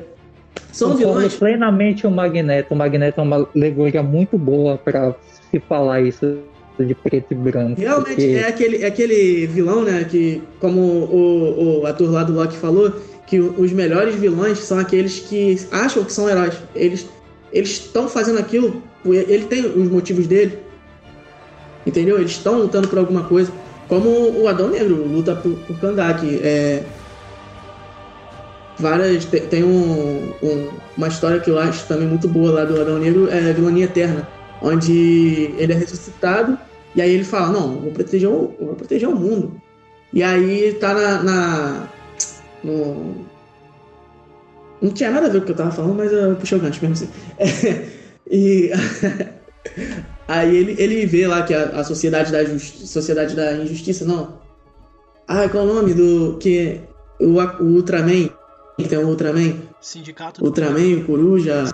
são 0.72 0.92
Concordo 0.92 1.14
vilões. 1.14 1.34
plenamente 1.34 2.06
o 2.06 2.10
Magneto. 2.10 2.72
O 2.72 2.76
Magneto 2.76 3.20
é 3.20 3.22
uma 3.22 3.46
alegoria 3.54 4.02
muito 4.02 4.38
boa 4.38 4.78
para 4.78 5.14
se 5.52 5.60
falar 5.60 6.00
isso 6.00 6.38
de 6.80 6.94
preto 6.94 7.26
e 7.30 7.34
branco. 7.34 7.80
Realmente 7.80 8.14
porque... 8.14 8.32
é, 8.32 8.48
aquele, 8.48 8.82
é 8.82 8.86
aquele 8.86 9.46
vilão, 9.46 9.84
né? 9.84 10.04
Que, 10.04 10.42
como 10.58 10.80
o, 10.80 11.80
o 11.80 11.86
ator 11.86 12.10
lá 12.10 12.24
do 12.24 12.32
Loki 12.32 12.56
falou, 12.56 12.92
que 13.26 13.38
os 13.38 13.72
melhores 13.72 14.16
vilões 14.16 14.58
são 14.58 14.78
aqueles 14.78 15.20
que 15.20 15.56
acham 15.70 16.02
que 16.02 16.12
são 16.12 16.28
heróis. 16.28 16.54
Eles 16.74 17.06
eles 17.52 17.70
estão 17.70 18.08
fazendo 18.08 18.38
aquilo, 18.38 18.82
ele 19.04 19.44
tem 19.44 19.64
os 19.66 19.90
motivos 19.90 20.26
dele, 20.26 20.58
entendeu? 21.86 22.18
Eles 22.18 22.30
estão 22.32 22.58
lutando 22.58 22.88
por 22.88 22.98
alguma 22.98 23.24
coisa, 23.24 23.52
como 23.88 24.08
o 24.08 24.48
Adão 24.48 24.70
Negro 24.70 25.06
luta 25.06 25.34
por, 25.34 25.52
por 25.66 25.78
Kandak. 25.78 26.40
É, 26.42 26.82
várias 28.78 29.26
tem, 29.26 29.42
tem 29.42 29.62
um, 29.62 30.32
um, 30.42 30.68
uma 30.96 31.08
história 31.08 31.40
que 31.40 31.50
eu 31.50 31.58
acho 31.58 31.86
também 31.86 32.08
muito 32.08 32.26
boa 32.26 32.50
lá 32.52 32.64
do 32.64 32.80
Adão 32.80 32.98
Negro, 32.98 33.28
é 33.30 33.52
Vilania 33.52 33.84
Eterna, 33.84 34.26
onde 34.62 35.52
ele 35.58 35.72
é 35.72 35.76
ressuscitado 35.76 36.58
e 36.94 37.02
aí 37.02 37.10
ele 37.10 37.24
fala, 37.24 37.52
não, 37.52 37.80
vou 37.80 37.92
proteger 37.92 38.28
o, 38.28 38.54
vou 38.60 38.74
proteger 38.74 39.08
o 39.08 39.16
mundo. 39.16 39.60
E 40.12 40.22
aí 40.22 40.74
tá 40.74 40.94
na, 40.94 41.22
na 41.22 41.88
no, 42.62 43.26
não 44.82 44.90
tinha 44.90 45.10
nada 45.10 45.26
a 45.26 45.30
ver 45.30 45.38
com 45.38 45.44
o 45.44 45.46
que 45.46 45.52
eu 45.52 45.56
tava 45.56 45.70
falando, 45.70 45.94
mas 45.94 46.12
eu 46.12 46.34
puxei 46.34 46.58
o 46.58 46.60
gancho 46.60 46.84
mesmo 46.84 46.94
assim. 46.94 47.08
É, 47.38 47.86
e 48.30 48.70
aí 50.26 50.56
ele, 50.56 50.74
ele 50.76 51.06
vê 51.06 51.26
lá 51.26 51.42
que 51.44 51.54
a, 51.54 51.64
a 51.70 51.84
sociedade, 51.84 52.32
da 52.32 52.44
justi 52.44 52.86
sociedade 52.86 53.36
da 53.36 53.54
injustiça, 53.54 54.04
não. 54.04 54.40
Ah, 55.26 55.48
qual 55.48 55.66
é 55.66 55.70
o 55.70 55.74
nome 55.74 55.94
do. 55.94 56.36
que 56.38 56.80
o, 57.20 57.38
o 57.38 57.64
Ultraman, 57.76 58.28
que 58.76 58.88
tem 58.88 58.98
o 58.98 59.06
Ultraman. 59.06 59.54
Sindicato 59.80 60.44
Ultraman, 60.44 60.98
o 60.98 61.04
Coruja. 61.04 61.64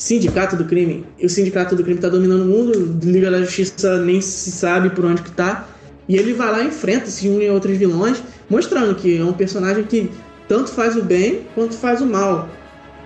Sindicato 0.00 0.56
do 0.56 0.64
crime. 0.64 1.04
E 1.18 1.26
o 1.26 1.28
Sindicato 1.28 1.76
do 1.76 1.84
crime 1.84 2.00
tá 2.00 2.08
dominando 2.08 2.44
o 2.44 2.46
mundo, 2.46 2.98
Liga 3.04 3.30
da 3.30 3.42
Justiça 3.42 3.98
nem 3.98 4.18
se 4.22 4.50
sabe 4.50 4.88
por 4.88 5.04
onde 5.04 5.20
que 5.20 5.30
tá. 5.30 5.68
E 6.08 6.16
ele 6.16 6.32
vai 6.32 6.50
lá, 6.50 6.64
enfrenta, 6.64 7.04
se 7.10 7.28
une 7.28 7.46
a 7.46 7.52
outros 7.52 7.76
vilões, 7.76 8.22
mostrando 8.48 8.94
que 8.94 9.18
é 9.18 9.22
um 9.22 9.34
personagem 9.34 9.84
que 9.84 10.10
tanto 10.48 10.70
faz 10.70 10.96
o 10.96 11.02
bem 11.02 11.42
quanto 11.54 11.74
faz 11.74 12.00
o 12.00 12.06
mal. 12.06 12.48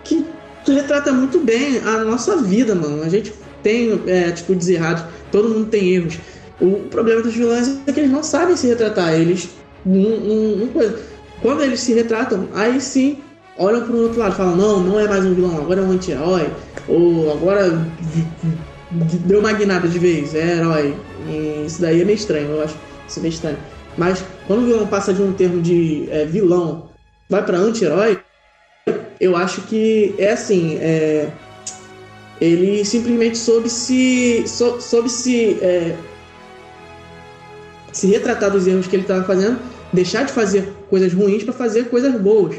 Que 0.04 0.24
retrata 0.68 1.12
muito 1.12 1.40
bem 1.40 1.78
a 1.78 2.04
nossa 2.04 2.36
vida, 2.36 2.76
mano. 2.76 3.02
A 3.02 3.08
gente 3.08 3.32
tem 3.60 4.00
é, 4.06 4.26
atitudes 4.26 4.68
erradas, 4.68 5.04
todo 5.32 5.48
mundo 5.48 5.66
tem 5.66 5.94
erros. 5.94 6.16
O 6.60 6.76
problema 6.90 7.22
dos 7.22 7.34
vilões 7.34 7.76
é 7.88 7.92
que 7.92 7.98
eles 7.98 8.12
não 8.12 8.22
sabem 8.22 8.56
se 8.56 8.68
retratar. 8.68 9.14
Eles. 9.14 9.48
Um, 9.84 10.62
um, 10.62 10.68
coisa. 10.68 10.96
Quando 11.42 11.64
eles 11.64 11.80
se 11.80 11.92
retratam, 11.92 12.48
aí 12.54 12.80
sim 12.80 13.18
olham 13.58 13.84
para 13.86 13.94
o 13.94 14.02
outro 14.02 14.18
lado 14.18 14.34
e 14.34 14.36
falam: 14.36 14.56
não, 14.56 14.80
não 14.80 15.00
é 15.00 15.08
mais 15.08 15.24
um 15.24 15.34
vilão, 15.34 15.56
agora 15.58 15.80
é 15.80 15.84
um 15.84 15.90
anti-herói. 15.90 16.50
Ou 16.88 17.32
agora 17.32 17.70
deu 18.90 19.40
uma 19.40 19.52
guinada 19.52 19.88
de 19.88 19.98
vez, 19.98 20.34
é 20.34 20.58
herói. 20.58 20.96
E 21.28 21.64
isso 21.66 21.80
daí 21.80 22.00
é 22.00 22.04
meio 22.04 22.16
estranho, 22.16 22.50
eu 22.50 22.62
acho 22.62 22.76
isso 23.08 23.20
meio 23.20 23.32
estranho. 23.32 23.58
Mas 23.96 24.24
quando 24.46 24.62
o 24.62 24.66
vilão 24.66 24.86
passa 24.86 25.12
de 25.12 25.22
um 25.22 25.32
termo 25.32 25.62
de 25.62 26.08
é, 26.10 26.24
vilão 26.24 26.90
vai 27.28 27.44
para 27.44 27.58
anti-herói, 27.58 28.20
eu 29.20 29.36
acho 29.36 29.62
que 29.62 30.14
é 30.18 30.32
assim, 30.32 30.76
é, 30.80 31.30
ele 32.40 32.84
simplesmente 32.84 33.38
soube 33.38 33.70
se 33.70 34.44
sou, 34.46 34.80
soube 34.80 35.08
se 35.08 35.58
é, 35.62 35.96
se 37.92 38.08
retratar 38.08 38.50
dos 38.50 38.66
erros 38.66 38.86
que 38.86 38.96
ele 38.96 39.04
estava 39.04 39.24
fazendo, 39.24 39.58
deixar 39.92 40.24
de 40.24 40.32
fazer 40.32 40.72
coisas 40.90 41.12
ruins 41.12 41.44
para 41.44 41.52
fazer 41.52 41.88
coisas 41.88 42.20
boas, 42.20 42.56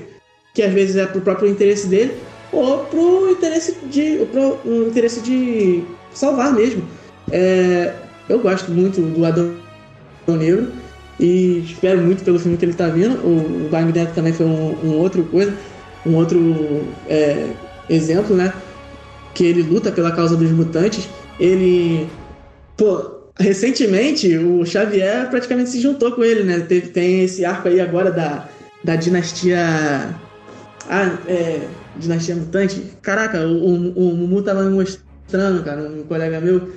que 0.55 0.63
às 0.63 0.73
vezes 0.73 0.95
é 0.95 1.05
pro 1.05 1.21
próprio 1.21 1.49
interesse 1.49 1.85
dele 1.87 2.13
ou 2.51 2.79
pro 2.85 3.29
interesse 3.29 3.75
de 3.91 4.25
pro 4.31 4.87
interesse 4.87 5.21
de 5.21 5.83
salvar 6.13 6.53
mesmo. 6.53 6.83
É, 7.31 7.93
eu 8.27 8.39
gosto 8.39 8.71
muito 8.71 9.01
do 9.01 9.25
Adão 9.25 9.53
Negro 10.27 10.71
e 11.19 11.59
espero 11.59 12.01
muito 12.01 12.23
pelo 12.23 12.39
filme 12.39 12.57
que 12.57 12.65
ele 12.65 12.71
está 12.71 12.87
vindo. 12.87 13.15
O 13.17 13.69
Magneto 13.71 14.13
também 14.13 14.33
foi 14.33 14.45
um, 14.45 14.75
um 14.83 14.97
outro 14.97 15.23
coisa, 15.25 15.53
um 16.05 16.15
outro 16.15 16.83
é, 17.07 17.49
exemplo, 17.89 18.35
né? 18.35 18.53
Que 19.33 19.45
ele 19.45 19.61
luta 19.61 19.91
pela 19.91 20.11
causa 20.11 20.35
dos 20.35 20.49
mutantes. 20.51 21.07
Ele, 21.39 22.07
pô, 22.77 23.11
recentemente 23.37 24.37
o 24.37 24.65
Xavier 24.65 25.29
praticamente 25.29 25.69
se 25.69 25.81
juntou 25.81 26.13
com 26.13 26.23
ele, 26.23 26.43
né? 26.43 26.59
Teve, 26.61 26.87
tem 26.87 27.23
esse 27.23 27.43
arco 27.43 27.67
aí 27.67 27.81
agora 27.81 28.11
da, 28.11 28.47
da 28.83 28.95
dinastia. 28.95 30.15
Ah, 30.89 31.17
é. 31.27 31.67
Dinastia 31.97 32.36
Mutante. 32.36 32.81
Caraca, 33.01 33.45
o, 33.45 33.53
o, 33.53 34.11
o 34.11 34.15
Mumu 34.15 34.41
tava 34.41 34.63
me 34.63 34.75
mostrando, 34.75 35.63
cara, 35.63 35.81
um 35.83 36.03
colega 36.03 36.39
meu, 36.41 36.69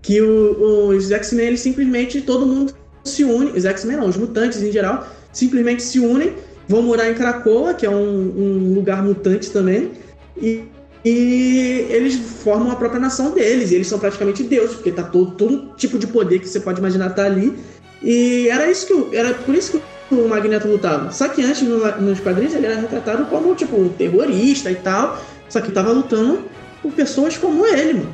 que 0.00 0.20
o, 0.20 0.88
os 0.88 1.10
X-Men, 1.10 1.48
eles 1.48 1.60
simplesmente 1.60 2.20
todo 2.22 2.46
mundo 2.46 2.74
se 3.04 3.24
unem, 3.24 3.52
os 3.54 3.64
X-Men 3.64 3.96
não, 3.96 4.08
os 4.08 4.16
mutantes 4.16 4.62
em 4.62 4.72
geral, 4.72 5.06
simplesmente 5.32 5.82
se 5.82 6.00
unem, 6.00 6.34
vão 6.68 6.82
morar 6.82 7.10
em 7.10 7.14
Krakoa, 7.14 7.74
que 7.74 7.84
é 7.84 7.90
um, 7.90 7.94
um 7.94 8.74
lugar 8.74 9.02
mutante 9.02 9.50
também, 9.50 9.92
e, 10.36 10.64
e, 11.04 11.86
eles 11.90 12.16
formam 12.16 12.70
a 12.70 12.76
própria 12.76 13.00
nação 13.00 13.32
deles, 13.32 13.72
eles 13.72 13.86
são 13.86 13.98
praticamente 13.98 14.42
deuses, 14.42 14.76
porque 14.76 14.92
tá 14.92 15.02
todo, 15.02 15.32
todo 15.32 15.74
tipo 15.76 15.98
de 15.98 16.06
poder 16.06 16.38
que 16.38 16.48
você 16.48 16.60
pode 16.60 16.78
imaginar 16.78 17.10
tá 17.10 17.24
ali, 17.24 17.54
e 18.02 18.48
era 18.48 18.70
isso 18.70 18.86
que 18.86 19.16
era 19.16 19.34
por 19.34 19.54
isso 19.54 19.72
que 19.72 19.91
o 20.14 20.28
Magneto 20.28 20.68
lutava. 20.68 21.10
Só 21.12 21.28
que 21.28 21.42
antes, 21.42 21.62
no, 21.62 21.78
nos 22.00 22.20
quadrinhos, 22.20 22.54
ele 22.54 22.66
era 22.66 22.80
retratado 22.80 23.26
como, 23.26 23.54
tipo, 23.54 23.76
um 23.76 23.88
terrorista 23.88 24.70
e 24.70 24.76
tal, 24.76 25.18
só 25.48 25.60
que 25.60 25.70
tava 25.72 25.92
lutando 25.92 26.42
por 26.82 26.92
pessoas 26.92 27.36
como 27.36 27.66
ele, 27.66 27.94
mano. 27.94 28.12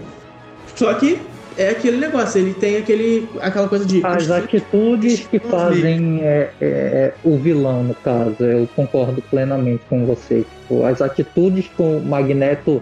Só 0.74 0.94
que 0.94 1.18
é 1.58 1.70
aquele 1.70 1.96
negócio, 1.96 2.40
ele 2.40 2.54
tem 2.54 2.76
aquele, 2.76 3.28
aquela 3.40 3.68
coisa 3.68 3.84
de. 3.84 4.00
As 4.06 4.30
atitudes 4.30 5.26
que 5.26 5.40
fazem 5.40 6.20
é, 6.22 6.50
é, 6.60 7.14
o 7.24 7.36
vilão, 7.36 7.82
no 7.82 7.94
caso, 7.94 8.36
eu 8.40 8.68
concordo 8.76 9.20
plenamente 9.22 9.82
com 9.88 10.06
você. 10.06 10.44
Tipo, 10.60 10.84
as 10.84 11.02
atitudes 11.02 11.66
que 11.66 11.82
o 11.82 12.00
Magneto 12.00 12.80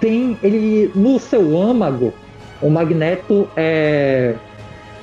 tem, 0.00 0.38
ele 0.42 0.90
no 0.94 1.18
seu 1.18 1.60
âmago, 1.60 2.14
o 2.62 2.70
Magneto 2.70 3.48
é. 3.54 4.34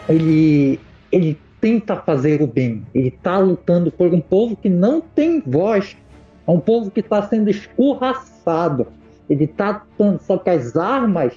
Ele, 0.10 0.80
ele 1.12 1.38
tenta 1.64 1.96
fazer 1.96 2.42
o 2.42 2.48
bem. 2.48 2.86
Ele 2.94 3.08
está 3.08 3.38
lutando 3.38 3.90
por 3.90 4.14
um 4.14 4.20
povo 4.20 4.54
que 4.54 4.68
não 4.68 5.00
tem 5.00 5.40
voz. 5.40 5.96
É 6.46 6.52
um 6.52 6.60
povo 6.60 6.92
que 6.92 7.00
está 7.00 7.22
sendo 7.24 7.50
escorraçado. 7.50 8.88
ele 9.30 9.48
tá 9.48 9.82
só 10.20 10.38
que 10.38 10.50
as 10.50 10.76
armas 10.76 11.34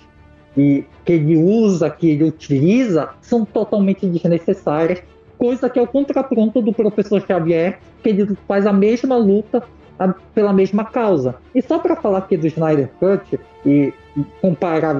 que, 0.52 0.84
que 1.04 1.12
ele 1.12 1.36
usa, 1.36 1.88
que 1.88 2.10
ele 2.10 2.24
utiliza, 2.24 3.10
são 3.20 3.44
totalmente 3.44 4.04
desnecessárias, 4.04 5.00
coisa 5.38 5.70
que 5.70 5.78
é 5.78 5.82
o 5.82 5.86
contraponto 5.86 6.60
do 6.60 6.72
professor 6.72 7.24
Xavier, 7.24 7.78
que 8.02 8.08
ele 8.08 8.36
faz 8.48 8.66
a 8.66 8.72
mesma 8.72 9.16
luta 9.16 9.62
a, 9.96 10.08
pela 10.34 10.52
mesma 10.52 10.86
causa. 10.86 11.36
E 11.54 11.62
só 11.62 11.78
para 11.78 11.94
falar 11.94 12.18
aqui 12.18 12.36
do 12.36 12.48
Snyder 12.48 12.90
Cut 12.98 13.38
e 13.64 13.92
comparar 14.40 14.96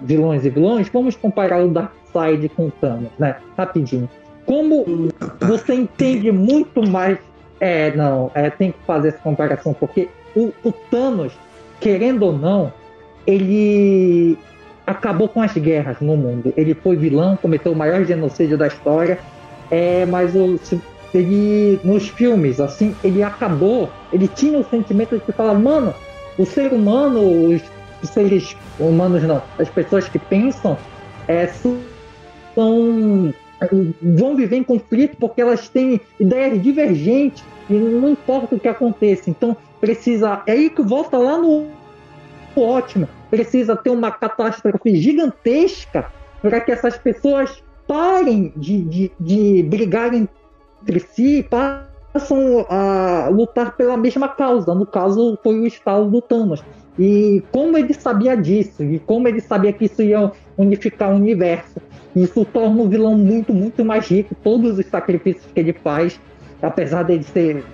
vilões 0.00 0.44
e 0.44 0.50
vilões, 0.50 0.88
vamos 0.88 1.14
comparar 1.14 1.64
o 1.64 1.68
Darkseid 1.68 2.48
com 2.48 2.66
o 2.66 2.70
Thanos, 2.72 3.12
né? 3.20 3.36
Rapidinho. 3.56 4.10
Como 4.46 5.08
você 5.40 5.74
entende 5.74 6.30
muito 6.30 6.86
mais. 6.88 7.18
É, 7.60 7.94
não, 7.96 8.30
é, 8.34 8.50
tem 8.50 8.72
que 8.72 8.78
fazer 8.86 9.08
essa 9.08 9.18
comparação, 9.18 9.72
porque 9.72 10.08
o, 10.36 10.52
o 10.62 10.72
Thanos, 10.72 11.32
querendo 11.80 12.24
ou 12.24 12.32
não, 12.32 12.72
ele 13.26 14.36
acabou 14.86 15.28
com 15.28 15.40
as 15.40 15.52
guerras 15.54 15.98
no 16.00 16.16
mundo. 16.16 16.52
Ele 16.56 16.74
foi 16.74 16.96
vilão, 16.96 17.36
cometeu 17.36 17.72
o 17.72 17.76
maior 17.76 18.04
genocídio 18.04 18.58
da 18.58 18.66
história. 18.66 19.18
É, 19.70 20.04
mas 20.04 20.34
o, 20.34 20.58
ele 21.14 21.80
nos 21.84 22.08
filmes, 22.08 22.60
assim, 22.60 22.94
ele 23.02 23.22
acabou, 23.22 23.88
ele 24.12 24.28
tinha 24.28 24.58
o 24.58 24.64
sentimento 24.64 25.18
de 25.18 25.32
falar, 25.32 25.54
mano, 25.54 25.94
o 26.36 26.44
ser 26.44 26.72
humano, 26.72 27.20
os 28.02 28.10
seres 28.10 28.56
humanos 28.78 29.22
não, 29.22 29.40
as 29.58 29.68
pessoas 29.68 30.08
que 30.08 30.18
pensam 30.18 30.76
é, 31.28 31.46
são 31.46 33.32
vão 34.02 34.36
viver 34.36 34.56
em 34.56 34.64
conflito 34.64 35.16
porque 35.18 35.40
elas 35.40 35.68
têm 35.68 36.00
ideias 36.18 36.60
divergentes 36.62 37.44
e 37.68 37.74
não 37.74 38.10
importa 38.10 38.54
o 38.54 38.60
que 38.60 38.68
aconteça. 38.68 39.30
Então 39.30 39.56
precisa 39.80 40.42
é 40.46 40.52
aí 40.52 40.70
que 40.70 40.82
volta 40.82 41.16
lá 41.16 41.38
no 41.38 41.66
ótimo, 42.56 43.08
precisa 43.30 43.76
ter 43.76 43.90
uma 43.90 44.10
catástrofe 44.10 44.96
gigantesca 44.96 46.06
para 46.40 46.60
que 46.60 46.70
essas 46.70 46.96
pessoas 46.96 47.62
parem 47.86 48.52
de, 48.56 48.82
de, 48.82 49.12
de 49.18 49.62
brigarem 49.62 50.28
entre 50.82 51.00
si 51.00 51.42
passam 51.48 52.66
a 52.68 53.28
lutar 53.30 53.76
pela 53.76 53.96
mesma 53.96 54.28
causa. 54.28 54.74
No 54.74 54.86
caso, 54.86 55.38
foi 55.42 55.58
o 55.58 55.66
estalo 55.66 56.10
do 56.10 56.20
Thanos. 56.20 56.62
E 56.98 57.42
como 57.50 57.76
ele 57.76 57.92
sabia 57.92 58.36
disso, 58.36 58.84
e 58.84 58.98
como 59.00 59.26
ele 59.26 59.40
sabia 59.40 59.72
que 59.72 59.86
isso 59.86 60.02
ia 60.02 60.30
unificar 60.56 61.12
o 61.12 61.16
universo, 61.16 61.80
isso 62.14 62.44
torna 62.44 62.82
o 62.82 62.88
vilão 62.88 63.16
muito, 63.16 63.52
muito 63.52 63.84
mais 63.84 64.06
rico. 64.08 64.34
Todos 64.42 64.78
os 64.78 64.86
sacrifícios 64.86 65.46
que 65.52 65.60
ele 65.60 65.72
faz, 65.72 66.20
apesar 66.62 67.02
dele 67.02 67.24
ser 67.24 67.64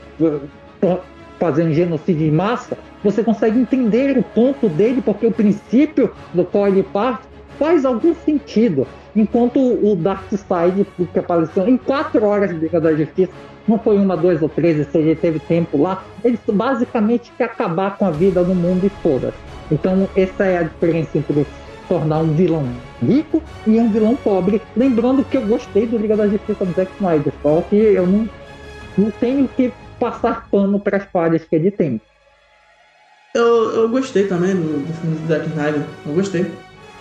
fazer 1.38 1.64
um 1.64 1.72
genocídio 1.72 2.26
em 2.26 2.30
massa, 2.30 2.76
você 3.02 3.24
consegue 3.24 3.58
entender 3.58 4.16
o 4.18 4.22
ponto 4.22 4.68
dele, 4.68 5.00
porque 5.02 5.26
o 5.26 5.32
princípio 5.32 6.12
do 6.34 6.44
qual 6.44 6.68
ele 6.68 6.82
parte 6.82 7.26
faz 7.58 7.84
algum 7.84 8.14
sentido. 8.14 8.86
Enquanto 9.16 9.58
o 9.58 9.96
Darkseid, 9.96 10.86
que 11.12 11.18
apareceu 11.18 11.66
em 11.66 11.76
quatro 11.76 12.24
horas 12.24 12.50
de 12.50 12.56
Liga 12.56 12.80
da 12.80 12.94
Justiça, 12.94 13.32
não 13.66 13.78
foi 13.78 13.96
uma, 13.96 14.16
duas 14.16 14.40
ou 14.42 14.48
três, 14.48 14.86
se 14.86 14.98
ele 14.98 15.14
teve 15.14 15.38
tempo 15.38 15.80
lá, 15.80 16.04
ele 16.24 16.38
basicamente 16.46 17.32
quer 17.36 17.44
acabar 17.44 17.96
com 17.96 18.06
a 18.06 18.10
vida 18.10 18.44
do 18.44 18.54
mundo 18.54 18.86
e 18.86 18.88
foda. 19.02 19.32
Então, 19.70 20.08
essa 20.16 20.44
é 20.44 20.58
a 20.58 20.62
diferença 20.62 21.16
entre 21.16 21.46
tornar 21.90 22.20
um 22.20 22.32
vilão 22.32 22.64
rico 23.02 23.42
e 23.66 23.80
um 23.80 23.90
vilão 23.90 24.14
pobre. 24.14 24.62
Lembrando 24.76 25.24
que 25.24 25.36
eu 25.36 25.44
gostei 25.44 25.88
do 25.88 25.98
Liga 25.98 26.16
da 26.16 26.28
Justiça 26.28 26.64
do 26.64 26.72
Zack 26.72 26.92
Snyder, 26.94 27.32
só 27.42 27.60
que 27.62 27.74
eu 27.74 28.06
não, 28.06 28.30
não 28.96 29.10
tenho 29.10 29.48
que 29.48 29.72
passar 29.98 30.48
pano 30.48 30.78
para 30.78 30.98
as 30.98 31.04
falhas 31.06 31.44
que 31.44 31.56
ele 31.56 31.72
tem. 31.72 32.00
Eu, 33.34 33.70
eu 33.72 33.88
gostei 33.88 34.28
também 34.28 34.54
do, 34.54 34.86
do 34.86 34.92
filme 34.94 35.16
do 35.16 35.26
Zack 35.26 35.48
Snyder, 35.48 35.82
eu 36.06 36.14
gostei. 36.14 36.52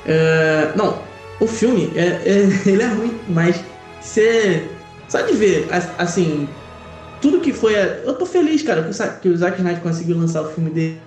É, 0.08 0.74
não, 0.76 1.04
o 1.40 1.46
filme, 1.46 1.92
é, 1.96 2.08
é, 2.26 2.50
ele 2.68 2.82
é 2.82 2.88
ruim, 2.88 3.20
mas 3.30 3.64
você. 4.02 4.68
Só 5.08 5.22
de 5.22 5.34
ver, 5.34 5.68
assim, 6.00 6.50
tudo 7.22 7.42
que 7.42 7.54
foi. 7.54 7.76
Eu 7.76 8.16
tô 8.16 8.26
feliz, 8.26 8.64
cara, 8.64 8.90
que 9.22 9.30
o 9.30 9.38
Zack 9.38 9.58
Snyder 9.58 9.82
conseguiu 9.84 10.18
lançar 10.18 10.42
o 10.42 10.50
filme 10.50 10.72
dele. 10.72 11.00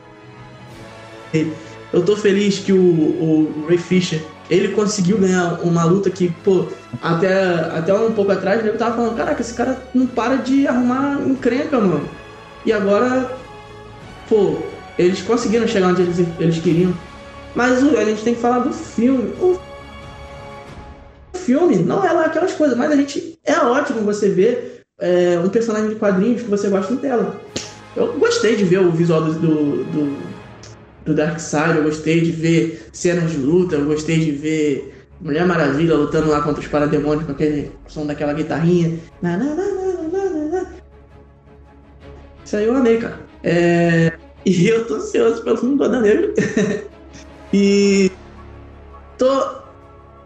Eu 1.92 2.02
tô 2.02 2.16
feliz 2.16 2.58
que 2.58 2.72
o, 2.72 2.78
o 2.78 3.66
Ray 3.68 3.78
Fisher 3.78 4.22
ele 4.50 4.68
conseguiu 4.68 5.18
ganhar 5.18 5.60
uma 5.62 5.84
luta 5.84 6.10
que, 6.10 6.30
pô, 6.44 6.66
até, 7.00 7.54
até 7.76 7.94
um 7.94 8.12
pouco 8.12 8.32
atrás 8.32 8.64
eu 8.64 8.76
tava 8.76 8.96
falando, 8.96 9.16
caraca, 9.16 9.40
esse 9.40 9.54
cara 9.54 9.82
não 9.94 10.06
para 10.06 10.36
de 10.36 10.66
arrumar 10.66 11.20
encrenca, 11.26 11.78
mano. 11.78 12.08
E 12.64 12.72
agora, 12.72 13.34
pô, 14.28 14.58
eles 14.98 15.22
conseguiram 15.22 15.66
chegar 15.66 15.88
onde 15.88 16.02
eles, 16.02 16.18
eles 16.38 16.58
queriam. 16.58 16.94
Mas 17.54 17.82
a 17.82 18.04
gente 18.04 18.22
tem 18.22 18.34
que 18.34 18.40
falar 18.40 18.60
do 18.60 18.72
filme. 18.72 19.32
O 19.40 19.58
filme 21.34 21.76
não 21.76 22.04
é 22.04 22.12
lá 22.12 22.26
aquelas 22.26 22.52
coisas, 22.52 22.76
mas 22.76 22.90
a 22.90 22.96
gente 22.96 23.38
é 23.44 23.58
ótimo 23.58 24.02
você 24.02 24.28
ver 24.28 24.82
é, 25.00 25.38
um 25.42 25.48
personagem 25.48 25.90
de 25.90 25.96
quadrinhos 25.96 26.42
que 26.42 26.48
você 26.48 26.68
gosta 26.68 26.92
em 26.92 26.96
tela. 26.96 27.40
Eu 27.96 28.14
gostei 28.18 28.56
de 28.56 28.64
ver 28.64 28.80
o 28.80 28.90
visual 28.90 29.22
do, 29.22 29.32
do, 29.34 29.84
do, 29.84 30.31
do 31.04 31.14
Darkseid, 31.14 31.76
eu 31.76 31.84
gostei 31.84 32.20
de 32.20 32.30
ver 32.32 32.88
cenas 32.92 33.30
de 33.30 33.38
luta, 33.38 33.76
eu 33.76 33.84
gostei 33.86 34.18
de 34.18 34.30
ver 34.30 35.06
Mulher 35.20 35.46
Maravilha 35.46 35.94
lutando 35.94 36.30
lá 36.30 36.40
contra 36.42 36.60
os 36.60 36.66
parademônios 36.66 37.24
com 37.24 37.32
aquele 37.32 37.70
som 37.86 38.04
daquela 38.06 38.32
guitarrinha. 38.32 38.98
Isso 42.44 42.56
aí 42.56 42.64
eu 42.64 42.76
amei, 42.76 42.98
cara. 42.98 43.20
É... 43.42 44.12
E 44.44 44.66
eu 44.66 44.84
tô 44.88 44.96
ansioso 44.96 45.44
pelo 45.44 45.56
filme 45.56 45.76
do 45.76 45.84
Adão 45.84 46.00
Negro. 46.00 46.34
e 47.54 48.10
tô 49.16 49.62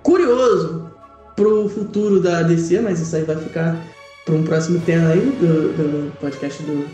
curioso 0.02 0.90
pro 1.36 1.68
futuro 1.68 2.18
da 2.18 2.40
DC, 2.40 2.80
mas 2.80 2.98
isso 2.98 3.14
aí 3.14 3.24
vai 3.24 3.36
ficar 3.36 3.76
para 4.24 4.34
um 4.34 4.42
próximo 4.42 4.80
tema 4.80 5.10
aí 5.10 5.20
do, 5.20 5.72
do 5.74 6.12
podcast 6.18 6.62
do, 6.62 6.88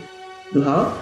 do 0.51 0.67
Hal. 0.67 0.97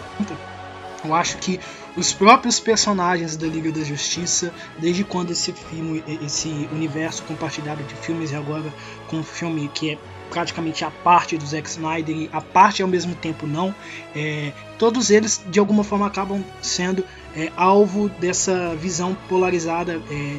Eu 1.04 1.16
acho 1.16 1.40
que 1.40 1.60
os 1.96 2.14
próprios 2.14 2.60
personagens 2.60 3.36
da 3.36 3.48
Liga 3.48 3.72
da 3.72 3.84
Justiça, 3.84 4.54
desde 4.80 5.04
quando 5.04 5.32
esse 5.32 5.52
filme, 5.52 6.04
esse 6.24 6.70
universo 6.72 7.24
compartilhado 7.24 7.84
de 7.84 7.96
filmes 7.96 8.32
e 8.32 8.36
agora 8.36 8.74
com 9.08 9.18
um 9.18 9.24
filme 9.24 9.70
que 9.74 9.92
é 9.92 9.98
praticamente 10.30 10.86
a 10.86 10.90
parte 10.90 11.38
do 11.38 11.46
Zack 11.46 11.70
Snyder 11.70 12.16
e 12.16 12.30
a 12.32 12.40
parte 12.40 12.82
ao 12.82 12.88
mesmo 12.88 13.14
tempo 13.16 13.46
não, 13.46 13.76
é, 14.16 14.54
todos 14.80 15.10
eles 15.10 15.44
de 15.50 15.60
alguma 15.60 15.84
forma 15.84 16.08
acabam 16.08 16.42
sendo 16.62 17.04
é, 17.36 17.52
alvo 17.58 18.08
dessa 18.08 18.74
visão 18.76 19.16
polarizada 19.28 20.02
é, 20.10 20.38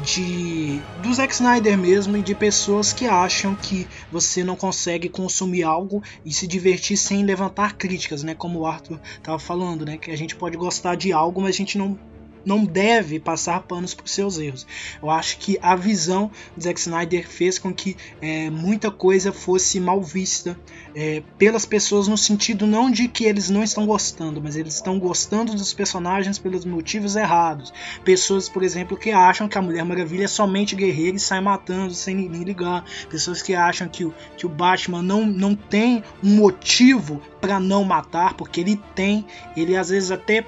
de 0.00 0.80
do 1.02 1.12
Zack 1.12 1.34
Snyder 1.34 1.76
mesmo 1.76 2.16
e 2.16 2.22
de 2.22 2.34
pessoas 2.34 2.92
que 2.92 3.06
acham 3.06 3.54
que 3.54 3.86
você 4.10 4.42
não 4.42 4.56
consegue 4.56 5.08
consumir 5.08 5.62
algo 5.62 6.02
e 6.24 6.32
se 6.32 6.46
divertir 6.46 6.96
sem 6.96 7.24
levantar 7.24 7.76
críticas, 7.76 8.22
né? 8.22 8.34
Como 8.34 8.60
o 8.60 8.66
Arthur 8.66 8.98
estava 9.16 9.38
falando, 9.38 9.84
né? 9.84 9.98
Que 9.98 10.10
a 10.10 10.16
gente 10.16 10.34
pode 10.34 10.56
gostar 10.56 10.94
de 10.94 11.12
algo, 11.12 11.40
mas 11.40 11.54
a 11.54 11.58
gente 11.58 11.76
não 11.76 11.98
não 12.44 12.64
deve 12.64 13.18
passar 13.18 13.60
panos 13.62 13.94
por 13.94 14.08
seus 14.08 14.38
erros. 14.38 14.66
Eu 15.02 15.10
acho 15.10 15.38
que 15.38 15.58
a 15.62 15.74
visão 15.76 16.30
do 16.56 16.62
Zack 16.62 16.80
Snyder 16.80 17.28
fez 17.28 17.58
com 17.58 17.72
que 17.72 17.96
é, 18.20 18.50
muita 18.50 18.90
coisa 18.90 19.32
fosse 19.32 19.80
mal 19.80 20.02
vista 20.02 20.58
é, 20.94 21.22
pelas 21.38 21.64
pessoas 21.64 22.08
no 22.08 22.18
sentido 22.18 22.66
não 22.66 22.90
de 22.90 23.08
que 23.08 23.24
eles 23.24 23.48
não 23.48 23.62
estão 23.62 23.86
gostando, 23.86 24.40
mas 24.42 24.56
eles 24.56 24.74
estão 24.74 24.98
gostando 24.98 25.54
dos 25.54 25.72
personagens 25.72 26.38
pelos 26.38 26.64
motivos 26.64 27.16
errados. 27.16 27.72
Pessoas, 28.04 28.48
por 28.48 28.62
exemplo, 28.62 28.96
que 28.96 29.10
acham 29.10 29.48
que 29.48 29.58
a 29.58 29.62
Mulher 29.62 29.84
Maravilha 29.84 30.24
é 30.24 30.28
somente 30.28 30.76
guerreira 30.76 31.16
e 31.16 31.20
sai 31.20 31.40
matando 31.40 31.94
sem 31.94 32.14
nem 32.14 32.42
ligar. 32.42 32.84
Pessoas 33.08 33.42
que 33.42 33.54
acham 33.54 33.88
que 33.88 34.04
o, 34.04 34.14
que 34.36 34.46
o 34.46 34.48
Batman 34.48 35.02
não, 35.02 35.26
não 35.26 35.54
tem 35.54 36.02
um 36.22 36.36
motivo 36.36 37.20
para 37.40 37.58
não 37.58 37.84
matar, 37.84 38.34
porque 38.34 38.60
ele 38.60 38.80
tem, 38.94 39.24
ele 39.56 39.76
às 39.76 39.88
vezes 39.88 40.10
até 40.10 40.44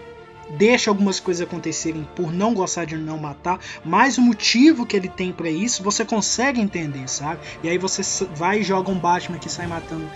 deixa 0.50 0.90
algumas 0.90 1.20
coisas 1.20 1.46
acontecerem 1.46 2.06
por 2.14 2.32
não 2.32 2.54
gostar 2.54 2.84
de 2.84 2.96
não 2.96 3.18
matar, 3.18 3.58
mas 3.84 4.18
o 4.18 4.22
motivo 4.22 4.86
que 4.86 4.96
ele 4.96 5.08
tem 5.08 5.32
para 5.32 5.50
isso 5.50 5.82
você 5.82 6.04
consegue 6.04 6.60
entender, 6.60 7.08
sabe? 7.08 7.40
E 7.62 7.68
aí 7.68 7.78
você 7.78 8.02
vai 8.34 8.60
e 8.60 8.62
joga 8.62 8.90
um 8.90 8.98
Batman 8.98 9.38
que 9.38 9.50
sai 9.50 9.66
matando 9.66 10.08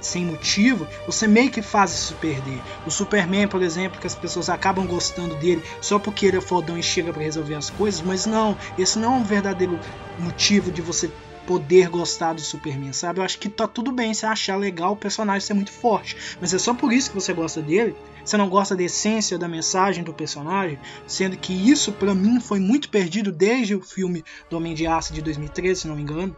sem 0.00 0.24
motivo, 0.24 0.86
você 1.06 1.26
meio 1.26 1.50
que 1.50 1.62
faz 1.62 1.92
isso 1.92 2.14
perder. 2.14 2.60
O 2.86 2.90
Superman, 2.90 3.46
por 3.46 3.62
exemplo, 3.62 4.00
que 4.00 4.06
as 4.06 4.14
pessoas 4.14 4.48
acabam 4.48 4.86
gostando 4.86 5.34
dele 5.36 5.62
só 5.80 5.98
porque 5.98 6.26
ele 6.26 6.38
é 6.38 6.40
fodão 6.40 6.78
e 6.78 6.82
chega 6.82 7.12
para 7.12 7.22
resolver 7.22 7.54
as 7.54 7.70
coisas, 7.70 8.00
mas 8.00 8.26
não, 8.26 8.56
esse 8.78 8.98
não 8.98 9.14
é 9.14 9.16
um 9.18 9.24
verdadeiro 9.24 9.78
motivo 10.18 10.70
de 10.70 10.80
você 10.80 11.10
poder 11.46 11.88
gostar 11.88 12.32
do 12.32 12.40
Superman, 12.40 12.92
sabe? 12.92 13.20
Eu 13.20 13.24
acho 13.24 13.38
que 13.38 13.48
tá 13.48 13.66
tudo 13.66 13.92
bem 13.92 14.14
você 14.14 14.26
achar 14.26 14.56
legal 14.56 14.92
o 14.92 14.96
personagem 14.96 15.40
ser 15.40 15.54
muito 15.54 15.72
forte, 15.72 16.16
mas 16.40 16.54
é 16.54 16.58
só 16.58 16.74
por 16.74 16.92
isso 16.92 17.10
que 17.10 17.14
você 17.14 17.32
gosta 17.32 17.60
dele. 17.60 17.94
Você 18.24 18.36
não 18.36 18.48
gosta 18.48 18.76
da 18.76 18.82
essência 18.82 19.38
da 19.38 19.48
mensagem 19.48 20.04
do 20.04 20.12
personagem, 20.12 20.78
sendo 21.06 21.36
que 21.36 21.52
isso 21.52 21.90
para 21.90 22.14
mim 22.14 22.38
foi 22.38 22.60
muito 22.60 22.90
perdido 22.90 23.32
desde 23.32 23.74
o 23.74 23.80
filme 23.80 24.22
do 24.48 24.56
Homem 24.56 24.74
de 24.74 24.86
Aço 24.86 25.12
de 25.12 25.22
2013, 25.22 25.80
se 25.80 25.88
não 25.88 25.96
me 25.96 26.02
engano 26.02 26.36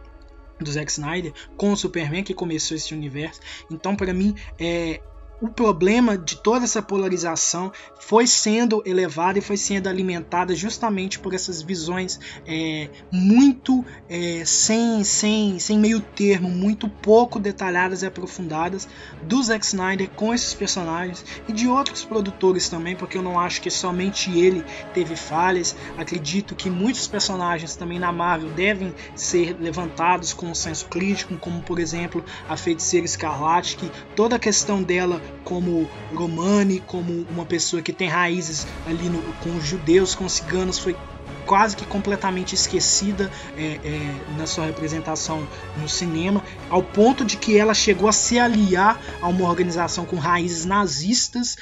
do 0.59 0.71
Zack 0.71 0.91
Snyder 0.91 1.33
com 1.57 1.73
o 1.73 1.77
Superman 1.77 2.23
que 2.23 2.33
começou 2.33 2.75
esse 2.75 2.93
universo. 2.93 3.41
Então, 3.69 3.95
para 3.95 4.13
mim, 4.13 4.35
é, 4.57 5.01
o 5.43 5.49
problema 5.49 6.17
de 6.17 6.37
toda 6.37 6.63
essa 6.63 6.81
polarização 6.81 7.69
foi 7.99 8.25
sendo 8.25 8.81
elevada 8.85 9.39
e 9.39 9.41
foi 9.41 9.57
sendo 9.57 9.89
alimentada 9.89 10.55
justamente 10.55 11.19
por 11.19 11.33
essas 11.33 11.61
visões 11.61 12.17
é, 12.47 12.89
muito 13.11 13.83
é, 14.07 14.45
sem, 14.45 15.03
sem, 15.03 15.59
sem 15.59 15.77
meio 15.77 15.99
termo, 15.99 16.47
muito 16.47 16.87
pouco 16.87 17.41
detalhadas 17.41 18.03
e 18.03 18.05
aprofundadas 18.05 18.87
do 19.23 19.43
Zack 19.43 19.65
Snyder 19.65 20.09
com 20.11 20.33
esses 20.33 20.53
personagens 20.53 21.25
e 21.45 21.51
de 21.51 21.67
outros 21.67 22.05
produtores 22.05 22.69
também, 22.69 22.95
porque 22.95 23.17
eu 23.17 23.21
não 23.21 23.37
acho 23.37 23.61
que 23.61 23.69
somente 23.69 24.31
ele 24.31 24.63
teve 24.93 25.17
falhas. 25.17 25.75
Acredito 25.97 26.55
que 26.55 26.69
muitos 26.69 27.05
personagens 27.05 27.75
também 27.75 27.99
na 27.99 28.13
Marvel 28.13 28.49
devem 28.51 28.95
ser 29.13 29.57
levantados 29.59 30.31
com 30.31 30.45
um 30.45 30.55
senso 30.55 30.85
crítico, 30.85 31.35
como 31.37 31.61
por 31.61 31.79
exemplo 31.79 32.23
a 32.47 32.55
Feiticeira 32.55 33.05
Escarlate, 33.05 33.75
que 33.75 33.91
toda 34.15 34.37
a 34.37 34.39
questão 34.39 34.81
dela 34.81 35.21
como 35.43 35.89
Romani, 36.13 36.79
como 36.79 37.25
uma 37.29 37.45
pessoa 37.45 37.81
que 37.81 37.93
tem 37.93 38.07
raízes 38.07 38.65
ali 38.85 39.09
no, 39.09 39.21
com 39.35 39.55
os 39.55 39.63
judeus, 39.63 40.15
com 40.15 40.25
os 40.25 40.33
ciganos, 40.33 40.79
foi 40.79 40.95
quase 41.45 41.75
que 41.75 41.85
completamente 41.85 42.55
esquecida 42.55 43.31
é, 43.57 43.79
é, 43.83 44.15
na 44.37 44.45
sua 44.45 44.65
representação 44.65 45.47
no 45.77 45.89
cinema, 45.89 46.43
ao 46.69 46.83
ponto 46.83 47.25
de 47.25 47.37
que 47.37 47.57
ela 47.57 47.73
chegou 47.73 48.07
a 48.07 48.13
se 48.13 48.39
aliar 48.39 48.99
a 49.21 49.27
uma 49.27 49.47
organização 49.47 50.05
com 50.05 50.17
raízes 50.17 50.65
nazistas, 50.65 51.57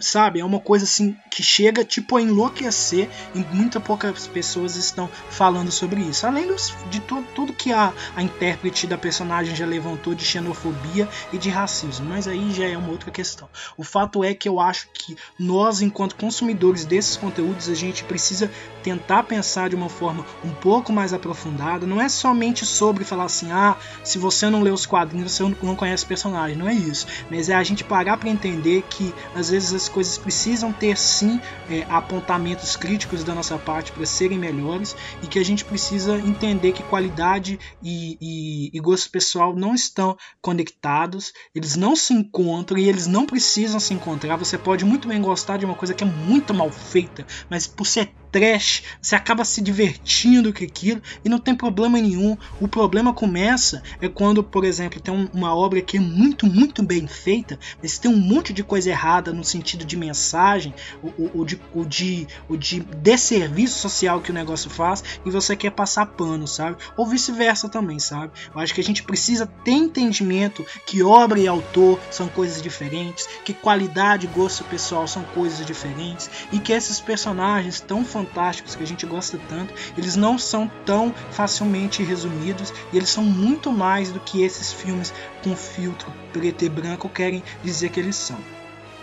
sabe? 0.00 0.40
É 0.40 0.44
uma 0.44 0.60
coisa 0.60 0.84
assim 0.84 1.16
que 1.30 1.42
chega 1.42 1.84
tipo 1.84 2.16
a 2.16 2.22
enlouquecer 2.22 3.08
e 3.34 3.38
muitas 3.54 3.82
poucas 3.82 4.26
pessoas 4.26 4.76
estão 4.76 5.08
falando 5.30 5.70
sobre 5.70 6.00
isso. 6.00 6.26
Além 6.26 6.46
dos, 6.46 6.74
de 6.90 7.00
tu, 7.00 7.24
tudo 7.34 7.52
que 7.52 7.72
a, 7.72 7.92
a 8.16 8.22
intérprete 8.22 8.86
da 8.86 8.98
personagem 8.98 9.54
já 9.54 9.66
levantou 9.66 10.14
de 10.14 10.24
xenofobia 10.24 11.08
e 11.32 11.38
de 11.38 11.50
racismo, 11.50 12.06
mas 12.08 12.26
aí 12.26 12.52
já 12.52 12.66
é 12.66 12.76
uma 12.76 12.90
outra 12.90 13.10
questão. 13.10 13.48
O 13.76 13.84
fato 13.84 14.24
é 14.24 14.34
que 14.34 14.48
eu 14.48 14.58
acho 14.58 14.88
que 14.92 15.16
nós, 15.38 15.80
enquanto 15.82 16.16
consumidores 16.16 16.84
desses 16.84 17.16
conteúdos, 17.16 17.68
a 17.68 17.74
gente 17.74 18.04
precisa 18.04 18.50
tentar 18.82 19.11
pensar 19.20 19.68
de 19.68 19.74
uma 19.74 19.88
forma 19.88 20.24
um 20.44 20.50
pouco 20.50 20.92
mais 20.92 21.12
aprofundada. 21.12 21.84
Não 21.84 22.00
é 22.00 22.08
somente 22.08 22.64
sobre 22.64 23.04
falar 23.04 23.24
assim, 23.24 23.50
ah, 23.50 23.76
se 24.04 24.16
você 24.16 24.48
não 24.48 24.62
lê 24.62 24.70
os 24.70 24.86
quadrinhos, 24.86 25.32
você 25.32 25.42
não 25.60 25.74
conhece 25.74 26.04
o 26.04 26.06
personagem. 26.06 26.56
Não 26.56 26.68
é 26.68 26.74
isso. 26.74 27.04
Mas 27.28 27.48
é 27.48 27.54
a 27.56 27.64
gente 27.64 27.82
parar 27.82 28.16
para 28.16 28.28
entender 28.28 28.84
que 28.88 29.12
às 29.34 29.50
vezes 29.50 29.74
as 29.74 29.88
coisas 29.88 30.16
precisam 30.16 30.72
ter 30.72 30.96
sim 30.96 31.40
é, 31.68 31.84
apontamentos 31.88 32.76
críticos 32.76 33.24
da 33.24 33.34
nossa 33.34 33.58
parte 33.58 33.90
para 33.90 34.06
serem 34.06 34.38
melhores 34.38 34.94
e 35.20 35.26
que 35.26 35.40
a 35.40 35.44
gente 35.44 35.64
precisa 35.64 36.16
entender 36.18 36.70
que 36.70 36.84
qualidade 36.84 37.58
e, 37.82 38.16
e, 38.20 38.70
e 38.72 38.80
gosto 38.80 39.10
pessoal 39.10 39.56
não 39.56 39.74
estão 39.74 40.16
conectados, 40.40 41.32
eles 41.54 41.74
não 41.74 41.96
se 41.96 42.12
encontram 42.12 42.78
e 42.78 42.88
eles 42.88 43.06
não 43.06 43.26
precisam 43.26 43.80
se 43.80 43.94
encontrar. 43.94 44.36
Você 44.36 44.58
pode 44.58 44.84
muito 44.84 45.08
bem 45.08 45.20
gostar 45.20 45.56
de 45.56 45.64
uma 45.64 45.74
coisa 45.74 45.94
que 45.94 46.04
é 46.04 46.06
muito 46.06 46.52
mal 46.54 46.70
feita, 46.70 47.26
mas 47.48 47.66
por 47.66 47.86
ser 47.86 48.12
trash, 48.32 48.82
você 49.00 49.14
acaba 49.14 49.44
se 49.44 49.60
divertindo 49.60 50.52
com 50.52 50.64
aquilo 50.64 51.02
e 51.22 51.28
não 51.28 51.38
tem 51.38 51.54
problema 51.54 52.00
nenhum. 52.00 52.36
O 52.60 52.66
problema 52.66 53.12
começa 53.12 53.82
é 54.00 54.08
quando, 54.08 54.42
por 54.42 54.64
exemplo, 54.64 54.98
tem 55.00 55.30
uma 55.32 55.54
obra 55.54 55.82
que 55.82 55.98
é 55.98 56.00
muito, 56.00 56.46
muito 56.46 56.82
bem 56.82 57.06
feita, 57.06 57.58
mas 57.80 57.98
tem 57.98 58.10
um 58.10 58.16
monte 58.16 58.52
de 58.52 58.64
coisa 58.64 58.88
errada 58.88 59.32
no 59.32 59.44
sentido 59.44 59.84
de 59.84 59.96
mensagem, 59.96 60.74
o, 61.02 61.08
o, 61.08 61.40
o 61.40 61.44
de, 61.44 61.60
o, 61.74 61.84
de, 61.84 62.26
o 62.48 62.56
de 62.56 62.80
desserviço 62.80 63.78
social 63.78 64.20
que 64.20 64.30
o 64.30 64.34
negócio 64.34 64.70
faz 64.70 65.04
e 65.24 65.30
você 65.30 65.54
quer 65.54 65.70
passar 65.70 66.06
pano, 66.06 66.48
sabe? 66.48 66.78
Ou 66.96 67.06
vice-versa 67.06 67.68
também, 67.68 67.98
sabe? 67.98 68.32
Eu 68.54 68.60
acho 68.60 68.74
que 68.74 68.80
a 68.80 68.84
gente 68.84 69.02
precisa 69.02 69.46
ter 69.46 69.72
entendimento 69.72 70.64
que 70.86 71.02
obra 71.02 71.38
e 71.38 71.46
autor 71.46 72.00
são 72.10 72.28
coisas 72.28 72.62
diferentes, 72.62 73.28
que 73.44 73.52
qualidade 73.52 74.26
e 74.26 74.30
gosto 74.30 74.64
pessoal 74.64 75.06
são 75.06 75.22
coisas 75.22 75.64
diferentes 75.66 76.30
e 76.50 76.58
que 76.58 76.72
esses 76.72 77.00
personagens 77.00 77.80
tão 77.80 78.04
que 78.24 78.82
a 78.82 78.86
gente 78.86 79.06
gosta 79.06 79.38
tanto, 79.48 79.74
eles 79.96 80.16
não 80.16 80.38
são 80.38 80.70
tão 80.84 81.14
facilmente 81.30 82.02
resumidos 82.02 82.72
e 82.92 82.96
eles 82.96 83.08
são 83.08 83.24
muito 83.24 83.70
mais 83.70 84.10
do 84.10 84.20
que 84.20 84.42
esses 84.42 84.72
filmes 84.72 85.12
com 85.42 85.56
filtro 85.56 86.12
preto 86.32 86.64
e 86.64 86.68
branco 86.68 87.08
querem 87.08 87.42
dizer 87.62 87.90
que 87.90 88.00
eles 88.00 88.16
são. 88.16 88.38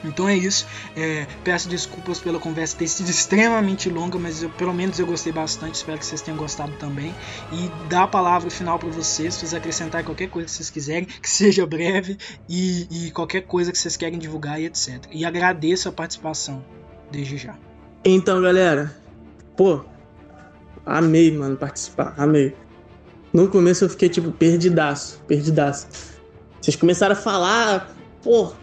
Então 0.03 0.27
é 0.27 0.35
isso. 0.35 0.65
É, 0.95 1.27
peço 1.43 1.67
desculpas 1.67 2.19
pela 2.19 2.39
conversa 2.39 2.77
ter 2.77 2.87
sido 2.87 3.09
extremamente 3.11 3.89
longa, 3.89 4.17
mas 4.17 4.43
eu, 4.43 4.49
pelo 4.49 4.73
menos 4.73 4.99
eu 4.99 5.05
gostei 5.05 5.31
bastante. 5.31 5.75
Espero 5.75 5.97
que 5.97 6.05
vocês 6.05 6.21
tenham 6.21 6.37
gostado 6.37 6.71
também. 6.73 7.13
E 7.51 7.89
dar 7.89 8.03
a 8.03 8.07
palavra 8.07 8.49
final 8.49 8.79
para 8.79 8.89
vocês, 8.89 9.33
se 9.33 9.41
vocês 9.41 9.53
acrescentar 9.53 10.03
qualquer 10.03 10.29
coisa 10.29 10.47
que 10.47 10.53
vocês 10.53 10.69
quiserem, 10.69 11.05
que 11.21 11.29
seja 11.29 11.65
breve 11.65 12.17
e, 12.47 12.87
e 13.07 13.11
qualquer 13.11 13.41
coisa 13.41 13.71
que 13.71 13.77
vocês 13.77 13.97
querem 13.97 14.19
divulgar 14.19 14.59
e 14.59 14.65
etc. 14.65 15.05
E 15.11 15.25
agradeço 15.25 15.89
a 15.89 15.91
participação 15.91 16.63
desde 17.11 17.37
já. 17.37 17.57
Então, 18.05 18.41
galera, 18.41 18.95
pô, 19.59 19.81
amei, 20.85 21.35
mano, 21.35 21.57
participar, 21.57 22.13
amei. 22.17 22.55
No 23.33 23.49
começo 23.49 23.83
eu 23.83 23.89
fiquei, 23.89 24.07
tipo, 24.07 24.31
perdidaço, 24.31 25.21
perdidaço. 25.27 25.85
Vocês 26.61 26.77
começaram 26.77 27.11
a 27.11 27.17
falar, 27.17 27.93
pô, 28.23 28.53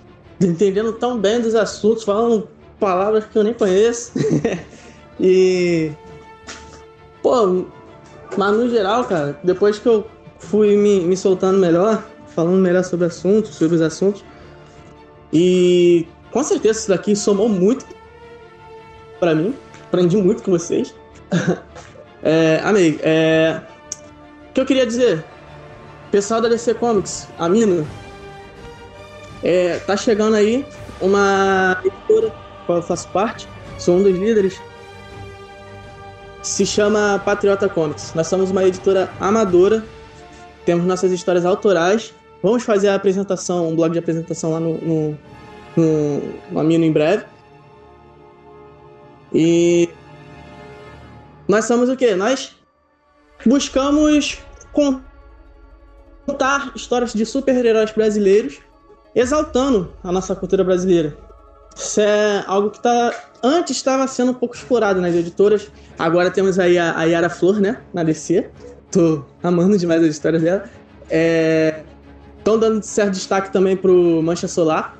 entendendo 0.40 0.94
tão 0.94 1.18
bem 1.18 1.39
dos 1.39 1.55
assuntos, 1.55 2.02
falando 2.02 2.48
palavras 2.81 3.27
que 3.27 3.36
eu 3.36 3.44
nem 3.44 3.52
conheço. 3.52 4.12
e. 5.20 5.93
Pô, 7.23 7.66
mas 8.35 8.56
no 8.56 8.70
geral, 8.70 9.05
cara, 9.05 9.39
depois 9.44 9.78
que 9.78 9.86
eu 9.86 10.06
fui 10.39 10.78
me, 10.78 11.01
me 11.01 11.14
soltando 11.14 11.59
melhor, 11.59 12.02
falando 12.28 12.56
melhor 12.56 12.85
sobre 12.85 13.05
assuntos, 13.05 13.55
sobre 13.55 13.77
os 13.77 13.82
assuntos, 13.82 14.24
e 15.31 16.06
com 16.31 16.43
certeza 16.43 16.78
isso 16.78 16.89
daqui 16.89 17.14
somou 17.14 17.51
muito 17.51 17.85
para 19.20 19.35
mim. 19.35 19.55
Aprendi 19.97 20.18
muito 20.18 20.43
com 20.43 20.51
vocês. 20.51 20.94
é, 22.23 22.60
amei. 22.62 23.01
É, 23.02 23.62
o 24.51 24.52
que 24.52 24.60
eu 24.60 24.66
queria 24.66 24.85
dizer? 24.85 25.24
Pessoal 26.10 26.39
da 26.39 26.51
DC 26.51 26.74
Comics, 26.74 27.27
Amino, 27.39 27.89
é, 29.43 29.78
tá 29.78 29.97
chegando 29.97 30.36
aí 30.36 30.66
uma 31.01 31.81
editora 31.82 32.31
qual 32.66 32.77
eu 32.77 32.82
faço 32.82 33.09
parte, 33.09 33.48
sou 33.78 33.97
um 33.97 34.02
dos 34.02 34.14
líderes. 34.18 34.60
Se 36.43 36.66
chama 36.66 37.18
Patriota 37.24 37.66
Comics. 37.66 38.12
Nós 38.14 38.27
somos 38.27 38.51
uma 38.51 38.64
editora 38.64 39.10
amadora, 39.18 39.82
temos 40.66 40.85
nossas 40.85 41.10
histórias 41.10 41.47
autorais. 41.47 42.12
Vamos 42.43 42.64
fazer 42.64 42.89
a 42.89 42.97
apresentação, 42.97 43.70
um 43.70 43.74
blog 43.74 43.93
de 43.93 43.98
apresentação 43.98 44.52
lá 44.52 44.60
no, 44.60 44.74
no, 44.74 45.18
no, 45.74 46.20
no 46.51 46.60
Amino 46.60 46.85
em 46.85 46.93
breve. 46.93 47.24
E 49.38 49.90
nós 51.46 51.66
somos 51.66 51.90
o 51.90 51.96
quê? 51.96 52.14
Nós 52.14 52.56
buscamos 53.44 54.42
contar 56.24 56.72
histórias 56.74 57.12
de 57.12 57.26
super-heróis 57.26 57.92
brasileiros, 57.92 58.60
exaltando 59.14 59.92
a 60.02 60.10
nossa 60.10 60.34
cultura 60.34 60.64
brasileira. 60.64 61.14
Isso 61.76 62.00
é 62.00 62.44
algo 62.46 62.70
que 62.70 62.80
tá, 62.82 63.12
antes 63.42 63.76
estava 63.76 64.08
sendo 64.08 64.30
um 64.30 64.34
pouco 64.34 64.56
explorado 64.56 65.02
nas 65.02 65.14
editoras. 65.14 65.70
Agora 65.98 66.30
temos 66.30 66.58
aí 66.58 66.78
a, 66.78 66.96
a 66.96 67.04
Yara 67.04 67.28
Flor, 67.28 67.60
né? 67.60 67.82
Na 67.92 68.02
DC. 68.02 68.50
Tô 68.90 69.22
amando 69.42 69.76
demais 69.76 70.02
as 70.02 70.08
histórias 70.08 70.40
dela. 70.40 70.64
Estão 72.38 72.54
é, 72.54 72.58
dando 72.58 72.82
certo 72.82 73.12
destaque 73.12 73.52
também 73.52 73.76
pro 73.76 74.22
Mancha 74.22 74.48
Solar, 74.48 74.96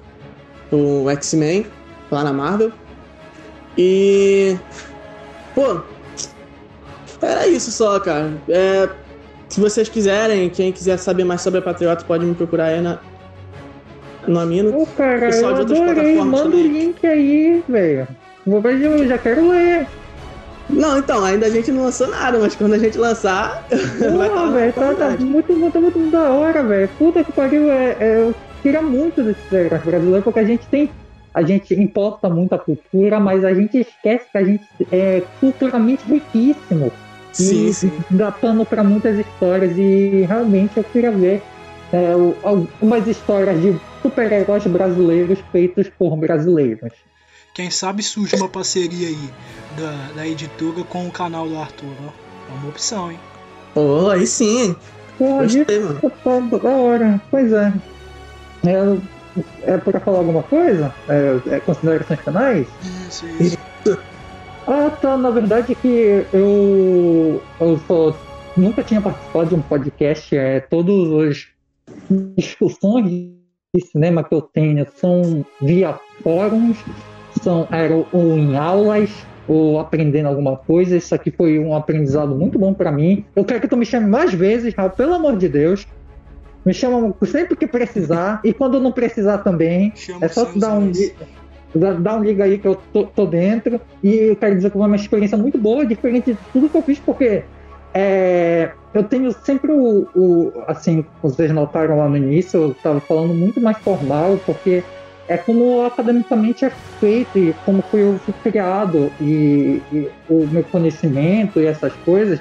o 0.71 1.09
X-Men, 1.09 1.67
lá 2.11 2.23
na 2.23 2.35
Marvel. 2.35 2.71
E. 3.77 4.57
Pô. 5.55 5.81
Era 7.21 7.47
isso 7.49 7.71
só, 7.71 7.99
cara. 7.99 8.33
É, 8.49 8.89
se 9.49 9.61
vocês 9.61 9.89
quiserem, 9.89 10.51
quem 10.51 10.73
quiser 10.73 10.99
saber 10.99 11.25
mais 11.25 11.41
sobre 11.41 11.61
a 11.61 11.63
Patriota, 11.63 12.05
pode 12.05 12.25
me 12.25 12.35
procurar 12.35 12.67
aí 12.67 12.81
na, 12.81 12.99
no 14.27 14.39
Amino. 14.39 14.73
Pô, 14.73 14.87
cara, 14.87 15.21
Pessoal 15.21 15.53
eu 15.53 15.63
adorei. 15.63 16.17
Manda 16.17 16.57
o 16.57 16.61
link 16.61 17.07
aí, 17.07 17.63
velho. 17.69 18.09
Vou 18.47 18.61
ver, 18.61 18.81
eu 18.81 19.07
já 19.07 19.19
quero 19.19 19.49
ler. 19.49 19.87
Não, 20.69 20.99
então, 20.99 21.25
ainda 21.25 21.47
a 21.47 21.51
gente 21.51 21.71
não 21.71 21.85
lançou 21.85 22.09
nada, 22.09 22.39
mas 22.39 22.55
quando 22.57 22.75
a 22.75 22.79
gente 22.79 22.99
lançar. 22.99 23.67
Pô, 23.71 24.51
velho, 24.53 24.73
tá, 24.73 24.95
tá, 24.95 25.11
muito, 25.19 25.53
muito, 25.53 25.81
muito 25.81 26.11
da 26.11 26.31
hora, 26.31 26.63
velho. 26.63 26.89
Puta 26.99 27.23
que 27.23 27.33
pariu, 27.33 27.71
é, 27.71 27.97
é, 28.01 28.17
eu 28.19 28.35
queria 28.63 28.83
muito 28.83 29.23
desse 29.23 29.69
brasileiro, 29.69 30.23
porque 30.23 30.41
a 30.41 30.45
gente 30.45 30.67
tem 30.67 30.91
a 31.37 31.43
gente 31.43 31.75
importa 31.75 32.31
muito 32.31 32.55
a 32.55 32.59
cultura, 32.59 33.21
mas 33.21 33.45
a 33.45 33.53
gente 33.53 33.77
esquece 33.77 34.25
que 34.33 34.39
a 34.39 34.43
gente 34.43 34.65
é 34.91 35.23
culturalmente 35.39 36.03
riquíssimo. 36.11 36.91
Sim, 37.31 37.67
e 37.67 37.75
sim. 37.75 37.93
dá 38.09 38.33
pano 38.33 38.65
para 38.65 38.83
muitas 38.83 39.19
histórias 39.19 39.77
e 39.77 40.25
realmente 40.27 40.79
eu 40.79 40.85
queria 40.85 41.13
ver 41.13 41.43
é, 41.93 42.13
algumas 42.43 43.07
histórias 43.07 43.61
de 43.61 43.79
super-heróis 44.01 44.67
brasileiros 44.67 45.39
feitos 45.53 45.91
por 45.99 46.17
brasileiros. 46.17 46.95
Quem 47.53 47.71
sabe 47.71 48.03
surge 48.03 48.35
uma 48.37 48.49
parceria 48.49 49.09
aí 49.09 49.31
da, 49.79 50.13
da 50.15 50.27
editora 50.27 50.85
com 50.85 51.07
o 51.07 51.13
canal 51.13 51.47
do 51.47 51.59
Arthur, 51.59 51.93
ó. 52.07 52.11
É 52.51 52.59
uma 52.61 52.69
opção, 52.71 53.13
hein? 53.13 53.21
Pô, 53.75 54.05
oh, 54.05 54.11
aí 54.11 54.27
sim. 54.27 54.75
Pô, 55.19 55.43
Gostei, 55.43 55.81
mano. 55.81 56.01
Da 56.63 56.71
hora. 56.71 57.21
Pois 57.31 57.53
é. 57.53 57.73
é 58.65 59.16
é 59.63 59.79
pra 59.79 60.01
falar 60.01 60.19
alguma 60.19 60.43
coisa? 60.43 60.95
É, 61.09 61.57
é 61.57 61.61
considerações 61.61 62.21
finais? 62.21 62.67
Isso, 62.83 63.27
isso. 63.27 63.59
Ah, 64.67 64.91
tá. 64.91 65.17
Na 65.17 65.31
verdade 65.31 65.75
que 65.75 66.25
eu, 66.33 67.43
eu 67.61 67.79
só 67.87 68.17
nunca 68.57 68.83
tinha 68.83 69.01
participado 69.01 69.49
de 69.49 69.55
um 69.55 69.63
podcast. 69.63 70.37
É, 70.37 70.61
todas 70.61 71.29
as 71.29 71.47
discussões 72.37 73.05
de 73.09 73.87
cinema 73.93 74.25
que 74.25 74.35
eu 74.35 74.43
tenho 74.43 74.87
são 74.97 75.45
via 75.61 75.99
fóruns, 76.23 76.79
são 77.43 77.69
eram 77.71 78.07
ou 78.13 78.37
em 78.37 78.57
aulas 78.57 79.11
ou 79.47 79.79
aprendendo 79.79 80.27
alguma 80.27 80.57
coisa. 80.57 80.97
Isso 80.97 81.15
aqui 81.15 81.31
foi 81.31 81.59
um 81.59 81.75
aprendizado 81.75 82.35
muito 82.35 82.59
bom 82.59 82.75
para 82.75 82.91
mim. 82.91 83.25
Eu 83.35 83.45
quero 83.45 83.61
que 83.61 83.69
tu 83.69 83.77
me 83.77 83.87
chame 83.87 84.07
mais 84.07 84.33
vezes, 84.33 84.75
Raul, 84.75 84.91
pelo 84.91 85.15
amor 85.15 85.37
de 85.37 85.49
Deus. 85.49 85.87
Me 86.67 86.75
chama 86.75 87.15
sempre 87.25 87.55
que 87.57 87.67
precisar 87.69 88.41
e 88.43 88.53
quando 88.53 88.81
não 88.81 88.91
precisar 88.91 89.39
também. 89.39 89.93
Chama 89.95 90.27
É 90.27 90.29
só 90.29 90.45
tu 90.45 90.59
dar 90.59 90.75
um, 90.75 90.91
dar 92.03 92.19
um 92.19 92.25
liga 92.25 92.43
aí 92.43 92.59
que 92.59 92.67
eu 92.67 92.75
tô, 92.93 93.05
tô 93.07 93.25
dentro. 93.25 93.81
E 94.03 94.15
eu 94.15 94.37
quero 94.37 94.57
dizer 94.57 94.71
que 94.71 94.77
foi 94.77 94.87
uma 94.87 94.97
experiência 94.97 95.39
muito 95.39 95.57
boa, 95.59 95.87
diferente 95.87 96.33
de 96.35 96.39
tudo 96.53 96.69
que 96.69 96.77
eu 96.77 96.83
fiz, 96.83 96.99
porque 96.99 97.45
é, 97.95 98.73
eu 98.93 99.05
tenho 99.05 99.31
sempre 99.33 99.71
o, 99.71 100.09
o- 100.15 100.53
Assim, 100.67 101.05
vocês 101.23 101.53
notaram 101.53 101.99
lá 101.99 102.09
no 102.09 102.17
início, 102.17 102.61
eu 102.61 102.75
tava 102.83 103.01
falando 103.01 103.33
muito 103.33 103.61
mais 103.61 103.79
formal, 103.79 104.39
porque 104.45 104.83
é 105.29 105.37
como 105.39 105.83
academicamente 105.83 106.65
é 106.65 106.71
feito 106.99 107.39
e 107.39 107.55
como 107.65 107.83
foi 107.91 108.03
eu 108.03 108.19
fui 108.19 108.35
criado 108.43 109.13
e, 109.21 109.81
e 109.93 110.09
o 110.29 110.47
meu 110.47 110.65
conhecimento 110.65 111.61
e 111.61 111.67
essas 111.67 111.93
coisas. 112.05 112.41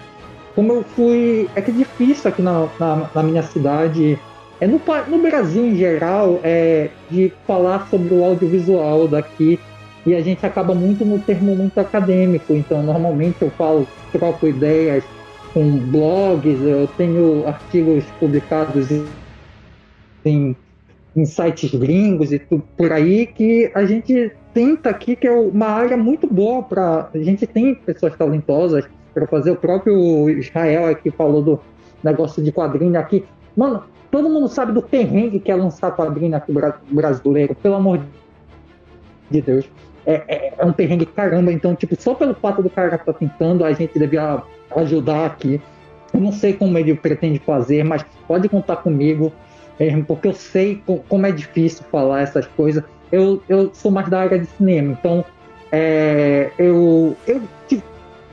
Como 0.55 0.71
eu 0.71 0.83
fui. 0.83 1.49
É 1.53 1.61
que 1.61 1.71
é 1.71 1.73
difícil 1.73 2.29
aqui 2.29 2.41
na, 2.41 2.67
na, 2.79 3.09
na 3.13 3.23
minha 3.23 3.43
cidade 3.43 4.17
é 4.59 4.67
no, 4.67 4.79
no 5.07 5.21
Brasil 5.21 5.65
em 5.65 5.75
geral, 5.75 6.39
é 6.43 6.89
de 7.11 7.31
falar 7.45 7.87
sobre 7.89 8.13
o 8.13 8.23
audiovisual 8.23 9.07
daqui 9.07 9.59
e 10.05 10.15
a 10.15 10.21
gente 10.21 10.45
acaba 10.45 10.73
muito 10.73 11.03
no 11.03 11.19
termo 11.19 11.55
muito 11.55 11.77
acadêmico. 11.79 12.53
Então, 12.53 12.81
normalmente 12.81 13.41
eu 13.41 13.49
falo, 13.51 13.87
troco 14.11 14.47
ideias 14.47 15.03
com 15.53 15.77
blogs, 15.77 16.61
eu 16.61 16.87
tenho 16.95 17.45
artigos 17.47 18.05
publicados 18.19 18.87
em, 20.23 20.55
em 21.15 21.25
sites 21.25 21.73
gringos 21.73 22.31
e 22.31 22.39
tudo 22.39 22.63
por 22.77 22.93
aí 22.93 23.25
que 23.25 23.71
a 23.73 23.85
gente 23.85 24.31
tenta 24.53 24.89
aqui, 24.89 25.15
que 25.15 25.27
é 25.27 25.31
uma 25.31 25.67
área 25.67 25.97
muito 25.97 26.27
boa 26.27 26.63
para. 26.63 27.09
A 27.13 27.17
gente 27.17 27.45
tem 27.45 27.75
pessoas 27.75 28.15
talentosas 28.15 28.85
para 29.15 29.25
fazer. 29.25 29.51
O 29.51 29.55
próprio 29.55 30.29
Israel 30.29 30.87
aqui 30.87 31.09
falou 31.09 31.41
do 31.41 31.59
negócio 32.03 32.43
de 32.43 32.51
quadrinho 32.51 32.99
aqui. 32.99 33.25
Mano, 33.55 33.83
todo 34.11 34.29
mundo 34.29 34.49
sabe 34.49 34.73
do 34.73 34.81
perrengue 34.81 35.39
que 35.39 35.49
é 35.49 35.55
lançar 35.55 35.95
quadrinho 35.95 36.35
aqui 36.35 36.51
bra- 36.51 36.77
brasileiro, 36.91 37.55
pelo 37.55 37.75
amor 37.75 38.01
de 39.31 39.41
Deus. 39.41 39.65
É, 40.05 40.21
é, 40.27 40.53
é 40.59 40.65
um 40.65 40.73
perrengue 40.73 41.05
caramba, 41.07 41.51
então, 41.51 41.73
tipo, 41.73 41.99
só 41.99 42.13
pelo 42.13 42.35
fato 42.35 42.61
do 42.61 42.69
cara 42.69 42.95
estar 42.95 43.13
tentando, 43.13 43.65
a 43.65 43.73
gente 43.73 43.97
devia 43.97 44.43
ajudar 44.75 45.25
aqui. 45.25 45.59
Eu 46.13 46.19
não 46.19 46.31
sei 46.31 46.53
como 46.53 46.77
ele 46.77 46.93
pretende 46.93 47.39
fazer, 47.39 47.83
mas 47.83 48.05
pode 48.27 48.47
contar 48.47 48.75
comigo, 48.77 49.33
mesmo, 49.79 50.05
porque 50.05 50.27
eu 50.27 50.33
sei 50.33 50.81
co- 50.85 51.03
como 51.09 51.25
é 51.25 51.31
difícil 51.31 51.83
falar 51.91 52.21
essas 52.21 52.45
coisas. 52.45 52.83
Eu, 53.11 53.41
eu 53.49 53.73
sou 53.73 53.89
mais 53.89 54.07
da 54.09 54.19
área 54.19 54.37
de 54.37 54.45
cinema, 54.45 54.93
então 54.99 55.25
é, 55.71 56.51
eu, 56.57 57.15
eu 57.27 57.41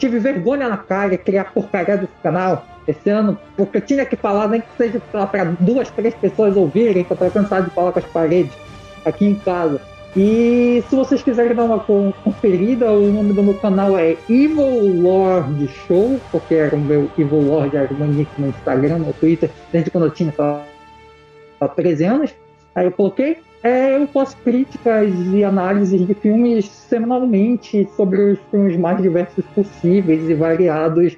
tive, 0.03 0.19
vergonha 0.19 0.69
na 0.69 0.77
cara 0.77 1.11
de 1.11 1.19
criar 1.19 1.53
porcaria 1.53 1.97
desse 1.97 2.13
canal 2.23 2.67
esse 2.89 3.09
ano, 3.09 3.39
porque 3.57 3.77
eu 3.77 3.81
tinha 3.81 4.05
que 4.05 4.17
falar, 4.17 4.49
nem 4.49 4.61
que 4.61 4.67
seja 4.77 5.01
para 5.01 5.45
duas, 5.61 5.89
três 5.91 6.13
pessoas 6.15 6.57
ouvirem, 6.57 7.05
que 7.05 7.13
eu 7.13 7.17
tô 7.17 7.31
cansado 7.31 7.69
de 7.69 7.71
falar 7.71 7.93
com 7.93 8.01
as 8.01 8.05
paredes 8.07 8.53
aqui 9.05 9.27
em 9.27 9.37
casa. 9.37 9.81
E 10.17 10.83
se 10.91 10.97
vocês 10.97 11.23
quiserem 11.23 11.55
dar 11.55 11.63
uma 11.65 11.79
con- 11.79 12.13
conferida, 12.25 12.91
o 12.91 13.13
nome 13.13 13.33
do 13.33 13.43
meu 13.43 13.55
canal 13.55 13.97
é 13.97 14.17
Evil 14.29 15.01
Lord 15.01 15.69
Show, 15.87 16.21
porque 16.33 16.55
era 16.55 16.75
o 16.75 16.81
meu 16.81 17.09
Evil 17.17 17.41
Lord, 17.41 17.77
nick 18.09 18.31
no 18.39 18.49
Instagram, 18.49 18.99
no 18.99 19.13
Twitter, 19.13 19.49
desde 19.73 19.91
quando 19.91 20.05
eu 20.05 20.11
tinha 20.11 20.33
só 20.33 20.63
13 21.77 22.05
anos. 22.05 22.35
Aí 22.75 22.87
eu 22.87 22.93
coloquei. 22.93 23.39
É, 23.63 23.97
eu 23.97 24.09
faço 24.09 24.37
críticas 24.39 25.13
e 25.33 25.45
análises 25.45 26.05
de 26.05 26.15
filmes 26.15 26.67
semanalmente 26.67 27.89
sobre 27.97 28.33
os 28.33 28.39
filmes 28.51 28.77
mais 28.77 29.01
diversos 29.01 29.45
possíveis 29.55 30.29
e 30.29 30.35
variados. 30.35 31.17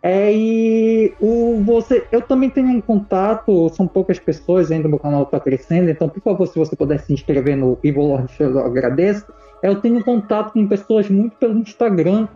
É, 0.00 0.32
e 0.32 1.12
o, 1.20 1.60
você, 1.64 2.04
eu 2.10 2.20
também 2.20 2.50
tenho 2.50 2.68
um 2.68 2.80
contato, 2.80 3.68
são 3.70 3.86
poucas 3.86 4.18
pessoas 4.18 4.70
ainda, 4.70 4.88
meu 4.88 4.98
canal 4.98 5.22
está 5.22 5.38
crescendo, 5.38 5.90
então 5.90 6.08
por 6.08 6.20
favor, 6.20 6.46
se 6.46 6.58
você 6.58 6.74
puder 6.74 6.98
se 7.00 7.12
inscrever 7.12 7.56
no 7.56 7.78
Evil 7.84 8.02
Lord 8.02 8.32
eu 8.38 8.58
agradeço. 8.58 9.26
Eu 9.62 9.80
tenho 9.80 10.02
contato 10.04 10.52
com 10.52 10.66
pessoas 10.66 11.08
muito 11.08 11.36
pelo 11.36 11.58
Instagram, 11.58 12.26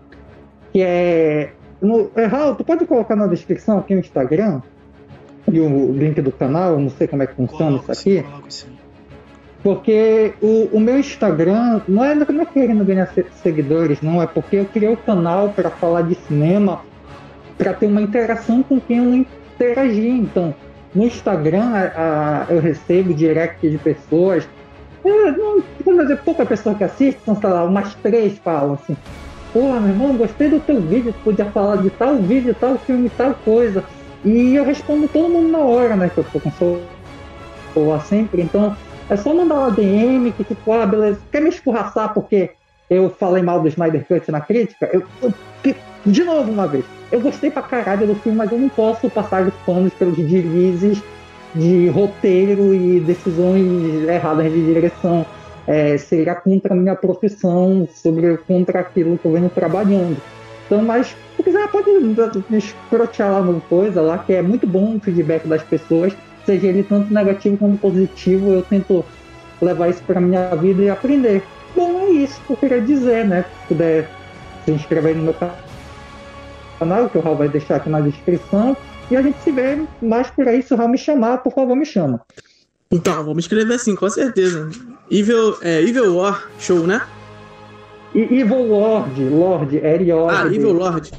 que 0.72 0.80
é. 0.80 1.52
No, 1.80 2.10
é, 2.14 2.24
Raul, 2.24 2.54
tu 2.54 2.64
pode 2.64 2.86
colocar 2.86 3.16
na 3.16 3.26
descrição 3.26 3.78
aqui 3.78 3.94
o 3.94 3.98
Instagram 3.98 4.62
e 5.50 5.60
o 5.60 5.92
link 5.92 6.20
do 6.20 6.32
canal, 6.32 6.74
eu 6.74 6.80
não 6.80 6.88
sei 6.88 7.06
como 7.06 7.22
é 7.22 7.26
que 7.26 7.34
funciona 7.34 7.78
Coloco 7.78 7.92
isso 7.92 8.00
aqui. 8.00 8.24
sim. 8.48 8.75
Porque 9.66 10.32
o, 10.40 10.68
o 10.74 10.78
meu 10.78 10.96
Instagram 10.96 11.80
não 11.88 12.04
é, 12.04 12.14
não 12.14 12.42
é 12.42 12.46
querendo 12.46 12.84
ganhar 12.84 13.06
se- 13.08 13.26
seguidores, 13.42 14.00
não. 14.00 14.22
É 14.22 14.26
porque 14.28 14.54
eu 14.58 14.64
criei 14.64 14.92
o 14.92 14.96
canal 14.96 15.48
para 15.48 15.70
falar 15.70 16.02
de 16.02 16.14
cinema, 16.14 16.82
para 17.58 17.72
ter 17.74 17.86
uma 17.86 18.00
interação 18.00 18.62
com 18.62 18.80
quem 18.80 18.98
eu 18.98 19.04
não 19.06 19.26
interagi. 19.56 20.06
Então, 20.08 20.54
no 20.94 21.02
Instagram 21.02 21.64
a- 21.64 22.46
a- 22.46 22.46
eu 22.48 22.60
recebo 22.60 23.12
direct 23.12 23.68
de 23.68 23.76
pessoas. 23.76 24.48
É, 25.04 25.32
não, 25.32 25.60
vamos 25.84 26.02
dizer, 26.02 26.18
pouca 26.18 26.46
pessoa 26.46 26.76
que 26.76 26.84
assiste, 26.84 27.18
são, 27.24 27.34
sei 27.34 27.50
lá, 27.50 27.64
umas 27.64 27.92
três 27.96 28.38
falam 28.38 28.74
assim. 28.74 28.96
Pô, 29.52 29.72
meu 29.80 29.88
irmão, 29.88 30.16
gostei 30.16 30.48
do 30.48 30.60
teu 30.60 30.80
vídeo, 30.80 31.12
tu 31.12 31.24
podia 31.24 31.46
falar 31.46 31.78
de 31.78 31.90
tal 31.90 32.14
vídeo, 32.18 32.54
tal 32.54 32.78
filme, 32.78 33.10
tal 33.10 33.34
coisa. 33.44 33.82
E 34.24 34.54
eu 34.54 34.64
respondo 34.64 35.08
todo 35.08 35.28
mundo 35.28 35.48
na 35.50 35.58
hora, 35.58 35.96
né? 35.96 36.08
Que 36.08 36.18
eu 36.18 36.24
tô 36.32 36.38
com 36.38 36.52
celular 37.74 38.00
sempre. 38.04 38.42
Então, 38.42 38.76
é 39.08 39.16
só 39.16 39.34
mandar 39.34 39.56
uma 39.56 39.70
DM 39.70 40.32
que 40.32 40.44
tipo, 40.44 40.72
ah, 40.72 40.86
beleza, 40.86 41.22
quer 41.30 41.40
me 41.42 41.48
escorraçar 41.48 42.12
porque 42.14 42.50
eu 42.90 43.10
falei 43.10 43.42
mal 43.42 43.60
do 43.60 43.68
Snyder 43.68 44.06
Cut 44.06 44.30
na 44.30 44.40
crítica? 44.40 44.88
Eu, 44.92 45.02
eu- 45.22 45.34
de 46.04 46.22
novo 46.22 46.52
uma 46.52 46.68
vez, 46.68 46.86
eu 47.10 47.20
gostei 47.20 47.50
pra 47.50 47.62
caralho 47.62 48.06
do 48.06 48.14
filme, 48.20 48.38
mas 48.38 48.50
eu 48.52 48.58
não 48.58 48.68
posso 48.68 49.10
passar 49.10 49.46
os 49.46 49.54
panos 49.64 49.92
pelos 49.94 50.16
deslizes 50.16 51.02
de 51.54 51.88
roteiro 51.88 52.74
e 52.74 53.00
decisões 53.00 53.84
erradas 54.08 54.52
de 54.52 54.64
direção. 54.64 55.26
É, 55.66 55.98
seria 55.98 56.34
contra 56.34 56.74
a 56.74 56.76
minha 56.76 56.94
profissão, 56.94 57.88
sobre 57.88 58.36
contra 58.38 58.78
aquilo 58.80 59.18
que 59.18 59.26
eu 59.26 59.32
venho 59.32 59.50
trabalhando. 59.50 60.22
Então, 60.66 60.84
mas 60.84 61.08
se 61.08 61.42
quiser, 61.42 61.68
pode 61.72 61.90
me 62.48 62.58
escrotear 62.58 63.32
lá 63.32 63.42
no 63.42 63.60
coisa 63.60 64.00
lá, 64.00 64.18
que 64.18 64.32
é 64.32 64.42
muito 64.42 64.66
bom 64.66 64.96
o 64.96 65.00
feedback 65.00 65.46
das 65.48 65.64
pessoas, 65.64 66.16
seja 66.46 66.68
ele 66.68 66.82
tanto 66.82 67.12
negativo 67.12 67.58
como 67.58 67.76
positivo, 67.76 68.52
eu 68.52 68.62
tento 68.62 69.04
levar 69.60 69.90
isso 69.90 70.02
pra 70.04 70.20
minha 70.20 70.54
vida 70.54 70.82
e 70.82 70.88
aprender. 70.88 71.42
Bom, 71.74 72.00
é 72.00 72.10
isso 72.10 72.40
que 72.46 72.52
eu 72.52 72.56
queria 72.56 72.80
dizer, 72.80 73.26
né? 73.26 73.44
Se 73.62 73.68
puder 73.68 74.08
se 74.64 74.70
inscrever 74.72 75.14
no 75.16 75.24
meu 75.24 75.34
canal, 76.78 77.10
que 77.10 77.18
o 77.18 77.20
Raul 77.20 77.36
vai 77.36 77.48
deixar 77.48 77.76
aqui 77.76 77.88
na 77.90 78.00
descrição. 78.00 78.76
E 79.10 79.16
a 79.16 79.22
gente 79.22 79.38
se 79.42 79.52
vê 79.52 79.84
mais 80.00 80.30
por 80.30 80.48
aí. 80.48 80.62
Se 80.62 80.72
o 80.72 80.76
Raul 80.76 80.88
me 80.90 80.98
chamar, 80.98 81.38
por 81.38 81.52
favor, 81.52 81.76
me 81.76 81.84
chama. 81.86 82.20
Então, 82.90 83.24
vamos 83.24 83.44
escrever 83.44 83.74
assim, 83.74 83.94
com 83.94 84.08
certeza. 84.08 84.70
Evil, 85.10 85.56
é, 85.60 85.82
Evil 85.82 86.16
War 86.16 86.48
Show, 86.58 86.86
né? 86.86 87.02
E 88.14 88.20
Evil 88.40 88.66
Lord, 88.66 89.22
Lord, 89.28 89.78
L-O-R. 89.78 90.36
Ah, 90.36 90.46
Evil 90.46 90.72
Lord. 90.72 91.12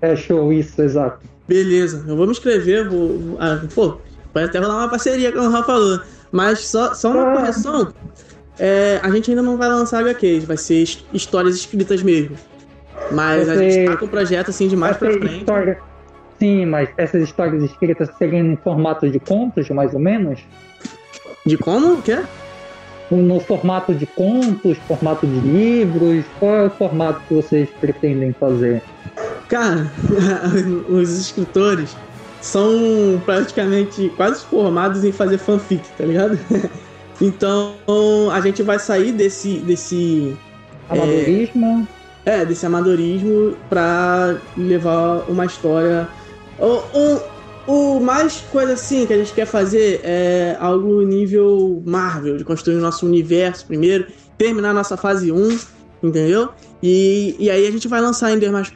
É 0.00 0.16
show, 0.16 0.52
isso, 0.52 0.82
exato. 0.82 1.20
Beleza, 1.46 2.04
eu 2.08 2.16
vou 2.16 2.26
me 2.26 2.32
inscrever, 2.32 2.88
vou- 2.88 3.36
ah, 3.38 3.60
pô, 3.74 3.98
pode 4.32 4.46
até 4.46 4.58
rolar 4.58 4.76
uma 4.78 4.88
parceria, 4.88 5.30
como 5.32 5.46
o 5.46 5.50
Rafa 5.50 5.64
falou. 5.66 6.00
Mas 6.30 6.66
só, 6.66 6.94
só 6.94 7.10
uma 7.10 7.30
Ah. 7.32 7.36
correção. 7.36 7.92
É, 8.58 9.00
a 9.02 9.10
gente 9.10 9.30
ainda 9.30 9.42
não 9.42 9.56
vai 9.56 9.68
lançar 9.68 10.00
HQs, 10.00 10.44
vai 10.44 10.56
ser 10.56 10.82
his- 10.82 11.04
histórias 11.12 11.54
escritas 11.56 12.02
mesmo. 12.02 12.36
Mas 13.10 13.48
a 13.48 13.54
Você- 13.54 13.70
gente 13.70 13.86
tá 13.90 13.96
com 13.96 14.04
um 14.04 14.08
projeto 14.08 14.50
assim 14.50 14.68
de 14.68 14.76
mais 14.76 14.96
Essa 14.96 15.04
pra 15.06 15.12
frente. 15.14 15.38
história. 15.38 15.78
Sim, 16.38 16.66
mas 16.66 16.88
essas 16.96 17.22
histórias 17.22 17.62
escritas 17.62 18.08
seriam 18.18 18.46
em 18.46 18.56
formato 18.56 19.08
de 19.08 19.18
contos, 19.20 19.68
mais 19.70 19.92
ou 19.94 20.00
menos? 20.00 20.40
De 21.46 21.56
como? 21.56 21.94
O 21.94 22.02
quê? 22.02 22.18
No 23.10 23.38
formato 23.40 23.92
de 23.94 24.06
contos, 24.06 24.78
formato 24.88 25.26
de 25.26 25.38
livros? 25.40 26.24
Qual 26.38 26.54
é 26.54 26.66
o 26.66 26.70
formato 26.70 27.20
que 27.28 27.34
vocês 27.34 27.68
pretendem 27.80 28.32
fazer? 28.32 28.82
Cara, 29.48 29.90
os 30.88 31.10
escritores 31.18 31.94
são 32.42 33.22
praticamente 33.24 34.12
quase 34.16 34.44
formados 34.44 35.04
em 35.04 35.12
fazer 35.12 35.38
fanfic, 35.38 35.82
tá 35.96 36.04
ligado? 36.04 36.38
Então 37.20 37.74
a 38.32 38.40
gente 38.40 38.64
vai 38.64 38.80
sair 38.80 39.12
desse, 39.12 39.58
desse, 39.58 40.36
Amadorismo? 40.88 41.86
é, 42.24 42.44
desse 42.44 42.66
amadorismo 42.66 43.56
pra 43.68 44.36
levar 44.56 45.30
uma 45.30 45.46
história. 45.46 46.08
Ou, 46.58 46.84
ou- 46.92 47.32
o 47.64 48.00
mais 48.00 48.40
coisa 48.50 48.72
assim 48.72 49.06
que 49.06 49.12
a 49.12 49.16
gente 49.18 49.32
quer 49.32 49.46
fazer 49.46 50.00
é 50.02 50.56
algo 50.58 51.00
nível 51.02 51.80
Marvel, 51.86 52.36
de 52.36 52.44
construir 52.44 52.74
o 52.74 52.80
nosso 52.80 53.06
universo 53.06 53.66
primeiro, 53.66 54.06
terminar 54.36 54.74
nossa 54.74 54.96
fase 54.96 55.30
1, 55.30 55.58
entendeu? 56.02 56.48
E, 56.82 57.36
e 57.38 57.48
aí 57.48 57.68
a 57.68 57.70
gente 57.70 57.86
vai 57.86 58.00
lançar 58.00 58.32
em 58.32 58.38
demais 58.40 58.72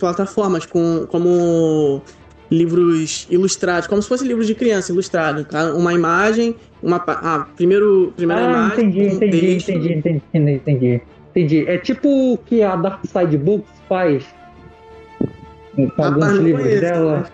plataformas 0.00 0.66
com, 0.66 1.06
como 1.08 2.02
livros 2.50 3.26
ilustrados, 3.30 3.86
como 3.86 4.00
se 4.00 4.08
fosse 4.08 4.26
livros 4.26 4.46
de 4.46 4.54
criança 4.54 4.92
ilustrado, 4.92 5.44
tá? 5.44 5.72
Uma 5.74 5.92
imagem, 5.92 6.54
uma 6.82 7.02
ah, 7.06 7.46
primeiro 7.56 8.12
primeira 8.16 8.42
ah, 8.42 8.50
imagem, 8.50 8.88
entendi, 8.88 9.00
um 9.00 9.12
entendi, 9.12 9.40
texto. 9.40 9.70
entendi, 9.70 9.92
entendi, 9.94 10.52
entendi, 10.52 11.02
entendi. 11.30 11.68
É 11.68 11.78
tipo 11.78 12.08
o 12.08 12.38
que 12.38 12.62
a 12.62 12.76
Dark 12.76 13.04
Side 13.04 13.36
Books 13.36 13.70
faz 13.88 14.24
com 15.74 16.02
alguns 16.02 16.32
livros 16.38 16.62
conheço, 16.62 16.80
dela. 16.80 17.26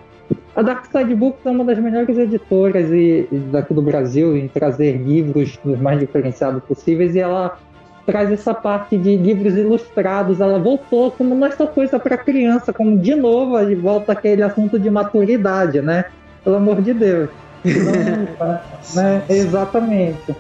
A 0.56 0.62
Dark 0.62 0.86
Side 0.86 1.14
Books 1.14 1.44
é 1.47 1.51
uma 1.51 1.64
das 1.64 1.78
melhores 1.78 2.16
editoras 2.18 2.90
e, 2.90 3.28
e 3.30 3.39
daqui 3.51 3.72
do 3.72 3.82
Brasil 3.82 4.36
em 4.36 4.48
trazer 4.48 4.97
livros 4.97 5.59
dos 5.64 5.78
mais 5.78 6.01
diferenciados 6.01 6.62
possíveis 6.64 7.14
e 7.14 7.20
ela 7.20 7.59
traz 8.04 8.30
essa 8.30 8.54
parte 8.54 8.96
de 8.96 9.16
livros 9.16 9.56
ilustrados. 9.56 10.40
Ela 10.40 10.58
voltou 10.58 11.10
como 11.10 11.34
não 11.34 11.46
é 11.46 11.50
só 11.50 11.66
coisa 11.66 11.98
para 11.98 12.16
criança, 12.16 12.72
como 12.72 12.98
de 12.98 13.14
novo 13.14 13.58
gente 13.64 13.80
volta 13.80 14.12
aquele 14.12 14.42
assunto 14.42 14.78
de 14.78 14.90
maturidade, 14.90 15.80
né? 15.80 16.06
Pelo 16.44 16.56
amor 16.56 16.82
de 16.82 16.92
Deus. 16.92 17.30
Não, 17.64 18.54
né? 18.94 19.22
Exatamente. 19.28 20.34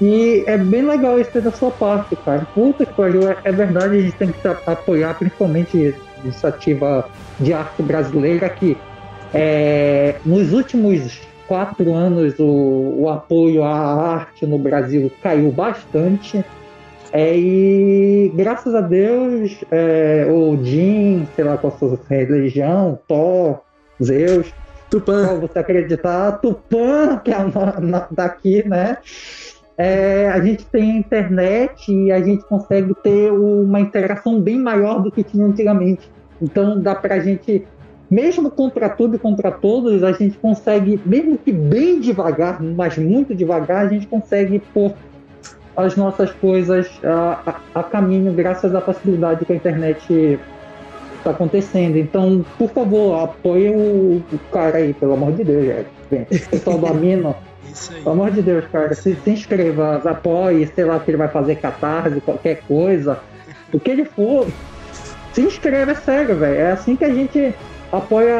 E 0.00 0.44
é 0.46 0.56
bem 0.56 0.82
legal 0.82 1.20
isso 1.20 1.40
da 1.40 1.50
sua 1.50 1.70
parte, 1.70 2.16
cara. 2.16 2.46
Puta 2.54 2.86
que 2.86 2.94
pariu, 2.94 3.28
é, 3.28 3.36
é 3.44 3.52
verdade, 3.52 3.96
a 3.96 4.00
gente 4.00 4.16
tem 4.16 4.32
que 4.32 4.48
apoiar 4.48 5.14
principalmente 5.14 5.94
iniciativa 6.24 7.08
de 7.38 7.52
arte 7.52 7.82
brasileira 7.82 8.48
que 8.48 8.76
é, 9.32 10.16
nos 10.24 10.52
últimos 10.52 11.20
quatro 11.46 11.94
anos 11.94 12.38
o, 12.38 12.94
o 12.98 13.08
apoio 13.08 13.62
à 13.62 13.74
arte 14.14 14.46
no 14.46 14.58
Brasil 14.58 15.10
caiu 15.22 15.50
bastante. 15.50 16.44
É, 17.12 17.36
e 17.36 18.32
graças 18.34 18.74
a 18.74 18.80
Deus, 18.80 19.64
é, 19.70 20.26
o 20.30 20.56
Jim, 20.62 21.26
sei 21.34 21.44
lá 21.44 21.56
qual 21.58 21.72
a 21.74 21.78
sua 21.78 21.98
religião, 22.08 22.98
Thor, 23.08 23.60
Zeus, 24.02 24.52
Tupã. 24.88 25.26
qual 25.26 25.40
você 25.40 25.58
acreditar, 25.58 26.32
Tupã, 26.40 27.18
que 27.18 27.32
é 27.32 27.34
a 27.34 27.80
na- 27.80 28.06
daqui, 28.10 28.66
né? 28.68 28.98
É, 29.76 30.28
a 30.28 30.40
gente 30.40 30.64
tem 30.66 30.98
internet 30.98 31.90
e 31.90 32.12
a 32.12 32.20
gente 32.20 32.44
consegue 32.44 32.94
ter 33.02 33.32
uma 33.32 33.80
interação 33.80 34.40
bem 34.40 34.58
maior 34.58 35.02
do 35.02 35.10
que 35.10 35.24
tinha 35.24 35.44
antigamente. 35.46 36.08
Então 36.40 36.80
dá 36.80 36.94
pra 36.94 37.18
gente, 37.18 37.66
mesmo 38.10 38.50
contra 38.50 38.88
tudo 38.88 39.16
e 39.16 39.18
contra 39.18 39.50
todos, 39.50 40.04
a 40.04 40.12
gente 40.12 40.36
consegue, 40.38 41.00
mesmo 41.04 41.38
que 41.38 41.50
bem 41.50 41.98
devagar, 41.98 42.62
mas 42.62 42.98
muito 42.98 43.34
devagar, 43.34 43.86
a 43.86 43.88
gente 43.88 44.06
consegue 44.06 44.60
pôr 44.72 44.92
as 45.84 45.96
nossas 45.96 46.30
coisas 46.32 46.88
a, 47.04 47.40
a- 47.74 47.80
a 47.80 47.82
caminho 47.82 48.32
graças 48.32 48.74
à 48.74 48.80
facilidade 48.80 49.44
que 49.44 49.52
a 49.52 49.56
internet 49.56 50.38
está 51.18 51.30
acontecendo. 51.30 51.96
Então, 51.98 52.44
por 52.58 52.70
favor, 52.70 53.22
apoie 53.22 53.68
o, 53.70 54.22
o 54.32 54.38
cara 54.52 54.78
aí, 54.78 54.92
pelo 54.94 55.14
amor 55.14 55.32
de 55.32 55.44
Deus. 55.44 55.86
Pessoal 56.50 56.78
do 56.78 56.86
Amino, 56.88 57.34
Isso 57.70 57.92
aí. 57.92 58.00
pelo 58.02 58.12
amor 58.14 58.30
de 58.30 58.40
Deus, 58.42 58.64
cara, 58.72 58.94
se, 58.94 59.14
se 59.16 59.30
inscreva, 59.30 59.96
apoie, 60.04 60.66
sei 60.74 60.84
lá, 60.84 60.98
que 60.98 61.10
ele 61.10 61.18
vai 61.18 61.28
fazer 61.28 61.56
catarse, 61.56 62.20
qualquer 62.22 62.62
coisa. 62.66 63.18
O 63.72 63.78
que 63.78 63.90
ele 63.90 64.04
for, 64.04 64.46
se 65.32 65.42
inscreve, 65.42 65.92
é 65.92 65.94
sério, 65.94 66.36
velho. 66.36 66.58
É 66.58 66.72
assim 66.72 66.96
que 66.96 67.04
a 67.04 67.10
gente 67.14 67.54
apoia 67.92 68.38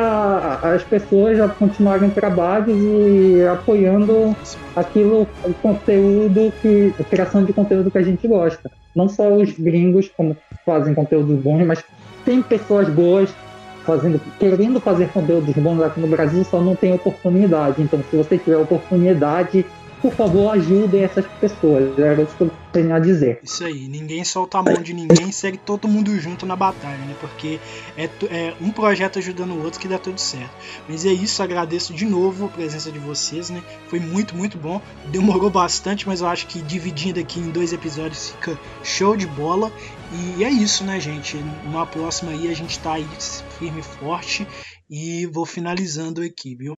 as 0.62 0.82
pessoas 0.82 1.40
a 1.40 1.48
continuarem 1.48 2.10
trabalhos 2.10 2.76
e 2.76 3.46
apoiando 3.46 4.34
aquilo, 4.74 5.26
o 5.44 5.54
conteúdo 5.54 6.52
que. 6.62 6.94
a 6.98 7.04
criação 7.04 7.44
de 7.44 7.52
conteúdo 7.52 7.90
que 7.90 7.98
a 7.98 8.02
gente 8.02 8.26
gosta. 8.26 8.70
Não 8.94 9.08
só 9.08 9.32
os 9.32 9.52
gringos, 9.52 10.08
como 10.16 10.36
fazem 10.64 10.94
conteúdos 10.94 11.38
bons, 11.40 11.64
mas 11.64 11.84
tem 12.24 12.42
pessoas 12.42 12.88
boas 12.88 13.30
fazendo, 13.84 14.20
querendo 14.38 14.80
fazer 14.80 15.08
conteúdos 15.08 15.54
bons 15.54 15.82
aqui 15.82 16.00
no 16.00 16.06
Brasil, 16.06 16.44
só 16.44 16.60
não 16.60 16.76
tem 16.76 16.92
oportunidade. 16.92 17.82
Então, 17.82 18.00
se 18.10 18.16
você 18.16 18.38
tiver 18.38 18.56
oportunidade, 18.56 19.64
por 20.00 20.12
favor, 20.12 20.50
ajudem 20.54 21.02
essas 21.02 21.26
pessoas. 21.40 21.98
Era 21.98 22.22
isso 22.22 22.34
que 22.36 22.44
eu 22.44 22.50
tenho 22.72 22.94
a 22.94 22.98
dizer. 22.98 23.40
Isso 23.42 23.64
aí, 23.64 23.86
ninguém 23.86 24.24
solta 24.24 24.58
a 24.58 24.62
mão 24.62 24.82
de 24.82 24.94
ninguém, 24.94 25.30
segue 25.30 25.58
todo 25.58 25.86
mundo 25.86 26.18
junto 26.18 26.46
na 26.46 26.56
batalha, 26.56 26.98
né? 26.98 27.14
Porque 27.20 27.60
é, 27.96 28.08
é 28.30 28.54
um 28.60 28.70
projeto 28.70 29.18
ajudando 29.18 29.52
o 29.52 29.62
outro 29.62 29.78
que 29.78 29.88
dá 29.88 29.98
tudo 29.98 30.18
certo. 30.18 30.50
Mas 30.88 31.04
é 31.04 31.12
isso, 31.12 31.42
agradeço 31.42 31.92
de 31.92 32.06
novo 32.06 32.46
a 32.46 32.48
presença 32.48 32.90
de 32.90 32.98
vocês, 32.98 33.50
né? 33.50 33.62
Foi 33.88 34.00
muito, 34.00 34.34
muito 34.34 34.56
bom. 34.56 34.80
Demorou 35.06 35.50
bastante, 35.50 36.06
mas 36.08 36.20
eu 36.20 36.28
acho 36.28 36.46
que 36.46 36.62
dividindo 36.62 37.20
aqui 37.20 37.40
em 37.40 37.50
dois 37.50 37.72
episódios 37.72 38.30
fica 38.30 38.58
show 38.82 39.16
de 39.16 39.26
bola. 39.26 39.70
E 40.12 40.42
é 40.42 40.50
isso, 40.50 40.82
né, 40.82 40.98
gente? 40.98 41.36
Numa 41.64 41.86
próxima 41.86 42.32
aí 42.32 42.50
a 42.50 42.54
gente 42.54 42.78
tá 42.78 42.94
aí 42.94 43.06
firme 43.58 43.80
e 43.80 43.82
forte. 43.82 44.46
E 44.88 45.26
vou 45.26 45.46
finalizando 45.46 46.22
aqui, 46.22 46.56
viu? 46.56 46.74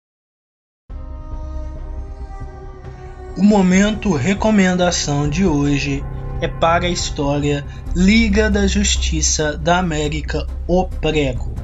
O 3.40 3.42
momento 3.42 4.12
recomendação 4.12 5.26
de 5.26 5.46
hoje 5.46 6.04
é 6.42 6.46
para 6.46 6.84
a 6.84 6.90
história 6.90 7.64
Liga 7.96 8.50
da 8.50 8.66
Justiça 8.66 9.56
da 9.56 9.78
América 9.78 10.46
O 10.68 10.84
Prego. 10.84 11.54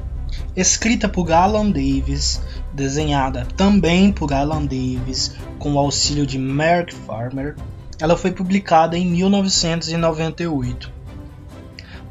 Escrita 0.55 1.07
por 1.07 1.31
Alan 1.31 1.69
Davis, 1.69 2.41
desenhada 2.73 3.47
também 3.55 4.11
por 4.11 4.33
Alan 4.33 4.65
Davis, 4.65 5.35
com 5.59 5.73
o 5.73 5.77
auxílio 5.77 6.25
de 6.25 6.39
Mark 6.39 6.91
Farmer, 7.05 7.55
ela 7.99 8.17
foi 8.17 8.31
publicada 8.31 8.97
em 8.97 9.05
1998. 9.05 10.91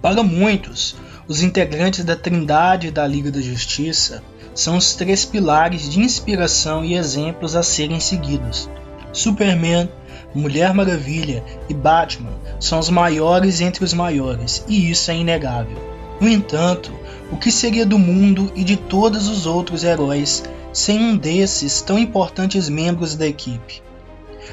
Para 0.01 0.23
muitos, 0.23 0.95
os 1.27 1.43
integrantes 1.43 2.05
da 2.05 2.15
Trindade 2.15 2.93
da 2.93 3.05
Liga 3.05 3.33
da 3.33 3.41
Justiça 3.41 4.23
são 4.55 4.77
os 4.77 4.95
três 4.95 5.25
pilares 5.25 5.91
de 5.91 5.99
inspiração 5.99 6.85
e 6.85 6.95
exemplos 6.95 7.57
a 7.57 7.65
serem 7.65 7.99
seguidos. 7.99 8.71
Superman, 9.17 9.89
Mulher 10.35 10.75
Maravilha 10.75 11.43
e 11.71 11.73
Batman 11.73 12.35
são 12.61 12.79
os 12.79 12.91
maiores 12.91 13.63
entre 13.63 13.83
os 13.83 13.95
maiores, 13.95 14.63
e 14.69 14.91
isso 14.91 15.11
é 15.11 15.17
inegável. 15.17 15.79
No 16.21 16.29
entanto, 16.29 16.93
o 17.33 17.39
que 17.39 17.51
seria 17.51 17.87
do 17.87 17.99
mundo 17.99 18.53
e 18.55 18.63
de 18.63 18.77
todos 18.77 19.27
os 19.27 19.47
outros 19.47 19.85
heróis 19.85 20.45
sem 20.71 21.01
um 21.01 21.17
desses 21.17 21.81
tão 21.81 21.99
importantes 21.99 22.69
membros 22.69 23.17
da 23.17 23.27
equipe? 23.27 23.83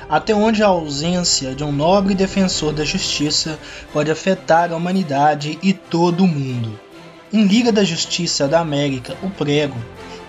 Até 0.09 0.33
onde 0.33 0.63
a 0.63 0.67
ausência 0.67 1.53
de 1.53 1.65
um 1.65 1.71
nobre 1.71 2.15
defensor 2.15 2.71
da 2.71 2.85
justiça 2.85 3.59
pode 3.91 4.09
afetar 4.09 4.71
a 4.71 4.77
humanidade 4.77 5.59
e 5.61 5.73
todo 5.73 6.23
o 6.23 6.27
mundo? 6.27 6.79
Em 7.33 7.43
Liga 7.43 7.69
da 7.69 7.83
Justiça 7.83 8.47
da 8.47 8.61
América, 8.61 9.17
o 9.21 9.29
prego, 9.29 9.77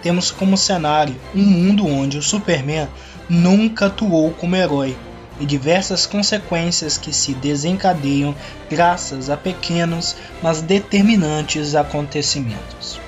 temos 0.02 0.31
como 0.31 0.56
cenário 0.56 1.15
um 1.35 1.43
mundo 1.43 1.86
onde 1.86 2.19
o 2.19 2.23
Superman 2.23 2.89
nunca 3.29 3.87
atuou 3.87 4.31
como 4.33 4.57
herói 4.57 4.97
e 5.41 5.47
diversas 5.47 6.07
consequências 6.07 6.97
que 6.97 7.13
se 7.13 7.35
desencadeiam 7.35 8.35
graças 8.71 9.29
a 9.29 9.37
pequenos, 9.37 10.17
mas 10.43 10.63
determinantes 10.63 11.75
acontecimentos. 11.75 13.01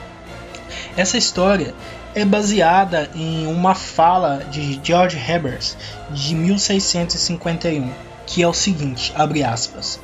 Essa 0.96 1.16
história 1.16 1.74
é 2.14 2.24
baseada 2.24 3.10
em 3.14 3.46
uma 3.46 3.74
fala 3.74 4.38
de 4.50 4.80
George 4.82 5.18
Hebers 5.18 5.76
de 6.10 6.34
1651, 6.34 7.90
que 8.26 8.42
é 8.42 8.48
o 8.48 8.54
seguinte, 8.54 9.12
abre 9.14 9.44
aspas: 9.44 10.00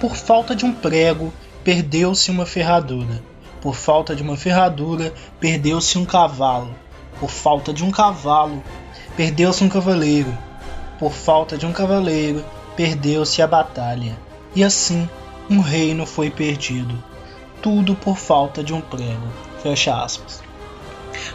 Por 0.00 0.16
falta 0.16 0.54
de 0.54 0.64
um 0.64 0.72
prego, 0.72 1.32
perdeu-se 1.64 2.30
uma 2.30 2.46
ferradura. 2.46 3.20
Por 3.60 3.74
falta 3.74 4.14
de 4.14 4.22
uma 4.22 4.36
ferradura, 4.36 5.12
perdeu-se 5.40 5.98
um 5.98 6.04
cavalo. 6.04 6.72
Por 7.18 7.30
falta 7.30 7.72
de 7.72 7.82
um 7.82 7.90
cavalo, 7.90 8.62
perdeu-se 9.16 9.64
um 9.64 9.68
cavaleiro. 9.68 10.36
Por 10.98 11.12
falta 11.12 11.56
de 11.56 11.66
um 11.66 11.72
cavaleiro, 11.72 12.44
perdeu-se 12.76 13.40
a 13.42 13.46
batalha. 13.46 14.16
E 14.54 14.62
assim, 14.62 15.08
um 15.50 15.60
reino 15.60 16.06
foi 16.06 16.30
perdido. 16.30 17.02
Tudo 17.62 17.94
por 17.94 18.16
falta 18.16 18.62
de 18.62 18.72
um 18.72 18.80
prego. 18.80 19.28
Fecha 19.62 19.94
aspas. 20.02 20.42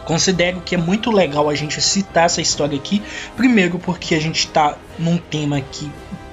Considero 0.04 0.60
que 0.60 0.74
é 0.74 0.78
muito 0.78 1.10
legal 1.10 1.48
a 1.48 1.54
gente 1.54 1.80
citar 1.80 2.26
essa 2.26 2.40
história 2.40 2.76
aqui, 2.78 3.02
primeiro 3.36 3.78
porque 3.78 4.14
a 4.14 4.20
gente 4.20 4.38
está 4.38 4.76
num 4.98 5.18
tema 5.18 5.60
que 5.60 5.90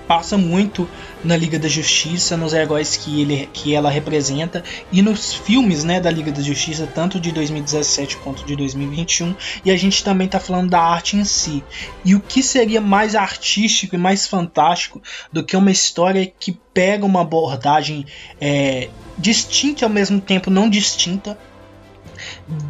passa 0.07 0.37
muito 0.37 0.87
na 1.23 1.35
Liga 1.35 1.59
da 1.59 1.67
Justiça, 1.67 2.37
nos 2.37 2.53
heróis 2.53 2.95
que, 2.95 3.21
ele, 3.21 3.49
que 3.51 3.75
ela 3.75 3.89
representa 3.89 4.63
e 4.91 5.01
nos 5.01 5.33
filmes 5.33 5.83
né, 5.83 5.99
da 5.99 6.09
Liga 6.09 6.31
da 6.31 6.41
Justiça, 6.41 6.87
tanto 6.87 7.19
de 7.19 7.31
2017 7.31 8.17
quanto 8.17 8.45
de 8.45 8.55
2021. 8.55 9.35
E 9.65 9.71
a 9.71 9.77
gente 9.77 10.03
também 10.03 10.25
está 10.25 10.39
falando 10.39 10.69
da 10.69 10.81
arte 10.81 11.17
em 11.17 11.25
si. 11.25 11.63
E 12.05 12.15
o 12.15 12.19
que 12.19 12.41
seria 12.41 12.79
mais 12.79 13.15
artístico 13.15 13.95
e 13.95 13.97
mais 13.97 14.27
fantástico 14.27 15.01
do 15.31 15.43
que 15.43 15.57
uma 15.57 15.71
história 15.71 16.31
que 16.39 16.57
pega 16.73 17.05
uma 17.05 17.21
abordagem 17.21 18.05
é, 18.39 18.89
distinta 19.17 19.83
e 19.83 19.85
ao 19.85 19.89
mesmo 19.89 20.21
tempo 20.21 20.49
não 20.49 20.69
distinta 20.69 21.37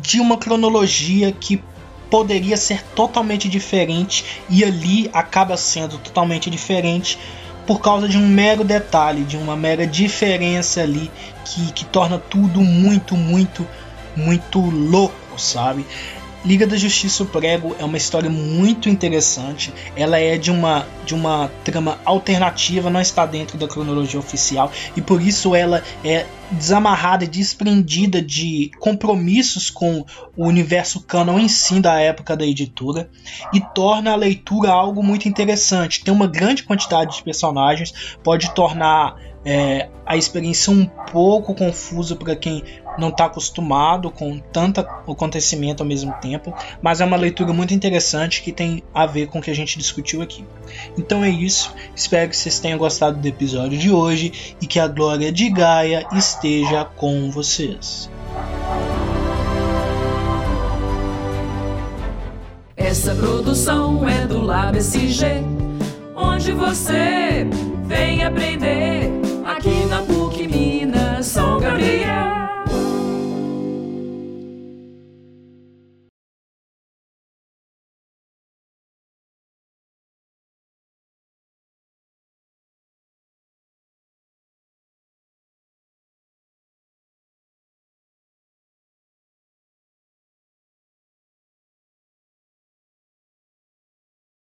de 0.02 0.20
uma 0.20 0.38
cronologia 0.38 1.32
que 1.32 1.62
poderia 2.10 2.58
ser 2.58 2.84
totalmente 2.96 3.48
diferente 3.48 4.26
e 4.50 4.64
ali 4.64 5.10
acaba 5.14 5.56
sendo 5.56 5.98
totalmente 6.00 6.50
diferente 6.50 7.20
por 7.70 7.82
causa 7.82 8.10
de 8.10 8.18
um 8.18 8.28
mero 8.28 8.64
detalhe, 8.64 9.24
de 9.24 9.38
uma 9.38 9.56
mera 9.56 9.86
diferença 9.86 10.82
ali 10.82 11.12
que, 11.46 11.72
que 11.72 11.86
torna 11.86 12.18
tudo 12.18 12.62
muito, 12.62 13.16
muito, 13.16 13.64
muito 14.16 14.60
louco, 14.60 15.40
sabe? 15.40 15.86
Liga 16.46 16.66
da 16.66 16.78
Justiça 16.78 17.26
Prego 17.26 17.76
é 17.78 17.84
uma 17.84 17.98
história 17.98 18.30
muito 18.30 18.88
interessante. 18.88 19.74
Ela 19.94 20.18
é 20.20 20.38
de 20.38 20.50
uma, 20.50 20.88
de 21.06 21.14
uma 21.14 21.52
trama 21.66 22.00
alternativa, 22.06 22.90
não 22.90 23.02
está 23.02 23.26
dentro 23.26 23.58
da 23.58 23.68
cronologia 23.68 24.20
oficial 24.20 24.72
e 24.96 25.02
por 25.02 25.22
isso 25.22 25.54
ela 25.54 25.84
é 26.04 26.26
desamarrada 26.52 27.26
e 27.26 27.28
desprendida 27.28 28.22
de 28.22 28.72
compromissos 28.80 29.70
com 29.70 30.06
o 30.36 30.48
universo 30.48 31.02
canon 31.02 31.40
em 31.40 31.50
si 31.50 31.80
da 31.80 32.00
época 32.00 32.36
da 32.36 32.46
editora 32.46 33.10
e 33.54 33.60
torna 33.60 34.12
a 34.14 34.16
leitura 34.16 34.72
algo 34.72 35.04
muito 35.04 35.28
interessante. 35.28 36.04
Tem 36.04 36.14
uma 36.14 36.26
grande 36.26 36.64
quantidade 36.64 37.18
de 37.18 37.24
personagens, 37.24 37.94
pode 38.24 38.54
tornar 38.56 39.16
é, 39.46 39.88
a 40.06 40.18
experiência 40.18 40.72
um 40.72 40.86
pouco 40.86 41.54
confusa 41.54 42.16
para 42.16 42.36
quem 42.36 42.64
não 42.98 43.10
está 43.10 43.26
acostumado 43.26 44.12
com 44.12 44.40
tanto 44.52 44.82
acontecimento 44.82 45.82
ao 45.82 45.88
mesmo 45.88 46.14
tempo, 46.22 46.54
mas 46.82 47.00
é 47.00 47.06
uma 47.06 47.16
leitura 47.16 47.54
muito 47.54 47.74
interessante 47.74 48.44
que 48.44 48.52
tem 48.52 48.84
a 48.94 49.06
ver 49.06 49.28
com 49.28 49.40
o 49.40 49.42
que 49.42 49.50
a 49.50 49.56
gente 49.56 49.78
discutiu 49.78 50.22
aqui. 50.22 50.46
Então 50.98 51.24
é 51.24 51.30
isso, 51.30 51.74
espero 51.96 52.30
que 52.30 52.36
vocês 52.36 52.60
tenham 52.60 52.78
gostado 52.78 53.18
do 53.18 53.28
episódio 53.28 53.78
de 53.78 53.92
hoje 53.92 54.56
e 54.62 54.68
que 54.68 54.80
a 54.80 54.88
glória 54.88 55.32
de 55.32 55.50
Gaia 55.50 56.06
esteja 56.12 56.84
com 56.84 57.32
vocês. 57.32 58.10
Essa 62.76 63.14
produção 63.14 64.08
é 64.08 64.26
do 64.26 64.42
Lab 64.42 64.78
onde 66.16 66.52
você 66.52 67.48
vem 67.86 68.24
aprender 68.24 69.19